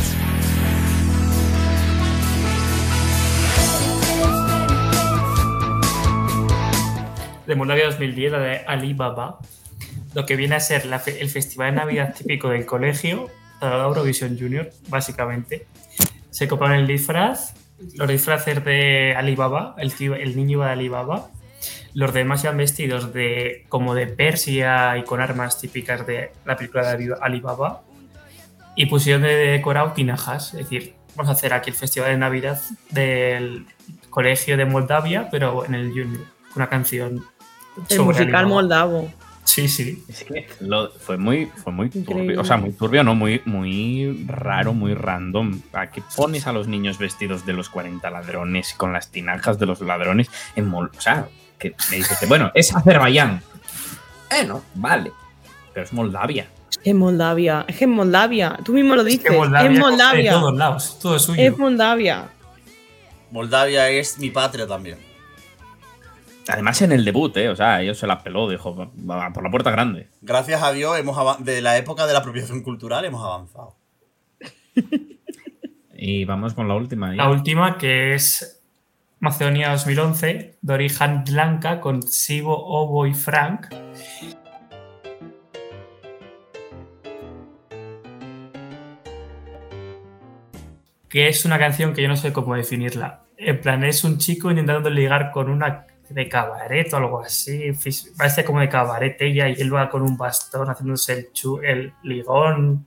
De 7.54 7.58
Moldavia 7.58 7.86
2010, 7.86 8.32
la 8.32 8.40
de 8.40 8.58
Alibaba. 8.66 9.38
Lo 10.16 10.26
que 10.26 10.36
viene 10.36 10.56
a 10.56 10.60
ser 10.60 10.90
el 11.06 11.30
festival 11.30 11.70
de 11.70 11.76
Navidad 11.82 12.16
típico 12.18 12.50
del 12.50 12.66
colegio, 12.66 13.30
la 13.62 13.76
Eurovisión 13.84 14.36
Junior, 14.40 14.72
básicamente. 14.90 15.68
Se 16.32 16.48
coparon 16.48 16.78
el 16.78 16.88
disfraz, 16.88 17.54
los 17.94 18.08
disfraces 18.08 18.66
de 18.66 19.14
Alibaba, 19.16 19.76
el, 19.78 20.36
niño 20.36 20.54
iba 20.54 20.66
de 20.66 20.72
Alibaba. 20.72 21.30
Los 21.94 22.12
demás 22.12 22.44
iban 22.44 22.58
vestidos 22.58 23.14
de 23.14 23.68
como 23.70 23.94
de 23.94 24.08
Persia 24.08 24.98
y 24.98 25.04
con 25.04 25.22
armas 25.22 25.62
típicas 25.62 26.08
de 26.08 26.32
la 26.46 26.58
película 26.58 26.88
de 26.88 26.90
Ali- 27.06 27.20
Alibaba. 27.22 27.84
Y 28.76 28.88
pusieron 28.88 29.22
de 29.22 29.36
decorado 29.36 29.92
tinajas. 29.92 30.56
Es 30.56 30.62
decir, 30.62 30.96
vamos 31.16 31.30
a 31.30 31.34
hacer 31.34 31.54
aquí 31.54 31.70
el 31.70 31.76
festival 31.76 32.10
de 32.10 32.18
Navidad 32.18 32.60
del 32.90 33.68
colegio 34.10 34.58
de 34.58 34.66
Moldavia, 34.66 35.28
pero 35.30 35.64
en 35.66 35.76
el 35.76 35.90
Junior. 35.92 36.34
Una 36.56 36.70
canción. 36.70 37.24
El 37.90 38.02
musical 38.02 38.48
moldavo. 38.48 39.12
Sí, 39.46 39.68
sí. 39.68 40.04
Es 40.08 40.24
que 40.24 40.48
lo- 40.62 40.90
fue 40.92 41.18
muy, 41.18 41.48
fue 41.64 41.74
muy 41.74 41.90
turbio. 41.90 42.40
O 42.40 42.46
sea, 42.46 42.56
muy 42.58 42.72
turbio, 42.72 43.04
no, 43.04 43.14
muy, 43.14 43.42
muy 43.46 44.26
raro, 44.26 44.74
muy 44.74 44.94
random. 44.94 45.62
¿A 45.74 45.88
qué 45.92 46.02
pones 46.16 46.48
a 46.48 46.54
los 46.54 46.68
niños 46.68 46.98
vestidos 46.98 47.46
de 47.46 47.52
los 47.54 47.70
40 47.70 48.10
ladrones 48.10 48.74
con 48.76 48.94
las 48.94 49.10
tinajas 49.12 49.60
de 49.60 49.66
los 49.66 49.82
ladrones 49.82 50.30
en 50.56 50.68
Mol 50.70 50.92
O 50.98 51.02
sea, 51.02 51.28
que 51.60 51.76
me 51.92 51.98
dices, 51.98 52.18
bueno, 52.30 52.52
es 52.54 52.74
Azerbaiyán. 52.74 53.42
Eh, 54.32 54.46
no, 54.46 54.64
vale. 54.76 55.12
Pero 55.74 55.86
es 55.86 55.92
Moldavia. 55.94 56.48
En 56.86 56.98
Moldavia. 56.98 57.66
Es 57.68 57.78
que 57.78 57.84
en 57.84 57.92
Moldavia. 57.92 58.58
Tú 58.64 58.72
mismo 58.74 58.96
lo 58.96 59.04
dices. 59.04 59.24
que 59.30 59.32
Moldavia 59.32 59.72
es 59.72 59.80
Moldavia. 59.80 60.32
de 60.34 60.38
todos 60.40 60.54
lados, 60.56 61.00
todo 61.02 61.16
es 61.18 61.22
suyo. 61.22 61.42
Es 61.42 61.58
Moldavia. 61.58 62.30
Moldavia 63.32 63.90
es 63.90 64.18
mi 64.20 64.30
patria 64.30 64.68
también. 64.68 64.98
Además, 66.48 66.82
en 66.82 66.92
el 66.92 67.06
debut, 67.06 67.36
¿eh? 67.38 67.50
O 67.50 67.56
sea, 67.56 67.82
ellos 67.82 67.98
se 67.98 68.06
la 68.08 68.22
peló, 68.22 68.50
dijo, 68.50 68.76
"Va- 68.76 68.90
va 69.10 69.32
por 69.34 69.44
la 69.44 69.50
puerta 69.52 69.72
grande. 69.72 70.10
Gracias 70.22 70.62
a 70.62 70.72
Dios, 70.74 70.98
hemos 71.00 71.44
de 71.44 71.62
la 71.62 71.78
época 71.78 72.06
de 72.06 72.14
la 72.14 72.20
apropiación 72.20 72.62
cultural 72.64 73.06
hemos 73.06 73.24
avanzado. 73.24 73.76
Y 75.96 76.26
vamos 76.26 76.54
con 76.54 76.68
la 76.68 76.76
última. 76.76 77.12
ya. 77.12 77.24
La 77.24 77.30
última 77.30 77.78
que 77.78 78.14
es 78.14 78.62
Macedonia 79.20 79.72
2011, 79.72 80.58
Dori 80.62 80.88
Blanca 81.30 81.80
con 81.80 82.04
Sibo, 82.04 82.58
Obo 82.58 83.06
y 83.08 83.14
Frank. 83.14 83.68
Que 91.10 91.28
es 91.28 91.46
una 91.46 91.60
canción 91.60 91.94
que 91.94 92.02
yo 92.02 92.08
no 92.08 92.18
sé 92.18 92.34
cómo 92.34 92.56
definirla. 92.56 93.22
En 93.38 93.60
plan, 93.62 93.84
es 93.84 94.04
un 94.04 94.18
chico 94.18 94.50
intentando 94.50 94.90
ligar 94.90 95.32
con 95.32 95.50
una 95.50 95.86
de 96.14 96.30
cabaret 96.30 96.92
o 96.94 96.98
algo 96.98 97.22
así. 97.22 97.72
Parece 98.18 98.44
como 98.46 98.60
de 98.60 98.70
cabaret 98.70 99.16
ella 99.22 99.50
y 99.50 99.54
él 99.62 99.74
va 99.74 99.90
con 99.90 100.02
un 100.02 100.18
bastón 100.18 100.68
haciéndose 100.70 101.14
el, 101.14 101.32
chu- 101.34 101.62
el 101.64 101.94
ligón. 102.04 102.86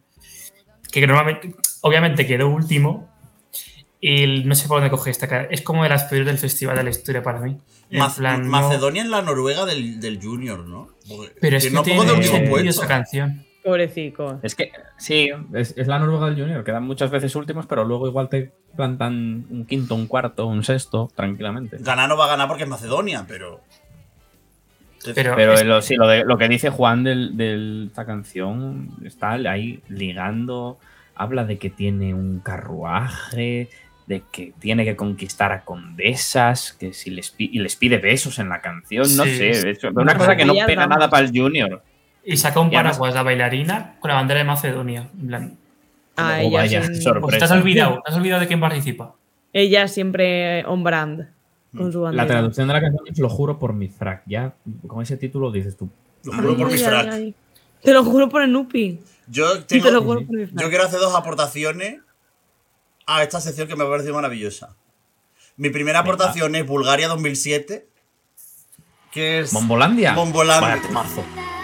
Que 0.91 1.07
normalmente, 1.07 1.55
obviamente 1.83 2.27
quedó 2.27 2.49
último, 2.49 3.11
y 4.01 4.45
no 4.45 4.55
sé 4.55 4.68
por 4.68 4.79
dónde 4.79 4.91
coge 4.91 5.11
esta 5.11 5.27
cara. 5.29 5.49
Es 5.51 5.62
como 5.62 5.83
de 5.83 5.89
las 5.89 6.05
peores 6.05 6.27
del 6.27 6.39
festival 6.39 6.77
de 6.77 6.85
la 6.85 6.91
historia 6.91 7.22
para 7.22 7.41
mí. 7.41 7.59
En 7.91 7.99
Mac- 7.99 8.16
plan, 8.16 8.43
no- 8.43 8.49
Macedonia 8.49 9.03
es 9.03 9.09
la 9.09 9.22
Noruega 9.22 9.64
del, 9.64 10.01
del 10.01 10.20
Junior, 10.22 10.61
¿no? 10.66 10.89
Porque- 11.09 11.35
Pero 11.41 11.57
es 11.57 11.64
que 11.64 11.70
no 11.70 11.83
tiene 11.83 12.01
sentido 12.24 12.51
puesto. 12.51 12.70
esa 12.70 12.87
canción. 12.87 13.45
Pobrecico. 13.67 14.39
Es 14.43 14.55
que 14.55 14.71
Sí, 14.97 15.29
es, 15.53 15.75
es 15.77 15.87
la 15.89 15.99
Noruega 15.99 16.27
del 16.31 16.41
Junior. 16.41 16.62
Quedan 16.62 16.85
muchas 16.85 17.11
veces 17.11 17.35
últimos, 17.35 17.67
pero 17.67 17.85
luego 17.85 18.07
igual 18.07 18.29
te 18.29 18.53
plantan 18.77 19.45
un 19.51 19.67
quinto, 19.67 19.95
un 19.97 20.07
cuarto, 20.07 20.47
un 20.47 20.62
sexto, 20.62 21.11
tranquilamente. 21.14 21.77
Ganar 21.81 22.09
no 22.09 22.17
va 22.17 22.27
a 22.27 22.29
ganar 22.29 22.47
porque 22.49 22.62
es 22.62 22.69
Macedonia, 22.69 23.25
pero. 23.27 23.61
Pero, 25.14 25.35
Pero 25.37 25.53
es- 25.55 25.64
lo, 25.64 25.83
sí, 25.83 25.95
lo, 25.97 26.07
de- 26.09 26.25
lo 26.25 26.39
que 26.39 26.49
dice 26.49 26.71
Juan 26.71 27.05
de 27.05 27.11
del, 27.33 27.87
esta 27.89 28.07
canción 28.07 28.89
está 29.05 29.33
ahí 29.33 29.81
ligando. 29.89 30.79
Habla 31.14 31.45
de 31.45 31.59
que 31.59 31.71
tiene 31.71 32.12
un 32.14 32.41
carruaje, 32.41 33.69
de 34.07 34.23
que 34.33 34.53
tiene 34.59 34.85
que 34.85 34.97
conquistar 34.97 35.51
a 35.53 35.64
condesas, 35.64 36.73
que 36.73 36.93
si 36.93 37.11
les, 37.11 37.35
y 37.39 37.59
les 37.59 37.75
pide 37.77 37.99
besos 37.99 38.39
en 38.39 38.49
la 38.49 38.61
canción. 38.61 39.03
No 39.17 39.25
Sí, 39.25 39.37
sé, 39.37 39.71
es 39.71 39.85
una 39.85 40.17
cosa 40.17 40.37
que 40.37 40.45
no 40.45 40.55
pega 40.67 40.87
nada 40.87 41.09
para 41.11 41.25
el 41.27 41.33
Junior. 41.37 41.83
Y 42.27 42.37
saca 42.37 42.61
un 42.61 42.70
paraguas 42.70 43.14
la 43.14 43.22
bailarina 43.22 43.95
con 44.01 44.09
la 44.11 44.16
bandera 44.16 44.39
de 44.41 44.45
Macedonia. 44.45 45.09
En 45.18 45.27
plan, 45.29 45.59
Ah, 46.18 46.39
Oh, 46.41 46.47
ella, 46.49 46.59
vaya, 46.61 46.83
sin- 46.87 47.03
sorpresa. 47.03 47.20
pues 47.27 47.39
te 47.39 47.45
has 47.45 47.51
olvidado, 47.51 48.01
te 48.05 48.11
has 48.11 48.16
olvidado 48.16 48.41
de 48.41 48.47
quién 48.47 48.59
participa. 48.59 49.14
ella 49.53 49.87
siempre 49.87 50.64
on 50.66 50.83
brand 50.83 51.29
con 51.77 51.93
su 51.93 51.99
La 52.01 52.05
bandera. 52.07 52.27
traducción 52.27 52.68
de 52.68 52.72
la 52.74 52.81
canción 52.81 53.05
es 53.07 53.18
Lo 53.18 53.29
juro 53.29 53.59
por 53.59 53.74
mi 53.74 53.89
frac. 53.89 54.22
Ya 54.27 54.55
con 54.87 55.03
ese 55.03 55.16
título 55.18 55.51
dices 55.53 55.77
tú. 55.77 55.91
Lo 56.24 56.33
juro 56.33 56.57
por 56.57 56.66
Ay, 56.68 56.72
mi 56.72 56.79
frac. 56.79 57.09
ay. 57.12 57.35
Te 57.83 57.93
lo 57.93 58.03
juro 58.03 58.29
por 58.31 58.41
el 58.43 58.51
Nupi. 58.51 58.99
Yo 59.29 59.62
Te 59.64 59.77
lo 59.77 59.83
tengo. 59.85 60.03
juro 60.05 60.27
por 60.27 60.37
mi 60.37 60.47
frac. 60.47 60.59
Yo 60.62 60.68
quiero 60.70 60.85
hacer 60.85 61.01
dos 61.01 61.14
aportaciones 61.14 61.99
a 63.07 63.22
esta 63.22 63.41
sección 63.41 63.68
que 63.68 63.77
me 63.77 63.85
ha 63.85 63.89
parecido 63.89 64.14
maravillosa. 64.14 64.74
Mi 65.59 65.68
primera 65.68 65.99
aportación 66.01 66.55
es 66.55 66.66
Bulgaria 66.66 67.09
2007, 67.09 67.87
que 69.12 69.41
es 69.41 69.53
Bombolandia. 69.53 70.14
Bombolandia. 70.14 70.81
Vaya 70.93 71.55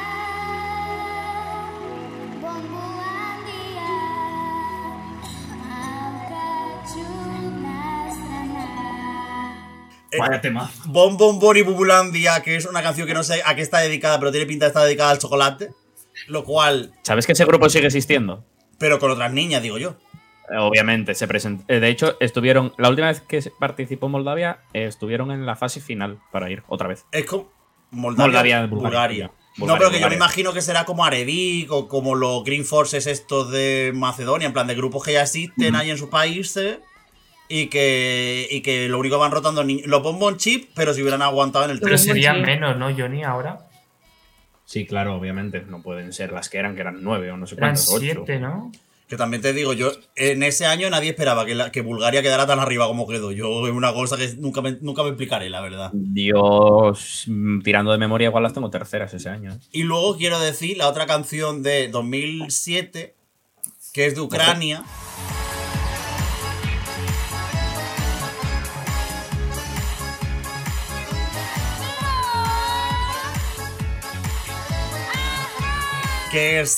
Vaya 10.18 10.40
temazo. 10.40 10.82
Bon 10.86 11.16
Bon 11.16 11.38
Bon 11.38 11.56
y 11.56 11.62
Bubulandia, 11.62 12.42
que 12.42 12.56
es 12.56 12.66
una 12.66 12.82
canción 12.82 13.06
que 13.06 13.14
no 13.14 13.22
sé 13.22 13.42
a 13.44 13.54
qué 13.54 13.62
está 13.62 13.78
dedicada, 13.78 14.18
pero 14.18 14.30
tiene 14.30 14.46
pinta 14.46 14.66
de 14.66 14.68
estar 14.68 14.84
dedicada 14.84 15.10
al 15.10 15.18
chocolate. 15.18 15.70
Lo 16.28 16.44
cual, 16.44 16.92
¿Sabes 17.02 17.26
que 17.26 17.32
ese 17.32 17.44
grupo 17.44 17.68
sigue 17.70 17.86
existiendo? 17.86 18.44
pero 18.78 18.98
con 18.98 19.10
otras 19.12 19.32
niñas, 19.32 19.62
digo 19.62 19.78
yo. 19.78 19.96
Eh, 20.50 20.58
Obviamente, 20.58 21.14
se 21.14 21.28
present- 21.28 21.64
eh, 21.68 21.78
De 21.80 21.88
hecho, 21.88 22.16
estuvieron. 22.20 22.72
La 22.76 22.88
última 22.90 23.06
vez 23.08 23.20
que 23.20 23.40
participó 23.58 24.08
Moldavia, 24.08 24.58
eh, 24.74 24.86
estuvieron 24.86 25.30
en 25.30 25.46
la 25.46 25.54
fase 25.56 25.80
final 25.80 26.18
para 26.32 26.50
ir 26.50 26.62
otra 26.68 26.88
vez. 26.88 27.06
Es 27.12 27.24
como 27.24 27.48
Moldavia, 27.90 28.26
Moldavia, 28.26 28.66
Bulgaria. 28.66 29.30
Bulgaria. 29.56 29.74
no, 29.74 29.78
pero 29.78 29.90
que 29.90 30.00
yo 30.00 30.08
me 30.08 30.16
imagino 30.16 30.52
que 30.52 30.60
será 30.62 30.84
como 30.84 31.04
Aredik 31.04 31.70
o 31.70 31.86
como 31.88 32.14
los 32.14 32.42
Green 32.44 32.64
Forces 32.64 33.06
estos 33.06 33.50
de 33.52 33.92
Macedonia, 33.94 34.46
en 34.46 34.52
plan 34.52 34.66
de 34.66 34.74
grupos 34.74 35.04
que 35.04 35.12
ya 35.12 35.22
existen 35.22 35.76
ahí 35.76 35.90
en 35.90 35.98
sus 35.98 36.08
países 36.08 36.78
y 37.54 37.66
que, 37.66 38.48
y 38.50 38.62
que 38.62 38.88
lo 38.88 38.98
único 38.98 39.16
que 39.16 39.20
van 39.20 39.30
rotando 39.30 39.62
ni- 39.62 39.82
los 39.82 40.02
Bonbon 40.02 40.38
Chip, 40.38 40.70
pero 40.74 40.94
si 40.94 41.02
hubieran 41.02 41.20
aguantado 41.20 41.66
en 41.66 41.70
el 41.72 41.80
Pero 41.80 41.98
serían 41.98 42.40
menos, 42.40 42.78
¿no, 42.78 42.86
Johnny? 42.96 43.22
Ahora 43.24 43.68
Sí, 44.64 44.86
claro, 44.86 45.16
obviamente. 45.16 45.60
No 45.68 45.82
pueden 45.82 46.14
ser 46.14 46.32
las 46.32 46.48
que 46.48 46.56
eran, 46.56 46.74
que 46.74 46.80
eran 46.80 47.02
nueve 47.02 47.30
o 47.30 47.36
no 47.36 47.46
sé 47.46 47.56
eran 47.56 47.70
cuántas, 47.74 47.88
ocho. 47.90 48.00
siete, 48.00 48.38
¿no? 48.40 48.72
Que 49.06 49.18
también 49.18 49.42
te 49.42 49.52
digo, 49.52 49.74
yo 49.74 49.92
en 50.16 50.42
ese 50.42 50.64
año 50.64 50.88
nadie 50.88 51.10
esperaba 51.10 51.44
que, 51.44 51.54
la- 51.54 51.70
que 51.70 51.82
Bulgaria 51.82 52.22
quedara 52.22 52.46
tan 52.46 52.58
arriba 52.58 52.86
como 52.86 53.06
quedó. 53.06 53.32
Yo 53.32 53.66
es 53.66 53.72
una 53.74 53.92
cosa 53.92 54.16
que 54.16 54.32
nunca 54.38 54.62
me, 54.62 54.78
nunca 54.80 55.02
me 55.02 55.10
explicaré, 55.10 55.50
la 55.50 55.60
verdad. 55.60 55.90
Dios, 55.92 57.26
tirando 57.62 57.92
de 57.92 57.98
memoria, 57.98 58.28
igual 58.28 58.44
las 58.44 58.54
tengo 58.54 58.70
terceras 58.70 59.12
ese 59.12 59.28
año. 59.28 59.52
¿eh? 59.52 59.58
Y 59.72 59.82
luego 59.82 60.16
quiero 60.16 60.40
decir 60.40 60.78
la 60.78 60.88
otra 60.88 61.04
canción 61.06 61.62
de 61.62 61.88
2007, 61.88 63.14
que 63.92 64.06
es 64.06 64.14
de 64.14 64.22
Ucrania. 64.22 64.82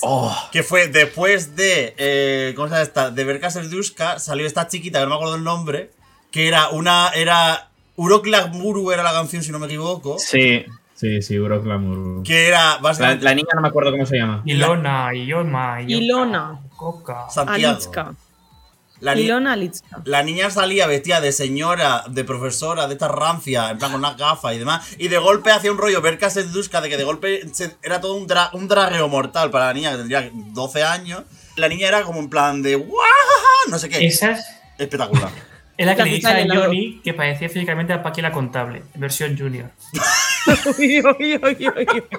Oh. 0.02 0.36
Que 0.52 0.62
fue 0.62 0.88
después 0.88 1.56
de. 1.56 1.94
eh, 1.98 2.52
¿Cómo 2.56 2.68
se 2.68 2.74
llama 2.74 2.82
esta? 2.82 3.10
De 3.10 3.24
Verka 3.24 3.50
Serdushka, 3.50 4.18
salió 4.18 4.46
esta 4.46 4.66
chiquita, 4.68 4.98
que 4.98 5.04
no 5.04 5.10
me 5.10 5.16
acuerdo 5.16 5.36
el 5.36 5.44
nombre. 5.44 5.90
Que 6.30 6.48
era 6.48 6.68
una. 6.70 7.10
Era. 7.14 7.68
Uroklag 7.96 8.52
Muru 8.52 8.90
era 8.90 9.02
la 9.04 9.12
canción, 9.12 9.42
si 9.42 9.52
no 9.52 9.58
me 9.58 9.66
equivoco. 9.66 10.18
Sí. 10.18 10.64
Sí, 10.94 11.22
sí, 11.22 11.34
Euroclamour. 11.34 12.22
Que 12.22 12.46
era 12.48 12.74
La, 12.74 12.78
básicamente. 12.78 13.24
la 13.24 13.34
niña 13.34 13.48
no 13.54 13.60
me 13.62 13.68
acuerdo 13.68 13.90
cómo 13.90 14.06
se 14.06 14.16
llama. 14.16 14.42
Ilona, 14.44 15.12
Iota, 15.14 15.80
Ilona. 15.82 16.60
Coca. 16.76 17.28
Santiago. 17.30 17.72
Alitska. 17.74 18.14
La, 19.00 19.14
ni- 19.14 19.22
Ilona 19.22 19.52
Alitska. 19.54 20.02
la 20.04 20.22
niña 20.22 20.50
salía 20.50 20.86
vestida 20.86 21.20
de 21.20 21.32
señora, 21.32 22.04
de 22.08 22.24
profesora, 22.24 22.86
de 22.86 22.94
esta 22.94 23.08
rancia, 23.08 23.70
en 23.70 23.78
plan 23.78 23.90
con 23.92 24.00
unas 24.00 24.16
gafas 24.16 24.54
y 24.54 24.58
demás. 24.58 24.86
Y 24.98 25.08
de 25.08 25.18
golpe 25.18 25.50
hacía 25.50 25.72
un 25.72 25.78
rollo 25.78 26.00
Verka 26.00 26.30
Serdushka 26.30 26.80
de 26.80 26.88
que 26.88 26.96
de 26.96 27.04
golpe 27.04 27.42
se- 27.52 27.76
era 27.82 28.00
todo 28.00 28.14
un, 28.14 28.26
dra- 28.28 28.50
un 28.52 28.68
dragueo 28.68 29.08
mortal 29.08 29.50
para 29.50 29.66
la 29.66 29.74
niña 29.74 29.90
que 29.90 29.96
tendría 29.98 30.30
12 30.32 30.82
años. 30.84 31.22
La 31.56 31.68
niña 31.68 31.88
era 31.88 32.02
como 32.02 32.20
en 32.20 32.30
plan 32.30 32.62
de. 32.62 32.76
"Guajaja", 32.76 33.68
No 33.68 33.78
sé 33.78 33.88
qué. 33.88 34.06
Esa 34.06 34.30
es, 34.32 34.44
Espectacular. 34.78 35.30
es 35.76 35.86
la 35.86 35.96
que 35.96 36.04
le 36.04 36.26
a 36.28 36.44
la 36.46 36.54
Johnny 36.56 37.00
que 37.02 37.14
parecía 37.14 37.48
físicamente 37.48 37.92
a 37.92 38.02
Paqui 38.02 38.22
la 38.22 38.32
contable, 38.32 38.84
versión 38.94 39.36
junior. 39.36 39.70
Uy, 40.78 41.00
uy, 41.00 41.40
uy, 41.42 41.68
uy, 41.68 41.68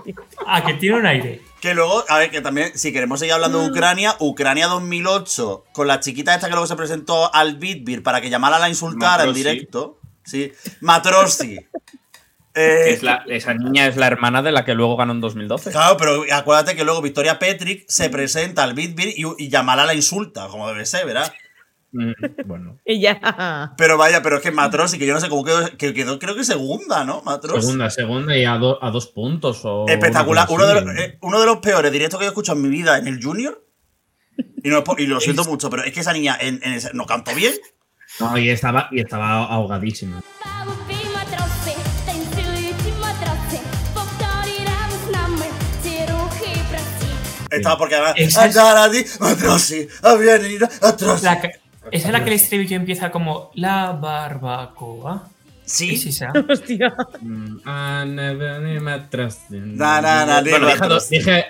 uy. 0.05 0.15
Ah, 0.45 0.63
que 0.65 0.73
tiene 0.75 0.97
un 0.97 1.05
aire. 1.05 1.41
Que 1.61 1.73
luego, 1.73 2.03
a 2.09 2.17
ver, 2.19 2.31
que 2.31 2.41
también, 2.41 2.77
si 2.77 2.91
queremos 2.93 3.19
seguir 3.19 3.33
hablando 3.33 3.59
Mm. 3.59 3.63
de 3.65 3.69
Ucrania, 3.71 4.15
Ucrania 4.19 4.67
2008, 4.67 5.65
con 5.73 5.87
la 5.87 5.99
chiquita 5.99 6.33
esta 6.35 6.47
que 6.47 6.53
luego 6.53 6.67
se 6.67 6.75
presentó 6.75 7.33
al 7.33 7.57
Bitbir 7.57 8.03
para 8.03 8.21
que 8.21 8.29
llamara 8.29 8.57
a 8.57 8.59
la 8.59 8.69
insultara 8.69 9.23
en 9.23 9.33
directo. 9.33 9.99
Sí, 10.23 10.51
Matrosi. 10.81 11.57
Eh, 12.57 12.93
es 12.93 13.03
la- 13.03 13.21
esa 13.27 13.53
niña 13.53 13.85
es 13.85 13.97
la 13.97 14.07
hermana 14.07 14.41
de 14.41 14.53
la 14.53 14.63
que 14.63 14.75
luego 14.75 14.95
ganó 14.95 15.11
en 15.11 15.19
2012. 15.19 15.71
Claro, 15.71 15.97
pero 15.97 16.23
acuérdate 16.31 16.73
que 16.73 16.85
luego 16.85 17.01
Victoria 17.01 17.37
Petrick 17.37 17.83
se 17.89 18.09
presenta 18.09 18.63
al 18.63 18.73
Bitbir 18.73 19.09
y, 19.09 19.25
y 19.37 19.49
Yamala 19.49 19.83
la 19.83 19.93
insulta, 19.93 20.47
como 20.47 20.65
debe 20.69 20.85
ser, 20.85 21.05
¿verdad? 21.05 21.33
Mm, 21.97 22.11
bueno. 22.45 22.77
Pero 23.77 23.97
vaya, 23.97 24.21
pero 24.21 24.35
es 24.37 24.41
que 24.43 24.51
Matrosi, 24.51 24.99
que 24.99 25.05
yo 25.05 25.13
no 25.13 25.21
sé 25.21 25.29
cómo 25.29 25.45
quedó, 25.45 25.65
que 25.77 25.93
quedó 25.93 26.19
creo 26.19 26.35
que 26.35 26.43
segunda, 26.43 27.05
¿no? 27.05 27.21
Matrosi. 27.21 27.61
Segunda, 27.61 27.89
segunda 27.89 28.37
y 28.37 28.43
a, 28.43 28.57
do- 28.57 28.83
a 28.83 28.91
dos 28.91 29.07
puntos. 29.07 29.61
O 29.63 29.85
Espectacular. 29.87 30.45
Uno 30.49 30.65
de, 30.67 30.73
los, 30.81 30.95
eh, 30.97 31.17
uno 31.21 31.39
de 31.39 31.45
los 31.45 31.57
peores 31.59 31.91
directos 31.91 32.19
que 32.19 32.25
yo 32.25 32.29
he 32.29 32.33
escuchado 32.33 32.57
en 32.57 32.63
mi 32.63 32.69
vida 32.69 32.97
en 32.97 33.07
el 33.07 33.23
Junior. 33.23 33.63
Y, 34.63 34.69
no, 34.69 34.83
lo 34.97 35.19
siento 35.21 35.45
mucho, 35.45 35.69
pero 35.69 35.83
es 35.83 35.93
que 35.93 36.01
esa 36.01 36.11
niña 36.11 36.37
en, 36.39 36.59
en 36.63 36.73
ese- 36.73 36.91
no 36.93 37.05
cantó 37.05 37.33
bien. 37.33 37.53
No, 38.19 38.37
y 38.37 38.49
estaba, 38.49 38.89
y 38.91 38.99
estaba 38.99 39.45
ahogadísima. 39.45 40.21
Estaba 47.51 47.77
porque 47.77 47.95
además. 47.95 48.13
Esa 48.17 48.45
es- 48.47 48.57
"Andar 48.57 48.77
a 48.77 48.91
ti, 48.91 49.05
Matrosi, 49.19 49.87
a 50.01 50.13
venir, 50.15 50.67
Matrosi". 50.81 51.23
La 51.25 51.41
es 51.91 52.09
la 52.09 52.23
que 52.23 52.29
el 52.29 52.35
estribillo 52.35 52.75
empieza 52.75 53.11
como 53.11 53.51
la 53.53 53.91
barbacoa. 53.93 55.29
Sí. 55.65 55.95
Es 55.95 56.05
esa. 56.05 56.31
Hostia. 56.49 56.95
Mm, 57.21 57.57
Bueno, 60.51 60.67
dije, 60.67 60.87
dos- 60.87 61.09
dije- 61.09 61.45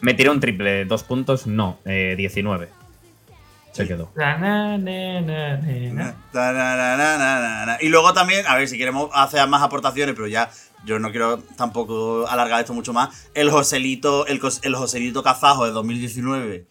me 0.00 0.14
tiré 0.14 0.30
un 0.30 0.40
triple, 0.40 0.84
dos 0.86 1.02
puntos, 1.02 1.46
no, 1.46 1.78
eh, 1.84 2.14
19. 2.16 2.68
Se 3.72 3.86
quedó. 3.86 4.10
Y 7.80 7.88
luego 7.88 8.12
también, 8.12 8.46
a 8.46 8.56
ver 8.56 8.66
si 8.68 8.76
queremos 8.78 9.10
hacer 9.14 9.46
más 9.48 9.62
aportaciones, 9.62 10.14
pero 10.14 10.26
ya 10.26 10.50
yo 10.84 10.98
no 10.98 11.10
quiero 11.10 11.38
tampoco 11.56 12.26
alargar 12.28 12.60
esto 12.60 12.74
mucho 12.74 12.92
más. 12.92 13.28
El 13.34 13.50
Joselito, 13.50 14.26
el, 14.26 14.40
Joselito 14.40 15.22
Kazajo 15.22 15.66
de 15.66 15.70
2019. 15.72 16.64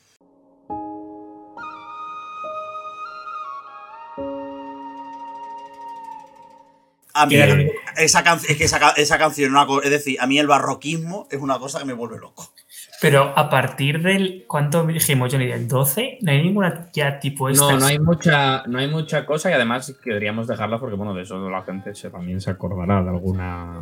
A 7.21 7.25
mí, 7.25 7.35
Claro. 7.35 7.55
esa, 7.97 8.23
can- 8.23 8.39
es 8.47 8.57
que 8.57 8.63
esa, 8.63 8.79
ca- 8.79 8.93
esa 8.97 9.17
canción, 9.17 9.47
es 9.47 9.51
una 9.51 9.65
co- 9.65 9.81
es 9.81 9.89
decir, 9.89 10.17
a 10.19 10.27
mí 10.27 10.37
el 10.39 10.47
barroquismo 10.47 11.27
es 11.31 11.39
una 11.39 11.57
cosa 11.59 11.79
que 11.79 11.85
me 11.85 11.93
vuelve 11.93 12.17
loco. 12.19 12.53
Pero 13.01 13.33
a 13.37 13.49
partir 13.49 14.01
del. 14.01 14.43
¿Cuánto 14.47 14.85
dijimos, 14.85 15.31
Johnny? 15.31 15.47
¿Del 15.47 15.67
12? 15.69 16.17
No 16.21 16.31
hay 16.31 16.43
ninguna 16.43 16.89
ya 16.91 17.19
tipo 17.19 17.47
esta. 17.49 17.63
No, 17.71 17.77
no 17.79 17.85
hay 17.85 17.97
mucha, 17.97 18.63
no 18.67 18.77
hay 18.79 18.87
mucha 18.89 19.25
cosa 19.25 19.49
y 19.49 19.53
además 19.53 19.95
queríamos 20.03 20.47
dejarla 20.47 20.79
porque, 20.79 20.95
bueno, 20.97 21.13
de 21.13 21.21
eso 21.23 21.49
la 21.49 21.61
gente 21.63 21.95
se, 21.95 22.09
también 22.09 22.41
se 22.41 22.51
acordará 22.51 23.01
de 23.01 23.09
alguna 23.09 23.81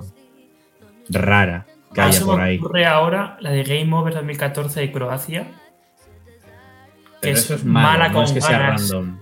rara 1.10 1.66
que 1.94 2.02
haya 2.02 2.22
por 2.26 2.40
ahí. 2.42 2.58
ocurre 2.60 2.86
ahora 2.86 3.38
la 3.40 3.52
de 3.52 3.64
Game 3.64 3.92
Over 3.96 4.14
2014 4.14 4.82
de 4.82 4.92
Croacia. 4.92 5.44
Que 5.44 7.22
Pero 7.22 7.34
es 7.38 7.46
eso 7.46 7.56
es 7.56 7.66
malo, 7.66 7.88
mala 7.90 8.08
no 8.10 8.14
con 8.14 8.24
es 8.26 8.32
que 8.34 8.42
sea 8.42 8.60
ganas. 8.60 8.82
random. 8.92 9.18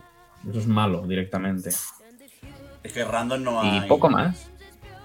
Eso 0.50 0.60
es 0.60 0.68
malo 0.68 1.08
directamente. 1.08 1.70
Es 2.86 2.94
que 2.94 3.04
random 3.04 3.44
no 3.44 3.64
Y 3.66 3.80
hay. 3.80 3.88
poco 3.88 4.10
más. 4.10 4.50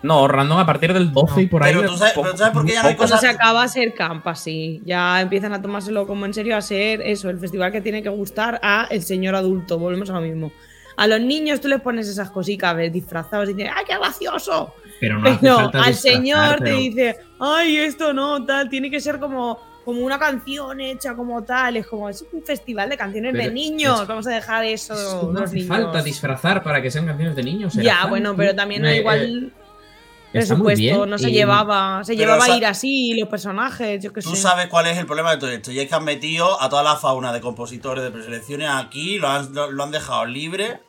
No, 0.03 0.27
random 0.29 0.59
a 0.59 0.65
partir 0.67 0.93
del 0.95 1.13
12 1.13 1.43
y 1.43 1.47
por 1.47 1.63
ahí. 1.63 1.75
Pero 1.75 1.91
tú 1.91 1.97
sabes- 1.99 2.15
poco- 2.15 2.23
pero 2.25 2.33
tú 2.35 2.39
sabes 2.39 2.55
por 2.55 2.65
qué 2.65 2.73
ya 2.73 2.83
no 2.83 2.89
hay. 2.89 2.97
Cuando 2.97 3.19
se 3.19 3.29
acaba 3.29 3.63
a 3.63 3.69
ser 3.69 3.93
camp 3.95 4.27
así, 4.29 4.81
ya 4.87 5.21
empiezan 5.21 5.53
a 5.53 5.61
tomárselo 5.61 6.07
como 6.07 6.25
en 6.25 6.33
serio, 6.33 6.57
a 6.57 6.61
ser 6.63 7.03
eso, 7.03 7.29
el 7.29 7.39
festival 7.39 7.71
que 7.71 7.81
tiene 7.83 8.03
que 8.03 8.09
gustar 8.09 8.59
a 8.63 8.87
el 8.91 9.03
señor 9.03 9.35
adulto, 9.35 9.79
volvemos 9.79 10.09
a 10.11 10.15
lo 10.15 10.21
mismo. 10.23 10.53
A 10.97 11.07
los 11.07 11.21
niños 11.21 11.61
tú 11.61 11.69
les 11.69 11.81
pones 11.81 12.09
esas 12.09 12.31
cositas 12.31 12.75
ves, 12.77 12.93
disfrazados 12.93 13.49
y 13.51 13.55
dices, 13.55 13.73
¡ay, 13.75 13.85
qué 13.87 13.97
gracioso! 13.99 14.75
Pero 15.01 15.19
no 15.19 15.29
hace 15.29 15.39
Pero 15.41 15.57
falta 15.57 15.79
al 15.83 15.85
disfrazar, 15.93 16.13
señor 16.19 16.59
te 16.61 16.71
dice, 16.73 17.17
¡ay, 17.39 17.77
esto 17.79 18.13
no, 18.13 18.45
tal! 18.45 18.69
Tiene 18.69 18.91
que 18.91 19.01
ser 19.01 19.19
como, 19.19 19.59
como 19.85 20.01
una 20.01 20.19
canción 20.19 20.81
hecha 20.81 21.15
como 21.15 21.43
tal. 21.43 21.77
Es 21.77 21.87
como, 21.87 22.09
es 22.09 22.25
un 22.33 22.43
festival 22.43 22.89
de 22.91 22.97
canciones 22.97 23.33
Pero 23.33 23.45
de 23.45 23.51
niños, 23.51 24.03
es- 24.03 24.07
vamos 24.09 24.27
a 24.27 24.31
dejar 24.31 24.65
eso, 24.65 24.95
No 25.33 25.33
los 25.33 25.43
hace 25.43 25.55
niños. 25.57 25.69
falta 25.69 26.03
disfrazar 26.03 26.63
para 26.63 26.81
que 26.83 26.91
sean 26.91 27.07
canciones 27.07 27.35
de 27.37 27.43
niños. 27.43 27.75
Ya, 27.75 27.99
fan, 28.03 28.11
bueno, 28.11 28.37
pero 28.37 28.55
también 28.55 28.85
Eh, 28.87 28.99
igual 28.99 29.53
eh, 29.53 30.33
presupuesto, 30.33 31.07
no 31.07 31.19
se 31.19 31.31
y- 31.31 31.33
llevaba, 31.33 32.05
se 32.05 32.13
Pero 32.15 32.21
llevaba 32.37 32.45
a 32.45 32.57
ir 32.57 32.65
así, 32.67 33.15
los 33.19 33.29
personajes, 33.29 34.03
yo 34.03 34.13
qué 34.13 34.21
Tú 34.21 34.31
sé. 34.37 34.43
sabes 34.43 34.69
cuál 34.69 34.87
es 34.87 34.97
el 34.99 35.07
problema 35.07 35.33
de 35.33 35.39
todo 35.39 35.51
esto. 35.51 35.73
Y 35.73 35.81
es 35.81 35.89
que 35.89 35.95
han 35.95 36.05
metido 36.05 36.61
a 36.63 36.69
toda 36.69 36.83
la 36.85 36.97
fauna 36.97 37.33
de 37.33 37.41
compositores 37.41 38.05
de 38.05 38.11
preselecciones 38.11 38.69
aquí, 38.71 39.19
lo 39.19 39.29
han, 39.29 39.53
lo, 39.55 39.71
lo 39.73 39.83
han 39.83 39.91
dejado 39.91 40.25
libre. 40.27 40.81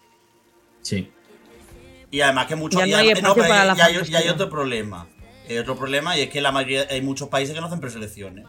Sí. 0.82 1.10
Y 2.12 2.22
además 2.22 2.48
que 2.48 2.56
muchos. 2.56 2.80
Ya 2.82 2.88
y 2.88 2.92
no 2.92 2.98
hay 2.98 3.14
para 3.16 3.64
y- 3.64 3.68
la 3.68 3.74
hay, 3.86 3.96
hay 4.16 4.30
otro 4.30 4.50
problema. 4.50 5.08
Hay 5.50 5.58
otro 5.58 5.76
problema 5.76 6.18
y 6.18 6.22
es 6.22 6.30
que 6.30 6.40
la 6.40 6.52
mayoría 6.52 6.86
hay 6.90 7.02
muchos 7.02 7.28
países 7.30 7.54
que 7.56 7.62
no 7.62 7.68
hacen 7.68 7.80
preselecciones. 7.80 8.46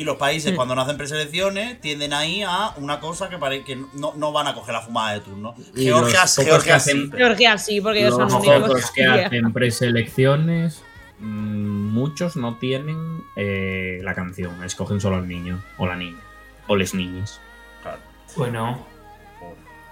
Y 0.00 0.04
los 0.04 0.16
países, 0.16 0.52
Mm. 0.52 0.56
cuando 0.56 0.74
no 0.74 0.80
hacen 0.80 0.96
preselecciones, 0.96 1.78
tienden 1.82 2.14
ahí 2.14 2.42
a 2.42 2.70
una 2.78 3.00
cosa 3.00 3.28
que 3.28 3.36
parece 3.36 3.64
que 3.64 3.76
no, 3.92 4.14
no 4.16 4.32
van 4.32 4.46
a 4.46 4.54
coger 4.54 4.72
la 4.72 4.80
fumada 4.80 5.12
de 5.12 5.20
turno. 5.20 5.54
Y 5.76 5.82
Georgia, 5.84 6.22
los 6.22 6.36
Georgia 6.36 6.76
hacen- 6.76 7.10
sí. 7.10 7.16
Georgia 7.18 7.58
sí, 7.58 7.80
porque 7.82 7.98
ellos 8.00 8.16
Los 8.18 8.32
son 8.32 8.40
únicos. 8.40 8.62
pocos 8.68 8.90
que 8.92 9.04
hacen 9.04 9.52
preselecciones, 9.52 10.82
mm, 11.18 11.88
muchos 11.92 12.36
no 12.36 12.56
tienen 12.56 13.22
eh, 13.36 14.00
la 14.02 14.14
canción. 14.14 14.64
Escogen 14.64 15.02
solo 15.02 15.16
al 15.16 15.28
niño 15.28 15.62
o 15.76 15.86
la 15.86 15.96
niña. 15.96 16.20
O 16.66 16.76
les 16.76 16.94
niños. 16.94 17.38
Bueno. 18.36 18.86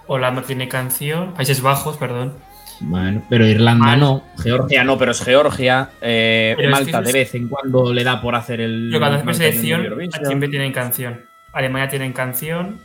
Holanda 0.07 0.41
tiene 0.41 0.67
canción. 0.67 1.33
Países 1.35 1.61
Bajos, 1.61 1.97
perdón. 1.97 2.33
Bueno, 2.81 3.23
pero 3.29 3.45
Irlanda 3.45 3.95
no. 3.95 4.23
Georgia 4.41 4.83
no, 4.83 4.97
pero 4.97 5.11
es 5.11 5.21
Georgia. 5.23 5.89
Eh, 6.01 6.53
Pero 6.55 6.69
es 6.69 6.71
Malta 6.71 6.99
que 6.99 7.05
de 7.07 7.13
vez 7.13 7.35
en 7.35 7.47
cuando 7.49 7.93
le 7.93 8.03
da 8.03 8.21
por 8.21 8.35
hacer 8.35 8.61
el. 8.61 8.87
Pero 8.89 8.99
cuando 8.99 9.15
hacen 9.17 9.25
Malta 9.25 9.39
preselección, 9.39 9.79
en 9.81 9.85
Eurovisión. 9.87 10.25
siempre 10.25 10.49
tienen 10.49 10.71
canción. 10.71 11.25
Alemania 11.51 11.89
tienen 11.89 12.13
canción. 12.13 12.79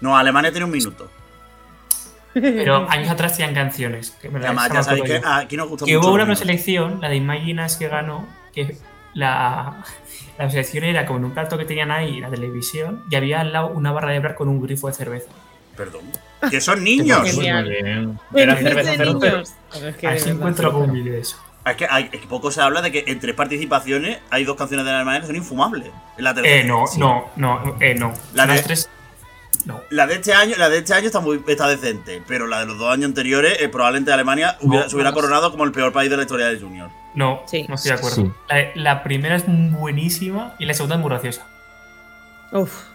No, 0.00 0.16
Alemania 0.16 0.50
tiene 0.50 0.64
un 0.64 0.70
minuto. 0.72 1.10
Pero 2.32 2.88
años 2.88 3.10
atrás 3.10 3.36
tenían 3.36 3.54
canciones. 3.54 4.12
Que 4.22 4.28
me 4.28 4.38
Además, 4.38 4.70
ya 4.72 4.82
sabéis 4.82 5.04
que 5.04 5.20
yo. 5.20 5.28
aquí 5.28 5.56
nos 5.56 5.68
gusta 5.68 5.84
Que 5.84 5.96
mucho 5.96 6.08
hubo 6.08 6.14
una 6.14 6.26
preselección, 6.26 7.00
la 7.00 7.08
de 7.08 7.16
Imaginas 7.16 7.76
que 7.76 7.88
ganó, 7.88 8.26
que 8.54 8.76
la, 9.14 9.82
la 10.38 10.44
preselección 10.44 10.84
era 10.84 11.06
como 11.06 11.18
en 11.18 11.24
un 11.26 11.30
plato 11.32 11.58
que 11.58 11.64
tenían 11.64 11.90
ahí 11.90 12.16
en 12.16 12.20
la 12.22 12.30
televisión 12.30 13.02
y 13.10 13.16
había 13.16 13.40
al 13.40 13.52
lado 13.52 13.68
una 13.68 13.90
barra 13.92 14.12
de 14.12 14.20
bar 14.20 14.36
con 14.36 14.48
un 14.48 14.62
grifo 14.62 14.86
de 14.86 14.94
cerveza. 14.94 15.30
Perdón. 15.76 16.02
Que 16.50 16.60
son 16.60 16.82
niños. 16.82 17.22
Genial. 17.30 17.64
Muy 17.64 17.74
bien. 17.82 18.18
Era 18.34 18.56
cerveza 18.56 18.90
de 18.92 18.96
cero, 18.96 19.18
pero- 19.20 19.32
niños. 19.36 19.54
Es 19.74 19.96
que 19.96 20.08
de 20.08 20.30
encuentro 20.30 20.68
algún 20.68 20.92
vídeo 20.92 21.12
de 21.12 21.20
eso. 21.20 21.36
Es 21.66 21.76
que, 21.76 21.86
hay, 21.88 22.08
es 22.10 22.20
que 22.20 22.26
poco 22.26 22.50
se 22.50 22.60
habla 22.62 22.80
de 22.80 22.90
que 22.90 23.04
en 23.06 23.20
tres 23.20 23.34
participaciones 23.34 24.18
hay 24.30 24.44
dos 24.44 24.56
canciones 24.56 24.86
de 24.86 24.92
Alemania 24.92 25.20
que 25.20 25.26
son 25.26 25.36
infumables. 25.36 25.90
La 26.16 26.32
tercera. 26.34 26.56
Eh, 26.56 26.64
no, 26.64 26.86
Sí. 26.86 26.98
no, 26.98 27.30
no, 27.36 27.76
eh, 27.80 27.94
no. 27.94 28.14
La 28.32 28.46
de- 28.46 28.62
tres. 28.62 28.88
No. 29.66 29.82
La 29.90 30.06
de 30.06 30.14
este 30.14 30.32
año, 30.32 30.54
la 30.56 30.70
de 30.70 30.78
este 30.78 30.94
año 30.94 31.06
está 31.06 31.20
muy 31.20 31.42
está 31.46 31.68
decente, 31.68 32.22
pero 32.26 32.46
la 32.46 32.60
de 32.60 32.66
los 32.66 32.78
dos 32.78 32.90
años 32.90 33.04
anteriores, 33.04 33.60
eh, 33.60 33.68
probablemente 33.68 34.10
Alemania 34.10 34.56
hubiera- 34.62 34.88
se 34.88 34.94
hubiera 34.96 35.12
coronado 35.12 35.50
como 35.50 35.64
el 35.64 35.72
peor 35.72 35.92
país 35.92 36.08
de 36.08 36.16
la 36.16 36.22
historia 36.22 36.46
del 36.46 36.60
Junior. 36.62 36.88
No, 37.14 37.40
no 37.40 37.44
estoy 37.44 37.66
de 37.66 37.92
acuerdo. 37.92 38.16
Sí. 38.16 38.30
La, 38.48 38.64
la 38.74 39.02
primera 39.02 39.36
es 39.36 39.44
buenísima 39.46 40.54
y 40.58 40.64
la 40.64 40.72
segunda 40.72 40.94
es 40.96 41.00
muy 41.02 41.10
graciosa. 41.10 41.46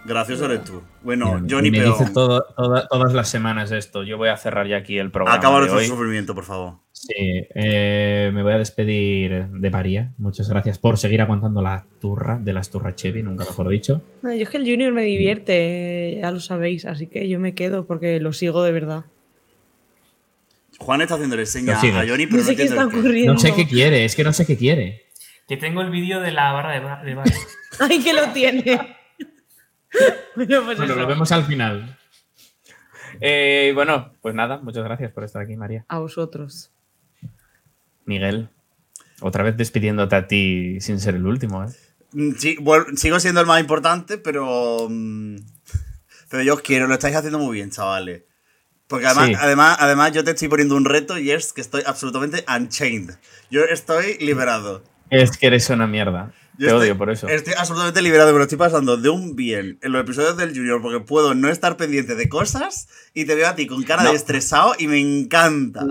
Gracioso 0.04 0.44
eres 0.46 0.64
tú. 0.64 0.82
Bueno, 1.02 1.40
Johnny 1.48 1.68
y 1.68 1.70
me 1.70 1.78
Peón. 1.80 2.12
todo- 2.12 2.44
toda- 2.56 2.86
todas 2.88 3.14
las 3.14 3.28
semanas 3.28 3.70
esto. 3.72 4.02
Yo 4.04 4.18
voy 4.18 4.28
a 4.28 4.36
cerrar 4.36 4.66
ya 4.66 4.76
aquí 4.76 4.98
el 4.98 5.10
programa. 5.10 5.38
Acaba 5.38 5.58
nuestro 5.58 5.78
hoy. 5.78 5.86
sufrimiento, 5.86 6.34
por 6.34 6.44
favor. 6.44 6.74
Sí, 6.92 7.14
eh, 7.54 8.30
me 8.34 8.42
voy 8.42 8.52
a 8.52 8.58
despedir 8.58 9.46
de 9.48 9.70
María. 9.70 10.12
Muchas 10.18 10.48
gracias 10.48 10.78
por 10.78 10.98
seguir 10.98 11.20
aguantando 11.22 11.62
la 11.62 11.86
turra 12.00 12.38
de 12.38 12.52
las 12.52 12.70
turras 12.70 12.96
Chevy, 12.96 13.22
nunca 13.22 13.44
mejor 13.44 13.68
dicho. 13.68 14.02
No, 14.22 14.32
yo 14.34 14.42
es 14.42 14.48
que 14.50 14.56
el 14.58 14.64
Junior 14.64 14.92
me 14.92 15.02
divierte, 15.04 16.18
ya 16.20 16.30
lo 16.30 16.40
sabéis, 16.40 16.84
así 16.84 17.06
que 17.06 17.28
yo 17.28 17.38
me 17.40 17.54
quedo 17.54 17.86
porque 17.86 18.20
lo 18.20 18.32
sigo 18.32 18.62
de 18.62 18.72
verdad. 18.72 19.04
Juan 20.78 21.00
está 21.00 21.14
haciéndole 21.14 21.46
señas 21.46 21.82
a 21.82 22.06
Johnny, 22.06 22.26
pero 22.26 22.38
No 22.38 22.42
no, 22.42 22.44
sé 22.44 22.56
qué 22.56 22.62
está 22.64 22.84
ocurriendo. 22.86 23.32
No 23.32 23.38
sé 23.38 23.54
qué 23.54 23.66
quiere, 23.66 24.04
es 24.04 24.14
que 24.14 24.24
no 24.24 24.32
sé 24.32 24.44
qué 24.46 24.56
quiere. 24.58 25.06
Que 25.48 25.56
tengo 25.56 25.80
el 25.80 25.90
vídeo 25.90 26.20
de 26.20 26.32
la 26.32 26.52
barra 26.52 26.72
de, 26.72 26.80
ba- 26.80 27.02
de 27.02 27.14
bar. 27.14 27.26
Ay, 27.80 28.02
que 28.02 28.12
lo 28.12 28.26
tiene. 28.32 28.95
bueno, 30.36 30.64
pues 30.64 30.76
Bueno, 30.78 30.84
eso. 30.92 31.00
lo 31.00 31.06
vemos 31.06 31.32
al 31.32 31.44
final. 31.44 31.96
Eh, 33.20 33.72
bueno, 33.74 34.12
pues 34.20 34.34
nada, 34.34 34.58
muchas 34.58 34.84
gracias 34.84 35.10
por 35.12 35.24
estar 35.24 35.42
aquí, 35.42 35.56
María. 35.56 35.84
A 35.88 35.98
vosotros. 35.98 36.70
Miguel, 38.04 38.48
otra 39.20 39.42
vez 39.42 39.56
despidiéndote 39.56 40.14
a 40.16 40.26
ti 40.26 40.80
sin 40.80 41.00
ser 41.00 41.14
el 41.14 41.26
último, 41.26 41.64
¿eh? 41.64 41.68
Mm, 42.12 42.32
Sí, 42.36 42.56
sigo 42.96 43.18
siendo 43.20 43.40
el 43.40 43.46
más 43.46 43.60
importante, 43.60 44.18
pero. 44.18 44.86
mm, 44.88 45.36
Pero 46.28 46.42
yo 46.42 46.54
os 46.54 46.60
quiero, 46.60 46.86
lo 46.88 46.94
estáis 46.94 47.14
haciendo 47.16 47.38
muy 47.38 47.54
bien, 47.54 47.70
chavales. 47.70 48.24
Porque 48.88 49.06
además, 49.06 49.26
Sí. 49.28 49.34
además, 49.38 49.76
además 49.80 50.12
yo 50.12 50.22
te 50.24 50.32
estoy 50.32 50.48
poniendo 50.48 50.76
un 50.76 50.84
reto 50.84 51.18
y 51.18 51.30
es 51.30 51.52
que 51.52 51.60
estoy 51.60 51.82
absolutamente 51.86 52.44
unchained. 52.48 53.14
Yo 53.50 53.62
estoy 53.64 54.18
liberado. 54.18 54.82
Es 55.10 55.36
que 55.36 55.46
eres 55.48 55.70
una 55.70 55.86
mierda. 55.86 56.32
Yo 56.58 56.58
Te 56.58 56.64
estoy- 56.66 56.80
odio 56.88 56.98
por 56.98 57.10
eso. 57.10 57.28
Estoy 57.28 57.54
absolutamente 57.56 58.00
liberado, 58.02 58.32
me 58.32 58.38
lo 58.38 58.44
estoy 58.44 58.56
pasando 58.58 58.96
de 58.96 59.08
un 59.10 59.36
bien 59.36 59.78
en 59.82 59.92
los 59.92 60.00
episodios 60.02 60.36
del 60.36 60.54
Junior 60.54 60.80
porque 60.80 61.00
puedo 61.00 61.34
no 61.34 61.48
estar 61.48 61.76
pendiente 61.76 62.14
de 62.14 62.28
cosas 62.28 62.88
y 63.14 63.24
te 63.26 63.34
veo 63.34 63.48
a 63.48 63.54
ti 63.54 63.66
con 63.66 63.82
cara 63.82 64.04
No. 64.04 64.10
de 64.10 64.16
estresado 64.16 64.72
y 64.78 64.86
me 64.86 64.98
encanta. 64.98 65.84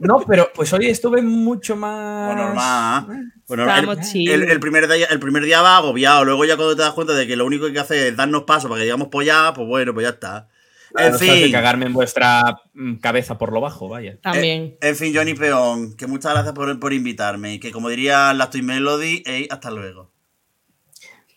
No, 0.00 0.20
pero 0.26 0.50
pues 0.54 0.72
hoy 0.72 0.86
estuve 0.88 1.22
mucho 1.22 1.76
más. 1.76 2.34
Pues 2.34 2.44
normal. 2.46 3.32
Pues 3.46 3.58
normal. 3.58 3.78
Estábamos 3.80 4.06
el, 4.06 4.12
chill. 4.12 4.30
el- 4.30 4.42
el 4.50 4.60
primer 4.60 4.88
día, 4.88 5.06
el 5.06 5.20
primer 5.20 5.44
día 5.44 5.62
va 5.62 5.76
agobiado, 5.78 6.24
luego 6.24 6.44
ya 6.44 6.56
cuando 6.56 6.76
te 6.76 6.82
das 6.82 6.92
cuenta 6.92 7.12
de 7.14 7.26
que 7.26 7.36
lo 7.36 7.46
único 7.46 7.62
que 7.64 7.68
hay 7.68 7.74
que 7.74 7.80
hacer 7.80 8.06
es 8.08 8.16
darnos 8.16 8.42
paso 8.44 8.68
para 8.68 8.80
que 8.80 8.84
digamos 8.84 9.08
polla, 9.08 9.52
pues 9.54 9.66
bueno, 9.66 9.94
pues 9.94 10.04
ya 10.04 10.10
está. 10.10 10.48
Claro, 10.94 11.14
en 11.14 11.18
fin. 11.20 11.52
cagarme 11.52 11.86
en 11.86 11.92
vuestra 11.92 12.56
mm, 12.72 12.94
cabeza 12.96 13.36
por 13.36 13.52
lo 13.52 13.60
bajo, 13.60 13.88
vaya. 13.88 14.18
También. 14.20 14.76
En 14.80 14.94
fin, 14.96 15.12
Johnny 15.14 15.34
Peón, 15.34 15.96
que 15.96 16.06
muchas 16.06 16.32
gracias 16.32 16.54
por, 16.54 16.78
por 16.78 16.92
invitarme 16.92 17.54
y 17.54 17.58
que 17.60 17.72
como 17.72 17.88
diría 17.88 18.32
Lacto 18.32 18.58
y 18.58 18.62
Melody, 18.62 19.22
hasta 19.50 19.70
luego. 19.70 20.12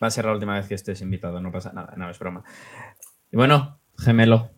Va 0.02 0.08
a 0.08 0.12
ser 0.12 0.26
la 0.26 0.34
última 0.34 0.56
vez 0.56 0.68
que 0.68 0.76
estés 0.76 1.02
invitado, 1.02 1.42
no 1.42 1.52
pasa 1.52 1.74
nada, 1.74 1.94
no 1.98 2.08
es 2.10 2.20
broma. 2.20 2.44
Y 3.32 3.36
bueno, 3.36 3.80
gemelo. 3.98 4.52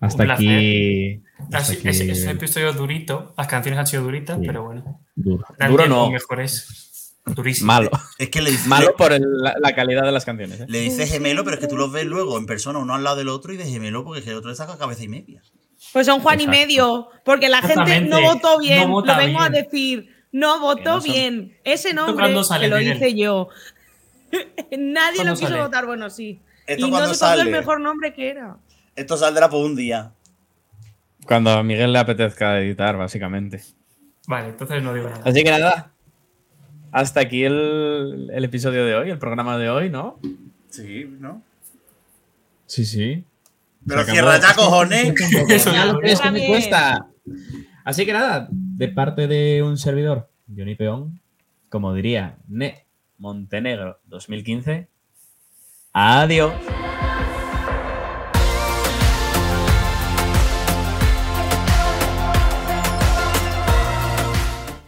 Hasta 0.00 0.24
Un 0.24 0.30
aquí. 0.32 1.22
hasta 1.38 1.58
Así- 1.58 1.76
aquí 1.78 1.88
Es, 1.88 2.00
es 2.00 2.22
un 2.24 2.30
episodio 2.30 2.72
durito. 2.74 3.34
Las 3.38 3.46
canciones 3.46 3.78
han 3.80 3.86
sido 3.86 4.02
duritas, 4.02 4.38
Sí. 4.38 4.44
pero 4.46 4.64
bueno. 4.64 5.00
duro. 5.14 5.44
No. 5.88 6.10
mejores. 6.10 6.89
Durísimo. 7.26 7.66
Malo. 7.68 7.90
Es 8.18 8.30
que 8.30 8.40
le 8.42 8.50
dices, 8.50 8.66
Malo 8.66 8.94
por 8.96 9.12
el- 9.12 9.22
la, 9.42 9.54
la 9.60 9.74
calidad 9.74 10.02
de 10.02 10.12
las 10.12 10.24
canciones. 10.24 10.60
¿eh? 10.60 10.66
le 10.68 10.80
dices 10.80 11.10
gemelo, 11.10 11.44
pero 11.44 11.54
es 11.56 11.60
que 11.60 11.68
tú 11.68 11.76
los 11.76 11.92
ves 11.92 12.06
luego 12.06 12.36
en 12.38 12.46
persona 12.46 12.78
uno 12.78 12.94
al 12.94 13.04
lado 13.04 13.16
del 13.16 13.28
otro 13.28 13.52
y 13.52 13.56
de 13.56 13.66
gemelo 13.66 14.04
porque 14.04 14.20
es 14.20 14.24
que 14.24 14.30
el 14.32 14.36
otro 14.38 14.50
le 14.50 14.56
saca 14.56 14.78
cabeza 14.78 15.04
y 15.04 15.08
media. 15.08 15.42
Pues 15.92 16.06
son 16.06 16.20
Juan 16.20 16.40
y 16.40 16.46
medio, 16.46 17.08
porque 17.24 17.48
la 17.48 17.62
gente 17.62 18.00
no 18.02 18.20
votó 18.22 18.58
bien. 18.58 18.88
No 18.90 19.00
lo 19.02 19.16
vengo 19.16 19.40
a 19.40 19.48
decir. 19.50 20.14
No 20.32 20.60
votó 20.60 20.76
Que 20.76 20.84
no 20.84 21.00
son- 21.00 21.12
bien. 21.12 21.58
Ese 21.64 21.92
nombre 21.94 22.26
que 22.60 22.68
lo 22.68 22.80
hice 22.80 23.14
yo. 23.14 23.48
Nadie 24.78 25.16
¿Cuándo 25.16 25.24
lo 25.24 25.34
quiso 25.38 25.48
sale? 25.48 25.60
votar, 25.62 25.86
bueno, 25.86 26.10
sí. 26.10 26.40
¿Esto 26.66 26.86
y 26.86 26.90
no 26.90 27.14
se 27.14 27.32
el 27.40 27.50
mejor 27.50 27.80
nombre 27.80 28.12
que 28.14 28.30
era. 28.30 28.56
Esto 28.94 29.16
saldrá 29.16 29.48
por 29.48 29.64
un 29.64 29.74
día. 29.74 30.12
Cuando 31.26 31.50
a 31.50 31.62
Miguel 31.62 31.92
le 31.92 31.98
apetezca 31.98 32.60
editar, 32.60 32.96
básicamente. 32.96 33.60
Vale, 34.28 34.48
entonces 34.50 34.82
no 34.82 34.94
digo 34.94 35.08
nada. 35.08 35.22
Así 35.24 35.42
que 35.42 35.50
nada. 35.50 35.92
Hasta 36.92 37.20
aquí 37.20 37.44
el, 37.44 38.30
el 38.32 38.44
episodio 38.44 38.84
de 38.84 38.94
hoy, 38.94 39.10
el 39.10 39.18
programa 39.18 39.58
de 39.58 39.70
hoy, 39.70 39.90
¿no? 39.90 40.18
Sí, 40.68 41.04
¿no? 41.18 41.42
Sí, 42.66 42.84
sí. 42.84 43.24
Pero 43.86 44.04
cierra 44.04 44.38
ya, 44.40 44.54
cojones. 44.56 45.14
Eso 45.48 45.72
Ya 45.72 45.86
lo 45.86 45.98
crees 45.98 46.20
que 46.20 46.30
me 46.30 46.46
cuesta. 46.46 47.06
Así 47.84 48.04
que 48.04 48.12
nada, 48.12 48.48
de 48.50 48.88
parte 48.88 49.26
de 49.26 49.62
un 49.62 49.78
servidor, 49.78 50.30
Johnny 50.54 50.74
Peón, 50.74 51.20
como 51.68 51.94
diría 51.94 52.36
Ne 52.48 52.86
Montenegro 53.18 54.00
2015, 54.06 54.88
adiós. 55.92 56.52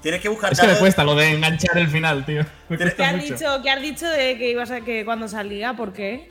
Tienes 0.02 0.20
que 0.20 0.28
buscar 0.28 0.52
Es 0.52 0.60
que 0.60 0.66
me 0.66 0.74
cuesta 0.78 1.04
lo 1.04 1.14
de 1.14 1.30
enganchar 1.30 1.78
el 1.78 1.88
final, 1.88 2.24
tío. 2.26 2.44
Me 2.68 2.76
¿Qué 2.76 2.84
has 3.04 3.14
mucho. 3.14 3.34
dicho, 3.34 3.62
¿Qué 3.62 3.70
has 3.70 3.80
dicho 3.80 4.06
de 4.08 4.36
que 4.36 4.50
ibas 4.50 4.70
a 4.70 4.80
que 4.80 5.04
cuando 5.04 5.28
salía? 5.28 5.74
¿Por 5.74 5.92
qué? 5.92 6.28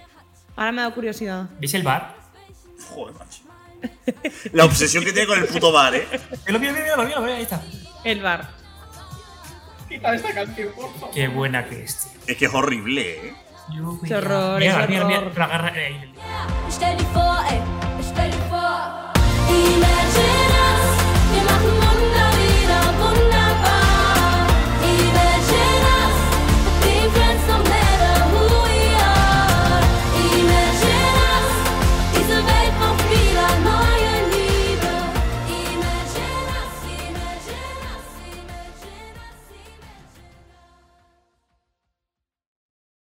Ahora 0.58 0.72
me 0.74 0.82
da 0.82 0.92
curiosidad. 0.92 1.46
¿Veis 1.60 1.74
el 1.74 1.84
bar? 1.84 2.16
Joder, 2.90 3.16
macho. 3.16 3.42
La 4.54 4.66
obsesión 4.66 5.04
que 5.06 5.14
tiene 5.14 5.28
con 5.28 5.40
el 5.40 5.46
puto 5.48 5.72
bar, 5.72 5.96
eh. 5.96 6.06
Lo 6.48 6.60
miro, 6.60 6.74
lo 6.74 6.80
miro, 6.84 6.96
lo 6.98 7.04
miro, 7.22 7.34
ahí 7.34 7.44
está. 7.44 7.62
El 8.04 8.22
bar. 8.22 8.50
Quita 9.88 10.14
esta 10.16 10.34
canción, 10.34 10.70
por 10.76 10.94
favor. 10.94 11.12
Qué 11.12 11.28
buena 11.30 11.66
que 11.66 11.84
es, 11.84 11.98
tío. 11.98 12.22
Es 12.28 12.38
que 12.38 12.46
es 12.46 12.54
horrible, 12.54 13.28
eh. 13.30 13.34
Qué 14.06 14.16
horror, 14.16 14.60
Mira, 14.60 14.84
es 14.84 14.90
mira, 14.90 15.06
horror. 15.06 15.22
mira, 15.24 15.34
la 15.38 15.46
agarra 15.46 15.72
ahí. 15.74 16.14